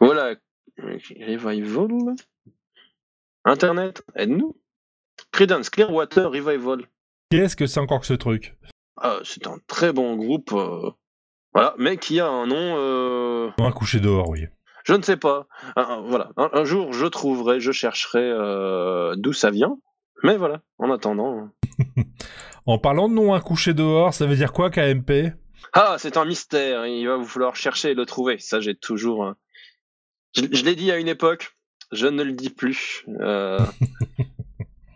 Voilà. 0.00 0.34
Revival. 0.78 2.14
Internet, 3.44 4.02
aide-nous. 4.14 4.56
Creedence 5.32 5.70
Clearwater 5.70 6.30
Revival. 6.30 6.82
Qu'est-ce 7.30 7.56
que 7.56 7.66
c'est 7.66 7.80
encore 7.80 8.00
que 8.00 8.06
ce 8.06 8.14
truc? 8.14 8.56
Ah, 8.98 9.18
c'est 9.24 9.46
un 9.46 9.58
très 9.66 9.92
bon 9.92 10.16
groupe. 10.16 10.52
euh, 10.52 10.90
Voilà, 11.54 11.74
mais 11.78 11.96
qui 11.96 12.20
a 12.20 12.28
un 12.28 12.46
nom. 12.46 12.76
euh, 12.78 13.50
Un 13.58 13.72
coucher 13.72 14.00
dehors, 14.00 14.28
oui. 14.28 14.46
Je 14.84 14.92
ne 14.94 15.02
sais 15.02 15.16
pas. 15.16 15.46
Un- 15.74 16.00
voilà. 16.02 16.30
Un, 16.36 16.50
un 16.52 16.64
jour, 16.64 16.92
je 16.92 17.06
trouverai, 17.06 17.60
je 17.60 17.72
chercherai 17.72 18.22
euh, 18.22 19.16
d'où 19.16 19.32
ça 19.32 19.50
vient. 19.50 19.78
Mais 20.22 20.36
voilà, 20.36 20.60
en 20.78 20.90
attendant. 20.90 21.48
En 22.68 22.78
parlant 22.78 23.08
de 23.08 23.14
nom 23.14 23.32
un 23.32 23.38
coucher 23.40 23.74
dehors, 23.74 24.12
ça 24.12 24.26
veut 24.26 24.34
dire 24.34 24.52
quoi 24.52 24.70
KMP 24.70 25.32
Ah, 25.72 25.94
c'est 26.00 26.16
un 26.16 26.24
mystère. 26.24 26.84
Il 26.86 27.06
va 27.06 27.16
vous 27.16 27.24
falloir 27.24 27.54
chercher 27.54 27.90
et 27.90 27.94
le 27.94 28.04
trouver. 28.06 28.38
Ça, 28.40 28.58
j'ai 28.60 28.74
toujours. 28.74 29.24
un- 29.24 29.36
Je, 30.34 30.42
je 30.50 30.64
l'ai 30.64 30.74
dit 30.74 30.90
à 30.90 30.98
une 30.98 31.06
époque. 31.06 31.56
Je 31.92 32.08
ne 32.08 32.24
le 32.24 32.32
dis 32.32 32.50
plus. 32.50 33.04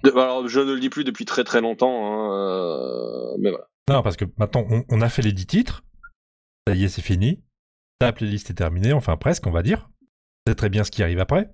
de- 0.03 0.11
alors, 0.11 0.48
je 0.48 0.59
ne 0.61 0.72
le 0.74 0.80
dis 0.80 0.90
plus 0.90 1.05
depuis 1.05 1.24
très 1.24 1.44
très 1.44 1.61
longtemps. 1.61 2.12
hein, 2.12 2.32
euh, 2.32 3.36
Mais 3.38 3.51
voilà. 3.51 3.66
Non, 3.91 4.03
parce 4.03 4.16
que 4.16 4.24
maintenant, 4.38 4.64
on, 4.70 4.84
on 4.88 5.01
a 5.01 5.09
fait 5.09 5.22
les 5.22 5.32
10 5.32 5.47
titres. 5.47 5.82
Ça 6.66 6.74
y 6.74 6.84
est, 6.84 6.88
c'est 6.88 7.03
fini. 7.03 7.43
Ta 7.99 8.12
playlist 8.12 8.49
est 8.51 8.55
terminée, 8.55 8.93
enfin 8.93 9.16
presque, 9.16 9.47
on 9.47 9.51
va 9.51 9.62
dire. 9.62 9.91
C'est 10.47 10.55
très 10.55 10.68
bien 10.68 10.84
ce 10.84 10.91
qui 10.91 11.03
arrive 11.03 11.18
après. 11.18 11.51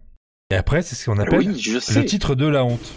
Et 0.50 0.54
après, 0.54 0.82
c'est 0.82 0.94
ce 0.94 1.10
qu'on 1.10 1.18
appelle 1.18 1.38
Oui, 1.38 1.46
le 1.46 2.04
titre 2.04 2.34
de 2.34 2.46
la 2.46 2.64
honte. 2.64 2.92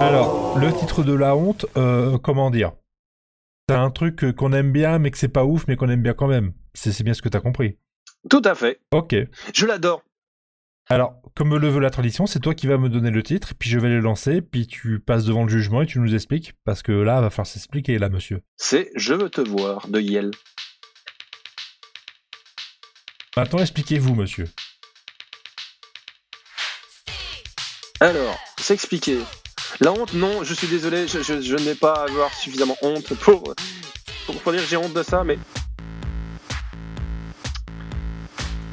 Alors, 0.00 0.58
le 0.58 0.72
titre 0.72 1.04
de 1.04 1.12
la 1.12 1.36
honte, 1.36 1.66
euh, 1.76 2.18
comment 2.18 2.50
dire? 2.50 2.72
C'est 3.68 3.76
un 3.76 3.90
truc 3.90 4.34
qu'on 4.34 4.52
aime 4.52 4.72
bien, 4.72 4.98
mais 4.98 5.10
que 5.10 5.18
c'est 5.18 5.28
pas 5.28 5.44
ouf, 5.44 5.66
mais 5.68 5.76
qu'on 5.76 5.88
aime 5.88 6.02
bien 6.02 6.14
quand 6.14 6.26
même. 6.26 6.52
C'est 6.74 6.90
c'est 6.90 7.04
bien 7.04 7.14
ce 7.14 7.22
que 7.22 7.28
t'as 7.28 7.40
compris. 7.40 7.78
Tout 8.28 8.42
à 8.44 8.54
fait. 8.54 8.80
Ok. 8.92 9.14
Je 9.54 9.66
l'adore. 9.66 10.02
Alors, 10.92 11.14
comme 11.36 11.56
le 11.56 11.68
veut 11.68 11.78
la 11.78 11.90
tradition, 11.90 12.26
c'est 12.26 12.40
toi 12.40 12.52
qui 12.52 12.66
vas 12.66 12.76
me 12.76 12.88
donner 12.88 13.10
le 13.10 13.22
titre, 13.22 13.52
puis 13.56 13.70
je 13.70 13.78
vais 13.78 13.88
le 13.88 14.00
lancer, 14.00 14.42
puis 14.42 14.66
tu 14.66 14.98
passes 14.98 15.24
devant 15.24 15.44
le 15.44 15.48
jugement 15.48 15.82
et 15.82 15.86
tu 15.86 16.00
nous 16.00 16.14
expliques, 16.16 16.52
parce 16.64 16.82
que 16.82 16.90
là, 16.90 17.20
va 17.20 17.30
falloir 17.30 17.46
s'expliquer, 17.46 17.96
là, 17.98 18.08
monsieur. 18.08 18.40
C'est 18.56 18.90
Je 18.96 19.14
veux 19.14 19.30
te 19.30 19.40
voir 19.40 19.86
de 19.86 20.00
Yel. 20.00 20.32
Maintenant, 23.36 23.60
expliquez-vous, 23.60 24.16
monsieur. 24.16 24.48
Alors, 28.00 28.36
s'expliquer. 28.58 29.18
La 29.80 29.92
honte, 29.92 30.14
non, 30.14 30.42
je 30.42 30.54
suis 30.54 30.66
désolé, 30.66 31.06
je, 31.06 31.22
je- 31.22 31.40
je 31.40 31.56
n'ai 31.56 31.76
pas 31.76 31.92
à 31.94 32.08
avoir 32.08 32.34
suffisamment 32.34 32.76
honte 32.82 33.14
pour, 33.14 33.54
pour, 34.26 34.40
pour 34.42 34.52
dire 34.52 34.60
que 34.62 34.66
j'ai 34.68 34.76
honte 34.76 34.92
de 34.92 35.04
ça, 35.04 35.22
mais. 35.22 35.38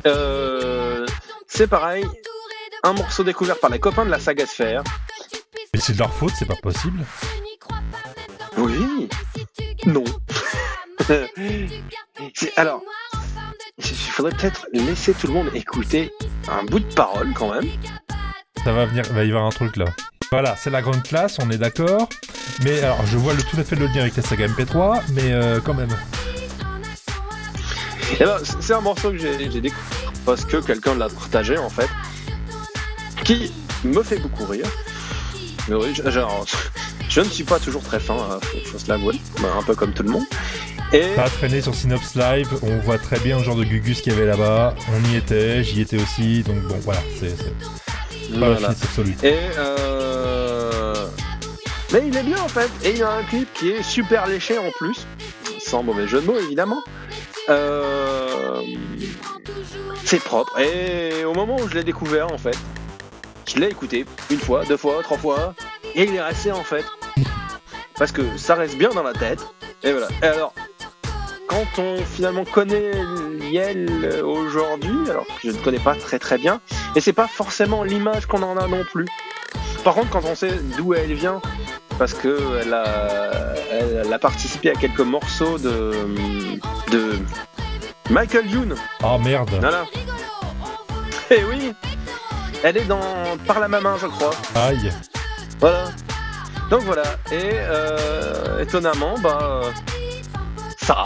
Euh, 0.07 0.76
c'est 1.57 1.65
pareil, 1.65 2.05
un 2.83 2.93
morceau 2.93 3.23
découvert 3.23 3.57
par 3.59 3.71
les 3.71 3.79
copains 3.79 4.05
de 4.05 4.11
la 4.11 4.19
saga 4.19 4.45
Sphère. 4.45 4.83
Mais 5.73 5.79
c'est 5.79 5.93
de 5.93 5.97
leur 5.97 6.13
faute, 6.13 6.33
c'est 6.37 6.45
pas 6.45 6.53
possible. 6.55 7.03
Oui, 8.59 9.09
non. 9.87 10.03
C'est- 12.35 12.55
alors, 12.57 12.83
il 13.79 13.85
faudrait 13.95 14.33
peut-être 14.33 14.67
laisser 14.71 15.15
tout 15.15 15.25
le 15.25 15.33
monde 15.33 15.49
écouter 15.55 16.13
un 16.47 16.63
bout 16.63 16.79
de 16.79 16.93
parole 16.93 17.33
quand 17.33 17.51
même. 17.51 17.65
Ça 18.63 18.71
va 18.73 18.85
venir, 18.85 19.03
va 19.11 19.23
y 19.23 19.29
avoir 19.29 19.45
un 19.45 19.49
truc 19.49 19.77
là. 19.77 19.85
Voilà, 20.31 20.55
c'est 20.57 20.69
la 20.69 20.83
grande 20.83 21.01
classe, 21.01 21.37
on 21.41 21.49
est 21.49 21.57
d'accord. 21.57 22.07
Mais 22.63 22.83
alors, 22.83 23.03
je 23.07 23.17
vois 23.17 23.33
le, 23.33 23.41
tout 23.41 23.57
à 23.59 23.63
fait 23.63 23.75
le 23.75 23.87
lien 23.87 24.01
avec 24.01 24.15
la 24.15 24.21
saga 24.21 24.47
MP3, 24.47 25.01
mais 25.13 25.31
euh, 25.31 25.59
quand 25.59 25.73
même. 25.73 25.89
Eh 28.19 28.23
ben, 28.23 28.37
c'est 28.59 28.73
un 28.73 28.81
morceau 28.81 29.09
que 29.11 29.17
j'ai 29.17 29.47
découvert 29.47 29.96
parce 30.27 30.43
que 30.43 30.57
quelqu'un 30.57 30.93
l'a 30.95 31.07
partagé 31.07 31.57
en 31.57 31.69
fait, 31.69 31.87
qui 33.23 33.51
me 33.85 34.03
fait 34.03 34.19
beaucoup 34.19 34.45
rire. 34.45 34.67
Mais 35.69 35.75
oui, 35.75 35.93
je- 35.95 36.09
genre, 36.11 36.45
je 37.09 37.21
ne 37.21 37.29
suis 37.29 37.45
pas 37.45 37.59
toujours 37.59 37.81
très 37.81 37.99
fin, 37.99 38.15
hein, 38.15 38.39
faut, 38.43 38.71
faut 38.73 38.77
se 38.77 38.89
l'avouer, 38.89 39.15
ben, 39.41 39.49
un 39.57 39.63
peu 39.63 39.73
comme 39.73 39.93
tout 39.93 40.03
le 40.03 40.09
monde. 40.09 40.25
Et 40.91 41.15
a 41.17 41.29
traîné 41.29 41.61
sur 41.61 41.73
Synops 41.73 42.15
Live, 42.15 42.49
on 42.61 42.77
voit 42.79 42.97
très 42.97 43.19
bien 43.19 43.37
le 43.37 43.43
genre 43.43 43.55
de 43.55 43.63
gugus 43.63 44.01
qu'il 44.01 44.13
y 44.13 44.15
avait 44.15 44.25
là-bas. 44.25 44.75
On 44.93 45.09
y 45.11 45.15
était, 45.15 45.63
j'y 45.63 45.81
étais 45.81 46.01
aussi, 46.01 46.43
donc 46.43 46.59
bon, 46.63 46.77
voilà, 46.83 46.99
c'est 47.19 47.35
pas 48.39 48.51
voilà. 48.51 48.69
absolue. 48.69 49.15
Et 49.23 49.33
euh... 49.57 50.93
Mais 51.93 52.03
il 52.05 52.15
est 52.17 52.23
bien 52.23 52.41
en 52.41 52.49
fait, 52.49 52.69
et 52.83 52.91
il 52.91 52.97
y 52.97 53.03
a 53.03 53.11
un 53.11 53.23
clip 53.23 53.47
qui 53.53 53.69
est 53.71 53.83
super 53.83 54.27
léché 54.27 54.57
en 54.57 54.71
plus, 54.77 55.07
sans 55.59 55.83
mauvais 55.83 56.05
jeu 56.07 56.19
de 56.21 56.25
mots 56.25 56.37
évidemment. 56.37 56.83
Euh... 57.49 58.61
C'est 60.03 60.23
propre, 60.23 60.59
et 60.59 61.25
au 61.25 61.33
moment 61.33 61.57
où 61.57 61.67
je 61.67 61.75
l'ai 61.75 61.83
découvert 61.83 62.31
en 62.31 62.37
fait, 62.37 62.57
je 63.47 63.57
l'ai 63.59 63.67
écouté 63.67 64.05
une 64.29 64.39
fois, 64.39 64.63
deux 64.65 64.77
fois, 64.77 65.01
trois 65.03 65.17
fois, 65.17 65.53
et 65.95 66.03
il 66.03 66.15
est 66.15 66.21
resté 66.21 66.51
en 66.51 66.63
fait. 66.63 66.85
Parce 67.97 68.11
que 68.11 68.37
ça 68.37 68.55
reste 68.55 68.77
bien 68.77 68.89
dans 68.89 69.03
la 69.03 69.13
tête, 69.13 69.45
et 69.83 69.91
voilà. 69.91 70.07
Et 70.21 70.25
alors, 70.25 70.53
quand 71.47 71.65
on 71.79 71.97
finalement 71.97 72.45
connaît 72.45 72.91
Yel 73.49 74.21
aujourd'hui, 74.23 75.09
alors 75.09 75.25
que 75.25 75.51
je 75.51 75.57
ne 75.57 75.63
connais 75.63 75.79
pas 75.79 75.95
très 75.95 76.19
très 76.19 76.37
bien, 76.37 76.61
et 76.95 77.01
c'est 77.01 77.13
pas 77.13 77.27
forcément 77.27 77.83
l'image 77.83 78.25
qu'on 78.25 78.43
en 78.43 78.57
a 78.57 78.67
non 78.67 78.83
plus. 78.83 79.05
par 79.83 79.95
contre, 79.95 80.09
quand 80.09 80.25
on 80.25 80.35
sait 80.35 80.51
d'où 80.77 80.93
elle 80.93 81.13
vient, 81.13 81.41
parce 81.97 82.13
que 82.13 82.59
elle 82.61 82.73
a, 82.73 83.55
elle 83.71 84.13
a 84.13 84.19
participé 84.19 84.69
à 84.69 84.73
quelques 84.73 84.99
morceaux 84.99 85.57
de, 85.57 85.91
de 86.91 87.13
Michael 88.09 88.47
Youn. 88.49 88.75
Oh 89.03 89.17
merde. 89.17 89.49
Voilà. 89.59 89.85
Et 91.29 91.43
oui, 91.43 91.73
elle 92.63 92.77
est 92.77 92.85
dans 92.85 93.01
Par 93.45 93.59
la 93.59 93.67
main, 93.67 93.97
je 94.01 94.07
crois. 94.07 94.31
Aïe. 94.55 94.91
Voilà. 95.59 95.85
Donc 96.69 96.81
voilà. 96.83 97.03
Et 97.31 97.51
euh, 97.53 98.61
étonnamment, 98.61 99.15
bah, 99.19 99.39
euh, 99.41 99.71
ça. 100.81 101.05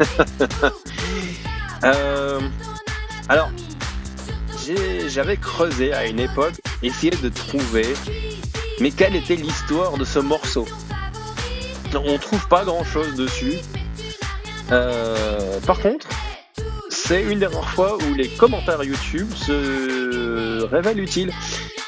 Euh, 1.82 2.40
alors, 3.28 3.50
j'ai- 4.64 5.10
j'avais 5.10 5.36
creusé 5.36 5.92
à 5.92 6.06
une 6.06 6.18
époque, 6.18 6.54
essayé 6.82 7.10
de 7.10 7.28
trouver, 7.28 7.92
mais 8.80 8.90
quelle 8.90 9.14
était 9.14 9.36
l'histoire 9.36 9.98
de 9.98 10.04
ce 10.06 10.18
morceau 10.18 10.66
On 11.94 12.16
trouve 12.16 12.48
pas 12.48 12.64
grand 12.64 12.84
chose 12.84 13.14
dessus. 13.16 13.56
Euh, 14.72 15.60
par 15.66 15.78
contre, 15.80 16.06
c'est 16.94 17.22
une 17.22 17.40
des 17.40 17.46
rares 17.46 17.68
fois 17.70 17.96
où 17.96 18.14
les 18.14 18.28
commentaires 18.28 18.82
YouTube 18.82 19.30
se 19.34 20.64
révèlent 20.64 21.00
utiles 21.00 21.32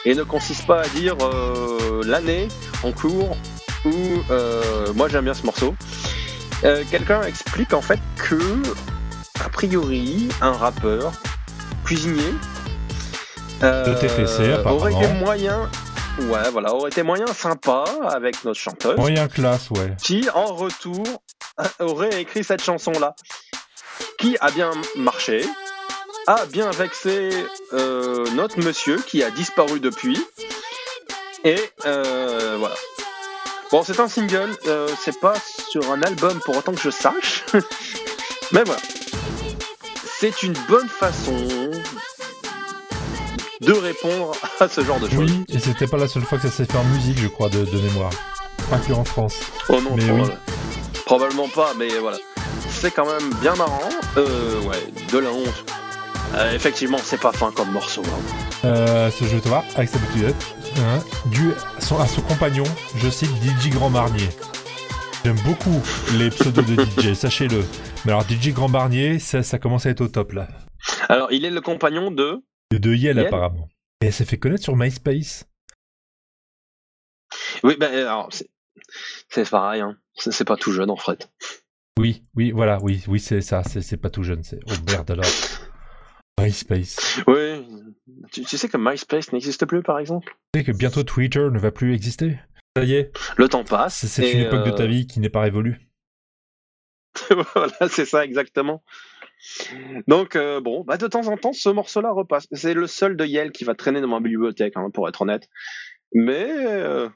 et 0.04 0.14
ne 0.14 0.24
consistent 0.24 0.66
pas 0.66 0.82
à 0.82 0.88
dire 0.88 1.16
euh, 1.22 2.02
l'année 2.04 2.48
en 2.82 2.92
cours 2.92 3.36
ou 3.84 3.90
euh, 4.30 4.92
moi 4.94 5.08
j'aime 5.08 5.24
bien 5.24 5.34
ce 5.34 5.46
morceau. 5.46 5.74
Euh, 6.64 6.82
Quelqu'un 6.90 7.22
explique 7.22 7.72
en 7.72 7.80
fait 7.80 8.00
que 8.16 8.38
a 9.44 9.48
priori 9.48 10.28
un 10.40 10.52
rappeur 10.52 11.12
cuisinier 11.84 12.34
euh, 13.62 13.94
apparemment. 14.54 14.70
aurait 14.76 14.92
été 14.92 15.08
moyen 15.14 15.70
ouais 16.18 16.50
voilà 16.50 16.74
aurait 16.74 16.90
été 16.90 17.02
moyen 17.02 17.26
sympa 17.26 17.84
avec 18.08 18.44
notre 18.44 18.58
chanteuse 18.58 18.96
Moyen 18.96 19.28
classe, 19.28 19.70
ouais. 19.70 19.94
qui 20.02 20.28
en 20.34 20.46
retour 20.46 21.04
aurait 21.78 22.20
écrit 22.20 22.44
cette 22.44 22.62
chanson 22.62 22.92
là 22.92 23.14
qui 24.18 24.36
a 24.40 24.51
bien 24.51 24.70
marché 24.97 25.44
a 26.27 26.44
bien 26.47 26.70
vexé 26.70 27.31
euh, 27.73 28.27
notre 28.35 28.59
monsieur 28.60 28.97
qui 29.06 29.23
a 29.23 29.31
disparu 29.31 29.78
depuis 29.81 30.18
et 31.44 31.59
euh, 31.85 32.56
voilà 32.59 32.74
bon 33.70 33.82
c'est 33.85 34.01
un 34.01 34.09
single 34.09 34.51
euh, 34.66 34.89
c'est 35.01 35.20
pas 35.20 35.35
sur 35.70 35.90
un 35.93 36.02
album 36.02 36.40
pour 36.44 36.56
autant 36.56 36.73
que 36.73 36.81
je 36.81 36.90
sache 36.90 37.44
mais 38.52 38.64
voilà 38.64 38.81
c'est 40.18 40.43
une 40.43 40.55
bonne 40.68 40.89
façon 40.89 41.36
de 43.60 43.73
répondre 43.73 44.32
à 44.60 44.68
ce 44.68 44.82
genre 44.82 45.01
de 45.01 45.09
choses 45.09 45.18
Oui, 45.18 45.44
et 45.48 45.59
c'était 45.59 45.86
pas 45.86 45.97
la 45.97 46.09
seule 46.09 46.24
fois 46.24 46.39
que 46.39 46.48
ça 46.48 46.55
s'est 46.55 46.66
fait 46.66 46.77
en 46.77 46.85
musique, 46.85 47.18
je 47.18 47.27
crois, 47.28 47.48
de, 47.48 47.64
de 47.64 47.78
mémoire. 47.78 48.10
Pas 48.70 48.77
que 48.78 48.93
en 48.93 49.05
France. 49.05 49.35
Oh 49.70 49.81
non, 49.81 49.97
Mais 49.97 50.05
proba- 50.05 50.24
oui. 50.28 50.55
probablement 51.06 51.48
pas, 51.48 51.73
mais 51.77 51.89
voilà. 51.98 52.18
C'est 52.81 52.90
quand 52.90 53.07
même 53.07 53.35
bien 53.40 53.55
marrant. 53.57 53.89
Euh, 54.16 54.61
ouais, 54.62 54.77
de 55.12 55.19
la 55.19 55.31
honte. 55.31 55.65
Euh, 56.35 56.53
effectivement, 56.53 56.98
c'est 56.98 57.20
pas 57.20 57.32
fin 57.32 57.51
comme 57.53 57.70
morceau. 57.73 58.03
hein. 58.05 58.65
Euh, 58.65 59.11
ce 59.11 59.24
jeu, 59.24 59.40
toi, 59.40 59.65
avec 59.77 59.89
sa 59.89 59.98
petite 59.98 60.35
hein, 60.78 61.01
dû 61.27 61.53
à 61.77 61.81
son, 61.81 61.98
à 61.98 62.07
son 62.07 62.20
compagnon, 62.23 62.65
je 62.97 63.09
cite 63.09 63.31
DJ 63.43 63.70
Grand 63.70 63.90
Marnier. 63.90 64.28
J'aime 65.24 65.39
beaucoup 65.44 65.81
les 66.19 66.31
pseudos 66.31 66.62
de 66.65 66.85
DJ, 67.01 67.15
sachez-le. 67.15 67.65
Mais 68.05 68.12
alors, 68.12 68.24
DJ 68.28 68.53
Grand 68.53 68.69
Marnier, 68.69 69.19
ça, 69.19 69.43
ça 69.43 69.59
commence 69.59 69.86
à 69.86 69.90
être 69.90 70.03
au 70.03 70.09
top 70.09 70.32
là. 70.32 70.48
Alors, 71.09 71.32
il 71.32 71.44
est 71.44 71.51
le 71.51 71.61
compagnon 71.61 72.11
de. 72.11 72.44
De, 72.73 72.94
Yel, 72.94 73.16
Yel 73.16 73.27
apparemment. 73.27 73.69
Et 74.03 74.07
elle 74.07 74.12
s'est 74.12 74.24
fait 74.24 74.39
connaître 74.39 74.62
sur 74.62 74.77
MySpace. 74.77 75.44
Oui, 77.65 77.77
ben 77.78 77.93
alors, 77.93 78.28
c'est 78.31 78.48
c'est 79.31 79.48
pareil. 79.48 79.81
Hein. 79.81 79.97
C'est 80.15 80.32
c'est 80.32 80.44
pas 80.44 80.57
tout 80.57 80.73
jeune 80.73 80.90
en 80.90 80.97
fait. 80.97 81.31
Oui, 81.98 82.24
oui, 82.35 82.51
voilà, 82.51 82.78
oui, 82.82 83.02
oui, 83.09 83.20
c'est 83.20 83.40
ça, 83.40 83.62
c'est 83.62 83.97
pas 83.97 84.10
tout 84.10 84.23
jeune, 84.23 84.43
c'est. 84.43 84.60
Oh 84.68 84.74
merde 84.86 85.10
alors. 85.10 85.24
MySpace. 86.39 87.20
Oui. 87.27 87.66
Tu, 88.31 88.43
tu 88.43 88.59
sais 88.59 88.68
que 88.68 88.77
MySpace 88.77 89.32
n'existe 89.32 89.64
plus, 89.64 89.82
par 89.82 89.98
exemple? 89.98 90.36
Tu 90.52 90.60
sais 90.60 90.64
que 90.64 90.73
bientôt 90.73 91.02
Twitter 91.02 91.48
ne 91.51 91.59
va 91.59 91.70
plus 91.70 91.94
exister? 91.94 92.39
Ça 92.77 92.85
y 92.85 92.93
est, 92.93 93.10
Le 93.39 93.48
temps 93.48 93.64
passe. 93.64 94.05
c'est 94.06 94.32
une 94.32 94.40
époque 94.40 94.66
de 94.66 94.70
euh, 94.70 94.74
ta 94.74 94.86
vie 94.86 95.06
qui 95.06 95.20
n'est 95.20 95.31
pas 95.31 95.40
révolue. 95.40 95.81
voilà, 97.55 97.89
c'est 97.89 98.05
ça 98.05 98.23
exactement. 98.23 98.82
Donc 100.06 100.36
euh, 100.36 100.60
bon, 100.60 100.85
bah 100.85 100.98
de 100.98 101.06
temps 101.06 101.27
en 101.28 101.39
temps, 101.39 101.55
ce 101.55 101.70
morceau-là 101.70 102.10
repasse. 102.10 102.47
C'est 102.52 102.74
le 102.74 102.86
seul 102.86 103.16
de 103.16 103.24
Yale 103.24 103.52
qui 103.52 103.64
va 103.64 103.74
traîner 103.74 104.02
dans 104.02 104.09
ma 104.09 104.20
bibliothèque, 104.20 104.74
hein, 104.77 104.90
pour 104.93 105.09
être 105.09 105.23
honnête. 105.23 105.48
Mais 106.12 106.47
euh, 106.51 107.09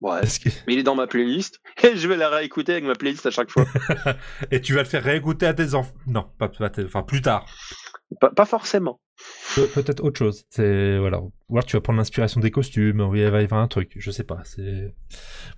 ouais, 0.00 0.20
que- 0.22 0.48
mais 0.66 0.74
il 0.74 0.78
est 0.78 0.82
dans 0.84 0.94
ma 0.94 1.06
playlist 1.06 1.60
et 1.82 1.96
je 1.96 2.08
vais 2.08 2.16
la 2.16 2.28
réécouter 2.28 2.72
avec 2.72 2.84
ma 2.84 2.94
playlist 2.94 3.26
à 3.26 3.30
chaque 3.30 3.50
fois. 3.50 3.64
Et 4.50 4.60
tu 4.60 4.74
vas 4.74 4.82
le 4.82 4.88
faire 4.88 5.02
réécouter 5.02 5.46
à 5.46 5.54
tes 5.54 5.74
enfants? 5.74 5.94
Non, 6.06 6.26
pas, 6.38 6.48
pas 6.48 6.70
tes- 6.70 6.84
enfin 6.84 7.02
plus 7.02 7.22
tard. 7.22 7.46
pas, 8.20 8.30
pas 8.30 8.44
forcément. 8.46 9.00
Pe- 9.56 9.66
Peut-être 9.74 10.02
autre 10.04 10.18
chose. 10.18 10.44
C'est 10.50 10.98
voilà. 10.98 11.20
Ou 11.20 11.32
alors 11.56 11.64
tu 11.66 11.76
vas 11.76 11.80
prendre 11.80 11.96
l'inspiration 11.98 12.40
des 12.40 12.50
costumes. 12.50 13.00
Oui, 13.00 13.20
il 13.20 13.28
va 13.30 13.40
y 13.40 13.44
avoir 13.44 13.60
un 13.60 13.68
truc. 13.68 13.92
Je 13.96 14.10
sais 14.10 14.24
pas. 14.24 14.38
C'est 14.44 14.94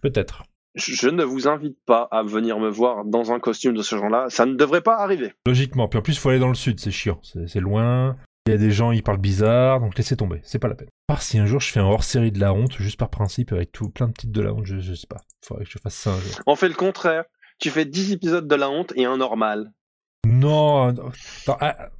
peut-être. 0.00 0.44
Je, 0.76 1.08
ne 1.08 1.24
vous 1.24 1.48
invite 1.48 1.76
pas 1.84 2.06
à 2.12 2.22
venir 2.22 2.58
me 2.60 2.68
voir 2.70 3.04
dans 3.04 3.32
un 3.32 3.40
costume 3.40 3.74
de 3.74 3.82
ce 3.82 3.96
genre-là. 3.96 4.26
Ça 4.30 4.46
ne 4.46 4.54
devrait 4.54 4.82
pas 4.82 4.98
arriver. 4.98 5.32
Logiquement. 5.44 5.88
Puis 5.88 5.98
en 5.98 6.02
plus, 6.02 6.12
il 6.14 6.18
faut 6.20 6.28
aller 6.28 6.38
dans 6.38 6.48
le 6.48 6.54
sud. 6.54 6.78
C'est 6.78 6.92
chiant. 6.92 7.20
C'est 7.22 7.58
loin. 7.60 8.16
Il 8.46 8.52
y 8.52 8.54
a 8.54 8.58
des 8.58 8.70
gens, 8.70 8.90
ils 8.90 9.02
parlent 9.02 9.18
bizarre. 9.18 9.80
Donc 9.80 9.96
laissez 9.96 10.16
tomber. 10.16 10.40
C'est 10.42 10.58
pas 10.58 10.68
la 10.68 10.74
peine. 10.74 10.88
À 11.08 11.14
part 11.14 11.22
si 11.22 11.38
un 11.38 11.46
jour 11.46 11.60
je 11.60 11.70
fais 11.70 11.80
un 11.80 11.84
hors-série 11.84 12.32
de 12.32 12.40
la 12.40 12.52
honte, 12.52 12.72
juste 12.78 12.98
par 12.98 13.10
principe, 13.10 13.52
avec 13.52 13.72
tout 13.72 13.90
plein 13.90 14.08
de 14.08 14.12
titres 14.12 14.32
de 14.32 14.40
la 14.40 14.52
honte, 14.52 14.66
je, 14.66 14.78
je 14.78 14.94
sais 14.94 15.06
pas. 15.06 15.22
Faudrait 15.44 15.64
que 15.64 15.70
je 15.70 15.78
fasse 15.78 15.94
ça 15.94 16.10
un 16.10 16.20
jour. 16.20 16.40
On 16.46 16.56
fait 16.56 16.68
le 16.68 16.74
contraire. 16.74 17.24
Tu 17.58 17.70
fais 17.70 17.84
10 17.84 18.12
épisodes 18.12 18.48
de 18.48 18.54
la 18.54 18.70
honte 18.70 18.92
et 18.96 19.04
un 19.04 19.18
normal. 19.18 19.72
Non. 20.26 20.92
non. 20.92 21.10
Attends, 21.42 21.58
ah, 21.60 21.90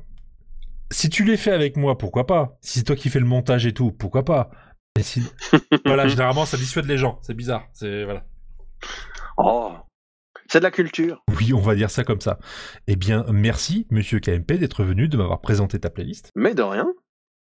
si 0.90 1.08
tu 1.08 1.24
les 1.24 1.36
fais 1.36 1.52
avec 1.52 1.76
moi, 1.76 1.98
pourquoi 1.98 2.26
pas? 2.26 2.58
Si 2.60 2.78
c'est 2.78 2.84
toi 2.84 2.96
qui 2.96 3.10
fais 3.10 3.20
le 3.20 3.26
montage 3.26 3.66
et 3.66 3.72
tout, 3.72 3.92
pourquoi 3.92 4.24
pas? 4.24 4.50
Et 4.98 5.02
si... 5.02 5.22
Voilà, 5.84 6.08
généralement, 6.08 6.46
ça 6.46 6.56
dissuade 6.56 6.86
les 6.86 6.98
gens. 6.98 7.18
C'est 7.22 7.34
bizarre. 7.34 7.68
C'est 7.72 8.04
voilà. 8.04 8.24
Oh, 9.36 9.72
c'est 10.50 10.58
de 10.58 10.64
la 10.64 10.70
culture. 10.72 11.22
Oui, 11.38 11.52
on 11.52 11.60
va 11.60 11.74
dire 11.76 11.90
ça 11.90 12.02
comme 12.02 12.20
ça. 12.20 12.38
Eh 12.88 12.96
bien, 12.96 13.24
merci, 13.32 13.86
monsieur 13.90 14.18
KMP, 14.18 14.54
d'être 14.58 14.82
venu, 14.82 15.08
de 15.08 15.16
m'avoir 15.16 15.40
présenté 15.40 15.78
ta 15.78 15.90
playlist. 15.90 16.30
Mais 16.34 16.54
de 16.54 16.62
rien. 16.62 16.92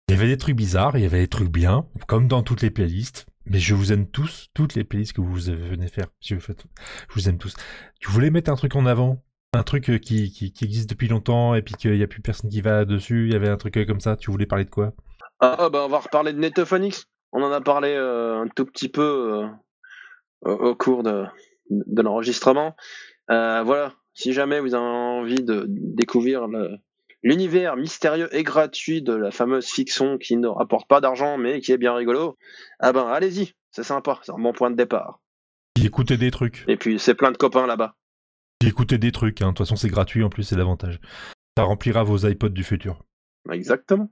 Il 0.08 0.14
y 0.14 0.18
avait 0.18 0.28
des 0.28 0.36
trucs 0.36 0.56
bizarres, 0.56 0.96
il 0.96 1.02
y 1.02 1.06
avait 1.06 1.20
des 1.20 1.28
trucs 1.28 1.50
bien, 1.50 1.86
comme 2.06 2.28
dans 2.28 2.42
toutes 2.42 2.62
les 2.62 2.70
playlists. 2.70 3.26
Mais 3.46 3.58
je 3.58 3.74
vous 3.74 3.92
aime 3.92 4.06
tous, 4.06 4.48
toutes 4.52 4.74
les 4.74 4.84
playlists 4.84 5.14
que 5.14 5.22
vous 5.22 5.34
venez 5.34 5.88
faire. 5.88 6.08
Je 6.20 6.34
vous, 6.34 6.40
faites- 6.40 6.64
je 7.08 7.14
vous 7.14 7.28
aime 7.30 7.38
tous. 7.38 7.54
Tu 7.98 8.10
voulais 8.10 8.30
mettre 8.30 8.50
un 8.50 8.56
truc 8.56 8.76
en 8.76 8.84
avant? 8.84 9.22
Un 9.54 9.62
truc 9.62 9.88
euh, 9.88 9.96
qui, 9.98 10.30
qui, 10.30 10.52
qui 10.52 10.64
existe 10.66 10.90
depuis 10.90 11.08
longtemps 11.08 11.54
et 11.54 11.62
puis 11.62 11.74
qu'il 11.74 11.92
n'y 11.92 12.02
a 12.02 12.06
plus 12.06 12.20
personne 12.20 12.50
qui 12.50 12.60
va 12.60 12.84
dessus? 12.84 13.26
Il 13.26 13.32
y 13.32 13.36
avait 13.36 13.48
un 13.48 13.56
truc 13.56 13.78
euh, 13.78 13.86
comme 13.86 14.00
ça? 14.00 14.16
Tu 14.16 14.30
voulais 14.30 14.44
parler 14.44 14.66
de 14.66 14.70
quoi? 14.70 14.92
Ah 15.40 15.70
bah 15.70 15.84
on 15.86 15.88
va 15.88 15.98
reparler 15.98 16.34
de 16.34 16.38
Netophonix. 16.38 17.06
On 17.32 17.42
en 17.42 17.52
a 17.52 17.62
parlé 17.62 17.88
euh, 17.94 18.42
un 18.42 18.48
tout 18.48 18.66
petit 18.66 18.90
peu 18.90 19.48
euh, 20.44 20.50
au 20.50 20.74
cours 20.74 21.02
de, 21.02 21.24
de 21.70 22.02
l'enregistrement. 22.02 22.76
Euh, 23.30 23.62
voilà, 23.62 23.94
si 24.14 24.32
jamais 24.32 24.60
vous 24.60 24.74
avez 24.74 24.84
envie 24.84 25.42
de 25.42 25.66
découvrir 25.68 26.46
l'univers 27.22 27.76
mystérieux 27.76 28.34
et 28.34 28.42
gratuit 28.42 29.02
de 29.02 29.12
la 29.12 29.30
fameuse 29.30 29.66
fiction 29.66 30.18
qui 30.18 30.36
ne 30.36 30.48
rapporte 30.48 30.88
pas 30.88 31.00
d'argent 31.00 31.36
mais 31.38 31.60
qui 31.60 31.72
est 31.72 31.78
bien 31.78 31.94
rigolo, 31.94 32.36
ah 32.80 32.92
ben 32.92 33.06
allez-y, 33.06 33.54
c'est 33.70 33.84
sympa, 33.84 34.18
c'est 34.22 34.32
un 34.32 34.38
bon 34.38 34.52
point 34.52 34.70
de 34.70 34.76
départ. 34.76 35.20
Écouté 35.82 36.16
des 36.16 36.30
trucs. 36.30 36.64
Et 36.68 36.76
puis 36.76 36.98
c'est 36.98 37.14
plein 37.14 37.30
de 37.30 37.36
copains 37.36 37.66
là-bas. 37.66 37.94
Écouté 38.64 38.98
des 38.98 39.12
trucs, 39.12 39.40
hein. 39.42 39.48
de 39.48 39.50
toute 39.50 39.58
façon 39.58 39.76
c'est 39.76 39.88
gratuit 39.88 40.24
en 40.24 40.30
plus, 40.30 40.42
c'est 40.42 40.56
l'avantage. 40.56 41.00
Ça 41.56 41.64
remplira 41.64 42.02
vos 42.02 42.18
iPods 42.18 42.48
du 42.48 42.64
futur. 42.64 43.04
Exactement. 43.50 44.10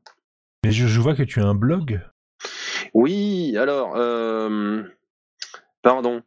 Mais 0.65 0.73
je, 0.73 0.87
je 0.87 1.01
vois 1.01 1.15
que 1.15 1.23
tu 1.23 1.41
as 1.41 1.47
un 1.47 1.55
blog. 1.55 2.01
Oui, 2.95 3.57
alors, 3.57 3.95
euh, 3.97 4.83
pardon, 5.83 6.23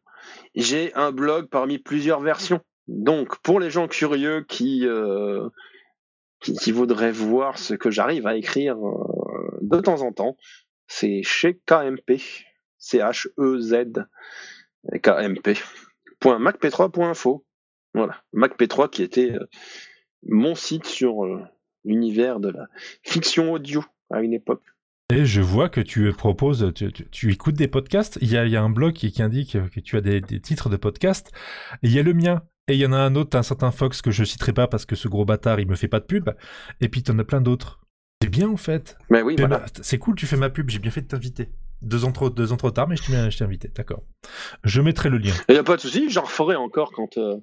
j'ai 0.60 0.94
un 0.94 1.12
blog 1.12 1.48
parmi 1.48 1.80
plusieurs 1.80 2.20
versions. 2.20 2.62
Donc, 2.88 3.40
pour 3.42 3.60
les 3.60 3.70
gens 3.70 3.88
curieux 3.88 4.44
qui, 4.48 4.86
euh, 4.86 5.50
voudraient 6.68 7.12
voir 7.12 7.58
ce 7.58 7.74
que 7.74 7.92
j'arrive 7.92 8.28
à 8.28 8.36
écrire 8.36 8.78
euh, 8.78 9.58
de 9.62 9.80
temps 9.80 10.02
en 10.02 10.12
temps, 10.12 10.38
c'est 10.88 11.22
chez 11.24 11.60
KMP, 11.66 12.22
C-H-E-Z, 12.78 14.06
KMP, 15.04 15.54
.macp3.info. 16.22 17.46
Voilà, 17.94 18.22
MacP3 18.34 18.90
qui 18.90 19.04
était 19.04 19.32
euh, 19.32 19.48
mon 20.24 20.56
site 20.56 20.86
sur 20.86 21.26
l'univers 21.86 22.40
de 22.40 22.50
la 22.50 22.68
fiction 23.04 23.52
audio 23.52 23.84
à 24.10 24.22
une 24.22 24.34
époque. 24.34 24.64
Et 25.12 25.26
je 25.26 25.42
vois 25.42 25.70
que 25.70 25.82
tu 25.82 26.12
proposes, 26.14 26.72
tu, 26.76 26.92
tu- 26.94 27.10
tu 27.10 27.32
écoutes 27.32 27.56
des 27.56 27.68
podcasts. 27.68 28.20
Il 28.22 28.30
y 28.30 28.38
a, 28.38 28.46
il 28.46 28.52
y 28.52 28.56
a 28.56 28.62
un 28.62 28.70
blog 28.70 28.94
qui, 28.94 29.12
qui 29.12 29.24
indique 29.24 29.58
que 29.74 29.80
tu 29.80 29.98
as 29.98 30.02
des, 30.02 30.22
des 30.22 30.40
titres 30.40 30.70
de 30.70 30.78
podcasts. 30.78 31.32
Et 31.82 31.88
il 31.88 31.92
y 31.92 32.00
a 32.00 32.04
le 32.04 32.14
mien. 32.14 32.44
Et 32.68 32.74
il 32.76 32.80
y 32.80 32.86
en 32.86 32.94
a 32.94 32.98
un 33.00 33.16
autre, 33.16 33.36
un 33.36 33.42
certain 33.42 33.72
Fox 33.72 34.04
que 34.04 34.12
je 34.12 34.24
citerai 34.24 34.54
pas 34.54 34.68
parce 34.68 34.86
que 34.86 34.96
ce 34.96 35.08
gros 35.08 35.26
bâtard, 35.26 35.60
il 35.60 35.68
me 35.68 35.76
fait 35.76 35.88
pas 35.88 36.00
de 36.00 36.06
pub. 36.06 36.30
Et 36.82 36.90
puis 36.90 37.02
t'en 37.02 37.18
as 37.18 37.24
plein 37.24 37.42
d'autres. 37.42 37.80
C'est 38.22 38.30
bien 38.30 38.50
en 38.50 38.58
fait. 38.58 38.98
Mais 39.10 39.24
oui, 39.24 39.36
Fais 39.36 39.48
voilà. 39.48 39.60
ma- 39.60 39.66
C'est 39.82 39.98
cool, 39.98 40.14
tu 40.16 40.28
fais 40.28 40.38
ma 40.38 40.52
pub. 40.52 40.70
J'ai 40.70 40.78
bien 40.78 40.92
fait 40.92 41.02
de 41.02 41.08
t'inviter. 41.08 41.50
Deux 41.82 42.06
ans 42.06 42.12
trop, 42.12 42.30
deux 42.30 42.52
ans 42.52 42.58
trop 42.58 42.70
tard, 42.70 42.88
mais 42.88 42.96
je 42.98 43.04
t'ai 43.04 43.32
je 43.32 43.38
t'ai 43.38 43.44
invité, 43.46 43.72
d'accord. 43.74 44.04
Je 44.64 44.82
mettrai 44.82 45.10
le 45.10 45.18
lien. 45.18 45.34
Il 45.48 45.54
n'y 45.54 45.58
a 45.60 45.64
pas 45.64 45.78
de 45.78 45.82
souci, 45.82 46.10
j'en 46.12 46.24
referai 46.24 46.56
encore 46.58 46.92
quand. 46.92 47.18
euh, 47.18 47.38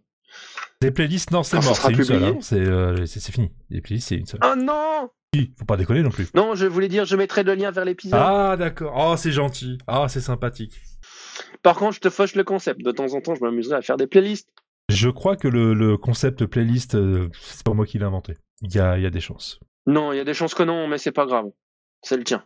Des 0.83 0.91
playlists, 0.91 1.31
non, 1.31 1.43
c'est 1.43 1.61
ça 1.61 1.67
mort, 1.67 1.77
c'est 1.77 1.93
une 1.93 2.05
seule. 2.05 2.25
hein. 2.25 2.37
C'est 2.41 2.61
euh, 2.61 3.07
c'est- 3.07 3.33
fini. 3.33 3.51
Les 3.71 3.81
playlists, 3.81 4.09
c'est 4.09 4.17
une 4.17 4.27
seule. 4.27 4.41
Ah 4.43 4.55
non 4.57 5.11
Si, 5.35 5.55
Faut 5.59 5.65
pas 5.65 5.77
déconner 5.79 6.03
non 6.03 6.11
plus. 6.11 6.29
Non, 6.35 6.55
je 6.55 6.67
voulais 6.67 6.89
dire, 6.89 7.07
je 7.07 7.17
mettrai 7.17 7.43
le 7.45 7.55
lien 7.55 7.71
vers 7.71 7.85
l'épisode. 7.87 8.21
Ah, 8.23 8.57
d'accord. 8.59 8.95
Oh, 8.97 9.17
c'est 9.17 9.33
gentil. 9.33 9.79
Ah, 9.87 10.07
c'est 10.09 10.21
sympathique. 10.21 10.75
Par 11.63 11.77
contre, 11.77 11.95
je 11.97 12.01
te 12.01 12.11
fauche 12.11 12.35
le 12.35 12.45
concept. 12.45 12.83
De 12.83 12.91
temps 12.93 13.15
en 13.15 13.21
temps, 13.21 13.35
je 13.35 13.41
m'amuserai 13.41 13.77
à 13.77 13.83
faire 13.83 13.97
des 13.97 14.07
playlists. 14.07 14.49
Je 14.91 15.09
crois 15.09 15.37
que 15.37 15.49
le, 15.49 15.75
le 15.75 15.97
concept 15.97 16.45
playlist, 16.47 16.95
euh, 16.95 17.29
c'est 17.41 17.65
pas 17.65 17.73
moi 17.73 17.87
qui 17.87 17.99
l'ai 17.99 18.05
inventé. 18.05 18.35
Il 18.63 18.73
y 18.75 18.79
a, 18.79 18.97
il 18.99 19.03
y 19.03 19.07
a 19.07 19.11
des 19.11 19.21
chances. 19.21 19.59
Non, 19.87 20.13
il 20.13 20.17
y 20.17 20.21
a 20.21 20.25
des 20.25 20.35
chances 20.35 20.55
que 20.55 20.63
non, 20.63 20.87
mais 20.89 20.99
c'est 20.99 21.13
pas 21.13 21.27
grave. 21.27 21.47
C'est 22.03 22.17
le 22.17 22.25
tien. 22.25 22.45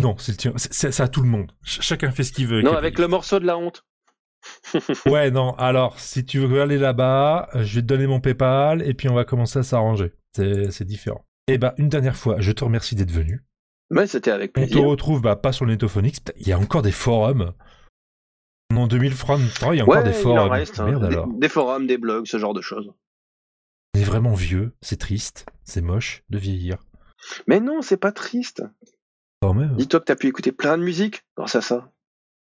Non, 0.00 0.14
c'est 0.18 0.32
le 0.32 0.36
tien. 0.38 0.52
C'est 0.56 1.00
à 1.00 1.08
tout 1.08 1.22
le 1.22 1.28
monde. 1.28 1.52
Ch- 1.64 1.80
chacun 1.82 2.10
fait 2.10 2.22
ce 2.22 2.32
qu'il 2.32 2.46
veut. 2.46 2.62
Non, 2.62 2.74
avec 2.74 2.98
le 2.98 3.08
morceau 3.08 3.38
de 3.40 3.46
la 3.46 3.56
honte. 3.58 3.84
Ouais, 5.06 5.30
non. 5.30 5.54
Alors, 5.56 5.98
si 6.00 6.24
tu 6.24 6.38
veux 6.40 6.60
aller 6.60 6.78
là-bas, 6.78 7.48
je 7.54 7.76
vais 7.76 7.82
te 7.82 7.86
donner 7.86 8.06
mon 8.06 8.20
PayPal 8.20 8.82
et 8.82 8.94
puis 8.94 9.08
on 9.08 9.14
va 9.14 9.24
commencer 9.24 9.58
à 9.58 9.62
s'arranger. 9.62 10.12
C'est 10.34 10.70
c'est 10.70 10.84
différent. 10.84 11.24
Et 11.48 11.58
bah, 11.58 11.74
une 11.78 11.88
dernière 11.88 12.16
fois, 12.16 12.36
je 12.40 12.50
te 12.52 12.64
remercie 12.64 12.94
d'être 12.96 13.10
venu. 13.12 13.44
Mais 13.90 14.06
c'était 14.08 14.32
avec 14.32 14.50
On 14.58 14.62
te 14.62 14.66
plaisir. 14.66 14.84
retrouve, 14.84 15.20
bah, 15.22 15.36
pas 15.36 15.52
sur 15.52 15.64
le 15.64 15.72
Netophonix. 15.72 16.20
Il 16.40 16.48
y 16.48 16.52
a 16.52 16.58
encore 16.58 16.82
des 16.82 16.90
forums. 16.92 17.52
En 18.74 18.88
2023, 18.88 19.74
il 19.74 19.78
y 19.78 19.80
a 19.80 19.84
encore 19.84 19.96
Ouais, 19.96 20.02
des 20.02 20.10
il 20.10 20.16
en 20.16 20.22
forums. 20.22 20.50
reste. 20.50 20.80
hein. 20.80 20.86
Merde 20.86 21.02
Des- 21.08 21.14
alors. 21.14 21.28
des 21.28 21.48
forums, 21.48 21.86
des 21.86 21.98
blogs, 21.98 22.26
ce 22.26 22.36
genre 22.38 22.52
de 22.52 22.60
choses. 22.60 22.92
On 23.94 24.00
est 24.00 24.04
vraiment 24.04 24.34
vieux. 24.34 24.72
C'est 24.82 24.98
triste. 24.98 25.46
C'est 25.64 25.80
moche 25.82 26.24
de 26.30 26.38
vieillir. 26.38 26.78
Mais 27.46 27.60
non, 27.60 27.80
c'est 27.80 27.96
pas 27.96 28.12
triste. 28.12 28.62
Dis-toi 29.76 30.00
que 30.00 30.04
t'as 30.04 30.16
pu 30.16 30.26
écouter 30.26 30.50
plein 30.50 30.76
de 30.76 30.82
musique 30.82 31.22
grâce 31.36 31.54
à 31.54 31.60
ça. 31.60 31.92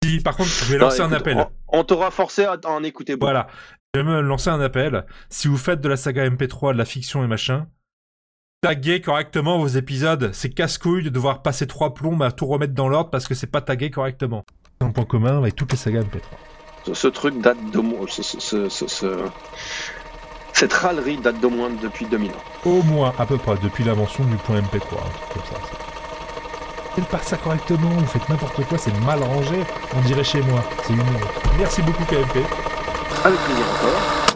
Si, 0.10 0.20
par 0.22 0.36
contre, 0.36 0.50
je 0.50 0.66
vais 0.72 0.78
lancer 0.78 1.00
Non, 1.02 1.06
un 1.10 1.12
appel. 1.14 1.38
On, 1.70 1.80
on 1.80 1.84
t'aura 1.84 2.12
forcé 2.12 2.46
à 2.46 2.58
en 2.66 2.84
écouter 2.84 3.14
beaucoup. 3.16 3.26
Voilà. 3.28 3.48
Je 3.94 4.02
vais 4.02 4.06
me 4.06 4.22
lancer 4.22 4.50
un 4.50 4.60
appel. 4.62 5.06
Si 5.30 5.48
vous 5.48 5.58
faites 5.58 5.82
de 5.82 5.88
la 5.90 5.98
saga 5.98 6.30
MP3, 6.30 6.74
de 6.74 6.78
la 6.78 6.86
fiction 6.86 7.24
et 7.24 7.28
machin, 7.28 7.68
taguez 8.62 9.02
correctement 9.02 9.58
vos 9.58 9.68
épisodes. 9.68 10.32
C'est 10.34 10.50
casse-couille 10.50 11.04
de 11.04 11.10
devoir 11.10 11.42
passer 11.42 11.66
trois 11.68 11.94
plombes 11.94 12.24
à 12.24 12.32
tout 12.32 12.46
remettre 12.46 12.74
dans 12.74 12.88
l'ordre 12.90 13.10
parce 13.10 13.28
que 13.28 13.34
c'est 13.36 13.48
pas 13.48 13.62
tagué 13.62 13.90
correctement. 13.92 14.44
C'est 14.82 14.88
un 14.88 14.92
point 14.92 15.06
commun 15.06 15.38
avec 15.38 15.56
toutes 15.56 15.72
les 15.72 15.78
sagas 15.78 16.02
MP3. 16.02 16.94
Ce, 16.94 17.08
truc 17.08 17.42
date 17.42 17.58
de 17.72 17.80
moins. 17.80 18.06
ce- 18.08 18.22
ce- 18.22 18.40
ce- 18.40 18.70
ce- 18.70 18.88
ce- 18.88 19.26
Cette 20.54 20.74
râlerie 20.74 21.18
date 21.18 21.40
d'au 21.42 21.50
moins 21.50 21.70
depuis 21.70 22.06
2000 22.06 22.32
ans. 22.32 22.44
Au 22.66 22.82
moins, 22.84 23.14
à 23.18 23.26
peu 23.26 23.38
près, 23.38 23.56
depuis 23.62 23.84
l'invention 23.84 24.24
du 24.26 24.36
point 24.38 24.58
MP3. 24.62 24.98
Un 24.98 25.10
truc 25.10 25.34
comme 25.34 25.44
ça. 25.44 25.85
Faites 26.96 27.08
pas 27.08 27.20
ça 27.20 27.36
correctement, 27.36 27.90
vous 27.90 28.06
faites 28.06 28.30
n'importe 28.30 28.64
quoi, 28.66 28.78
c'est 28.78 28.98
mal 29.02 29.22
rangé. 29.22 29.64
On 29.98 30.00
dirait 30.02 30.24
chez 30.24 30.42
moi. 30.42 30.64
C'est 30.84 30.94
une. 30.94 31.04
Merci 31.60 31.82
beaucoup, 31.82 32.06
KMP. 32.06 32.38
Avec 33.26 33.40
plaisir 33.40 33.66
encore. 33.66 34.35